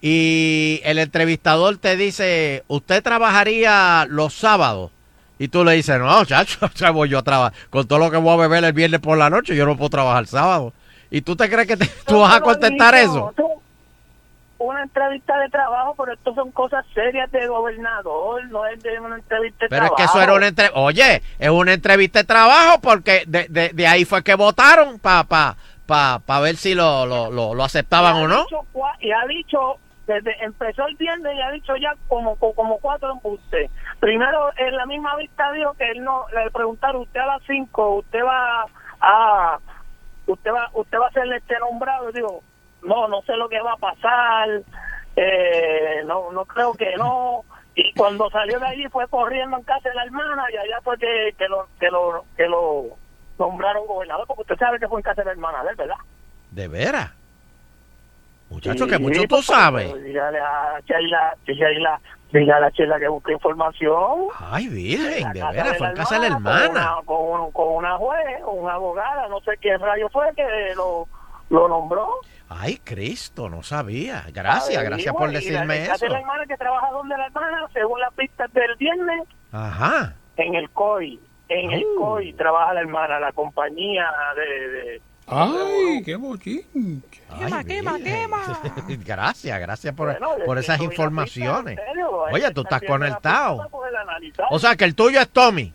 y 0.00 0.80
el 0.84 0.98
entrevistador 0.98 1.76
te 1.78 1.96
dice, 1.96 2.64
¿usted 2.68 3.02
trabajaría 3.02 4.06
los 4.08 4.34
sábados? 4.34 4.92
Y 5.38 5.48
tú 5.48 5.64
le 5.64 5.72
dices, 5.72 5.98
no, 5.98 6.24
chacho, 6.24 6.58
o 6.66 6.70
sea, 6.74 6.90
voy 6.90 7.08
yo 7.08 7.18
a 7.18 7.22
trabajar. 7.22 7.52
Con 7.70 7.86
todo 7.86 7.98
lo 7.98 8.10
que 8.10 8.16
voy 8.16 8.34
a 8.34 8.48
beber 8.48 8.64
el 8.64 8.72
viernes 8.72 9.00
por 9.00 9.18
la 9.18 9.30
noche, 9.30 9.56
yo 9.56 9.66
no 9.66 9.76
puedo 9.76 9.90
trabajar 9.90 10.26
sábado. 10.26 10.72
¿Y 11.10 11.22
tú 11.22 11.36
te 11.36 11.48
crees 11.48 11.66
que 11.66 11.76
te- 11.76 11.86
tú 12.06 12.20
vas 12.20 12.30
a 12.34 12.40
Pero, 12.40 12.44
contestar 12.44 12.94
eso? 12.94 13.32
Una 14.60 14.82
entrevista 14.82 15.38
de 15.38 15.48
trabajo, 15.50 15.94
pero 15.96 16.12
esto 16.14 16.34
son 16.34 16.50
cosas 16.50 16.84
serias 16.92 17.30
de 17.30 17.46
gobernador, 17.46 18.44
no 18.50 18.66
es 18.66 18.82
de 18.82 18.98
una 18.98 19.14
entrevista 19.14 19.64
de 19.64 19.68
Pero 19.68 19.84
es 19.84 19.88
trabajo. 19.90 19.96
que 19.96 20.02
eso 20.02 20.20
era 20.22 20.34
una 20.34 20.48
entrevista. 20.48 20.80
Oye, 20.80 21.22
es 21.38 21.48
una 21.50 21.72
entrevista 21.72 22.18
de 22.18 22.24
trabajo 22.24 22.80
porque 22.80 23.22
de, 23.28 23.46
de, 23.48 23.68
de 23.68 23.86
ahí 23.86 24.04
fue 24.04 24.24
que 24.24 24.34
votaron 24.34 24.98
para 24.98 25.22
pa, 25.24 25.56
pa, 25.86 26.18
pa 26.26 26.40
ver 26.40 26.56
si 26.56 26.74
lo, 26.74 27.06
lo, 27.06 27.30
lo, 27.30 27.54
lo 27.54 27.62
aceptaban 27.64 28.16
o 28.16 28.26
no. 28.26 28.42
dicho 28.42 28.66
Y 28.98 29.12
ha 29.12 29.24
dicho, 29.28 29.76
desde 30.08 30.34
empezó 30.44 30.88
el 30.88 30.96
viernes 30.96 31.36
y 31.36 31.40
ha 31.40 31.50
dicho 31.52 31.76
ya 31.76 31.94
como, 32.08 32.34
como, 32.34 32.52
como 32.54 32.78
cuatro 32.78 33.12
embustes. 33.12 33.70
Primero, 34.00 34.50
en 34.56 34.74
la 34.76 34.86
misma 34.86 35.14
vista 35.16 35.52
dijo 35.52 35.72
que 35.74 35.88
él 35.88 36.02
no, 36.02 36.24
le 36.34 36.50
preguntaron, 36.50 37.02
usted 37.02 37.20
a 37.20 37.26
las 37.26 37.42
cinco, 37.46 37.94
usted 37.98 38.24
va 38.24 38.66
a, 39.00 39.58
usted 40.28 40.52
va, 40.52 40.70
usted 40.74 40.98
va 40.98 41.08
a 41.08 41.12
ser 41.12 41.32
este 41.32 41.58
nombrado. 41.58 42.12
Digo, 42.12 42.42
no, 42.82 43.08
no 43.08 43.22
sé 43.22 43.36
lo 43.36 43.48
que 43.48 43.60
va 43.60 43.72
a 43.72 43.76
pasar, 43.76 44.62
eh, 45.16 46.02
no, 46.06 46.30
no 46.32 46.44
creo 46.44 46.72
que 46.74 46.96
no. 46.96 47.44
Y 47.74 47.92
cuando 47.94 48.28
salió 48.30 48.58
de 48.58 48.66
allí 48.66 48.88
fue 48.88 49.06
corriendo 49.08 49.56
en 49.56 49.62
casa 49.62 49.88
de 49.88 49.94
la 49.94 50.04
hermana 50.04 50.44
y 50.52 50.56
allá 50.56 50.80
fue 50.82 50.98
que, 50.98 51.34
que 51.38 51.48
lo, 51.48 51.68
que 51.78 51.90
lo, 51.90 52.24
que 52.36 52.48
lo 52.48 52.86
nombraron 53.38 53.86
gobernador, 53.86 54.26
porque 54.26 54.42
usted 54.42 54.58
sabe 54.58 54.78
que 54.78 54.88
fue 54.88 55.00
en 55.00 55.04
casa 55.04 55.22
de 55.22 55.26
la 55.26 55.32
hermana 55.32 55.62
de 55.62 55.70
él, 55.70 55.76
¿verdad? 55.76 55.96
De 56.50 56.68
veras. 56.68 57.12
Muchacho, 58.50 58.84
Sí, 58.84 58.90
que 58.90 58.98
mucho 58.98 59.22
tú 59.22 59.28
pues, 59.28 59.46
sabes. 59.46 60.02
Dígale 60.02 60.38
a 60.40 60.80
Sheila, 60.86 61.36
Sheila, 61.46 62.00
dígale 62.32 62.66
a 62.66 62.70
Sheila 62.70 62.98
que 62.98 63.08
busque 63.08 63.32
información. 63.32 64.26
Ay, 64.38 64.68
virgen, 64.68 65.32
de 65.32 65.42
veras, 65.42 65.76
fue 65.78 65.86
la 65.86 65.90
en 65.90 65.96
casa 65.96 66.14
de 66.16 66.20
la 66.28 66.34
hermana. 66.36 66.94
Con 67.04 67.16
una, 67.16 67.32
con, 67.32 67.40
un- 67.40 67.52
con 67.52 67.68
una 67.74 67.96
juez, 67.96 68.40
una 68.46 68.72
abogada, 68.74 69.28
no 69.28 69.40
sé 69.40 69.52
quién 69.60 69.80
rayo 69.80 70.08
fue 70.10 70.26
que 70.36 70.44
lo, 70.76 71.06
lo 71.50 71.68
nombró. 71.68 72.08
Ay, 72.48 72.78
Cristo, 72.84 73.48
no 73.48 73.62
sabía. 73.62 74.24
Gracias, 74.32 74.82
gracias 74.82 75.14
por 75.14 75.28
la- 75.28 75.34
decirme 75.38 75.80
la 75.80 75.86
casa 75.88 76.06
de 76.06 76.10
la 76.12 76.18
eso. 76.18 76.26
hermana 76.26 76.46
que 76.46 76.56
trabaja 76.56 76.90
donde 76.90 77.16
la 77.16 77.26
hermana, 77.26 77.66
según 77.72 78.00
las 78.00 78.12
pistas 78.14 78.52
del 78.52 78.74
viernes, 78.76 79.22
Ajá. 79.52 80.14
en 80.36 80.54
el 80.54 80.70
COI. 80.70 81.20
En 81.50 81.70
el 81.72 81.82
Uh. 81.84 82.00
COI 82.00 82.32
trabaja 82.34 82.74
la 82.74 82.80
hermana, 82.80 83.18
la 83.20 83.32
compañía 83.32 84.06
de... 84.36 84.68
de 84.68 85.02
Ay, 85.30 86.02
qué 86.04 86.16
bochinche. 86.16 87.22
Ay, 87.30 87.64
virgen. 87.64 89.02
gracias, 89.04 89.60
gracias 89.60 89.94
por, 89.94 90.10
Bueno, 90.18 90.44
por 90.46 90.58
esas 90.58 90.80
informaciones. 90.80 91.78
serio, 91.86 92.26
hay 92.26 92.34
Oye, 92.34 92.50
tú 92.52 92.62
estás 92.62 92.82
conectado. 92.82 93.66
O 94.50 94.58
sea, 94.58 94.74
que 94.76 94.84
el 94.84 94.94
tuyo 94.94 95.20
es 95.20 95.28
Tommy. 95.28 95.72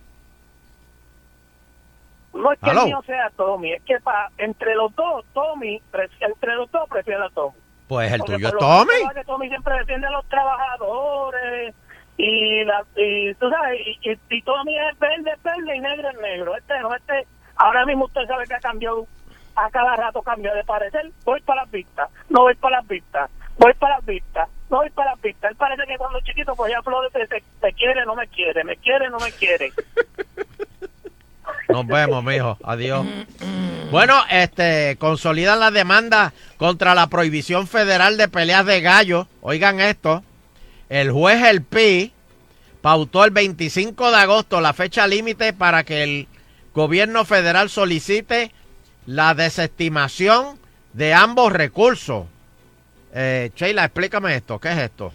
No 2.32 2.52
es 2.52 2.58
que 2.58 2.70
Aló. 2.70 2.80
el 2.80 2.86
mío 2.88 3.02
sea 3.06 3.30
Tommy, 3.36 3.72
es 3.74 3.82
que 3.84 4.00
pa, 4.00 4.28
entre 4.38 4.74
los 4.74 4.94
dos, 4.96 5.24
Tommy, 5.32 5.80
pre- 5.92 6.10
entre 6.20 6.54
los 6.56 6.68
dos 6.72 6.88
prefiero 6.88 7.24
a 7.26 7.30
Tommy. 7.30 7.56
Pues 7.86 8.12
el 8.12 8.18
Porque 8.20 8.32
tuyo 8.34 8.48
es 8.48 8.54
Tommy. 8.58 8.92
Tommy 9.24 9.48
siempre 9.48 9.78
defiende 9.78 10.08
a 10.08 10.10
los 10.10 10.26
trabajadores 10.28 11.74
y, 12.16 12.64
la, 12.64 12.84
y 12.96 13.32
tú 13.34 13.48
sabes, 13.50 13.80
y, 13.86 14.10
y, 14.10 14.18
y 14.30 14.42
Tommy 14.42 14.76
es 14.78 14.98
verde, 14.98 15.30
es 15.32 15.42
verde 15.44 15.76
y 15.76 15.80
negro 15.80 16.08
es 16.10 16.18
negro. 16.20 16.56
Este 16.56 16.78
no, 16.80 16.92
este, 16.94 17.26
ahora 17.54 17.86
mismo 17.86 18.06
usted 18.06 18.26
sabe 18.26 18.46
que 18.46 18.54
ha 18.54 18.60
cambiado, 18.60 19.06
a 19.56 19.70
cada 19.70 19.96
rato 19.96 20.22
cambia 20.22 20.54
de 20.54 20.64
parecer. 20.64 21.10
Voy 21.24 21.40
para 21.42 21.62
las 21.62 21.70
vistas, 21.70 22.10
no 22.28 22.42
voy 22.42 22.54
para 22.54 22.78
las 22.78 22.88
vistas, 22.88 23.30
voy 23.58 23.74
para 23.74 23.96
las 23.96 24.06
vistas, 24.06 24.48
no 24.70 24.78
voy 24.78 24.90
para 24.90 25.10
las 25.12 25.20
vistas. 25.20 25.50
Él 25.50 25.56
parece 25.56 25.82
que 25.86 25.96
cuando 25.96 26.20
chiquito 26.20 26.54
cogía 26.54 26.82
flores, 26.82 27.12
te, 27.12 27.26
te, 27.26 27.42
te 27.60 27.72
quiere, 27.72 28.04
no 28.04 28.14
me 28.14 28.26
quiere, 28.28 28.64
me 28.64 28.76
quiere, 28.76 29.10
no 29.10 29.18
me 29.18 29.32
quiere. 29.32 29.72
Nos 31.68 31.86
vemos, 31.86 32.22
mijo. 32.22 32.58
Adiós. 32.62 33.06
Bueno, 33.90 34.22
este, 34.30 34.96
consolidan 34.98 35.60
la 35.60 35.70
demanda 35.70 36.32
contra 36.56 36.94
la 36.94 37.06
prohibición 37.08 37.66
federal 37.66 38.16
de 38.16 38.28
peleas 38.28 38.66
de 38.66 38.80
gallos. 38.80 39.26
Oigan 39.40 39.80
esto. 39.80 40.22
El 40.88 41.12
juez 41.12 41.42
El 41.42 41.62
Pi 41.62 42.12
pautó 42.80 43.24
el 43.24 43.30
25 43.30 44.10
de 44.10 44.16
agosto 44.16 44.60
la 44.60 44.72
fecha 44.72 45.06
límite 45.06 45.52
para 45.52 45.84
que 45.84 46.02
el 46.02 46.28
gobierno 46.74 47.24
federal 47.24 47.70
solicite 47.70 48.52
la 49.06 49.34
desestimación 49.34 50.58
de 50.92 51.12
ambos 51.14 51.52
recursos. 51.52 52.26
Eh, 53.14 53.50
Sheila, 53.54 53.84
explícame 53.84 54.34
esto. 54.34 54.58
¿Qué 54.58 54.72
es 54.72 54.78
esto? 54.78 55.12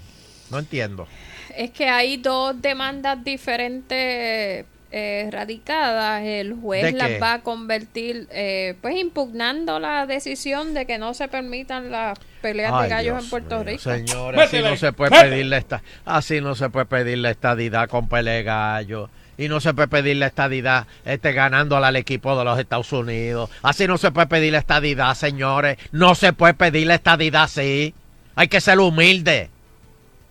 No 0.52 0.60
entiendo. 0.60 1.08
Es 1.56 1.72
que 1.72 1.90
hay 1.90 2.18
dos 2.18 2.62
demandas 2.62 3.24
diferentes 3.24 4.66
eh, 4.92 5.30
radicadas. 5.32 6.24
El 6.24 6.50
¿De 6.50 6.62
juez 6.62 6.86
qué? 6.86 6.92
las 6.94 7.22
va 7.22 7.34
a 7.34 7.42
convertir, 7.42 8.28
eh, 8.32 8.76
pues 8.82 8.96
impugnando 8.96 9.80
la 9.80 10.06
decisión 10.06 10.74
de 10.74 10.86
que 10.86 10.98
no 10.98 11.14
se 11.14 11.28
permitan 11.28 11.92
las 11.92 12.18
peleas 12.42 12.82
de 12.82 12.90
gallos 12.90 13.14
Dios 13.16 13.24
en 13.24 13.30
Puerto 13.30 13.56
mío, 13.58 13.64
Rico. 13.66 13.82
Señores, 13.84 14.42
así 14.42 14.60
no 14.62 14.76
se 14.76 14.94
puede 14.94 15.12
pedirle 15.12 15.58
esta, 15.58 15.84
así 16.06 16.42
no 16.42 16.56
se 16.56 16.70
puede 16.70 16.86
pedir 16.86 17.20
la 17.20 17.30
estadidad 17.32 17.90
con 17.90 18.08
pelea 18.08 18.36
de 18.36 18.44
gallo. 18.44 19.10
Y 19.40 19.48
no 19.48 19.62
se 19.62 19.74
puede 19.74 19.88
pedir 19.88 20.18
la 20.18 20.28
estadidad 20.28 20.86
este, 21.06 21.32
ganándole 21.32 21.86
al 21.86 21.96
equipo 21.96 22.38
de 22.38 22.44
los 22.44 22.60
Estados 22.60 22.92
Unidos. 22.92 23.50
Así 23.64 23.88
no 23.88 23.98
se 23.98 24.12
puede 24.12 24.28
pedir 24.28 24.52
la 24.52 24.58
estadidad, 24.60 25.16
señores. 25.16 25.78
No 25.94 26.14
se 26.14 26.34
puede 26.34 26.54
pedir 26.56 26.88
la 26.88 26.96
estadidad 26.96 27.44
así. 27.44 27.96
Hay 28.36 28.50
que 28.50 28.60
ser 28.60 28.80
humilde. 28.80 29.50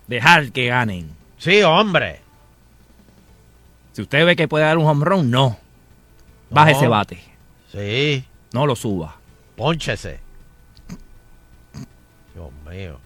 Dejar 0.08 0.52
que 0.52 0.66
ganen. 0.66 1.10
Sí, 1.38 1.62
hombre. 1.62 2.20
Si 3.94 4.02
usted 4.02 4.26
ve 4.26 4.36
que 4.36 4.46
puede 4.46 4.66
dar 4.66 4.76
un 4.76 4.84
home 4.86 5.06
run, 5.06 5.30
no. 5.30 5.58
Baje 6.50 6.72
No. 6.72 6.76
ese 6.78 6.88
bate. 6.88 7.18
Sí. 7.72 8.24
No 8.52 8.66
lo 8.66 8.76
suba. 8.76 9.16
Pónchese. 9.56 10.20
Dios 12.34 12.50
mío. 12.70 13.00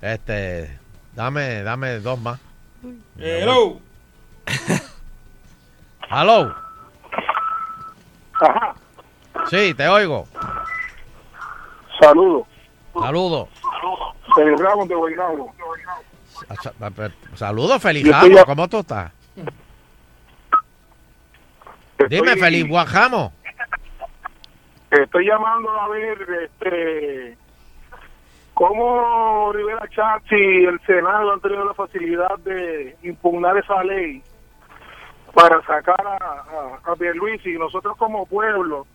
Este, 0.00 0.78
dame, 1.14 1.62
dame 1.62 2.00
dos 2.00 2.18
más. 2.18 2.40
Hello. 3.18 3.78
Hello. 6.12 6.54
Ajá. 8.34 8.74
Sí, 9.48 9.72
te 9.74 9.88
oigo. 9.88 10.26
Saludos. 12.00 12.46
Saludos. 12.92 13.48
Feliz 14.34 14.60
Ramos 14.60 14.88
de 14.88 14.94
Guaynabo. 14.94 15.54
Sa- 16.62 16.72
Saludos, 17.34 17.80
feliz 17.82 18.06
Ramos. 18.10 18.44
¿Cómo 18.44 18.68
tú 18.68 18.78
estás? 18.80 19.12
Dime, 22.08 22.36
feliz 22.36 22.68
Guajamo. 22.68 23.32
Estoy 24.90 25.26
llamando 25.26 25.70
a 25.70 25.88
ver 25.88 26.18
este 26.44 27.38
cómo 28.52 29.50
Rivera 29.52 29.88
Chatz 29.88 30.30
y 30.30 30.64
el 30.66 30.78
Senado 30.86 31.32
han 31.32 31.40
tenido 31.40 31.64
la 31.64 31.72
facilidad 31.74 32.38
de 32.40 32.96
impugnar 33.02 33.56
esa 33.56 33.82
ley 33.84 34.22
para 35.34 35.60
sacar 35.62 36.06
a, 36.06 36.16
a, 36.16 36.92
a 36.92 36.96
Pierluisi 36.96 37.54
y 37.54 37.58
nosotros 37.58 37.96
como 37.96 38.26
pueblo 38.26 38.86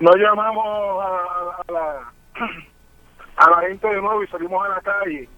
no 0.00 0.12
llamamos 0.16 1.04
a, 1.04 1.62
a 1.66 1.72
la 1.72 2.12
a 3.36 3.50
la 3.50 3.68
gente 3.68 3.86
de 3.86 4.00
nuevo 4.00 4.22
y 4.22 4.26
salimos 4.28 4.64
a 4.64 4.68
la 4.68 4.80
calle 4.80 5.28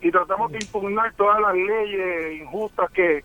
y 0.00 0.10
tratamos 0.10 0.50
de 0.52 0.58
impugnar 0.58 1.12
todas 1.14 1.40
las 1.40 1.54
leyes 1.54 2.40
injustas 2.40 2.90
que 2.92 3.24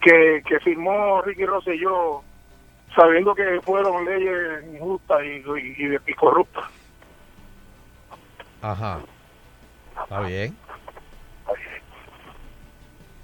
que, 0.00 0.42
que 0.46 0.60
firmó 0.60 1.20
Ricky 1.22 1.44
Rosselló 1.44 2.22
sabiendo 2.94 3.34
que 3.34 3.60
fueron 3.62 4.04
leyes 4.04 4.64
injustas 4.72 5.20
y, 5.22 5.84
y, 5.84 5.96
y 6.06 6.14
corruptas. 6.14 6.64
Ajá. 8.62 9.00
Está 10.02 10.20
bien. 10.22 10.56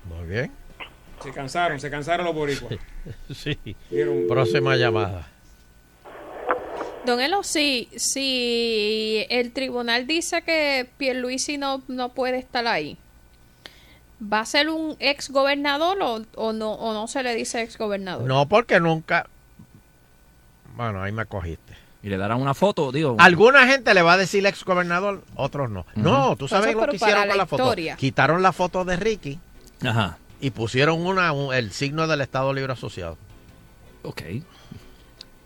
Muy 0.04 0.26
bien. 0.26 0.52
Se 1.22 1.30
cansaron, 1.32 1.80
se 1.80 1.90
cansaron 1.90 2.26
los 2.26 2.34
boricuas. 2.34 2.74
Sí. 3.34 3.56
Próxima 4.28 4.76
llamada. 4.76 5.28
Don 7.05 7.20
Elo, 7.20 7.44
si, 7.44 7.88
si 7.97 9.24
el 9.30 9.52
tribunal 9.52 10.09
dice 10.09 10.43
que 10.43 10.88
Pierluisi 10.98 11.56
no, 11.56 11.82
no 11.86 12.09
puede 12.09 12.38
estar 12.38 12.66
ahí, 12.66 12.98
¿va 14.20 14.40
a 14.40 14.44
ser 14.44 14.68
un 14.68 14.97
ex 14.98 15.30
gobernador 15.30 15.98
o, 16.02 16.22
o 16.34 16.52
no, 16.52 16.72
o 16.72 16.93
no 16.93 17.06
se 17.06 17.22
le 17.22 17.36
dice 17.36 17.62
ex 17.62 17.78
gobernador? 17.78 18.26
No, 18.26 18.48
porque 18.48 18.80
nunca. 18.80 19.28
Bueno, 20.74 21.01
ahí 21.01 21.12
me 21.12 21.26
cogiste. 21.26 21.74
Y 22.02 22.09
le 22.09 22.16
darán 22.18 22.40
una 22.40 22.55
foto, 22.55 22.90
digo. 22.93 23.16
Alguna 23.18 23.66
gente 23.66 23.94
le 23.94 24.02
va 24.02 24.14
a 24.14 24.16
decir 24.16 24.44
ex 24.44 24.64
gobernador, 24.64 25.22
otros 25.36 25.70
no. 25.70 25.86
No, 25.94 26.36
tú 26.36 26.48
sabes 26.48 26.70
Eso, 26.70 26.80
lo 26.80 26.88
que 26.88 26.97
hicieron 26.97 27.22
la 27.22 27.28
con 27.28 27.38
la 27.38 27.47
foto. 27.47 27.74
Quitaron 27.97 28.43
la 28.43 28.52
foto 28.52 28.84
de 28.84 28.97
Ricky 28.97 29.38
Ajá. 29.84 30.18
Y 30.40 30.50
pusieron 30.50 31.04
una 31.06 31.32
un- 31.32 31.54
el 31.54 31.72
signo 31.72 32.06
del 32.06 32.20
Estado 32.20 32.52
Libre 32.52 32.72
Asociado. 32.72 33.16
Ok. 34.02 34.22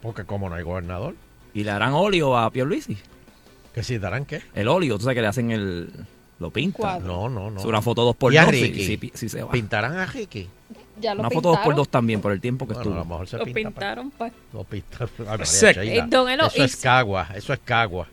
Porque 0.03 0.25
como 0.25 0.49
no 0.49 0.55
hay 0.57 0.63
gobernador. 0.63 1.15
¿Y 1.55 1.65
le 1.65 1.71
harán 1.71 1.93
óleo 1.93 2.37
a 2.37 2.51
Pierluisi? 2.51 2.97
¿Que 3.75 3.83
si 3.83 3.99
darán 3.99 4.25
qué? 4.25 4.43
El 4.55 4.69
óleo, 4.69 4.97
tú 4.97 5.05
sabes 5.05 5.17
que 5.17 5.23
le 5.23 5.29
hacen 5.29 5.51
el... 5.51 5.91
Lo 6.39 6.51
pintan. 6.51 7.07
No, 7.07 7.29
no, 7.29 7.51
no. 7.51 7.61
Es 7.61 7.67
una 7.67 7.83
foto 7.83 8.03
dos 8.03 8.17
por 8.17 8.33
¿Y 8.33 8.39
a 8.39 8.45
dos. 8.47 8.55
si- 8.55 8.63
Ricky? 8.63 8.85
si- 8.99 9.11
si 9.15 9.29
se 9.29 9.43
va. 9.43 9.51
¿Pintarán 9.53 9.99
a 9.99 10.07
Ricky? 10.07 10.49
Ya 10.99 11.15
lo 11.15 11.21
Una 11.21 11.29
foto 11.31 11.49
dos 11.49 11.59
por 11.59 11.65
pintaron. 11.65 11.77
dos 11.77 11.89
también 11.91 12.21
por 12.23 12.33
el 12.33 12.41
tiempo 12.41 12.67
que 12.67 12.73
Bueno, 12.75 12.81
a 12.91 12.95
lo 12.95 13.01
estuvo. 13.01 13.11
mejor 13.15 13.29
se 13.29 13.37
Lo 13.39 13.45
pinta. 13.45 13.61
pintaron, 13.71 14.11
pues. 14.11 14.33
Lo 14.55 14.65
pinta. 14.65 14.99
Ay, 15.19 15.25
María 15.27 15.45
Sec. 15.45 15.77
Sheila. 15.77 16.05
Eh, 16.05 16.07
don 16.09 16.29
Elo, 16.31 16.47
eso 16.47 16.63
y 16.63 16.65
es 16.65 16.77
cagua, 16.77 17.29
eso 17.35 17.53
es 17.53 17.61
cagua. 17.63 18.09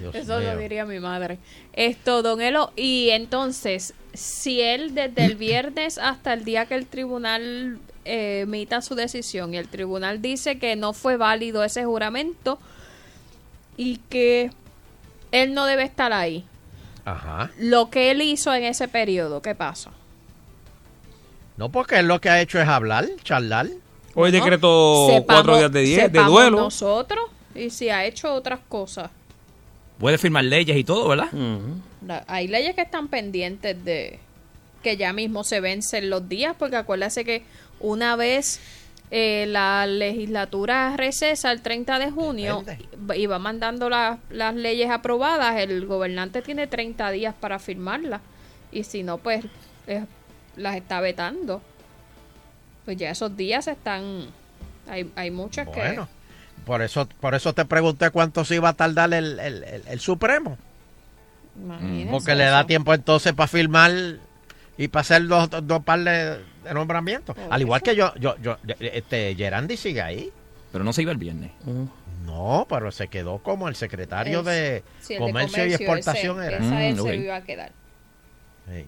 Dios 0.00 0.14
Eso 0.14 0.38
mío. 0.38 0.52
lo 0.54 0.58
diría 0.60 0.84
mi 0.86 1.00
madre. 1.00 1.38
Esto, 1.72 2.22
don 2.22 2.40
Elo, 2.40 2.72
y 2.76 3.10
entonces, 3.10 3.94
si 4.16 4.60
él 4.60 4.94
desde 4.94 5.24
el 5.24 5.36
viernes 5.36 5.98
hasta 5.98 6.32
el 6.32 6.44
día 6.44 6.66
que 6.66 6.74
el 6.74 6.86
tribunal 6.86 7.78
eh, 8.04 8.40
emita 8.42 8.80
su 8.82 8.94
decisión 8.94 9.54
y 9.54 9.56
el 9.58 9.68
tribunal 9.68 10.20
dice 10.22 10.58
que 10.58 10.76
no 10.76 10.92
fue 10.92 11.16
válido 11.16 11.62
ese 11.64 11.84
juramento 11.84 12.58
y 13.76 13.98
que 14.08 14.50
él 15.32 15.54
no 15.54 15.66
debe 15.66 15.82
estar 15.82 16.12
ahí, 16.12 16.44
Ajá. 17.04 17.50
lo 17.58 17.90
que 17.90 18.10
él 18.10 18.22
hizo 18.22 18.54
en 18.54 18.64
ese 18.64 18.88
periodo, 18.88 19.42
¿qué 19.42 19.54
pasa? 19.54 19.90
No, 21.56 21.70
porque 21.70 21.98
él 21.98 22.06
lo 22.06 22.20
que 22.20 22.28
ha 22.30 22.40
hecho 22.40 22.60
es 22.60 22.68
hablar, 22.68 23.06
charlar. 23.22 23.66
Hoy 24.14 24.30
No, 24.32 24.38
sepamos- 24.44 25.24
cuatro 25.26 25.56
días 25.58 25.72
de 25.72 25.80
10 25.82 26.12
de 26.12 26.22
duelo. 26.24 26.56
nosotros 26.58 27.20
y 27.54 27.70
si 27.70 27.88
ha 27.90 28.04
hecho 28.04 28.32
otras 28.34 28.60
cosas. 28.68 29.10
Puede 29.98 30.18
firmar 30.18 30.44
leyes 30.44 30.76
y 30.76 30.84
todo, 30.84 31.08
¿verdad? 31.08 31.28
Hay 32.26 32.48
leyes 32.48 32.74
que 32.74 32.82
están 32.82 33.08
pendientes 33.08 33.82
de 33.84 34.18
que 34.82 34.96
ya 34.96 35.12
mismo 35.12 35.42
se 35.42 35.60
vencen 35.60 36.10
los 36.10 36.28
días, 36.28 36.54
porque 36.58 36.76
acuérdese 36.76 37.24
que 37.24 37.42
una 37.80 38.14
vez 38.14 38.60
eh, 39.10 39.46
la 39.48 39.86
legislatura 39.86 40.96
recesa 40.96 41.50
el 41.52 41.62
30 41.62 41.98
de 41.98 42.10
junio 42.10 42.64
y 43.14 43.26
va 43.26 43.38
mandando 43.38 43.88
la- 43.88 44.18
las 44.30 44.54
leyes 44.54 44.90
aprobadas, 44.90 45.56
el 45.60 45.86
gobernante 45.86 46.42
tiene 46.42 46.66
30 46.66 47.10
días 47.10 47.34
para 47.38 47.58
firmarlas. 47.58 48.20
Y 48.72 48.82
si 48.84 49.02
no, 49.02 49.18
pues 49.18 49.44
eh, 49.86 50.04
las 50.56 50.76
está 50.76 51.00
vetando. 51.00 51.62
Pues 52.84 52.96
ya 52.96 53.10
esos 53.10 53.36
días 53.36 53.66
están... 53.66 54.26
Hay, 54.88 55.10
hay 55.16 55.30
muchas 55.30 55.66
que... 55.68 55.80
Por 56.66 56.82
eso, 56.82 57.08
por 57.20 57.34
eso 57.34 57.54
te 57.54 57.64
pregunté 57.64 58.10
cuánto 58.10 58.44
se 58.44 58.56
iba 58.56 58.68
a 58.68 58.72
tardar 58.74 59.14
el, 59.14 59.38
el- 59.40 59.64
el- 59.64 59.82
el 59.88 60.00
Supremo. 60.00 60.58
Imagínese 61.58 62.10
Porque 62.10 62.34
le 62.34 62.44
da 62.44 62.58
eso. 62.60 62.66
tiempo 62.66 62.92
entonces 62.92 63.32
para 63.32 63.46
firmar 63.46 63.90
y 64.76 64.88
para 64.88 65.00
hacer 65.00 65.26
dos, 65.26 65.48
dos 65.62 65.82
par 65.84 66.00
de, 66.00 66.38
de 66.64 66.74
nombramientos. 66.74 67.34
Al 67.48 67.62
igual 67.62 67.80
eso. 67.82 67.90
que 67.92 67.96
yo, 67.96 68.12
yo, 68.16 68.36
yo, 68.42 68.58
este, 68.80 69.34
Gerandi 69.36 69.76
sigue 69.78 70.02
ahí. 70.02 70.30
Pero 70.72 70.84
no 70.84 70.92
se 70.92 71.00
iba 71.02 71.12
el 71.12 71.16
viernes. 71.18 71.52
No, 72.26 72.66
pero 72.68 72.90
se 72.90 73.08
quedó 73.08 73.38
como 73.38 73.68
el 73.68 73.76
secretario 73.76 74.40
Es- 74.40 74.44
de, 74.46 74.82
sí, 75.00 75.14
el 75.14 75.20
de 75.24 75.26
comercio, 75.32 75.66
y 75.66 75.72
Exportación 75.74 76.42
ese- 76.42 76.48
era. 76.54 76.58
esa 76.64 76.84
él 76.84 76.96
Mm, 76.96 77.02
se 77.02 77.16
iba 77.16 77.36
a 77.36 77.40
quedar. 77.42 77.72
Sí. 78.68 78.86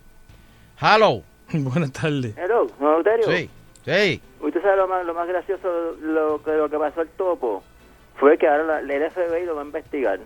Hello. 0.83 1.23
Buenas 1.53 1.93
tardes. 1.93 2.35
Hello, 2.37 2.67
Euterio. 2.81 3.27
Sí, 3.33 3.49
sí. 3.87 4.21
Usted 4.41 4.63
sabe 4.63 4.77
lo 4.77 4.89
más, 4.89 5.05
lo 5.05 5.15
más 5.15 5.27
gracioso, 5.29 5.69
lo 6.01 6.43
que, 6.43 6.53
lo 6.53 6.69
que 6.71 6.79
pasó 6.79 7.01
al 7.01 7.09
topo, 7.09 7.63
fue 8.17 8.39
que 8.39 8.47
ahora 8.49 8.81
la, 8.83 8.95
el 8.95 9.11
FBI 9.11 9.45
lo 9.47 9.57
va 9.57 9.63
a 9.63 9.65
investigar. 9.65 10.21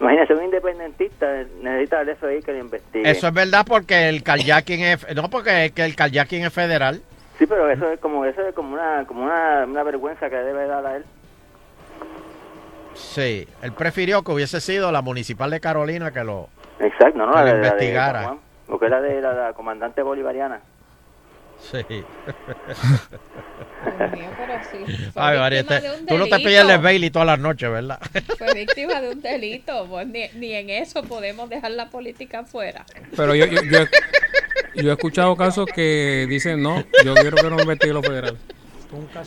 Imagínese, 0.00 0.32
un 0.34 0.44
independentista 0.44 1.26
necesita 1.60 2.00
al 2.00 2.16
FBI 2.16 2.42
que 2.42 2.52
lo 2.52 2.58
investigue. 2.58 3.10
Eso 3.10 3.26
es 3.28 3.34
verdad 3.34 3.66
porque 3.68 4.08
el 4.08 4.22
kayaking 4.22 4.80
es, 4.80 5.14
no 5.14 5.28
porque 5.28 5.66
es 5.66 5.72
que 5.72 5.84
el 5.84 5.94
kayaking 5.94 6.44
es 6.44 6.52
federal. 6.52 7.02
Sí, 7.38 7.46
pero 7.46 7.70
eso 7.70 7.90
es 7.90 8.00
como 8.00 8.24
eso 8.24 8.40
es 8.46 8.54
como 8.54 8.72
una 8.74 9.04
como 9.06 9.24
una, 9.24 9.64
una 9.66 9.82
vergüenza 9.82 10.28
que 10.30 10.36
debe 10.36 10.66
dar 10.66 10.84
a 10.86 10.96
él. 10.96 11.04
Sí, 12.94 13.46
él 13.62 13.72
prefirió 13.72 14.22
que 14.22 14.32
hubiese 14.32 14.60
sido 14.60 14.90
la 14.92 15.00
municipal 15.02 15.50
de 15.50 15.60
Carolina 15.60 16.10
que 16.12 16.24
lo 16.24 16.48
Exacto, 16.78 17.18
no, 17.18 17.26
no, 17.26 17.32
que 17.32 17.38
la, 17.38 17.44
lo 17.44 17.46
de- 17.46 17.52
la 17.52 17.60
de 17.60 17.66
investigara. 17.68 18.36
Porque 18.66 18.86
era 18.86 19.00
de 19.00 19.20
la, 19.20 19.32
la 19.34 19.52
comandante 19.52 20.00
bolivariana. 20.02 20.60
Sí. 21.60 21.84
Dios 21.88 22.04
mío, 24.12 24.30
pero 24.36 24.54
sí. 24.70 24.78
Ay, 25.14 25.38
María, 25.38 25.60
víctima 25.60 25.80
te- 25.80 25.88
de 25.88 25.94
un 26.00 26.06
tú 26.06 26.18
no 26.18 26.24
te 26.24 26.30
el 26.74 26.78
Bailey 26.82 27.10
todas 27.10 27.26
las 27.26 27.38
noches, 27.38 27.70
¿verdad? 27.70 28.00
Fue 28.38 28.54
víctima 28.54 29.00
de 29.00 29.10
un 29.10 29.20
delito. 29.20 29.86
Pues 29.88 30.06
ni, 30.06 30.28
ni 30.36 30.52
en 30.54 30.70
eso 30.70 31.02
podemos 31.02 31.48
dejar 31.48 31.72
la 31.72 31.88
política 31.90 32.40
afuera. 32.40 32.84
Pero 33.16 33.34
yo, 33.34 33.46
yo, 33.46 33.62
yo, 33.62 33.78
yo 34.74 34.90
he 34.90 34.92
escuchado 34.94 35.36
casos 35.36 35.66
que 35.74 36.26
dicen, 36.28 36.62
no, 36.62 36.82
yo 37.04 37.14
quiero 37.14 37.36
que 37.36 37.50
no 37.50 37.60
investiguen 37.60 37.94
los 37.94 38.06
federales. 38.06 38.40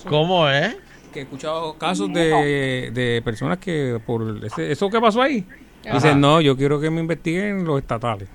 ¿Cómo 0.10 0.50
es? 0.50 0.76
que 1.14 1.20
he 1.20 1.24
escuchado 1.24 1.78
casos 1.78 2.12
de, 2.12 2.90
de 2.92 3.22
personas 3.24 3.60
que 3.60 4.00
por 4.04 4.44
ese- 4.44 4.72
eso 4.72 4.90
que 4.90 5.00
pasó 5.00 5.22
ahí 5.22 5.46
Ajá. 5.86 5.94
dicen 5.94 6.20
no 6.20 6.42
yo 6.42 6.58
quiero 6.58 6.82
que 6.82 6.90
me 6.90 7.02
investiguen 7.02 7.64
los 7.66 7.80
estatales 7.80 8.28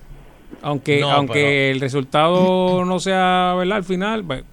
aunque 0.63 1.01
No, 1.01 1.11
aunque 1.11 1.33
pero- 1.35 1.75
el 1.75 1.81
resultado 1.81 2.85
no 2.85 2.99
sea 3.01 3.55
verdad 3.57 3.79
al 3.79 3.85
final 3.85 4.25
pues, 4.25 4.45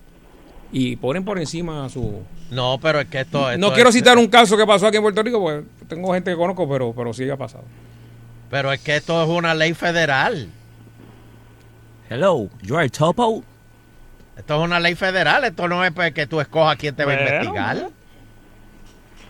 y 0.72 0.96
ponen 0.98 1.24
por 1.26 1.40
encima 1.40 1.88
su 1.90 2.22
No, 2.52 2.78
pero 2.82 3.00
es 3.00 3.08
que 3.08 3.22
esto... 3.22 3.50
esto 3.50 3.60
no 3.60 3.74
quiero 3.74 3.90
es- 3.90 3.96
citar 3.96 4.18
un 4.18 4.28
caso 4.28 4.58
que 4.58 4.66
pasó 4.66 4.88
aquí 4.88 4.98
en 4.98 5.04
Puerto 5.04 5.24
Rico 5.24 5.40
pues 5.42 5.64
tengo 5.88 6.14
gente 6.14 6.32
que 6.32 6.38
conozco 6.38 6.68
pero 6.70 6.94
pero 6.94 7.14
sí 7.14 7.30
ha 7.30 7.38
pasado 7.38 7.64
Pero 8.50 8.72
es 8.74 8.80
que 8.82 8.96
esto 8.98 9.22
es 9.24 9.30
una 9.30 9.54
ley 9.54 9.74
federal. 9.74 10.48
Hello, 12.10 12.50
you 12.62 12.78
are 12.78 12.88
topo. 12.90 13.44
Esto 14.38 14.56
es 14.56 14.62
una 14.62 14.80
ley 14.80 14.94
federal. 14.96 15.44
Esto 15.46 15.68
no 15.68 15.84
es 15.84 15.92
pues, 15.92 16.14
que 16.14 16.28
tú 16.28 16.40
escojas 16.40 16.76
quién 16.78 16.96
te 16.96 17.04
va 17.06 17.14
a 17.14 17.20
investigar. 17.20 17.90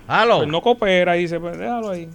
Halo. 0.08 0.38
Pues 0.40 0.50
no 0.50 0.62
coopera 0.62 1.14
dice 1.14 1.40
pues 1.40 1.58
déjalo 1.58 1.90
ahí 1.92 2.10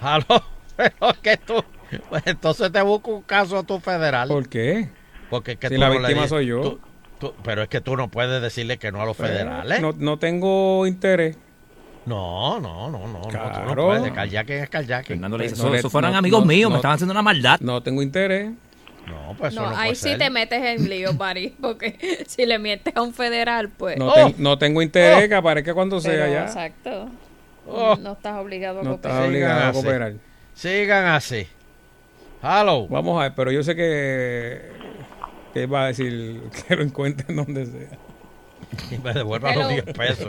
Halo. 0.00 0.24
Pero 0.76 1.12
que 1.22 1.36
tú... 1.38 1.64
Pues 2.08 2.22
entonces 2.26 2.70
te 2.72 2.82
busco 2.82 3.10
un 3.16 3.22
caso 3.22 3.62
tú 3.62 3.80
federal. 3.80 4.28
¿por 4.28 4.48
qué? 4.48 4.88
Porque 5.30 5.52
es 5.52 5.58
que 5.58 5.68
Si 5.68 5.74
tú 5.74 5.80
la 5.80 5.88
no 5.88 5.98
víctima 5.98 6.28
soy 6.28 6.46
yo. 6.46 6.60
tú- 6.62 6.80
tú- 7.18 7.34
pero 7.42 7.62
es 7.62 7.68
que 7.68 7.80
tú 7.80 7.96
no 7.96 8.08
puedes 8.08 8.40
decirle 8.42 8.78
que 8.78 8.90
no 8.92 9.02
a 9.02 9.06
los 9.06 9.16
federales. 9.16 9.80
no, 9.80 9.92
no 9.96 10.18
tengo 10.18 10.86
interés 10.86 11.36
No, 12.06 12.58
no, 12.60 12.90
no, 12.90 13.00
no. 13.06 13.08
no, 13.08 13.20
tú 13.22 13.28
Claro. 13.28 13.74
no 13.74 13.86
puedes. 13.86 14.12
Kayaking 14.12 14.56
es 14.56 14.70
kayaking. 14.70 15.16
Fernando 15.16 15.36
le 15.36 15.44
dice, 15.44 15.56
No 15.56 15.62
"Eso- 15.64 15.72
le- 15.72 15.78
eso 15.80 15.90
fueron 15.90 16.12
no- 16.12 16.18
amigos 16.18 16.40
no- 16.40 16.46
míos, 16.46 16.70
no- 16.70 16.74
me 16.74 16.78
estaban 16.78 16.94
haciendo 16.94 17.12
una 17.12 17.22
maldad. 17.22 17.60
no 17.60 17.82
tengo 17.82 18.02
interés 18.02 18.50
No, 19.06 19.34
pues 19.38 19.52
eso 19.54 19.62
No, 19.62 19.70
no, 19.70 19.76
ahí 19.76 19.88
puede 19.90 19.94
sí 19.96 20.08
ser. 20.10 20.18
te 20.18 20.28
metes 20.30 20.62
en 20.62 20.88
lío, 20.88 21.12
Mari, 21.14 21.54
porque 21.62 22.24
si 22.28 22.44
le 22.46 22.58
mientes 22.58 22.94
a 22.94 23.00
un 23.02 23.14
federal, 23.14 23.70
pues... 23.70 23.96
no, 23.98 24.08
Oh. 24.08 24.14
ten- 24.14 24.34
no 24.38 24.58
tengo 24.58 24.82
interés 24.82 25.24
Oh. 25.24 25.28
que 25.28 25.34
aparezca 25.34 25.72
cuando 25.74 25.98
Pero, 26.00 26.14
sea 26.14 26.28
ya 26.30 26.44
Exacto. 26.44 27.08
Oh. 27.66 27.96
No 27.96 28.12
estás 28.12 28.38
obligado 28.38 28.80
a 28.80 28.82
no 28.82 28.90
cooperar. 28.92 29.16
estás 29.16 29.28
obligado 29.28 29.60
a 29.60 29.68
así. 29.68 29.72
cooperar 29.80 30.12
Sigan 30.54 31.06
así. 31.06 31.46
Halo. 32.42 32.86
Vamos 32.88 33.18
a 33.20 33.24
ver, 33.24 33.32
pero 33.34 33.50
yo 33.52 33.62
sé 33.62 33.74
que, 33.74 34.70
que 35.54 35.66
va 35.66 35.84
a 35.84 35.86
decir 35.88 36.40
que 36.68 36.76
lo 36.76 36.82
encuentren 36.82 37.36
donde 37.36 37.66
sea. 37.66 37.98
Y 38.90 38.98
me 38.98 39.12
devuelvan 39.12 39.58
los 39.58 39.70
Hello. 39.70 39.82
10 39.84 39.96
pesos. 39.96 40.28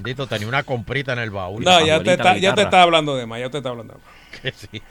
Dito, 0.00 0.26
tenía 0.26 0.48
una 0.48 0.62
comprita 0.64 1.12
en 1.12 1.20
el 1.20 1.30
baúl. 1.30 1.64
No, 1.64 1.84
ya 1.84 2.02
te, 2.02 2.12
está, 2.12 2.36
ya 2.36 2.54
te 2.54 2.62
está 2.62 2.82
hablando 2.82 3.16
de 3.16 3.24
más, 3.26 3.40
ya 3.40 3.50
te 3.50 3.58
está 3.58 3.70
hablando 3.70 3.94
de 3.94 4.00
más. 4.00 4.40
Que 4.40 4.52
sí. 4.52 4.82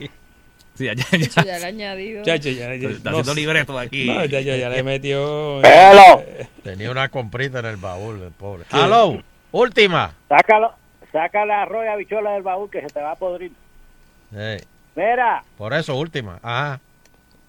Sí, 0.74 0.86
ya, 0.86 0.94
ya, 0.94 1.04
Eso 1.12 1.42
ya. 1.42 1.46
ya 1.46 1.60
le 1.60 1.66
he 1.66 1.68
añadido. 1.68 2.24
Ya, 2.24 2.38
ya, 2.38 2.52
ya, 2.52 2.76
ya. 2.76 2.90
Está 2.90 3.12
No 3.12 3.18
haciendo 3.18 3.34
libreto 3.36 3.78
aquí. 3.78 4.06
No, 4.08 4.24
ya, 4.26 4.40
ya, 4.40 4.56
ya 4.56 4.70
le 4.70 4.84
metió. 4.84 5.62
Hello. 5.64 6.24
Tenía 6.64 6.90
una 6.92 7.10
comprita 7.10 7.60
en 7.60 7.66
el 7.66 7.76
baúl, 7.78 8.22
el 8.22 8.32
pobre. 8.32 8.64
Halo. 8.72 9.22
Última. 9.52 10.14
Sácalo, 10.30 10.74
saca 11.12 11.46
la 11.46 11.64
arroya 11.64 11.98
bichola 11.98 12.32
del 12.32 12.44
baúl 12.44 12.70
que 12.72 12.80
se 12.82 12.88
te 12.88 13.02
va 13.02 13.12
a 13.12 13.16
podrir. 13.16 13.52
Eh, 14.34 14.64
Mira, 14.96 15.44
por 15.58 15.74
eso, 15.74 15.96
última. 15.96 16.40
Ajá. 16.42 16.80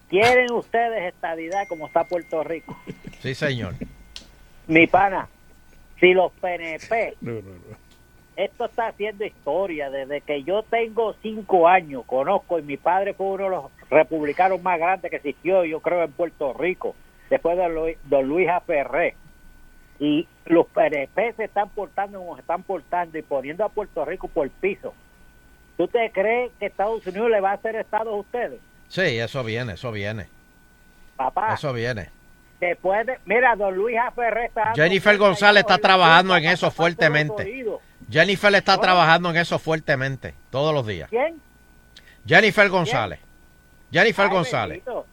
¿quieren 0.08 0.52
ustedes 0.52 1.12
estadidad 1.14 1.66
como 1.68 1.86
está 1.86 2.04
Puerto 2.04 2.44
Rico? 2.44 2.76
Sí, 3.20 3.34
señor. 3.34 3.74
Mi 4.66 4.86
pana, 4.86 5.28
si 5.98 6.12
los 6.12 6.30
PNP, 6.32 7.16
No, 7.20 7.32
no, 7.32 7.40
no. 7.40 7.76
esto 8.36 8.66
está 8.66 8.88
haciendo 8.88 9.24
historia 9.24 9.90
desde 9.90 10.20
que 10.20 10.42
yo 10.44 10.62
tengo 10.64 11.14
cinco 11.22 11.66
años, 11.66 12.04
conozco 12.06 12.58
y 12.58 12.62
mi 12.62 12.76
padre 12.76 13.14
fue 13.14 13.26
uno 13.26 13.44
de 13.44 13.50
los 13.50 13.64
republicanos 13.90 14.62
más 14.62 14.78
grandes 14.78 15.10
que 15.10 15.16
existió, 15.16 15.64
yo 15.64 15.80
creo, 15.80 16.02
en 16.04 16.12
Puerto 16.12 16.52
Rico, 16.52 16.94
después 17.30 17.56
de 17.56 17.68
Luis, 17.70 17.96
don 18.04 18.28
Luis 18.28 18.48
A. 18.48 18.60
Ferré. 18.60 19.16
Y 19.98 20.26
los 20.46 20.66
PNP 20.66 21.34
se 21.34 21.44
están 21.44 21.68
portando 21.70 22.18
como 22.18 22.34
se 22.34 22.40
están 22.40 22.62
portando 22.64 23.16
y 23.18 23.22
poniendo 23.22 23.64
a 23.64 23.68
Puerto 23.68 24.04
Rico 24.04 24.28
por 24.28 24.44
el 24.44 24.50
piso. 24.50 24.92
¿Tú 25.76 25.88
te 25.88 26.10
crees 26.12 26.50
que 26.58 26.66
Estados 26.66 27.06
Unidos 27.06 27.30
le 27.30 27.40
va 27.40 27.50
a 27.52 27.54
hacer 27.54 27.76
Estado 27.76 28.10
a 28.10 28.16
ustedes? 28.16 28.60
Sí, 28.88 29.00
eso 29.18 29.42
viene, 29.42 29.74
eso 29.74 29.90
viene. 29.90 30.26
Papá, 31.16 31.54
Eso 31.54 31.72
viene. 31.72 32.10
después 32.60 33.06
de... 33.06 33.18
Mira, 33.26 33.54
don 33.56 33.74
Luis 33.74 33.96
A. 33.98 34.10
Ferré 34.12 34.46
está... 34.46 34.72
Jennifer 34.74 35.16
González 35.18 35.60
está 35.60 35.78
trabajando 35.78 36.36
en 36.36 36.44
eso 36.46 36.70
fuertemente. 36.70 37.64
Jennifer 38.10 38.54
está 38.54 38.78
trabajando 38.78 39.30
en 39.30 39.36
eso 39.36 39.58
fuertemente, 39.58 40.34
todos 40.50 40.74
los 40.74 40.86
días. 40.86 41.08
¿Quién? 41.10 41.40
Jennifer 42.26 42.68
González. 42.68 43.18
Jennifer 43.90 44.26
Ay, 44.26 44.30
González. 44.32 44.84
bendito. 44.84 45.06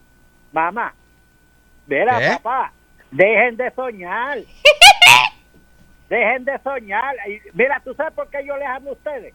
Mamá, 0.52 0.92
mira, 1.86 2.18
¿Qué? 2.18 2.28
papá, 2.42 2.72
dejen 3.10 3.56
de 3.56 3.70
soñar. 3.72 4.38
dejen 6.08 6.44
de 6.44 6.58
soñar. 6.62 7.14
Mira, 7.52 7.80
¿tú 7.84 7.94
sabes 7.94 8.12
por 8.14 8.28
qué 8.28 8.44
yo 8.44 8.56
les 8.56 8.66
amo 8.68 8.90
a 8.90 8.92
ustedes? 8.94 9.32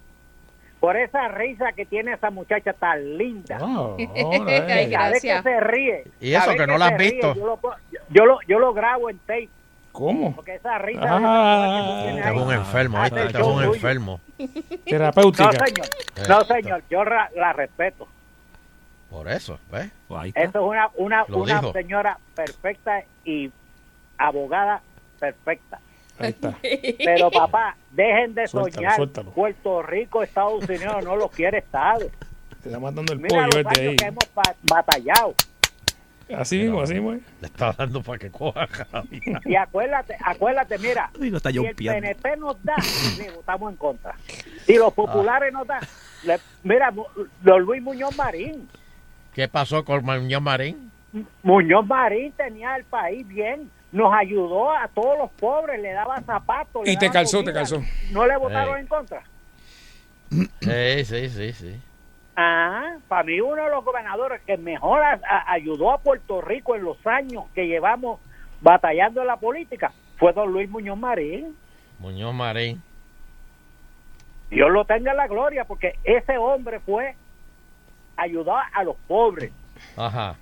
Por 0.85 0.97
esa 0.97 1.27
risa 1.29 1.71
que 1.71 1.83
tiene 1.87 2.13
esa 2.13 2.29
muchacha 2.29 2.71
tan 2.73 3.17
linda. 3.17 3.57
Oh. 3.59 3.97
Cada 4.15 5.09
vez 5.09 5.21
que 5.21 5.27
gracias. 5.29 5.43
se 5.43 5.59
ríe. 5.59 6.03
Y 6.21 6.33
eso 6.35 6.47
vez 6.51 6.57
que 6.61 6.67
no 6.67 6.77
la 6.77 6.85
has 6.89 6.97
ríe, 6.99 7.11
visto. 7.13 7.33
Yo 7.33 7.45
lo, 7.47 7.59
yo, 8.11 8.25
lo, 8.27 8.37
yo 8.47 8.59
lo 8.59 8.71
grabo 8.71 9.09
en 9.09 9.17
tape. 9.17 9.49
¿Cómo? 9.91 10.35
Porque 10.35 10.53
esa 10.53 10.77
risa 10.77 11.01
Ah. 11.03 12.01
que 12.03 12.09
Este 12.09 12.19
es 12.19 12.25
ahí- 12.27 12.37
un 12.37 12.53
enfermo, 12.53 13.01
¿viste? 13.01 13.23
Este 13.25 13.41
un 13.41 13.63
enfermo. 13.63 14.19
Terapéutica. 14.85 15.45
No, 15.45 15.51
señor. 15.65 15.87
No, 16.29 16.41
señor. 16.43 16.83
Yo 16.87 17.03
ra- 17.03 17.31
la 17.35 17.51
respeto. 17.53 18.07
Por 19.09 19.27
eso, 19.31 19.57
¿ves? 19.71 19.89
Pues 20.07 20.21
ahí 20.21 20.29
está. 20.29 20.41
Eso 20.43 20.59
es 20.59 20.65
una, 20.69 20.89
una, 20.97 21.25
Lo 21.27 21.39
una 21.39 21.61
dijo. 21.61 21.73
señora 21.73 22.19
perfecta 22.35 23.01
y 23.23 23.51
abogada 24.19 24.81
perfecta. 25.19 25.79
Ahí 26.19 26.29
está. 26.29 26.57
Pero 27.05 27.29
papá, 27.31 27.75
dejen 27.91 28.33
de 28.33 28.47
Suéltalo, 28.47 28.73
soñar. 28.75 28.95
suéltalo. 28.95 29.31
Puerto 29.31 29.81
Rico, 29.83 30.23
Estados 30.23 30.67
Unidos 30.67 31.03
no 31.03 31.15
lo 31.15 31.29
quiere 31.29 31.57
Estado. 31.59 32.07
Te 32.61 32.69
está 32.69 32.79
matando 32.79 33.13
el 33.13 33.19
Mira 33.19 33.45
los 33.45 33.55
pollo 33.55 33.69
este 33.69 33.79
años 33.81 33.91
ahí. 33.91 33.95
que 33.97 34.05
hemos 34.05 34.33
ba- 34.33 34.55
batallado. 34.63 35.35
Así 36.35 36.57
mismo, 36.57 36.81
así 36.81 36.95
mismo. 36.95 37.11
Le 37.11 37.47
está 37.47 37.71
dando 37.73 38.01
para 38.01 38.17
que 38.17 38.31
coja. 38.31 38.67
Y 39.45 39.55
acuérdate, 39.55 40.15
acuérdate, 40.23 40.79
mira, 40.79 41.11
está 41.21 41.51
si 41.51 41.57
el. 41.59 41.75
PNP 41.75 42.37
nos 42.37 42.63
da, 42.63 42.75
le 43.19 43.29
votamos 43.31 43.71
en 43.71 43.77
contra. 43.77 44.15
Si 44.65 44.73
los 44.75 44.91
populares 44.93 45.53
nos 45.53 45.67
dan, 45.67 45.81
le- 46.23 46.39
mira, 46.63 46.91
don 47.43 47.61
Luis 47.61 47.81
Muñoz 47.83 48.15
Marín. 48.17 48.67
¿Qué 49.35 49.47
pasó 49.47 49.85
con 49.85 50.03
Muñoz 50.03 50.41
Marín? 50.41 50.91
Muñoz 51.43 51.85
Marín 51.85 52.31
tenía 52.31 52.75
el 52.75 52.85
país 52.85 53.27
bien, 53.27 53.69
nos 53.95 54.13
ayudó 54.13 54.71
a 54.71 54.87
todos 54.89 55.17
los 55.17 55.31
pobres, 55.31 55.79
le 55.81 55.91
daba 55.93 56.21
zapatos. 56.21 56.85
le 56.85 56.91
Y 56.91 56.97
te 56.97 57.09
calzó, 57.09 57.37
comida. 57.37 57.51
te 57.51 57.57
calzó. 57.59 57.81
¿No 58.11 58.25
le 58.27 58.35
votaron 58.37 58.77
en 58.79 58.87
contra? 58.87 59.23
Sí, 60.29 61.05
sí, 61.05 61.29
sí, 61.29 61.53
sí. 61.53 61.81
Ah, 62.35 62.95
para 63.07 63.23
mí 63.23 63.39
uno 63.39 63.63
de 63.63 63.69
los 63.69 63.85
gobernadores 63.85 64.41
que 64.41 64.57
mejor 64.57 65.01
a- 65.01 65.21
a- 65.27 65.51
ayudó 65.53 65.91
a 65.93 65.99
Puerto 65.99 66.41
Rico 66.41 66.75
en 66.75 66.83
los 66.83 66.97
años 67.07 67.45
que 67.55 67.67
llevamos 67.67 68.19
batallando 68.61 69.21
en 69.21 69.27
la 69.27 69.37
política 69.37 69.93
fue 70.17 70.33
don 70.33 70.51
Luis 70.51 70.69
Muñoz 70.69 70.97
Marín. 70.97 71.55
Muñoz 71.99 72.33
Marín. 72.33 72.81
Dios 74.49 74.69
lo 74.71 74.83
tenga 74.85 75.11
en 75.11 75.17
la 75.17 75.27
gloria 75.27 75.63
porque 75.63 75.97
ese 76.03 76.37
hombre 76.37 76.79
fue 76.81 77.15
ayudar 78.17 78.65
a 78.73 78.83
los 78.83 78.95
pobres. 79.07 79.51
Ajá. 79.95 80.35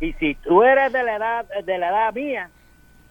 Y 0.00 0.12
si 0.14 0.34
tú 0.36 0.62
eres 0.62 0.92
de 0.92 1.02
la 1.02 1.16
edad 1.16 1.46
de 1.64 1.78
la 1.78 1.88
edad 1.88 2.12
mía, 2.14 2.50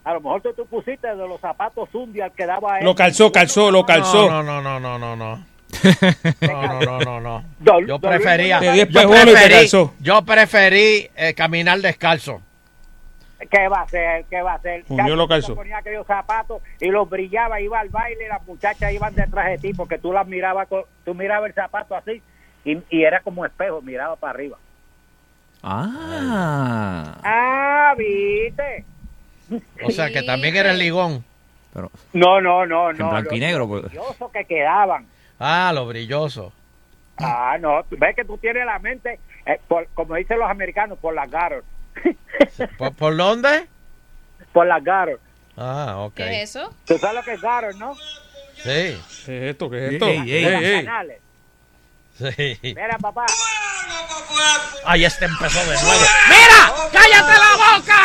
a 0.03 0.13
lo 0.13 0.21
mejor 0.21 0.41
tú, 0.41 0.53
tú 0.53 0.65
pusiste 0.67 1.07
de 1.07 1.15
los 1.15 1.39
zapatos 1.41 1.89
Zundia 1.91 2.29
que 2.29 2.45
daba 2.45 2.79
él. 2.79 2.85
Lo 2.85 2.93
calzó, 2.95 3.31
calzó, 3.31 3.71
lo 3.71 3.85
calzó. 3.85 4.29
No, 4.29 4.43
no, 4.43 4.61
no, 4.61 4.79
no, 4.79 4.99
no, 4.99 5.15
no. 5.15 5.45
No, 6.41 6.79
no, 6.79 6.99
no, 6.99 7.19
no, 7.59 7.79
Yo 7.85 7.99
prefería, 7.99 8.59
yo 8.85 8.87
preferí, 9.09 9.67
yo 9.99 10.21
preferí 10.23 11.09
eh, 11.15 11.33
caminar 11.35 11.79
descalzo. 11.79 12.41
¿Qué 13.51 13.67
va 13.67 13.79
a 13.79 13.83
hacer? 13.83 14.25
¿Qué 14.29 14.41
va 14.41 14.53
a 14.53 14.55
hacer? 14.55 14.85
Chacho, 14.85 15.15
lo 15.15 15.27
calzó. 15.27 15.55
ponía 15.55 15.77
aquellos 15.77 16.07
zapatos 16.07 16.61
y 16.79 16.87
los 16.87 17.07
brillaba, 17.09 17.59
iba 17.59 17.79
al 17.79 17.89
baile 17.89 18.25
y 18.25 18.27
las 18.29 18.45
muchachas 18.47 18.91
iban 18.93 19.13
detrás 19.13 19.47
de 19.47 19.57
ti 19.57 19.73
porque 19.73 19.97
tú 19.97 20.13
las 20.13 20.25
mirabas, 20.25 20.67
con- 20.67 20.85
tú 21.03 21.13
mirabas 21.13 21.49
el 21.49 21.53
zapato 21.53 21.95
así 21.95 22.21
y, 22.63 22.77
y 22.89 23.03
era 23.03 23.19
como 23.21 23.45
espejo, 23.45 23.81
miraba 23.81 24.15
para 24.15 24.33
arriba. 24.33 24.57
Ah. 25.67 27.17
Ah, 27.23 27.93
viste. 27.97 28.85
O 29.83 29.89
sea, 29.89 30.11
que 30.11 30.21
también 30.21 30.55
eres 30.55 30.77
ligón. 30.77 31.25
Pero 31.73 31.91
No, 32.13 32.39
no, 32.39 32.65
no, 32.65 32.91
en 32.91 32.97
no. 32.97 33.09
blanco 33.09 33.33
y 33.35 33.39
los 33.39 33.47
negro. 33.49 33.67
pues. 33.67 33.83
brillosos 33.85 34.31
que 34.31 34.45
quedaban. 34.45 35.07
Ah, 35.39 35.71
lo 35.73 35.87
brilloso. 35.87 36.53
Ah, 37.17 37.57
no, 37.59 37.83
ves 37.89 38.15
que 38.15 38.25
tú 38.25 38.37
tienes 38.37 38.65
la 38.65 38.77
mente, 38.79 39.19
eh, 39.45 39.59
por- 39.67 39.87
como 39.93 40.15
dicen 40.15 40.37
los 40.39 40.49
americanos, 40.49 40.99
por 40.99 41.13
las 41.15 41.29
garras. 41.31 41.63
¿Por, 42.77 42.93
por 42.93 43.17
dónde? 43.17 43.67
por 44.53 44.67
las 44.67 44.83
garras. 44.83 45.17
Ah, 45.57 45.95
ok. 45.99 46.13
¿Qué 46.15 46.43
es 46.43 46.55
eso? 46.55 46.73
¿Tú 46.85 46.97
sabes 46.97 47.15
lo 47.17 47.23
que 47.23 47.33
es 47.33 47.41
garras, 47.41 47.75
no? 47.77 47.95
Sí. 47.95 48.61
¿Qué 48.63 48.89
es 48.91 49.29
esto? 49.29 49.69
¿Qué 49.69 49.87
es 49.87 49.93
esto? 49.93 50.07
Ey, 50.07 50.19
ey, 50.31 50.45
Ey, 50.45 50.51
Las 50.51 50.61
ey. 50.63 50.85
canales. 50.85 51.17
Sí. 52.17 52.57
Mira, 52.61 52.97
papá. 52.99 53.25
Ay, 54.85 55.03
este 55.05 55.25
empezó 55.25 55.59
de 55.59 55.65
nuevo. 55.81 56.01
¡Mira! 56.29 56.73
¡Cállate 56.91 57.33
la 57.33 57.55
boca! 57.75 58.01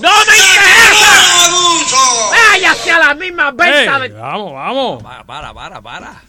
¡No 0.00 0.10
me 0.26 0.36
interesa! 0.36 1.50
¡Váyase 2.50 2.92
a 2.92 2.98
la 2.98 3.14
misma 3.14 3.50
venta! 3.52 4.04
Ey, 4.04 4.12
vamos, 4.12 4.52
vamos. 4.52 5.02
Para, 5.02 5.24
para, 5.24 5.54
para, 5.54 5.80
para. 5.80 6.22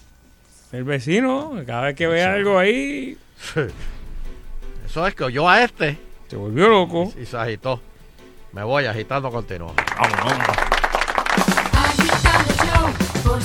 El 0.72 0.84
vecino, 0.86 1.54
cada 1.66 1.82
vez 1.82 1.96
que 1.96 2.08
ve 2.08 2.24
algo 2.24 2.58
ahí, 2.58 3.18
Eso 4.86 5.08
es 5.08 5.16
que 5.16 5.24
oyó 5.26 5.50
a 5.50 5.62
este 5.64 5.98
se 6.30 6.36
volvió 6.36 6.68
loco. 6.68 7.14
y 7.22 7.26
se 7.26 7.38
agitó. 7.38 7.82
Me 8.52 8.64
voy 8.64 8.86
agitando 8.86 9.30
continuo. 9.32 9.74
Vamos, 9.98 10.18
vamos. 10.24 10.48
Agitando 11.74 12.54
show 12.64 12.94
por 13.24 13.42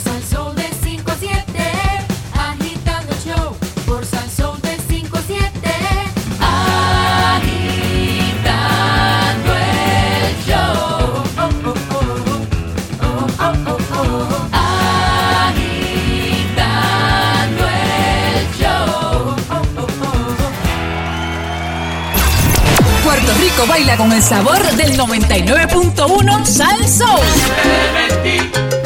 Rico 23.62 23.72
baila 23.72 23.96
con 23.96 24.12
el 24.12 24.22
sabor 24.22 24.60
del 24.72 24.98
99.1 24.98 26.44
Sal 26.44 26.88
Soul. 26.88 27.20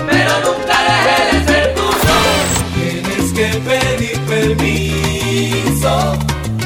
pero 0.07 0.33
nunca 0.41 0.77
dejé 0.87 1.39
de 1.39 1.47
ser 1.47 1.75
tuyo. 1.75 2.17
Tienes 2.75 3.33
que 3.33 3.49
pedir 3.61 4.21
permiso 4.21 6.19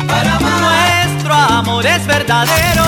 para 0.08 0.36
amar. 0.36 1.06
Nuestro 1.06 1.34
amor 1.34 1.86
es 1.86 2.06
verdadero 2.06 2.84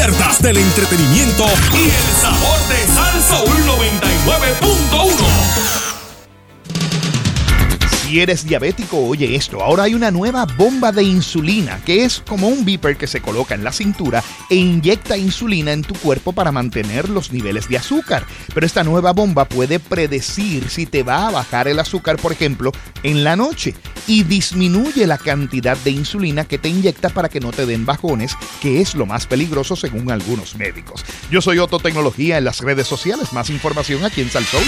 pierdas 0.00 0.40
del 0.40 0.56
entretenimiento 0.56 1.44
y 1.74 1.84
el 1.84 2.16
sabor 2.22 2.58
de 2.68 2.86
Salsa 2.86 3.44
99.1. 3.66 5.39
Si 8.10 8.18
eres 8.18 8.44
diabético, 8.44 9.06
oye 9.06 9.36
esto. 9.36 9.62
Ahora 9.62 9.84
hay 9.84 9.94
una 9.94 10.10
nueva 10.10 10.44
bomba 10.44 10.90
de 10.90 11.04
insulina, 11.04 11.80
que 11.84 12.04
es 12.04 12.20
como 12.26 12.48
un 12.48 12.64
beeper 12.64 12.96
que 12.96 13.06
se 13.06 13.20
coloca 13.20 13.54
en 13.54 13.62
la 13.62 13.70
cintura 13.70 14.24
e 14.48 14.56
inyecta 14.56 15.16
insulina 15.16 15.70
en 15.70 15.82
tu 15.82 15.94
cuerpo 15.94 16.32
para 16.32 16.50
mantener 16.50 17.08
los 17.08 17.30
niveles 17.30 17.68
de 17.68 17.78
azúcar. 17.78 18.26
Pero 18.52 18.66
esta 18.66 18.82
nueva 18.82 19.12
bomba 19.12 19.44
puede 19.44 19.78
predecir 19.78 20.70
si 20.70 20.86
te 20.86 21.04
va 21.04 21.28
a 21.28 21.30
bajar 21.30 21.68
el 21.68 21.78
azúcar, 21.78 22.16
por 22.16 22.32
ejemplo, 22.32 22.72
en 23.04 23.22
la 23.22 23.36
noche 23.36 23.76
y 24.08 24.24
disminuye 24.24 25.06
la 25.06 25.16
cantidad 25.16 25.76
de 25.76 25.92
insulina 25.92 26.48
que 26.48 26.58
te 26.58 26.68
inyecta 26.68 27.10
para 27.10 27.28
que 27.28 27.38
no 27.38 27.52
te 27.52 27.64
den 27.64 27.86
bajones, 27.86 28.34
que 28.60 28.80
es 28.80 28.96
lo 28.96 29.06
más 29.06 29.28
peligroso 29.28 29.76
según 29.76 30.10
algunos 30.10 30.56
médicos. 30.56 31.04
Yo 31.30 31.40
soy 31.40 31.60
Otto 31.60 31.78
Tecnología 31.78 32.38
en 32.38 32.44
las 32.44 32.58
redes 32.58 32.88
sociales. 32.88 33.32
Más 33.32 33.50
información 33.50 34.04
aquí 34.04 34.20
en 34.20 34.30
Salsoul. 34.30 34.66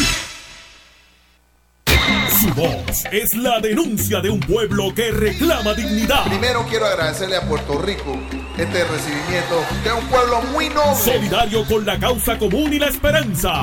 Voz 2.54 3.04
es 3.10 3.34
la 3.36 3.60
denuncia 3.60 4.20
de 4.20 4.28
un 4.28 4.40
pueblo 4.40 4.94
que 4.94 5.10
reclama 5.10 5.72
dignidad. 5.74 6.24
Primero 6.24 6.66
quiero 6.68 6.86
agradecerle 6.86 7.36
a 7.36 7.48
Puerto 7.48 7.78
Rico 7.78 8.18
este 8.58 8.84
recibimiento, 8.84 9.64
que 9.82 9.88
es 9.88 9.94
un 9.94 10.06
pueblo 10.08 10.42
muy 10.52 10.68
noble. 10.68 10.96
Solidario 10.96 11.64
con 11.64 11.86
la 11.86 11.98
causa 11.98 12.38
común 12.38 12.72
y 12.72 12.78
la 12.78 12.88
esperanza. 12.88 13.62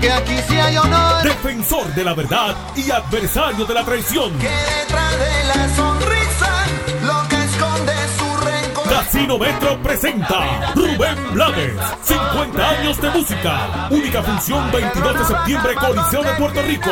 que 0.00 0.10
aquí 0.10 0.36
sí 0.48 0.56
hay 0.56 0.76
honor. 0.76 1.22
Defensor 1.22 1.94
de 1.94 2.04
la 2.04 2.14
verdad 2.14 2.56
y 2.76 2.90
adversario 2.90 3.64
de 3.64 3.74
la 3.74 3.84
traición. 3.84 4.32
Detrás 4.38 5.12
de 5.18 5.44
la 5.48 5.76
sonrisa, 5.76 6.21
Casino 9.02 9.36
Metro 9.36 9.82
presenta 9.82 10.72
Rubén 10.76 11.16
Blades, 11.32 11.74
50 12.02 12.70
años 12.70 13.00
de 13.00 13.10
música. 13.10 13.88
Única 13.90 14.22
función 14.22 14.70
22 14.70 15.18
de 15.18 15.24
septiembre, 15.24 15.74
Coliseo 15.74 16.22
de 16.22 16.32
Puerto 16.34 16.62
Rico. 16.62 16.90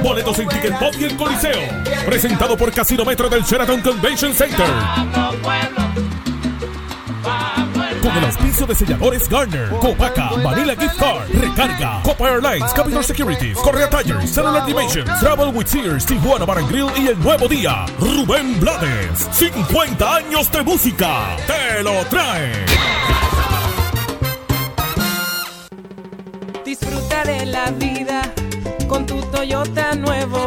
Boletos 0.00 0.38
en 0.38 0.48
Ticket 0.48 0.78
Pop 0.78 0.94
y 0.96 1.04
el 1.04 1.16
Coliseo. 1.16 1.60
Presentado 2.06 2.56
por 2.56 2.72
Casino 2.72 3.04
Metro 3.04 3.28
del 3.28 3.42
Sheraton 3.42 3.80
Convention 3.80 4.32
Center. 4.32 4.66
Con 8.06 8.16
el 8.18 8.24
auspicio 8.24 8.66
de 8.68 8.74
selladores 8.76 9.28
Garner, 9.28 9.68
Copaca, 9.80 10.30
Vanilla 10.40 10.76
Gift 10.76 10.96
Card, 10.96 11.28
Recarga, 11.28 12.00
Copa 12.04 12.28
Airlines, 12.30 12.72
Capital 12.72 13.02
Securities, 13.02 13.58
Correa 13.58 13.90
Tires, 13.90 14.30
Cellular 14.30 14.64
Dimensions, 14.64 15.10
Travel 15.18 15.48
with 15.52 15.66
Sears, 15.66 16.06
Tijuana 16.06 16.44
Bar 16.44 16.62
Grill 16.68 16.86
y 16.96 17.08
El 17.08 17.18
Nuevo 17.18 17.48
Día. 17.48 17.84
Rubén 17.98 18.60
Blades, 18.60 19.26
50 19.32 20.16
años 20.18 20.52
de 20.52 20.62
música. 20.62 21.36
Te 21.48 21.82
lo 21.82 22.04
trae. 22.04 22.52
Disfruta 26.64 27.24
de 27.24 27.46
la 27.46 27.72
vida 27.72 28.32
con 28.86 29.04
tu 29.04 29.20
Toyota 29.32 29.96
nuevo, 29.96 30.46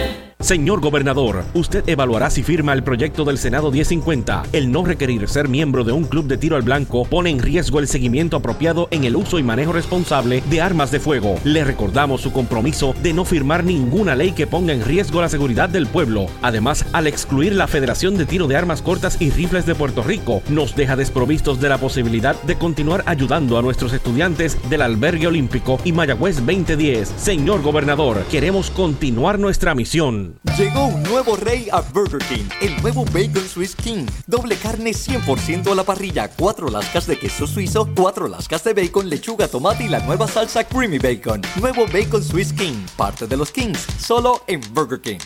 Señor 0.51 0.81
gobernador, 0.81 1.45
usted 1.53 1.87
evaluará 1.87 2.29
si 2.29 2.43
firma 2.43 2.73
el 2.73 2.83
proyecto 2.83 3.23
del 3.23 3.37
Senado 3.37 3.71
1050. 3.71 4.43
El 4.51 4.69
no 4.69 4.83
requerir 4.83 5.29
ser 5.29 5.47
miembro 5.47 5.85
de 5.85 5.93
un 5.93 6.03
club 6.03 6.27
de 6.27 6.37
tiro 6.37 6.57
al 6.57 6.61
blanco 6.61 7.05
pone 7.05 7.29
en 7.29 7.39
riesgo 7.39 7.79
el 7.79 7.87
seguimiento 7.87 8.35
apropiado 8.35 8.89
en 8.91 9.05
el 9.05 9.15
uso 9.15 9.39
y 9.39 9.43
manejo 9.43 9.71
responsable 9.71 10.43
de 10.49 10.59
armas 10.59 10.91
de 10.91 10.99
fuego. 10.99 11.39
Le 11.45 11.63
recordamos 11.63 12.19
su 12.19 12.33
compromiso 12.33 12.93
de 13.01 13.13
no 13.13 13.23
firmar 13.23 13.63
ninguna 13.63 14.13
ley 14.13 14.33
que 14.33 14.45
ponga 14.45 14.73
en 14.73 14.83
riesgo 14.83 15.21
la 15.21 15.29
seguridad 15.29 15.69
del 15.69 15.87
pueblo. 15.87 16.25
Además, 16.41 16.85
al 16.91 17.07
excluir 17.07 17.55
la 17.55 17.69
Federación 17.69 18.17
de 18.17 18.25
Tiro 18.25 18.47
de 18.47 18.57
Armas 18.57 18.81
Cortas 18.81 19.21
y 19.21 19.29
Rifles 19.29 19.65
de 19.65 19.75
Puerto 19.75 20.03
Rico, 20.03 20.43
nos 20.49 20.75
deja 20.75 20.97
desprovistos 20.97 21.61
de 21.61 21.69
la 21.69 21.77
posibilidad 21.77 22.35
de 22.43 22.57
continuar 22.57 23.03
ayudando 23.05 23.57
a 23.57 23.61
nuestros 23.61 23.93
estudiantes 23.93 24.57
del 24.69 24.81
Albergue 24.81 25.27
Olímpico 25.27 25.79
y 25.85 25.93
Mayagüez 25.93 26.45
2010. 26.45 27.07
Señor 27.07 27.61
gobernador, 27.61 28.25
queremos 28.29 28.69
continuar 28.69 29.39
nuestra 29.39 29.73
misión. 29.75 30.40
Llegó 30.57 30.87
un 30.87 31.03
nuevo 31.03 31.35
rey 31.35 31.67
a 31.71 31.81
Burger 31.81 32.21
King, 32.27 32.45
el 32.61 32.81
nuevo 32.81 33.05
Bacon 33.05 33.47
Swiss 33.47 33.75
King. 33.75 34.07
Doble 34.25 34.55
carne 34.55 34.89
100% 34.89 35.71
a 35.71 35.75
la 35.75 35.83
parrilla, 35.83 36.29
cuatro 36.29 36.67
lascas 36.67 37.05
de 37.05 37.19
queso 37.19 37.45
suizo, 37.45 37.87
cuatro 37.95 38.27
lascas 38.27 38.63
de 38.63 38.73
bacon, 38.73 39.07
lechuga, 39.07 39.47
tomate 39.47 39.83
y 39.83 39.87
la 39.87 39.99
nueva 39.99 40.27
salsa 40.27 40.63
Creamy 40.63 40.97
Bacon. 40.97 41.41
Nuevo 41.59 41.85
Bacon 41.85 42.23
Swiss 42.23 42.53
King, 42.53 42.73
parte 42.97 43.27
de 43.27 43.37
los 43.37 43.51
Kings, 43.51 43.85
solo 43.99 44.43
en 44.47 44.61
Burger 44.73 44.99
King. 44.99 45.19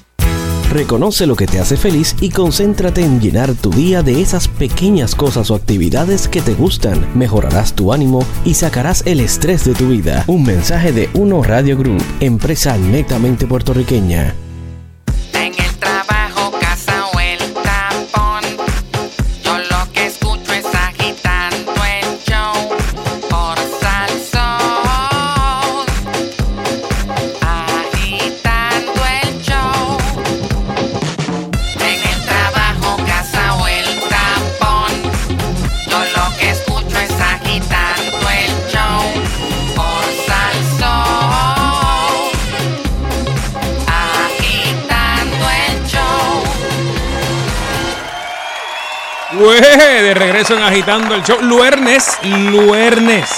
Reconoce 0.69 1.25
lo 1.25 1.37
que 1.37 1.47
te 1.47 1.61
hace 1.61 1.77
feliz 1.77 2.13
y 2.19 2.29
concéntrate 2.29 3.01
en 3.01 3.21
llenar 3.21 3.53
tu 3.53 3.69
día 3.69 4.03
de 4.03 4.21
esas 4.21 4.49
pequeñas 4.49 5.15
cosas 5.15 5.49
o 5.49 5.55
actividades 5.55 6.27
que 6.27 6.41
te 6.41 6.55
gustan. 6.55 7.17
Mejorarás 7.17 7.73
tu 7.73 7.93
ánimo 7.93 8.25
y 8.43 8.55
sacarás 8.55 9.01
el 9.05 9.21
estrés 9.21 9.63
de 9.63 9.75
tu 9.75 9.87
vida. 9.87 10.25
Un 10.27 10.43
mensaje 10.43 10.91
de 10.91 11.09
Uno 11.13 11.41
Radio 11.41 11.77
Group, 11.77 12.03
empresa 12.19 12.77
netamente 12.77 13.47
puertorriqueña. 13.47 14.35
De 49.39 50.13
regreso 50.13 50.55
en 50.55 50.63
Agitando 50.63 51.13
el 51.13 51.21
Show. 51.23 51.41
Luernes, 51.41 52.07
Luernes. 52.23 53.29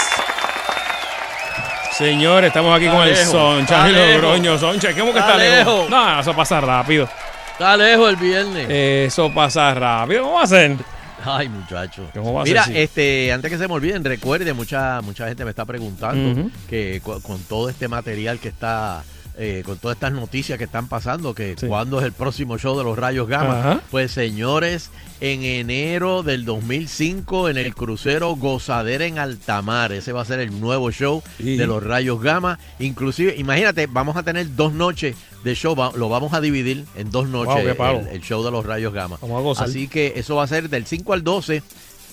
Señores, 1.92 2.48
estamos 2.48 2.76
aquí 2.76 2.86
con 2.86 3.02
el 3.02 3.10
lejos, 3.14 3.32
Soncha 3.32 3.60
y 3.60 3.62
está 3.64 3.88
lejos. 3.88 4.22
Logroño. 4.22 4.58
Soncha, 4.58 4.92
¿cómo 4.92 5.12
que 5.12 5.18
Está 5.18 5.32
está 5.32 5.36
lejos? 5.38 5.74
lejos. 5.74 5.90
No, 5.90 6.20
eso 6.20 6.36
pasa 6.36 6.60
rápido. 6.60 7.08
Está 7.52 7.76
lejos 7.76 8.10
el 8.10 8.16
viernes. 8.16 8.66
Eso 8.70 9.34
pasa 9.34 9.74
rápido. 9.74 10.22
¿Cómo 10.22 10.34
va 10.36 10.42
a 10.44 10.46
ser? 10.46 10.76
Ay, 11.24 11.48
muchacho. 11.48 12.04
¿Cómo 12.14 12.32
va 12.32 12.42
a 12.42 12.44
Mira, 12.44 12.62
ser? 12.62 12.74
Sí. 12.74 12.80
este, 12.80 13.32
antes 13.32 13.50
que 13.50 13.58
se 13.58 13.66
me 13.66 13.74
olviden, 13.74 14.04
recuerde, 14.04 14.52
mucha, 14.52 15.00
mucha 15.02 15.26
gente 15.26 15.44
me 15.44 15.50
está 15.50 15.64
preguntando 15.64 16.40
Ujú. 16.42 16.50
que 16.70 17.00
cu- 17.02 17.20
con 17.22 17.42
todo 17.42 17.68
este 17.68 17.88
material 17.88 18.38
que 18.38 18.48
está, 18.48 19.02
eh, 19.38 19.62
con 19.64 19.78
todas 19.78 19.96
estas 19.96 20.12
noticias 20.12 20.58
que 20.58 20.64
están 20.64 20.88
pasando, 20.88 21.34
que 21.34 21.54
Sí. 21.58 21.66
cuándo 21.66 22.00
es 22.00 22.04
el 22.06 22.12
próximo 22.12 22.58
show 22.58 22.76
de 22.76 22.84
los 22.84 22.98
Rayos 22.98 23.28
Gamma. 23.28 23.60
Ajá. 23.60 23.80
Pues 23.90 24.10
señores, 24.10 24.90
en 25.20 25.44
enero 25.44 26.22
del 26.22 26.44
2005 26.44 27.48
en 27.48 27.56
el 27.58 27.74
crucero 27.74 28.34
Gozadera 28.36 29.04
en 29.06 29.18
Altamar, 29.18 29.92
ese 29.92 30.12
va 30.12 30.22
a 30.22 30.24
ser 30.24 30.40
el 30.40 30.60
nuevo 30.60 30.90
show 30.90 31.22
Sí. 31.38 31.56
de 31.56 31.66
los 31.66 31.82
Rayos 31.82 32.20
Gamma. 32.22 32.58
Inclusive, 32.78 33.34
imagínate, 33.36 33.86
vamos 33.86 34.16
a 34.16 34.22
tener 34.22 34.54
dos 34.56 34.72
noches 34.72 35.16
de 35.44 35.54
show, 35.54 35.74
lo 35.94 36.08
vamos 36.08 36.32
a 36.34 36.40
dividir 36.40 36.84
en 36.96 37.10
dos 37.10 37.28
noches 37.28 37.76
Wow, 37.78 38.00
el, 38.00 38.08
el 38.08 38.20
show 38.22 38.44
de 38.44 38.50
los 38.50 38.66
Rayos 38.66 38.92
Gamma. 38.92 39.18
Así 39.58 39.86
que 39.88 40.14
eso 40.16 40.36
va 40.36 40.44
a 40.44 40.46
ser 40.48 40.68
del 40.68 40.84
5 40.86 41.12
al 41.12 41.22
12 41.22 41.62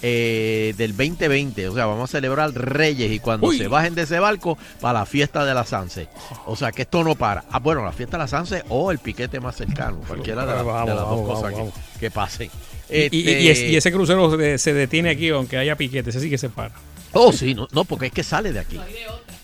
eh, 0.08 0.76
del 0.78 0.96
2020. 0.96 1.68
O 1.70 1.74
sea, 1.74 1.88
vamos 1.88 2.10
a 2.10 2.12
celebrar 2.12 2.52
Reyes 2.54 3.12
y 3.12 3.20
cuando 3.20 3.48
Uy. 3.48 3.58
se 3.58 3.68
bajen 3.68 3.96
de 3.96 4.04
ese 4.04 4.20
barco 4.20 4.56
para 4.80 5.00
la 5.00 5.06
fiesta 5.08 5.44
de 5.46 5.54
la 5.56 5.66
Sanse. 5.66 6.08
O 6.46 6.56
sea, 6.56 6.72
que 6.72 6.84
esto 6.84 7.04
no 7.04 7.16
para. 7.16 7.44
Ah, 7.50 7.58
bueno, 7.60 7.84
la 7.84 7.92
fiesta 7.92 8.18
de 8.18 8.24
la 8.24 8.28
Sanse 8.28 8.64
o 8.70 8.92
el 8.92 9.00
piquete 9.00 9.40
más 9.40 9.56
cercano. 9.56 10.00
Cualquiera 10.08 10.46
de, 10.46 10.54
la- 10.54 10.62
Vamos, 10.64 10.88
de 10.90 10.94
las 10.96 11.04
vamos, 11.06 11.26
dos 11.28 11.36
cosas 11.40 11.52
vamos, 11.54 11.74
que, 11.96 12.00
que 12.02 12.12
pasen. 12.12 12.50
Y, 12.88 12.94
y- 12.94 13.04
Este- 13.06 13.18
y 13.42 13.48
es- 13.50 13.60
y 13.62 13.76
ese 13.78 13.92
crucero 13.92 14.38
se, 14.38 14.58
se 14.60 14.74
detiene 14.74 15.10
aquí 15.10 15.30
aunque 15.30 15.58
haya 15.58 15.76
piquetes, 15.76 16.14
ese 16.16 16.24
sí 16.26 16.30
que 16.30 16.38
se 16.38 16.50
para. 16.50 16.72
Oh, 17.18 17.32
sí, 17.32 17.56
no, 17.56 17.68
no, 17.72 17.86
porque 17.86 18.08
es 18.08 18.12
que 18.12 18.24
sale 18.24 18.52
de 18.52 18.60
aquí. 18.60 18.78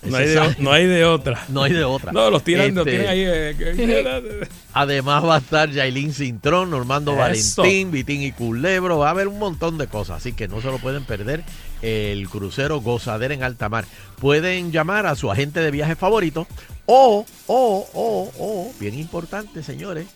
No 0.02 0.16
hay 0.16 0.26
de, 0.26 0.34
sale- 0.34 0.56
no 0.58 0.72
hay 0.72 0.86
de 0.86 1.04
otra. 1.04 1.44
No 1.48 1.62
hay 1.62 1.72
de 1.72 1.84
otra. 1.84 2.12
No, 2.12 2.28
los 2.30 2.42
tiran, 2.44 2.74
los 2.74 2.86
Este- 2.86 2.98
tiran 2.98 3.12
ahí. 3.12 3.24
eh, 3.26 4.48
Además 4.74 5.24
va 5.24 5.36
a 5.36 5.38
estar 5.38 5.70
Yailin 5.70 6.12
Cintrón, 6.12 6.70
Normando 6.70 7.12
Eso. 7.12 7.62
Valentín, 7.62 7.90
Vitín 7.90 8.22
y 8.22 8.32
Culebro. 8.32 8.98
Va 8.98 9.08
a 9.08 9.10
haber 9.10 9.28
un 9.28 9.38
montón 9.38 9.78
de 9.78 9.86
cosas, 9.86 10.18
así 10.18 10.32
que 10.32 10.48
no 10.48 10.60
se 10.60 10.66
lo 10.68 10.78
pueden 10.78 11.04
perder. 11.04 11.44
El 11.82 12.28
crucero 12.28 12.80
Gozadera 12.80 13.32
en 13.34 13.42
alta 13.42 13.68
mar. 13.68 13.84
Pueden 14.20 14.70
llamar 14.72 15.06
a 15.06 15.14
su 15.16 15.30
agente 15.30 15.60
de 15.60 15.70
viaje 15.70 15.96
favorito 15.96 16.46
o, 16.86 17.24
o, 17.46 17.88
o, 17.94 18.32
o, 18.38 18.72
bien 18.80 18.94
importante, 18.98 19.62
señores. 19.62 20.06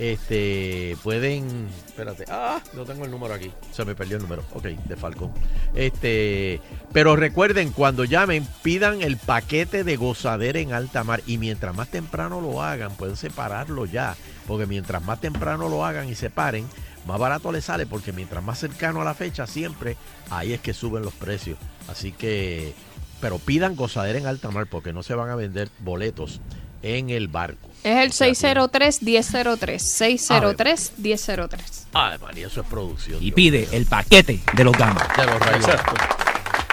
Este, 0.00 0.96
pueden, 1.02 1.68
espérate, 1.86 2.24
ah, 2.30 2.62
no 2.72 2.86
tengo 2.86 3.04
el 3.04 3.10
número 3.10 3.34
aquí, 3.34 3.52
se 3.70 3.84
me 3.84 3.94
perdió 3.94 4.16
el 4.16 4.22
número, 4.22 4.42
ok, 4.54 4.64
de 4.64 4.96
Falcón. 4.96 5.30
Este, 5.74 6.58
pero 6.90 7.16
recuerden, 7.16 7.70
cuando 7.70 8.04
llamen, 8.04 8.48
pidan 8.62 9.02
el 9.02 9.18
paquete 9.18 9.84
de 9.84 9.96
gozadera 9.96 10.58
en 10.58 10.72
alta 10.72 11.04
mar 11.04 11.20
y 11.26 11.36
mientras 11.36 11.76
más 11.76 11.88
temprano 11.88 12.40
lo 12.40 12.62
hagan, 12.62 12.96
pueden 12.96 13.16
separarlo 13.16 13.84
ya, 13.84 14.16
porque 14.46 14.64
mientras 14.64 15.04
más 15.04 15.20
temprano 15.20 15.68
lo 15.68 15.84
hagan 15.84 16.08
y 16.08 16.14
separen, 16.14 16.66
más 17.06 17.18
barato 17.18 17.52
les 17.52 17.66
sale, 17.66 17.84
porque 17.84 18.12
mientras 18.12 18.42
más 18.42 18.58
cercano 18.58 19.02
a 19.02 19.04
la 19.04 19.12
fecha, 19.12 19.46
siempre 19.46 19.98
ahí 20.30 20.54
es 20.54 20.62
que 20.62 20.72
suben 20.72 21.02
los 21.02 21.12
precios. 21.12 21.58
Así 21.88 22.10
que, 22.10 22.72
pero 23.20 23.38
pidan 23.38 23.76
gozadera 23.76 24.18
en 24.18 24.26
alta 24.26 24.50
mar, 24.50 24.66
porque 24.66 24.94
no 24.94 25.02
se 25.02 25.14
van 25.14 25.28
a 25.28 25.36
vender 25.36 25.68
boletos 25.80 26.40
en 26.82 27.10
el 27.10 27.28
barco. 27.28 27.69
Es 27.82 27.96
el 27.98 28.12
603-1003. 28.12 29.80
603-1003. 29.80 31.58
Ay, 31.92 32.18
María, 32.20 32.46
eso 32.46 32.60
es 32.60 32.66
producción. 32.66 33.18
Y 33.22 33.32
pide 33.32 33.68
el 33.72 33.86
paquete 33.86 34.40
de 34.52 34.64
los 34.64 34.76
gamas. 34.76 35.08
De 35.16 35.24
los 35.24 35.40
rayos. 35.40 35.64
Exacto. 35.66 35.94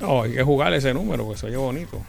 Oh, 0.00 0.22
hay 0.24 0.32
que 0.34 0.42
jugar 0.42 0.72
ese 0.74 0.92
número, 0.94 1.24
porque 1.24 1.40
se 1.40 1.46
oye 1.46 1.56
bonito. 1.56 2.02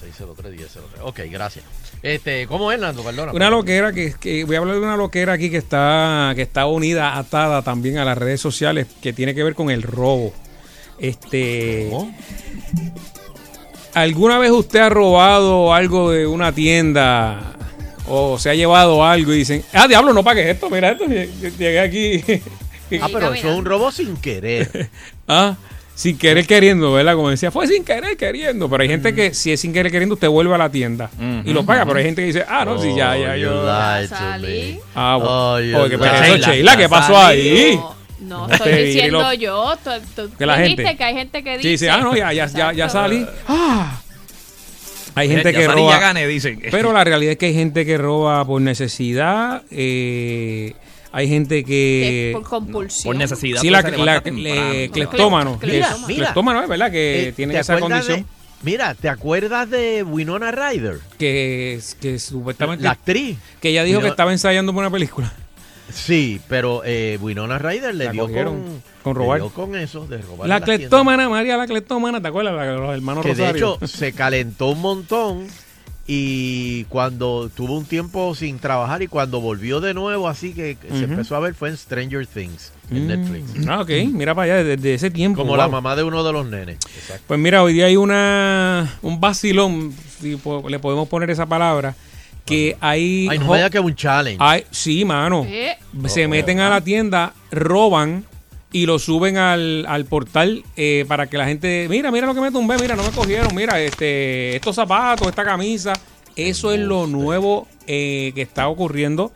603 0.00 0.52
1003. 0.52 1.00
Ok, 1.02 1.20
gracias. 1.30 1.64
Este, 2.02 2.46
¿cómo 2.46 2.72
es, 2.72 2.80
Nando? 2.80 3.02
Perdona. 3.02 3.32
Una 3.32 3.50
loquera 3.50 3.92
que, 3.92 4.14
que 4.18 4.44
voy 4.44 4.56
a 4.56 4.60
hablar 4.60 4.76
de 4.76 4.82
una 4.82 4.96
loquera 4.96 5.34
aquí 5.34 5.50
que 5.50 5.58
está 5.58 6.32
que 6.34 6.42
está 6.42 6.66
unida, 6.66 7.18
atada 7.18 7.62
también 7.62 7.98
a 7.98 8.04
las 8.04 8.16
redes 8.16 8.40
sociales, 8.40 8.86
que 9.02 9.12
tiene 9.12 9.34
que 9.34 9.42
ver 9.42 9.54
con 9.54 9.70
el 9.70 9.82
robo. 9.82 10.32
Este. 10.98 11.90
¿Alguna 13.94 14.38
vez 14.38 14.50
usted 14.50 14.78
ha 14.80 14.88
robado 14.88 15.74
algo 15.74 16.10
de 16.10 16.26
una 16.26 16.52
tienda 16.52 17.56
o 18.08 18.38
se 18.38 18.50
ha 18.50 18.54
llevado 18.54 19.04
algo 19.04 19.32
y 19.32 19.38
dicen, 19.38 19.64
ah, 19.72 19.86
diablo, 19.86 20.12
no 20.12 20.24
pagues 20.24 20.46
esto, 20.46 20.68
mira 20.70 20.90
esto, 20.92 21.04
llegué 21.58 21.80
aquí. 21.80 22.22
Ah, 23.00 23.08
pero 23.12 23.32
eso 23.32 23.50
es 23.50 23.56
un 23.56 23.64
robo 23.64 23.92
sin 23.92 24.16
querer. 24.16 24.90
Ah, 25.32 25.56
sin 26.00 26.16
querer 26.16 26.46
queriendo, 26.46 26.92
¿verdad? 26.94 27.14
Como 27.14 27.28
decía, 27.28 27.50
fue 27.50 27.66
sin 27.66 27.84
querer 27.84 28.16
queriendo. 28.16 28.70
Pero 28.70 28.82
hay 28.82 28.88
Mm. 28.88 28.92
gente 28.92 29.14
que 29.14 29.34
si 29.34 29.52
es 29.52 29.60
sin 29.60 29.70
querer 29.74 29.92
queriendo, 29.92 30.14
usted 30.14 30.28
vuelve 30.28 30.54
a 30.54 30.58
la 30.58 30.70
tienda 30.70 31.10
y 31.44 31.52
lo 31.52 31.66
paga. 31.66 31.84
Pero 31.84 31.98
hay 31.98 32.04
gente 32.06 32.22
que 32.22 32.26
dice, 32.28 32.44
ah, 32.48 32.64
no, 32.64 32.80
si 32.80 32.88
ya, 32.94 33.14
ya, 33.18 33.32
Oh, 33.32 33.36
yo. 33.36 33.70
Ah, 34.94 35.16
bueno. 35.16 35.30
Oh, 35.30 35.60
you 35.60 35.76
Oye, 35.76 35.98
pero 35.98 36.12
lied. 36.22 36.34
eso, 36.36 36.50
Sheila, 36.50 36.76
¿qué 36.78 36.88
pasó 36.88 37.18
ahí? 37.18 37.78
No, 38.20 38.44
Este, 38.50 38.54
estoy 38.56 38.72
y 38.72 38.84
diciendo 38.86 39.20
lo- 39.20 39.32
yo. 39.34 39.76
Tú, 39.84 39.90
tú 40.16 40.30
Que 40.38 40.46
la 40.46 40.56
dijiste 40.58 40.82
gente- 40.84 40.96
que 40.96 41.04
hay 41.04 41.14
gente 41.14 41.42
que 41.44 41.56
dice. 41.58 41.68
Sí, 41.68 41.78
sí, 41.78 41.88
ah, 41.88 41.98
no, 41.98 42.16
ya, 42.16 42.32
ya, 42.32 42.46
ya, 42.46 42.72
ya 42.72 42.88
salí. 42.88 43.26
Ah. 43.46 44.00
Hay 45.16 45.28
Ya- 45.28 45.34
gente 45.34 45.52
ya 45.52 45.58
que 45.58 45.66
salí, 45.66 45.80
roba. 45.82 45.92
ya 45.94 46.00
gané, 46.00 46.26
dicen. 46.26 46.62
Pero 46.70 46.92
la 46.94 47.04
realidad 47.04 47.32
es 47.32 47.38
que 47.38 47.46
hay 47.46 47.54
gente 47.54 47.84
que 47.84 47.98
roba 47.98 48.42
por 48.46 48.60
necesidad. 48.62 49.62
eh, 49.70 50.72
hay 51.12 51.28
gente 51.28 51.64
que. 51.64 52.30
Es 52.30 52.36
por 52.36 52.44
compulsión. 52.48 53.04
Por 53.12 53.16
necesidad. 53.16 53.60
Sí, 53.60 53.70
pues, 53.70 53.84
la, 53.98 54.04
la, 54.04 54.20
le- 54.24 54.90
cleptómano. 54.90 55.58
Mira, 55.62 55.88
Cleptómano, 55.88 56.06
mira. 56.08 56.24
Cleptómano, 56.24 56.62
es 56.62 56.68
verdad 56.68 56.90
que 56.90 57.28
Eh, 57.28 57.32
tienen 57.32 57.54
¿te 57.54 57.60
esa 57.60 57.74
de- 57.74 57.80
condición. 57.80 58.26
mira, 58.62 58.94
¿te 58.94 59.08
acuerdas 59.08 59.68
de 59.70 60.02
Winona 60.02 60.50
Ryder? 60.50 60.98
Que, 61.18 61.80
que 62.00 62.18
supuestamente. 62.18 62.84
La 62.84 62.92
actriz. 62.92 63.38
Que 63.60 63.70
ella 63.70 63.84
dijo 63.84 64.00
que 64.00 64.08
estaba 64.08 64.32
ensayando 64.32 64.72
por 64.72 64.80
una 64.82 64.90
película. 64.90 65.32
Sí, 65.92 66.40
pero 66.48 66.82
eh, 66.84 67.18
Winona 67.20 67.58
Ryder 67.58 67.92
le 67.96 68.04
La 68.04 68.12
dio 68.12 68.22
cogieron 68.28 68.62
con, 68.62 68.82
con 69.02 69.12
le 69.14 69.18
robar. 69.18 69.40
dio 69.40 69.50
con 69.50 69.74
eso 69.76 70.06
de 70.06 70.18
robar. 70.18 70.48
La 70.48 70.58
tiendas. 70.60 70.76
cleptómana, 70.78 71.28
María 71.28 71.56
la 71.56 71.66
cleptómana, 71.66 72.22
¿te 72.22 72.28
acuerdas? 72.28 72.54
La 72.54 72.64
de 72.64 72.78
los 72.78 72.94
hermanos 72.94 73.26
que 73.26 73.34
de 73.34 73.50
hecho 73.50 73.76
se 73.88 74.12
calentó 74.12 74.68
un 74.68 74.80
montón 74.80 75.48
y 76.12 76.84
cuando 76.88 77.48
tuvo 77.54 77.78
un 77.78 77.84
tiempo 77.84 78.34
sin 78.34 78.58
trabajar 78.58 79.00
y 79.00 79.06
cuando 79.06 79.40
volvió 79.40 79.80
de 79.80 79.94
nuevo 79.94 80.26
así 80.26 80.52
que 80.52 80.76
se 80.90 81.04
empezó 81.04 81.36
a 81.36 81.38
ver 81.38 81.54
fue 81.54 81.68
en 81.68 81.76
Stranger 81.76 82.26
Things 82.26 82.72
en 82.90 83.04
Mm. 83.04 83.06
Netflix 83.06 83.68
Ah, 83.68 83.80
ok, 83.82 83.90
mira 84.12 84.34
para 84.34 84.54
allá, 84.54 84.64
desde 84.64 84.94
ese 84.94 85.10
tiempo. 85.12 85.36
como 85.38 85.50
wow. 85.50 85.56
la 85.58 85.68
mamá 85.68 85.94
de 85.94 86.02
uno 86.02 86.24
de 86.24 86.32
los 86.32 86.44
nenes 86.46 86.78
Exacto. 86.98 87.22
Pues 87.28 87.38
mira, 87.38 87.62
hoy 87.62 87.74
día 87.74 87.86
hay 87.86 87.94
una 87.96 88.98
un 89.02 89.20
vacilón, 89.20 89.94
si 90.20 90.34
po- 90.34 90.68
le 90.68 90.80
podemos 90.80 91.08
poner 91.08 91.30
esa 91.30 91.46
palabra, 91.46 91.94
que 92.44 92.76
hay... 92.80 93.28
ay 93.30 93.38
no 93.38 93.54
digas 93.54 93.70
que 93.70 93.78
es 93.78 93.84
un 93.84 93.94
challenge 93.94 94.38
hay 94.40 94.64
sí, 94.72 95.04
mano. 95.04 95.46
Eh, 95.48 95.76
Se 96.08 96.26
Oh, 96.26 96.28
meten 96.28 96.58
a 96.58 96.68
la 96.70 96.80
tienda, 96.80 97.34
roban 97.52 98.24
y 98.72 98.86
lo 98.86 98.98
suben 98.98 99.36
al, 99.36 99.84
al 99.88 100.04
portal 100.04 100.62
eh, 100.76 101.04
para 101.08 101.28
que 101.28 101.36
la 101.38 101.46
gente... 101.46 101.86
Mira, 101.90 102.10
mira 102.10 102.26
lo 102.26 102.34
que 102.34 102.40
me 102.40 102.52
tumbé, 102.52 102.76
mira, 102.78 102.94
no 102.94 103.02
me 103.02 103.10
cogieron, 103.10 103.54
mira, 103.54 103.80
este 103.80 104.54
estos 104.56 104.76
zapatos, 104.76 105.26
esta 105.28 105.44
camisa. 105.44 105.92
Eso 106.36 106.72
es 106.72 106.78
lo 106.80 107.06
nuevo 107.08 107.66
eh, 107.86 108.30
que 108.34 108.42
está 108.42 108.68
ocurriendo. 108.68 109.32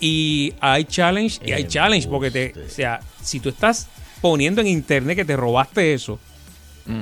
Y 0.00 0.52
hay 0.60 0.84
challenge 0.84 1.40
y 1.44 1.52
hay 1.52 1.64
challenge 1.66 2.06
porque 2.08 2.30
te, 2.30 2.52
o 2.66 2.70
sea, 2.70 3.00
si 3.22 3.40
tú 3.40 3.48
estás 3.48 3.88
poniendo 4.20 4.60
en 4.60 4.66
internet 4.68 5.16
que 5.16 5.24
te 5.24 5.36
robaste 5.36 5.94
eso, 5.94 6.18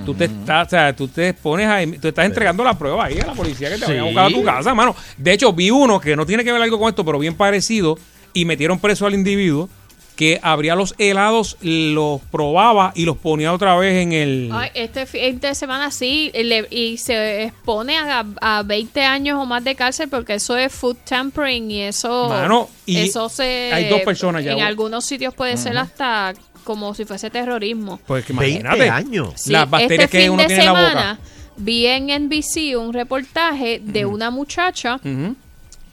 tú 0.05 0.15
te 0.15 0.25
estás, 0.25 0.67
o 0.67 0.71
sea, 0.71 0.97
tú 0.97 1.07
te 1.09 1.35
pones 1.35 1.67
ahí, 1.69 1.87
tú 1.99 2.09
estás 2.09 2.25
entregando 2.27 2.65
la 2.65 2.77
prueba 2.79 3.05
ahí 3.05 3.19
a 3.21 3.27
la 3.27 3.35
policía 3.35 3.69
que 3.71 3.77
te 3.79 3.87
vaya 3.87 4.01
a 4.01 4.05
buscar 4.05 4.25
a 4.27 4.31
tu 4.31 4.39
Sí. 4.39 4.45
casa, 4.45 4.75
mano. 4.75 4.97
De 5.19 5.33
hecho, 5.33 5.53
vi 5.53 5.71
uno 5.71 6.01
que 6.01 6.17
no 6.17 6.25
tiene 6.25 6.43
que 6.43 6.53
ver 6.53 6.63
algo 6.63 6.79
con 6.79 6.89
esto, 6.89 7.05
pero 7.05 7.19
bien 7.19 7.35
parecido, 7.35 7.99
y 8.33 8.45
metieron 8.47 8.79
preso 8.79 9.07
al 9.07 9.15
individuo 9.15 9.69
que 10.17 10.41
abría 10.43 10.75
los 10.75 10.95
helados, 10.99 11.59
los 11.61 12.21
probaba 12.33 12.93
y 12.95 13.05
los 13.05 13.17
ponía 13.19 13.53
otra 13.53 13.77
vez 13.77 14.03
en 14.03 14.13
el. 14.13 14.51
Ay, 14.53 14.71
este 14.75 15.05
fin 15.07 15.39
de 15.41 15.55
semana 15.55 15.91
sí, 15.91 16.31
le- 16.35 16.67
y 16.71 16.97
se 16.97 17.45
expone 17.45 17.99
a, 17.99 18.25
a 18.41 18.63
20 18.65 19.03
años 19.05 19.39
o 19.39 19.45
más 19.45 19.63
de 19.63 19.75
cárcel 19.75 20.09
porque 20.09 20.35
eso 20.35 20.57
es 20.57 20.73
food 20.73 20.97
tampering 21.09 21.71
y 21.71 21.83
eso, 21.83 22.29
Mano, 22.31 22.69
y 22.87 22.97
eso 22.99 23.29
se... 23.29 23.71
hay 23.73 23.89
dos 23.91 24.01
personas 24.01 24.43
ya. 24.43 24.53
En 24.53 24.63
algunos 24.63 25.05
sitios 25.05 25.35
puede 25.35 25.57
ser 25.59 25.77
hasta 25.77 26.33
como 26.65 26.95
si 26.95 27.05
fuese 27.05 27.29
terrorismo. 27.31 28.01
Pues 28.07 28.25
que 28.25 28.33
20 28.33 28.61
imagínate. 28.61 28.91
años 28.91 29.33
Sí, 29.37 29.53
Las 29.53 29.69
bacterias 29.71 30.07
este 30.07 30.17
que 30.19 30.25
fin 30.25 30.33
uno 30.33 30.43
de 30.43 30.47
tiene 30.49 30.65
en 30.65 30.73
la 30.73 30.81
boca. 30.81 30.89
semana 30.89 31.19
vi 31.59 31.87
en 31.87 32.07
NBC 32.25 32.77
un 32.79 32.93
reportaje 32.93 33.81
de 33.85 34.05
una 34.07 34.31
muchacha 34.31 34.99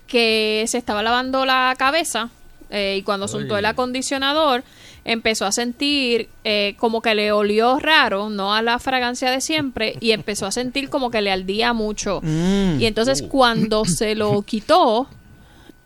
que 0.08 0.66
se 0.68 0.78
estaba 0.78 1.04
lavando 1.04 1.46
la 1.46 1.76
cabeza 1.78 2.30
eh, 2.74 2.98
y 2.98 3.04
cuando 3.04 3.28
soltó 3.28 3.58
el 3.58 3.66
acondicionador, 3.66 4.64
empezó 5.06 5.46
a 5.46 5.52
sentir 5.52 6.28
eh, 6.44 6.76
como 6.80 7.02
que 7.02 7.14
le 7.14 7.32
olió 7.32 7.78
raro, 7.78 8.30
no 8.30 8.54
a 8.54 8.62
la 8.62 8.80
fragancia 8.80 9.30
de 9.30 9.42
siempre, 9.42 9.96
y 10.00 10.12
empezó 10.12 10.48
a 10.48 10.52
sentir 10.52 10.90
como 10.90 11.12
que 11.12 11.22
le 11.22 11.32
ardía 11.32 11.72
mucho. 11.74 12.20
Mm. 12.24 12.82
Y 12.82 12.86
entonces 12.88 13.22
cuando 13.22 13.86
se 13.86 14.16
lo 14.16 14.42
quitó, 14.46 15.08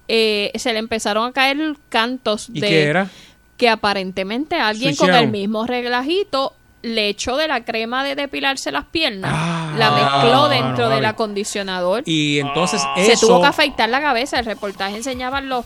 eh, 0.08 0.52
se 0.56 0.72
le 0.72 0.80
empezaron 0.80 1.28
a 1.28 1.34
caer 1.34 1.76
cantos 1.90 2.48
¿Y 2.54 2.62
de 2.62 2.68
qué 2.68 2.84
era? 2.84 3.10
que 3.58 3.70
aparentemente 3.70 4.56
alguien 4.56 4.96
con 4.96 5.14
el 5.14 5.30
mismo 5.30 5.66
relajito 5.66 6.54
le 6.84 7.10
echó 7.10 7.36
de 7.38 7.48
la 7.48 7.66
crema 7.66 8.04
de 8.04 8.16
depilarse 8.16 8.72
las 8.72 8.86
piernas, 8.86 9.32
Ah, 9.34 9.74
la 9.78 9.92
mezcló 9.92 10.48
dentro 10.48 10.90
no, 10.90 10.96
del 10.96 11.06
acondicionador. 11.06 12.04
Y 12.06 12.40
entonces 12.40 12.82
se 12.96 13.12
eso, 13.14 13.28
tuvo 13.28 13.42
que 13.42 13.48
afeitar 13.48 13.90
la 13.90 14.00
cabeza. 14.00 14.40
El 14.40 14.46
reportaje 14.46 14.96
enseñaba 14.96 15.42
los, 15.42 15.66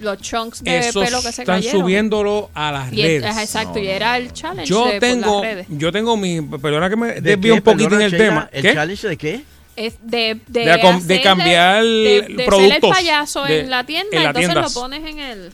los 0.00 0.18
chunks 0.20 0.62
de 0.62 0.90
pelo 0.92 1.22
que 1.22 1.32
se 1.32 1.42
están 1.42 1.56
cayeron. 1.56 1.80
subiéndolo 1.80 2.50
a 2.54 2.72
las 2.72 2.92
Y 2.92 3.02
redes. 3.02 3.24
es- 3.36 3.38
exacto, 3.38 3.78
y 3.78 3.86
era 3.88 4.16
el 4.16 4.32
challenge 4.32 4.68
Yo 4.68 4.84
de, 4.86 4.90
por 4.92 5.00
tengo, 5.00 5.42
las 5.42 5.54
redes. 5.54 5.66
yo 5.70 5.92
tengo 5.92 6.16
mi, 6.16 6.40
perdona 6.42 6.88
que 6.90 6.96
me 6.96 7.06
¿De 7.14 7.20
desvío 7.20 7.54
un 7.54 7.60
poquito 7.62 7.94
en 7.96 8.02
el 8.02 8.10
Sheila, 8.10 8.24
tema. 8.24 8.48
¿El 8.52 8.62
¿Qué? 8.62 8.74
challenge 8.74 9.08
de 9.08 9.16
qué? 9.16 9.44
Es 9.76 9.94
de, 10.02 10.38
de, 10.48 11.20
cambiar 11.22 11.82
de, 11.82 11.88
de 11.88 12.20
ser 12.26 12.30
el 12.40 12.44
productos 12.46 12.90
payaso 12.90 13.44
de- 13.44 13.60
en 13.60 13.70
la 13.70 13.84
tienda, 13.84 14.16
en 14.16 14.22
la 14.24 14.28
entonces 14.30 14.54
lo 14.54 14.70
pones 14.80 15.04
en 15.04 15.18
el... 15.18 15.52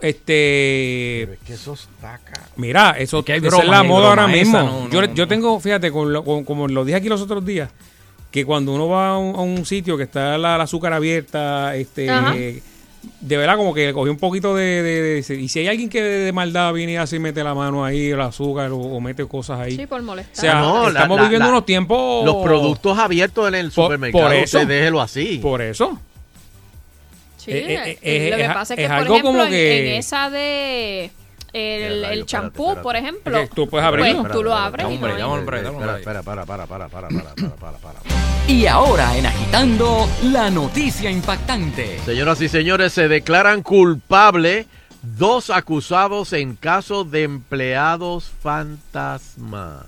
Este, 0.00 1.22
Es 1.24 1.38
que 1.44 1.54
eso 1.54 1.72
está 1.74 2.20
mira, 2.56 2.90
eso 2.98 3.24
que 3.24 3.34
esa 3.36 3.46
broma, 3.48 3.64
es 3.64 3.68
la 3.70 3.82
moda 3.82 4.08
ahora 4.10 4.24
esa, 4.26 4.32
mismo. 4.32 4.58
no, 4.60 4.90
yo, 4.90 5.02
no, 5.02 5.12
yo 5.14 5.26
tengo, 5.26 5.58
fíjate, 5.58 5.90
con 5.90 6.12
lo- 6.12 6.24
con- 6.24 6.44
como 6.44 6.68
lo 6.68 6.84
dije 6.84 6.96
aquí 6.98 7.08
los 7.08 7.20
otros 7.20 7.44
días, 7.44 7.70
que 8.30 8.44
cuando 8.44 8.72
uno 8.74 8.86
va 8.88 9.08
a 9.08 9.18
un, 9.18 9.34
a 9.34 9.40
un 9.40 9.66
sitio 9.66 9.96
que 9.96 10.04
está 10.04 10.38
la, 10.38 10.56
la 10.56 10.64
azúcar 10.64 10.92
abierta, 10.92 11.74
este, 11.74 12.08
Ajá. 12.10 12.34
eh, 12.36 12.62
de 13.20 13.36
verdad 13.36 13.56
como 13.56 13.74
que 13.74 13.92
cogió 13.92 14.12
un 14.12 14.18
poquito 14.18 14.54
de, 14.54 14.82
de, 14.82 15.34
Y 15.36 15.48
si 15.48 15.60
hay 15.60 15.68
alguien 15.68 15.88
que 15.88 16.02
de, 16.02 16.32
maldad 16.32 16.72
viene 16.72 16.92
y 16.92 16.96
así 16.96 17.18
mete 17.18 17.42
la 17.42 17.54
mano 17.54 17.84
ahí, 17.84 18.10
el 18.10 18.20
azúcar 18.20 18.70
o, 18.72 19.00
mete 19.00 19.26
cosas 19.26 19.60
ahí. 19.60 19.76
Sí, 19.76 19.86
por 19.86 20.02
molestar. 20.02 20.62
O 20.64 20.82
sea, 20.82 20.88
estamos 20.88 21.20
viviendo 21.20 21.48
unos 21.48 21.66
tiempos... 21.66 22.24
Los 22.24 22.44
productos 22.44 22.98
abiertos 22.98 23.48
en 23.48 23.54
el 23.54 23.72
supermercado, 23.72 24.24
por 24.24 24.34
eso, 24.34 24.64
déjelo 24.64 25.00
así. 25.00 25.38
Por 25.38 25.62
eso. 25.62 25.98
Sí, 27.36 27.52
lo 27.52 28.36
que 28.36 28.50
pasa 28.52 28.74
es, 28.74 28.80
que, 28.80 28.86
por 28.86 28.96
algo 28.96 29.14
ejemplo, 29.14 29.32
como 29.32 29.50
que... 29.50 29.94
en, 29.94 29.98
esa 29.98 30.30
de... 30.30 31.10
El, 31.52 32.26
champú, 32.26 32.76
por 32.82 32.96
ejemplo. 32.96 33.48
tú 33.54 33.68
puedes 33.68 33.86
abrirlo. 33.86 34.22
Pues, 34.22 34.32
tú 34.32 34.42
lo 34.42 34.54
abres. 34.54 34.86
Hombre, 34.86 35.22
hombre, 35.22 35.58
espera, 35.58 35.98
espera, 35.98 36.22
para, 36.22 36.44
para, 36.44 36.66
para, 36.66 36.88
para, 36.88 37.08
para, 37.08 37.56
para, 37.56 37.78
para. 37.78 38.37
Y 38.48 38.66
ahora 38.66 39.16
en 39.16 39.26
Agitando, 39.26 40.08
la 40.24 40.48
noticia 40.50 41.10
impactante. 41.10 41.98
Señoras 42.06 42.40
y 42.40 42.48
señores, 42.48 42.94
se 42.94 43.06
declaran 43.06 43.62
culpables 43.62 44.66
dos 45.02 45.50
acusados 45.50 46.32
en 46.32 46.56
caso 46.56 47.04
de 47.04 47.24
empleados 47.24 48.30
fantasma. 48.42 49.84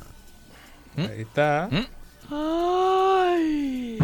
Ahí 0.97 1.23
está. 1.23 1.69
Ay. 2.31 3.97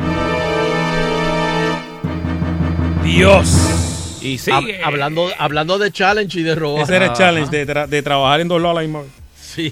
Dios. 3.05 4.19
Y 4.23 4.39
sigue. 4.39 4.83
hablando, 4.83 5.29
hablando 5.39 5.79
de 5.79 5.93
challenge 5.93 6.41
y 6.41 6.43
de 6.43 6.55
robar. 6.55 6.83
Ese 6.85 6.97
era 6.97 7.07
el 7.07 7.13
challenge 7.13 7.51
de, 7.51 7.67
tra- 7.69 7.87
de 7.87 8.03
trabajar 8.03 8.41
en 8.41 8.49
dos 8.49 8.65
a 8.65 8.73
la 8.73 8.81
misma. 8.81 9.03
Sí. 9.39 9.71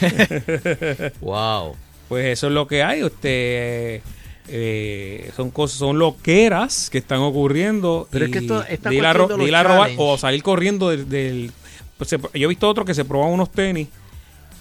wow. 1.20 1.76
Pues 2.12 2.26
eso 2.26 2.48
es 2.48 2.52
lo 2.52 2.66
que 2.66 2.82
hay. 2.82 3.02
Usted 3.02 4.02
eh, 4.48 5.32
son 5.34 5.50
cosas, 5.50 5.78
son 5.78 5.98
loqueras 5.98 6.90
que 6.90 6.98
están 6.98 7.20
ocurriendo. 7.20 8.06
Pero 8.10 8.26
y 8.26 8.28
es 8.28 8.32
que 8.32 8.38
esto- 8.40 8.62
esta 8.68 8.90
de 8.90 8.96
ir 8.96 9.06
a, 9.06 9.14
de 9.14 9.44
ir 9.48 9.54
a 9.56 9.62
robar 9.62 9.90
o 9.96 10.18
salir 10.18 10.42
corriendo 10.42 10.90
del. 10.90 11.08
del- 11.08 11.52
pues 11.96 12.10
se- 12.10 12.18
yo 12.18 12.28
he 12.34 12.46
visto 12.48 12.68
otros 12.68 12.84
que 12.86 12.92
se 12.92 13.06
proban 13.06 13.30
unos 13.30 13.50
tenis 13.50 13.88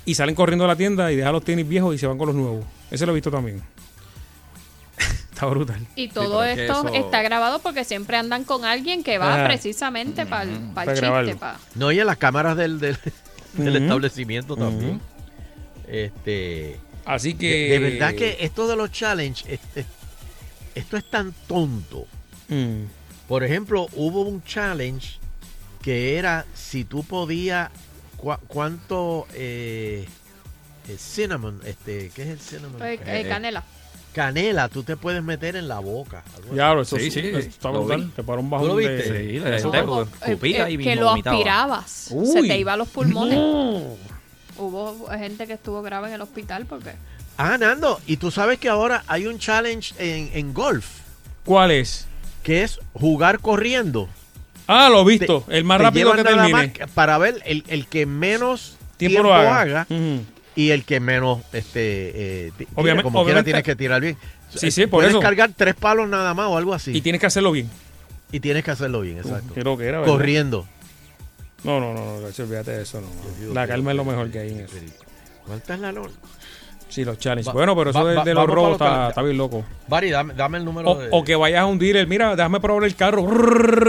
y 0.06 0.16
salen 0.16 0.34
corriendo 0.34 0.64
a 0.64 0.70
la 0.70 0.78
tienda 0.78 1.12
y 1.12 1.18
dejan 1.18 1.34
los 1.34 1.44
tenis 1.44 1.68
viejos 1.68 1.94
y 1.94 1.98
se 1.98 2.08
van 2.08 2.18
con 2.18 2.28
los 2.28 2.36
nuevos. 2.38 2.64
Ese 2.90 3.06
lo 3.06 3.12
he 3.12 3.16
visto 3.16 3.30
también. 3.32 3.62
Está 5.34 5.46
brutal. 5.48 5.86
Y 5.98 6.08
todo 6.08 6.46
es 6.46 6.58
esto 6.58 6.88
eso- 6.88 6.94
está 6.96 7.22
grabado 7.22 7.60
porque 7.60 7.84
siempre 7.84 8.16
andan 8.16 8.46
con 8.46 8.64
alguien 8.64 9.04
que 9.04 9.18
va 9.18 9.44
precisamente 9.44 10.26
para 10.26 10.44
el, 10.44 10.58
Para 10.74 10.94
chiste. 10.94 11.36
pa- 11.36 11.60
No, 11.76 11.92
y 11.92 12.00
en 12.00 12.06
las 12.08 12.16
cámaras 12.16 12.56
del, 12.56 12.80
del, 12.80 12.98
establecimiento 13.58 14.56
también. 14.56 15.02
Este. 15.88 16.80
Así 17.06 17.34
que. 17.34 17.48
De, 17.50 17.70
de 17.70 17.80
verdad 17.80 18.16
que 18.16 18.38
esto 18.42 18.68
de 18.68 18.76
los 18.76 18.92
challenge, 18.92 19.44
este, 19.52 19.86
esto 20.76 20.98
es 20.98 21.04
tan 21.06 21.34
tonto. 21.48 22.06
Mm. 22.48 22.84
Por 23.28 23.44
ejemplo, 23.44 23.88
hubo 23.96 24.22
un 24.22 24.44
challenge 24.44 25.18
que 25.82 26.18
era 26.18 26.46
si 26.54 26.84
tú 26.84 27.04
podías 27.04 27.70
cuánto 28.48 29.26
eh, 29.34 30.06
eh, 30.88 30.96
cinnamon, 30.98 31.60
este, 31.66 32.12
¿qué 32.14 32.24
es 32.24 32.28
el 32.30 32.40
cinnamon? 32.40 32.82
eh, 32.84 33.00
eh, 33.06 33.26
canela. 33.28 33.64
Canela, 34.14 34.68
tú 34.68 34.84
te 34.84 34.98
puedes 34.98 35.24
meter 35.24 35.56
en 35.56 35.70
la 35.70 35.80
boca. 35.80 36.22
Diablo, 36.52 36.82
eso 36.82 36.98
Sí, 36.98 37.10
sí, 37.10 37.22
sí, 37.22 37.28
está 37.30 37.72
lo 37.72 37.80
brutal. 37.86 38.04
vi. 38.06 38.12
Te 38.12 38.24
para 38.24 38.42
un 38.42 38.50
¿Tú 38.50 38.56
lo 38.58 38.62
bajón 38.62 38.78
viste? 38.78 38.94
de. 38.94 39.04
Sí, 39.04 39.40
de- 39.40 40.72
y 40.74 40.78
que 40.78 40.96
lo 40.98 41.10
aspirabas. 41.12 42.12
Se 42.26 42.42
te 42.44 42.58
iba 42.58 42.74
a 42.74 42.78
los 42.78 42.90
pulmones. 42.90 43.36
No. 43.38 43.96
Hubo 44.58 45.08
gente 45.18 45.48
que 45.48 45.54
estuvo 45.54 45.82
grave 45.82 46.08
en 46.10 46.14
el 46.16 46.22
hospital 46.22 46.66
porque 46.66 46.92
Ah, 47.38 47.58
Nando, 47.58 48.00
y 48.06 48.18
tú 48.18 48.30
sabes 48.30 48.60
que 48.60 48.70
ahora 48.70 49.04
hay 49.08 49.26
un 49.26 49.40
challenge 49.40 49.94
en, 49.98 50.30
en 50.34 50.54
golf 50.54 50.86
¿Cuál 51.46 51.72
es? 51.72 52.08
que 52.44 52.64
es 52.64 52.80
jugar 52.94 53.40
corriendo. 53.40 54.10
Ah, 54.68 54.90
lo 54.90 55.02
he 55.02 55.18
visto. 55.18 55.44
el 55.50 55.64
más 55.64 55.78
Te 55.80 55.84
rápido 55.84 56.14
que 56.16 56.24
termine. 56.24 56.74
más 56.80 56.90
para 56.94 57.18
ver 57.18 57.42
el, 57.46 57.64
el 57.68 57.88
que 57.88 58.06
menos 58.06 58.78
Tiempo 58.98 59.14
tiempo, 59.24 59.30
lo 59.30 59.34
haga. 59.36 59.88
y 60.56 60.70
el 60.70 60.84
que 60.86 61.00
menos 61.00 61.40
este 61.54 62.48
eh, 62.48 62.52
tira. 62.58 62.70
Obviamente- 62.76 63.04
como 63.04 63.24
quiera 63.26 63.44
tienes 63.44 63.64
que 63.64 63.76
tirar 63.76 64.02
bien. 64.02 64.18
Sí, 64.54 64.68
Eh, 64.68 64.72
sí, 64.72 64.82
por 64.82 65.00
Puedes 65.00 65.12
eso. 65.12 65.20
cargar 65.20 65.52
tres 65.56 65.76
palos 65.76 66.08
nada 66.10 66.34
más 66.34 66.48
o 66.48 66.58
algo 66.58 66.74
así. 66.74 66.92
Y 66.92 66.98
Y, 66.98 67.02
tienes 67.02 67.20
que 67.22 67.28
hacerlo 67.28 67.52
bien. 67.52 67.70
tienes 68.30 68.64
que 68.64 68.72
hacerlo 68.72 69.02
bien, 69.02 69.18
exacto. 69.18 69.54
Creo 69.54 69.78
que 69.78 69.86
era, 69.86 70.00
¿verdad? 70.02 70.14
Corriendo. 70.14 70.68
No, 71.64 71.80
no, 71.80 71.94
no, 71.94 72.04
no, 72.20 72.22
Gacho, 72.22 72.44
olvídate 72.44 72.72
de 72.72 72.82
eso. 72.84 73.02
No, 73.02 73.54
La 73.54 73.68
calma 73.68 73.92
es 73.92 73.98
lo 73.98 74.06
mejor 74.06 74.30
que 74.32 74.40
hay 74.40 74.50
en 74.52 74.60
eso. 74.62 74.76
¿Cuánta 75.46 75.74
es 75.76 75.80
la 75.80 75.92
lona? 75.92 76.12
Sí, 76.90 77.06
los 77.06 77.18
challenges. 77.20 77.48
Va- 77.48 77.54
bueno, 77.54 77.74
pero 77.76 77.92
eso 77.92 78.04
va- 78.04 78.10
de, 78.10 78.16
va- 78.18 78.24
de 78.26 78.34
los 78.34 78.48
robos 78.48 78.74
está, 78.74 79.10
está 79.10 79.22
bien 79.22 79.38
loco. 79.38 79.64
Bari, 79.88 80.10
dame, 80.10 80.34
dame 80.34 80.58
el 80.58 80.66
número 80.66 80.90
O, 80.90 81.00
de... 81.00 81.08
o 81.12 81.24
que 81.24 81.36
vayas 81.38 81.62
a 81.62 81.66
un 81.66 81.80
dealer, 81.80 82.06
mira, 82.06 82.36
déjame 82.36 82.60
probar 82.60 82.84
el 82.84 82.96
carro. 82.96 83.26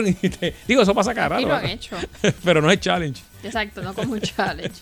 y 0.07 0.13
te- 0.29 0.55
digo, 0.69 0.83
eso 0.83 0.95
pasa 0.95 1.13
cara. 1.13 1.37
Aquí 1.37 1.45
lo 1.45 1.55
han 1.55 1.67
hecho. 1.67 1.97
pero 2.45 2.63
no 2.63 2.71
es 2.71 2.79
challenge. 2.79 3.21
Exacto, 3.43 3.83
no 3.83 3.93
como 3.95 4.13
un 4.13 4.21
challenge. 4.21 4.81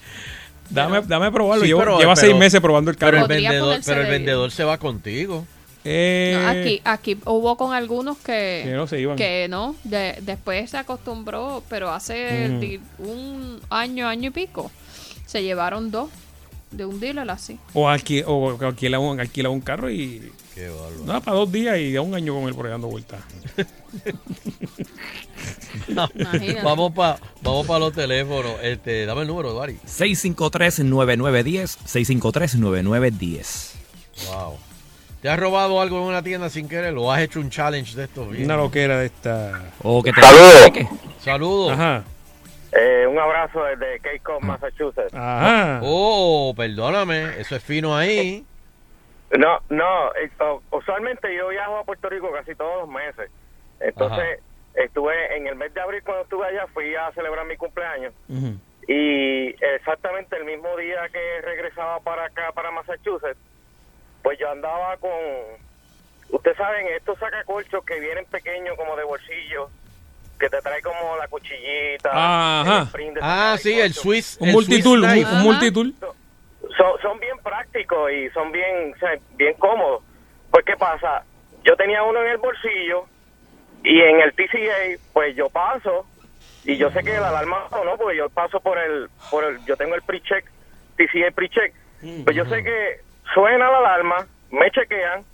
Dame, 0.69 1.01
dame 1.07 1.33
probarlo. 1.33 1.65
Sí, 1.65 1.69
Llevo- 1.71 1.81
pero- 1.81 1.99
lleva 1.99 2.15
pero- 2.15 2.27
seis 2.27 2.37
meses 2.39 2.61
probando 2.61 2.91
el 2.91 2.97
Pero 2.99 3.13
carro. 3.13 3.23
el 3.23 3.29
vendedor, 3.29 3.81
pero 3.87 4.01
el 4.03 4.07
de- 4.07 4.13
vendedor 4.13 4.51
se 4.51 4.65
va 4.65 4.77
contigo. 4.79 5.47
Eh, 5.85 6.37
No, 6.41 6.49
aquí, 6.49 6.81
aquí 6.85 7.19
hubo 7.25 7.57
con 7.57 7.73
algunos 7.73 8.19
que, 8.19 8.63
Que 8.65 8.73
no 8.75 8.87
se 8.87 9.01
iban. 9.01 9.17
que 9.17 9.47
no, 9.49 9.75
de- 9.85 10.19
después 10.23 10.69
se 10.71 10.77
acostumbró, 10.77 11.63
pero 11.71 11.91
hace 11.91 12.49
di- 12.61 12.81
un 12.99 13.61
año, 13.71 14.07
año 14.07 14.29
y 14.29 14.31
pico, 14.31 14.71
se 15.27 15.43
llevaron 15.43 15.91
dos 15.91 16.11
de 16.71 16.85
un 16.85 17.01
dealer 17.01 17.29
así. 17.31 17.59
O, 17.73 17.89
alqui- 17.89 18.25
o 18.27 18.59
alquila, 18.65 18.99
un, 18.99 19.19
alquila 19.21 19.49
un 19.49 19.61
carro 19.61 19.91
y. 19.91 20.31
Qué 20.55 20.69
bárbaro. 20.69 21.05
Nada, 21.07 21.21
para 21.21 21.37
dos 21.39 21.51
días 21.51 21.79
y 21.79 21.97
a 21.97 22.03
un 22.03 22.15
año 22.15 22.35
con 22.35 22.47
él 22.49 22.55
por 22.55 22.67
ahí 22.67 22.73
dando 22.73 22.89
vueltas. 22.89 23.21
Vamos 26.63 26.93
para 26.93 27.19
vamos 27.43 27.67
pa 27.67 27.79
los 27.79 27.93
teléfonos. 27.93 28.53
Este, 28.63 29.07
dame 29.07 29.23
el 29.23 29.29
número, 29.29 29.55
Bari. 29.55 29.79
653-9910. 29.87 31.79
653-9910. 31.87 33.73
Wow. 34.27 34.59
¿Te 35.23 35.29
has 35.29 35.39
robado 35.39 35.81
algo 35.83 35.99
en 35.99 36.05
una 36.05 36.23
tienda 36.23 36.49
sin 36.49 36.69
querer 36.69 36.95
o 36.97 37.13
has 37.13 37.21
hecho 37.21 37.41
un 37.41 37.51
challenge 37.51 37.95
de 37.95 38.05
estos? 38.05 38.31
bien? 38.31 38.45
Una 38.45 38.57
loquera 38.57 38.99
de 38.99 39.07
esta. 39.07 39.71
O 39.83 40.03
que 40.03 40.13
te 40.13 40.23
Saludos. 40.23 40.89
Saludos. 41.19 41.73
Ajá. 41.73 42.05
Eh, 42.73 43.07
un 43.07 43.19
abrazo 43.19 43.63
desde 43.65 44.01
Cape 44.01 44.21
Cod, 44.21 44.41
Massachusetts. 44.41 45.13
Ajá. 45.13 45.81
Oh, 45.83 46.55
perdóname, 46.57 47.39
eso 47.39 47.57
es 47.57 47.63
fino 47.63 47.95
ahí. 47.95 48.47
No, 49.37 49.61
no, 49.69 50.15
eh, 50.15 50.31
oh, 50.41 50.63
usualmente 50.71 51.35
yo 51.37 51.49
viajo 51.49 51.79
a 51.79 51.85
Puerto 51.85 52.09
Rico 52.09 52.31
casi 52.33 52.55
todos 52.55 52.81
los 52.81 52.89
meses. 52.89 53.31
Entonces, 53.81 54.41
estuve 54.75 55.37
en 55.37 55.47
el 55.47 55.57
mes 55.57 55.75
de 55.75 55.81
abril 55.81 56.03
cuando 56.05 56.23
estuve 56.23 56.47
allá, 56.47 56.67
fui 56.73 56.95
a 56.95 57.13
celebrar 57.13 57.47
mi 57.47 57.57
cumpleaños. 57.57 58.15
Y 58.89 59.49
exactamente 59.77 60.37
el 60.37 60.45
mismo 60.45 60.77
día 60.77 61.09
que 61.13 61.41
regresaba 61.43 62.01
para 62.01 62.25
acá, 62.25 62.53
para 62.55 62.71
Massachusetts, 62.71 63.39
pues 64.23 64.39
yo 64.39 64.51
andaba 64.51 64.97
con, 64.99 65.11
ustedes 66.31 66.57
saben, 66.57 66.87
estos 66.97 67.19
sacacorchos 67.19 67.85
que 67.85 68.01
vienen 68.01 68.25
pequeños 68.27 68.77
como 68.77 68.97
de 68.97 69.05
bolsillo, 69.05 69.71
que 70.39 70.49
te 70.49 70.61
trae 70.63 70.81
como 70.83 71.17
la 71.17 71.29
cuchillita. 71.29 72.11
Ajá. 72.13 72.79
el 72.79 72.83
sprint 72.85 73.15
de 73.15 73.21
Ah, 73.23 73.57
sí, 73.61 73.79
el. 73.79 73.93
Swiss. 73.93 74.39
Un 74.41 74.49
el 74.49 74.55
multitool, 74.55 75.01
Swiss 75.01 75.11
un, 75.11 75.15
knife. 75.15 75.33
un 75.33 75.43
multitool. 75.43 75.95
Son, 76.77 77.01
son 77.03 77.21
bien 77.21 77.37
prácticos 77.39 78.11
y 78.13 78.31
son 78.31 78.51
bien, 78.53 78.95
o 78.95 78.99
sea, 78.99 79.19
bien 79.37 79.55
cómodos. 79.55 80.03
Pues, 80.51 80.65
¿qué 80.65 80.77
pasa? 80.77 81.25
Yo 81.65 81.77
tenía 81.77 82.03
uno 82.03 82.23
en 82.23 82.31
el 82.33 82.37
bolsillo 82.39 83.05
y 83.85 84.01
en 84.01 84.21
el 84.21 84.33
TCA, 84.33 84.99
pues 85.13 85.37
yo 85.37 85.49
paso 85.51 86.07
y 86.65 86.77
yo 86.77 86.91
sé 86.91 87.03
que 87.03 87.13
la 87.19 87.29
alarma 87.29 87.69
no, 87.85 87.97
porque 87.97 88.17
yo 88.17 88.29
paso 88.29 88.61
por 88.61 88.79
el, 88.79 89.09
por 89.31 89.45
el, 89.45 89.65
yo 89.65 89.77
tengo 89.77 89.95
el 89.95 90.03
pre-check, 90.03 90.45
TCA 90.97 91.31
pre-check, 91.35 91.75
pues 92.25 92.37
yo 92.37 92.45
sé 92.47 92.63
que 92.63 93.01
suena 93.35 93.71
la 93.71 93.79
alarma, 93.79 94.27
me 94.51 94.71
chequean, 94.71 95.25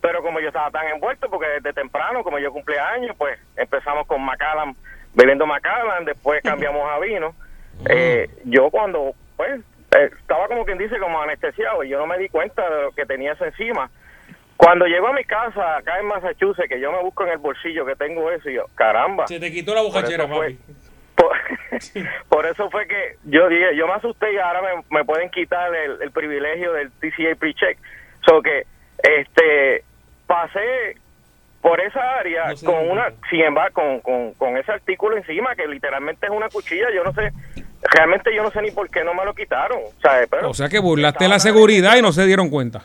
pero 0.00 0.22
como 0.22 0.40
yo 0.40 0.48
estaba 0.48 0.70
tan 0.70 0.86
envuelto, 0.88 1.28
porque 1.30 1.48
desde 1.48 1.72
temprano, 1.72 2.22
como 2.22 2.38
yo 2.38 2.52
cumplía 2.52 2.88
años, 2.88 3.14
pues 3.16 3.38
empezamos 3.56 4.06
con 4.06 4.22
Macallan, 4.22 4.74
bebiendo 5.14 5.46
Macallan, 5.46 6.04
después 6.04 6.42
cambiamos 6.42 6.88
a 6.90 6.98
vino. 6.98 7.34
Eh, 7.88 8.28
yo 8.44 8.70
cuando, 8.70 9.14
pues, 9.36 9.60
eh, 9.96 10.10
estaba 10.18 10.48
como 10.48 10.64
quien 10.64 10.78
dice, 10.78 10.98
como 10.98 11.20
anestesiado, 11.22 11.84
y 11.84 11.90
yo 11.90 11.98
no 11.98 12.06
me 12.06 12.18
di 12.18 12.28
cuenta 12.28 12.68
de 12.68 12.82
lo 12.82 12.92
que 12.92 13.06
tenía 13.06 13.32
eso 13.32 13.44
encima. 13.44 13.90
Cuando 14.56 14.86
llego 14.86 15.08
a 15.08 15.12
mi 15.12 15.24
casa, 15.24 15.78
acá 15.78 15.98
en 15.98 16.06
Massachusetts, 16.06 16.68
que 16.68 16.80
yo 16.80 16.92
me 16.92 17.02
busco 17.02 17.24
en 17.24 17.30
el 17.30 17.38
bolsillo 17.38 17.84
que 17.84 17.96
tengo 17.96 18.30
eso, 18.30 18.48
y 18.48 18.54
yo, 18.54 18.66
caramba. 18.74 19.26
Se 19.26 19.40
te 19.40 19.50
quitó 19.50 19.74
la 19.74 19.82
eso 19.82 20.28
papi. 20.28 20.58
Por 22.28 22.46
eso 22.46 22.70
fue 22.70 22.86
que 22.86 23.16
yo 23.24 23.48
dije, 23.48 23.76
yo 23.76 23.86
me 23.86 23.94
asusté 23.94 24.32
y 24.32 24.38
ahora 24.38 24.60
me, 24.62 24.98
me 24.98 25.04
pueden 25.04 25.30
quitar 25.30 25.74
el, 25.74 26.02
el 26.02 26.10
privilegio 26.10 26.72
del 26.72 26.90
TCA 26.90 27.34
pre-check. 27.38 27.78
So 28.26 28.42
que, 28.42 28.66
este, 29.02 29.84
pasé 30.26 30.96
por 31.60 31.80
esa 31.80 32.18
área 32.18 32.54
con 32.64 32.90
una, 32.90 33.12
sin 33.30 33.40
embargo, 33.40 33.74
con, 33.74 34.00
con, 34.00 34.34
con 34.34 34.56
ese 34.56 34.72
artículo 34.72 35.16
encima 35.16 35.54
que 35.54 35.66
literalmente 35.66 36.26
es 36.26 36.32
una 36.32 36.48
cuchilla, 36.48 36.86
yo 36.92 37.04
no 37.04 37.12
sé, 37.12 37.32
realmente 37.82 38.34
yo 38.34 38.42
no 38.42 38.50
sé 38.50 38.60
ni 38.62 38.72
por 38.72 38.90
qué 38.90 39.04
no 39.04 39.14
me 39.14 39.24
lo 39.24 39.32
quitaron, 39.32 39.78
O 40.48 40.54
sea 40.54 40.68
que 40.68 40.80
burlaste 40.80 41.28
la 41.28 41.38
seguridad 41.38 41.96
y 41.96 42.02
no 42.02 42.12
se 42.12 42.26
dieron 42.26 42.50
cuenta. 42.50 42.82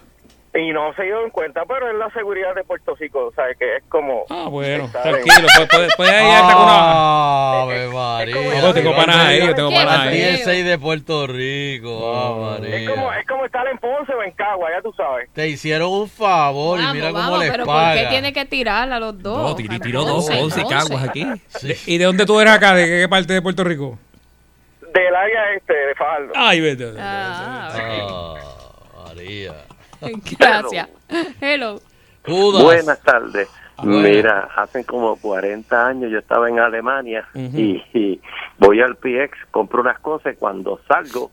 Y 0.56 0.72
no 0.72 0.94
se 0.96 1.04
dieron 1.04 1.30
cuenta, 1.30 1.64
pero 1.68 1.90
es 1.90 1.96
la 1.98 2.10
seguridad 2.12 2.56
de 2.56 2.64
Puerto 2.64 2.96
Rico, 2.96 3.32
¿sabes? 3.36 3.58
Que 3.58 3.78
es 3.78 3.84
como... 3.90 4.24
Ah, 4.30 4.48
bueno, 4.50 4.90
tranquilo. 4.92 5.48
Puedes 5.70 5.96
puede, 5.96 6.24
ir 6.30 6.36
hasta 6.36 6.54
con 6.54 6.64
una... 6.64 7.88
María. 7.94 8.62
No, 8.62 8.74
tengo 8.74 8.96
panas 8.96 9.16
ahí, 9.18 9.46
yo 9.46 9.54
tengo 9.56 9.70
panas 9.70 10.00
ahí. 10.08 10.18
16 10.18 10.66
de 10.66 10.80
Puerto 10.80 11.28
Rico. 11.28 12.12
Ah, 12.16 12.58
Es 12.64 12.90
como, 12.90 13.06
María. 13.06 13.20
es 13.22 13.28
como 13.28 13.46
estar 13.46 13.68
en 13.68 13.78
Ponce 13.78 14.14
o 14.14 14.24
en 14.24 14.32
Cagua, 14.32 14.70
ya 14.76 14.82
tú 14.82 14.92
sabes. 14.94 15.30
Te 15.34 15.48
hicieron 15.48 15.92
un 15.92 16.10
favor 16.10 16.80
y 16.80 16.82
Vamos, 16.82 16.96
mira 16.96 17.08
cómo 17.12 17.20
vamos, 17.24 17.40
les 17.40 17.52
pero 17.52 17.66
¿por 17.66 17.76
paga. 17.76 17.94
qué 18.02 18.08
tiene 18.08 18.34
que 18.34 18.46
tirar 18.46 18.92
a 18.92 19.00
los 19.00 19.22
dos? 19.22 19.38
No, 19.50 19.56
tiró, 19.56 19.80
tiró 19.80 20.04
dos, 20.06 20.28
Once, 20.30 20.42
once 20.42 20.62
once. 20.64 20.74
caguas 20.76 21.04
aquí. 21.10 21.24
De- 21.62 21.78
¿Y 21.86 21.98
de 22.00 22.06
dónde 22.06 22.26
tú 22.26 22.40
eres 22.40 22.54
acá? 22.54 22.74
¿De 22.74 22.86
qué 22.88 23.08
parte 23.10 23.34
de 23.34 23.42
Puerto 23.44 23.64
Rico? 23.64 24.00
Del 24.94 25.16
área 25.16 25.54
este, 25.56 25.74
de 25.74 25.94
Fajardo. 25.96 26.32
Ay, 26.36 26.62
vete. 26.62 26.94
Ah, 27.00 27.70
Ah, 27.74 28.34
María. 29.08 29.54
Gracias. 30.72 30.90
Hello. 31.42 31.80
Buenas 32.64 33.00
tardes. 33.04 33.48
Mira, 34.02 34.50
hace 34.56 34.84
como 34.86 35.16
40 35.18 35.88
años 35.88 36.12
yo 36.12 36.18
estaba 36.20 36.50
en 36.50 36.60
Alemania 36.60 37.28
y, 37.60 37.84
y 37.94 38.22
voy 38.58 38.82
al 38.82 38.96
PX, 38.96 39.38
compro 39.52 39.82
unas 39.82 40.00
cosas 40.00 40.34
y 40.34 40.38
cuando 40.38 40.80
salgo, 40.88 41.32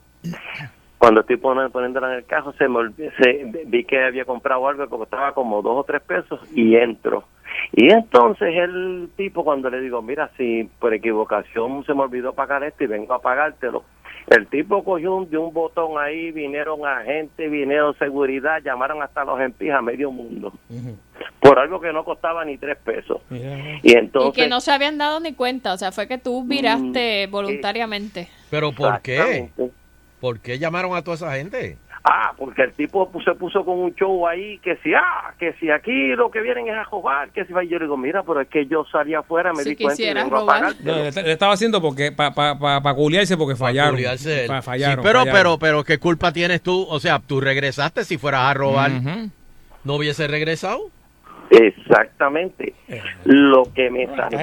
cuando 0.99 1.23
estoy 1.23 1.39
pon- 1.39 1.70
poniéndola 1.70 2.12
en 2.12 2.19
el 2.19 2.24
carro, 2.27 2.53
se 2.59 2.69
me 2.69 2.77
olvi- 2.81 3.11
se- 3.16 3.65
vi 3.66 3.85
que 3.85 4.05
había 4.05 4.24
comprado 4.27 4.69
algo 4.69 4.85
que 4.85 4.91
costaba 4.91 5.32
como 5.32 5.62
dos 5.62 5.78
o 5.78 5.85
tres 5.85 6.03
pesos 6.03 6.41
y 6.55 6.77
entro. 6.77 7.24
Y 7.73 7.91
entonces 7.91 8.55
el 8.55 9.09
tipo 9.16 9.43
cuando 9.43 9.70
le 9.70 9.81
digo, 9.81 10.03
mira, 10.03 10.31
si 10.36 10.69
por 10.78 10.93
equivocación 10.93 11.85
se 11.86 11.95
me 11.95 12.03
olvidó 12.03 12.35
pagar 12.35 12.62
esto 12.62 12.85
y 12.85 12.89
vengo 12.89 13.15
a 13.15 13.23
pagártelo, 13.23 13.85
el 14.29 14.47
tipo 14.47 14.83
cogió 14.83 15.17
un, 15.17 15.31
de 15.31 15.37
un 15.37 15.53
botón 15.53 15.99
ahí, 15.99 16.33
vinieron 16.33 16.87
agentes, 16.87 17.51
vinieron 17.51 17.97
seguridad, 17.99 18.63
llamaron 18.65 19.03
hasta 19.03 19.25
los 19.25 19.41
empijas 19.41 19.79
a 19.79 19.83
medio 19.83 20.11
mundo 20.11 20.53
por 21.41 21.59
algo 21.59 21.79
que 21.81 21.93
no 21.93 22.05
costaba 22.05 22.45
ni 22.45 22.57
tres 22.57 22.79
pesos. 22.79 23.19
Y 23.31 23.91
Y 23.91 23.93
entonces... 23.93 24.33
que 24.33 24.49
no 24.49 24.61
se 24.61 24.73
habían 24.73 24.97
dado 24.97 25.21
ni 25.21 25.35
cuenta, 25.35 25.75
o 25.75 25.77
sea, 25.77 25.93
fue 25.93 26.09
que 26.09 26.17
tú 26.19 26.43
Mm, 26.43 26.49
viraste 26.49 27.27
voluntariamente. 27.27 28.29
¿Pero 28.51 28.73
por 28.73 29.01
qué? 29.03 29.51
¿Por 30.21 30.41
qué 30.41 30.59
llamaron 30.59 30.97
a 30.97 31.03
toda 31.03 31.17
esa 31.17 31.33
gente? 31.35 31.77
Ah, 32.06 32.35
porque 32.36 32.62
el 32.64 32.72
tipo 32.74 33.10
se 33.24 33.32
puso 33.32 33.64
con 33.64 33.78
un 33.78 33.94
show 33.94 34.26
ahí 34.28 34.59
que 34.59 34.76
si, 34.82 34.93
ah, 34.93 35.32
que 35.39 35.55
si 35.55 35.70
aquí 35.70 36.09
lo 36.09 36.31
que 36.31 36.43
vienen 36.43 36.68
es 36.68 36.74
a 36.74 36.85
robar, 36.85 37.31
que 37.31 37.47
si 37.47 37.52
va. 37.55 37.64
Y 37.64 37.68
yo 37.68 37.78
le 37.78 37.86
digo, 37.86 37.97
mira, 37.97 38.22
pero 38.22 38.43
es 38.43 38.48
que 38.48 38.66
yo 38.66 38.85
salí 38.93 39.14
afuera, 39.14 39.55
me 39.55 39.62
Si 39.62 39.70
di 39.70 39.76
cuenta 39.76 40.02
y 40.02 40.12
vengo 40.12 40.36
a 40.36 40.40
robar. 40.40 40.60
pagar. 40.60 40.74
No, 40.85 40.97
le, 40.97 41.32
estaba 41.32 41.55
haciendo 41.55 41.81
porque 41.81 42.12
para 42.12 42.35
pa, 42.35 42.59
pa, 42.59 42.82
pa 42.82 42.94
culiarse 42.94 43.39
porque 43.39 43.56
fallaron. 43.56 43.97
Pa- 43.97 44.60
fallaron. 44.60 45.02
Sí, 45.02 45.06
pero, 45.09 45.20
fallaron. 45.20 45.32
pero, 45.32 45.59
pero, 45.59 45.85
¿qué 45.85 45.98
culpa 45.98 46.31
tienes 46.31 46.60
tú? 46.60 46.86
O 46.90 47.01
sea, 47.01 47.20
tú 47.20 47.40
regresaste 47.40 48.05
si 48.05 48.18
fueras 48.18 48.43
a 48.43 48.55
robar. 48.55 48.90
¿No 49.85 49.94
hubiese 49.94 50.26
regresado? 50.28 50.90
Exactamente. 51.51 52.74
Lo 53.24 53.64
que 53.74 53.90
me 53.90 54.06
carro. 54.06 54.36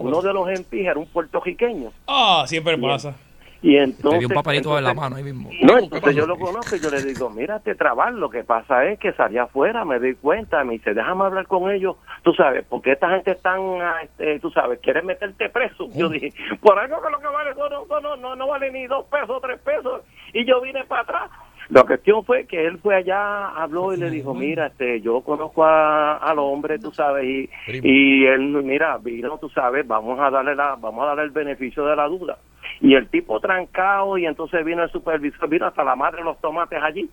uno 0.00 0.20
de 0.22 0.32
los 0.32 0.48
empijas 0.50 0.90
era 0.92 1.00
un 1.00 1.06
puertorriqueño. 1.06 1.92
Ah, 2.06 2.44
siempre 2.46 2.76
pasa. 2.76 3.14
Y 3.60 3.76
entonces, 3.76 4.20
dio 4.20 4.28
un 4.28 4.34
papelito 4.34 4.78
en 4.78 4.84
la 4.84 4.90
entonces- 4.90 5.10
mano 5.10 5.16
ahí 5.16 5.24
mismo. 5.24 5.50
No, 5.62 5.78
entonces 5.78 6.14
yo 6.14 6.26
lo 6.26 6.38
conozco 6.38 6.76
y 6.76 6.80
yo 6.80 6.90
le 6.90 7.02
digo, 7.02 7.28
mírate, 7.28 7.74
trabar, 7.74 8.12
lo 8.12 8.30
que 8.30 8.44
pasa 8.44 8.84
es 8.84 9.00
que 9.00 9.12
salí 9.14 9.36
afuera, 9.36 9.84
me 9.84 9.98
di 9.98 10.14
cuenta, 10.14 10.62
me 10.62 10.74
dice, 10.74 10.94
déjame 10.94 11.24
hablar 11.24 11.46
con 11.48 11.68
ellos, 11.70 11.96
tú 12.22 12.32
sabes, 12.34 12.64
porque 12.68 12.92
esta 12.92 13.10
gente 13.10 13.32
están, 13.32 13.60
ah, 13.82 13.96
este, 14.04 14.38
tú 14.38 14.50
sabes, 14.50 14.78
quieren 14.80 15.06
meterte 15.06 15.48
preso. 15.48 15.88
Yo 15.94 16.08
dije, 16.08 16.32
por 16.60 16.78
algo 16.78 17.02
que 17.02 17.10
lo 17.10 17.18
que 17.18 17.26
vale, 17.26 17.50
no, 17.56 17.68
no, 17.68 18.00
no, 18.00 18.16
no, 18.16 18.36
no 18.36 18.46
vale 18.46 18.70
ni 18.70 18.86
dos 18.86 19.06
pesos, 19.06 19.42
tres 19.42 19.58
pesos, 19.60 20.02
y 20.32 20.44
yo 20.46 20.60
vine 20.60 20.84
para 20.84 21.02
atrás. 21.02 21.30
La 21.70 21.82
cuestión 21.84 22.24
fue 22.24 22.46
que 22.46 22.64
él 22.64 22.78
fue 22.78 22.94
allá, 22.94 23.48
habló 23.48 23.92
y 23.92 23.98
le 23.98 24.08
dijo, 24.08 24.32
mira, 24.34 24.68
este, 24.68 25.00
yo 25.02 25.20
conozco 25.20 25.64
a- 25.64 26.16
al 26.16 26.38
hombre, 26.38 26.78
tú 26.78 26.92
sabes, 26.92 27.24
y, 27.24 27.50
y 27.82 28.24
él, 28.24 28.40
mira, 28.62 28.96
vino, 28.98 29.36
tú 29.38 29.50
sabes, 29.50 29.86
vamos 29.86 30.18
a 30.20 30.30
darle 30.30 30.54
la, 30.54 30.76
vamos 30.76 31.02
a 31.02 31.08
darle 31.08 31.24
el 31.24 31.30
beneficio 31.30 31.84
de 31.84 31.96
la 31.96 32.06
duda. 32.06 32.38
Y 32.80 32.94
el 32.94 33.08
tipo 33.08 33.40
trancado, 33.40 34.18
y 34.18 34.26
entonces 34.26 34.64
vino 34.64 34.82
el 34.84 34.90
supervisor, 34.90 35.48
vino 35.48 35.66
hasta 35.66 35.82
la 35.84 35.96
madre 35.96 36.18
de 36.18 36.24
los 36.24 36.40
tomates 36.40 36.80
allí, 36.82 37.10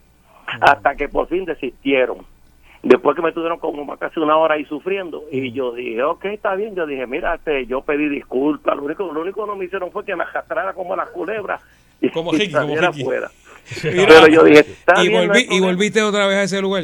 hasta 0.62 0.96
que 0.96 1.10
por 1.10 1.28
fin 1.28 1.46
desistieron. 1.46 2.18
Después 2.84 3.16
que 3.16 3.24
me 3.24 3.32
tuvieron 3.32 3.58
como 3.58 3.98
casi 3.98 4.20
una 4.20 4.38
hora 4.38 4.56
ahí 4.56 4.66
sufriendo, 4.66 5.24
y 5.32 5.52
yo 5.54 5.72
dije, 5.72 6.04
ok, 6.04 6.26
está 6.26 6.54
bien, 6.54 6.76
yo 6.76 6.86
dije, 6.86 7.08
mira, 7.08 7.34
este, 7.34 7.66
yo 7.66 7.82
pedí 7.82 8.08
disculpas, 8.10 8.76
lo 8.76 8.84
único, 8.84 9.12
lo 9.12 9.22
único 9.22 9.44
que 9.44 9.50
no 9.50 9.56
me 9.56 9.66
hicieron 9.66 9.92
fue 9.92 10.06
que 10.06 10.16
me 10.16 10.24
arrastrara 10.24 10.74
como 10.74 10.96
la 10.96 11.08
culebra 11.08 11.60
y, 12.00 12.10
Como 12.10 12.32
y 12.36 12.38
Ricky, 12.38 12.54
como 12.54 12.76
Pero 13.82 14.28
yo 14.28 14.44
dije, 14.44 14.60
está 14.60 15.04
y, 15.04 15.10
bien, 15.10 15.28
volví- 15.28 15.48
y 15.50 15.60
volviste 15.60 16.04
otra 16.04 16.28
vez 16.28 16.38
a 16.38 16.44
ese 16.44 16.62
lugar. 16.62 16.84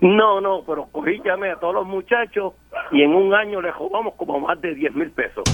No, 0.00 0.40
no, 0.40 0.62
pero 0.66 0.86
cogí, 0.92 1.20
llamé 1.24 1.50
a 1.52 1.56
todos 1.56 1.74
los 1.74 1.86
muchachos 1.86 2.52
y 2.92 3.02
en 3.02 3.14
un 3.14 3.34
año 3.34 3.60
les 3.62 3.74
robamos 3.74 4.14
como 4.16 4.40
más 4.40 4.60
de 4.60 4.74
10 4.74 4.94
mil 4.94 5.10
pesos. 5.12 5.44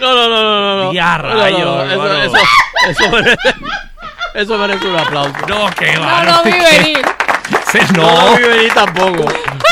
No, 0.00 0.14
no, 0.14 0.28
no, 0.28 0.42
no, 0.42 0.60
no, 0.60 0.84
no. 0.84 0.92
Ya, 0.92 1.18
No, 1.18 1.28
no, 1.28 1.34
no, 1.34 1.40
rayos, 1.40 1.92
eso, 1.92 2.22
eso, 2.22 2.36
eso 2.88 3.10
merece, 3.12 3.54
eso 4.34 4.58
merece 4.58 4.86
un 4.88 4.96
aplauso. 4.96 5.34
No, 5.48 5.70
que 5.78 5.92
No 5.96 6.24
lo 6.24 6.42
vi 6.44 6.50
venir. 6.52 7.04
No 7.94 8.02
No. 8.02 8.30
lo 8.30 8.36
vi 8.36 8.42
venir 8.44 8.72
tampoco. 8.72 9.24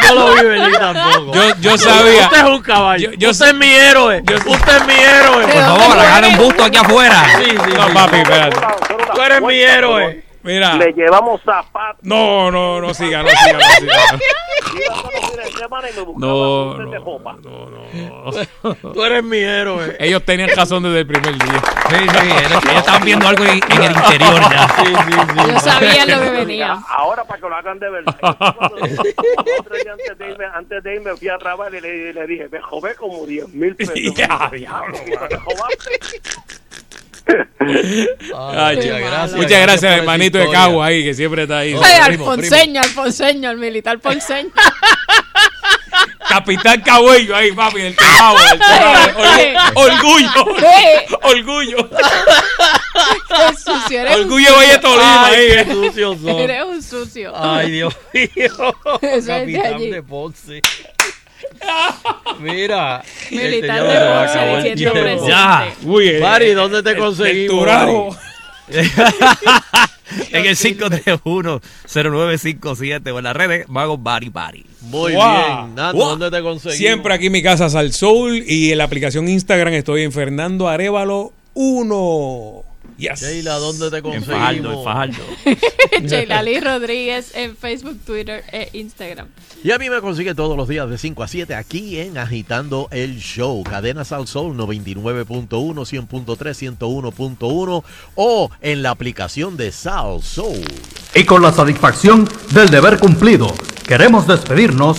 No 0.08 0.14
lo 0.14 0.34
vi 0.34 0.44
venir 0.48 0.76
tampoco. 0.78 1.32
Yo, 1.34 1.54
yo 1.60 1.78
sabía. 1.78 2.22
Usted 2.24 2.36
es 2.38 2.44
un 2.44 2.62
caballo. 2.62 3.10
Yo- 3.12 3.16
yo 3.18 3.30
Usted 3.30 3.46
es 3.48 3.54
mi 3.54 3.70
héroe. 3.72 4.20
Usted 4.46 4.76
es 4.76 4.86
mi 4.86 4.94
héroe. 4.94 5.42
Por 5.44 5.52
favor, 5.62 5.98
hagan 5.98 6.24
un 6.26 6.36
busto 6.36 6.64
aquí 6.64 6.76
afuera. 6.78 7.24
Sí, 7.38 7.44
sí, 7.50 7.56
No, 7.74 7.86
sí. 7.88 7.94
papi, 7.94 8.16
espérate. 8.18 8.56
Tú 9.14 9.22
eres 9.22 9.40
mi 9.42 9.54
héroe. 9.60 10.24
Mira. 10.42 10.74
Le 10.74 10.92
llevamos 10.92 11.40
zapatos. 11.42 12.02
No, 12.04 12.50
no, 12.50 12.80
no 12.80 12.94
siga, 12.94 13.22
no 13.22 13.28
siga, 13.28 13.52
no 13.54 13.60
siga. 13.80 13.94
No, 16.18 16.74
de 16.74 16.98
ropa. 16.98 17.36
Tú 18.92 19.04
eres 19.04 19.24
mi 19.24 19.38
héroe. 19.38 19.96
Ellos 19.98 20.22
tenían 20.24 20.50
razón 20.54 20.82
desde 20.82 21.00
el 21.00 21.06
primer 21.06 21.34
día. 21.34 21.62
Sí, 21.88 21.96
sí, 21.96 22.28
ellos 22.46 22.64
estaban 22.76 23.04
viendo 23.04 23.28
algo 23.28 23.44
en, 23.44 23.60
en 23.70 23.82
el 23.82 23.92
interior 23.96 24.40
ya. 24.50 24.68
Sí, 24.68 24.84
sí, 24.86 25.12
sí. 25.12 25.52
Yo 25.52 25.60
sabía 25.60 26.06
lo 26.06 26.20
que 26.22 26.30
venía. 26.30 26.78
Ahora 26.88 27.24
para 27.24 27.40
que 27.40 27.48
lo 27.48 27.54
hagan 27.56 27.78
de 27.78 27.90
verdad. 27.90 28.16
Antes 28.20 30.18
de 30.18 30.30
irme, 30.30 30.44
antes 30.52 30.82
de 30.82 30.94
irme 30.94 31.16
fui 31.16 31.28
a 31.28 31.38
trabajar 31.38 31.74
y 31.74 31.80
le, 31.80 32.12
le 32.12 32.26
dije, 32.26 32.48
me 32.50 32.58
robé 32.60 32.94
como 32.94 33.24
10 33.26 33.48
mil 33.54 33.74
pesos. 33.76 33.94
Ya, 34.18 34.50
diablo. 34.52 34.98
Ay, 37.60 38.78
Qué 38.78 38.92
malo. 38.92 39.06
gracias, 39.06 39.36
Muchas 39.36 39.62
gracias, 39.62 39.98
hermanito 39.98 40.38
de. 40.38 40.50
Cagua 40.50 40.86
ahí, 40.86 41.04
que 41.04 41.14
siempre 41.14 41.42
está 41.42 41.58
ahí. 41.58 41.74
Ay, 41.74 42.08
primo, 42.08 42.30
Alfonseño, 42.30 42.80
Alfonseño, 42.80 43.50
el 43.50 43.58
militar 43.58 43.98
Ponceño. 43.98 44.50
Capitán 46.28 46.80
Cabello 46.82 47.34
ahí, 47.34 47.52
papi, 47.52 47.80
del 47.80 47.96
Cagua, 47.96 48.40
Orgullo, 49.74 50.44
orgullo. 51.22 51.88
Qué 51.90 53.56
sucio, 53.56 54.00
eres 54.00 54.16
Orgullo 54.16 54.54
Valle 54.56 54.78
Tolima 54.78 55.26
ahí. 55.26 55.48
qué 55.48 55.60
eh. 55.60 55.66
sucios 55.70 56.18
son. 56.20 56.38
Eres 56.40 56.64
un 56.64 56.82
sucio. 56.82 57.32
Ay, 57.34 57.70
Dios 57.70 57.96
mío. 58.12 58.74
Capitán 59.26 59.78
de 59.78 60.02
Ponce. 60.02 60.62
Mira. 62.40 63.02
Militar 63.30 63.78
este, 63.78 63.92
de 63.92 63.98
Ponce 63.98 64.38
acabó 64.38 64.56
el 64.56 64.62
diciendo 64.62 64.92
presente. 64.92 65.28
Ya. 65.28 65.74
Uy, 65.84 66.08
eh, 66.08 66.20
Mari, 66.20 66.50
¿dónde 66.52 66.82
te 66.82 66.90
el 66.90 66.96
conseguimos? 66.98 68.16
En 70.32 70.46
el 70.46 70.56
531-0957 70.56 73.12
o 73.12 73.18
en 73.18 73.24
las 73.24 73.36
redes 73.36 73.68
Mago 73.68 73.98
Bari 73.98 74.30
Bari. 74.30 74.64
Muy 74.80 75.12
Wow. 75.12 75.22
bien. 75.22 75.74
Nando, 75.74 75.92
Wow. 75.92 76.08
¿dónde 76.16 76.30
te 76.30 76.42
conseguimos? 76.42 76.78
Siempre 76.78 77.12
aquí 77.14 77.26
en 77.26 77.32
mi 77.32 77.42
casa 77.42 77.68
Sal 77.68 77.92
Soul 77.92 78.42
y 78.46 78.72
en 78.72 78.78
la 78.78 78.84
aplicación 78.84 79.28
Instagram 79.28 79.74
estoy 79.74 80.04
en 80.04 80.12
Fernando 80.12 80.66
Arevalo 80.68 81.32
1. 81.54 82.62
Yes. 82.98 83.20
Sheila, 83.20 83.54
¿dónde 83.54 83.90
te 83.90 84.02
conseguimos? 84.02 84.84
Fajardo, 84.84 85.14
en 85.44 86.04
Fajardo. 86.04 86.60
Rodríguez 86.64 87.32
en 87.34 87.56
Facebook, 87.56 87.98
Twitter 88.04 88.44
e 88.52 88.70
Instagram. 88.72 89.28
Y 89.62 89.70
a 89.70 89.78
mí 89.78 89.88
me 89.88 90.00
consigue 90.00 90.34
todos 90.34 90.56
los 90.56 90.68
días 90.68 90.90
de 90.90 90.98
5 90.98 91.22
a 91.22 91.28
7 91.28 91.54
aquí 91.54 91.98
en 91.98 92.18
Agitando 92.18 92.88
el 92.90 93.18
Show. 93.20 93.62
Cadena 93.62 94.04
Sal 94.04 94.26
Soul 94.26 94.56
99.1, 94.56 95.48
100.3, 95.48 96.76
101.1 96.78 97.84
o 98.16 98.50
en 98.60 98.82
la 98.82 98.90
aplicación 98.90 99.56
de 99.56 99.70
Sal 99.70 100.20
Soul. 100.22 100.64
Y 101.14 101.24
con 101.24 101.42
la 101.42 101.52
satisfacción 101.52 102.28
del 102.52 102.68
deber 102.68 102.98
cumplido, 102.98 103.54
queremos 103.86 104.26
despedirnos, 104.26 104.98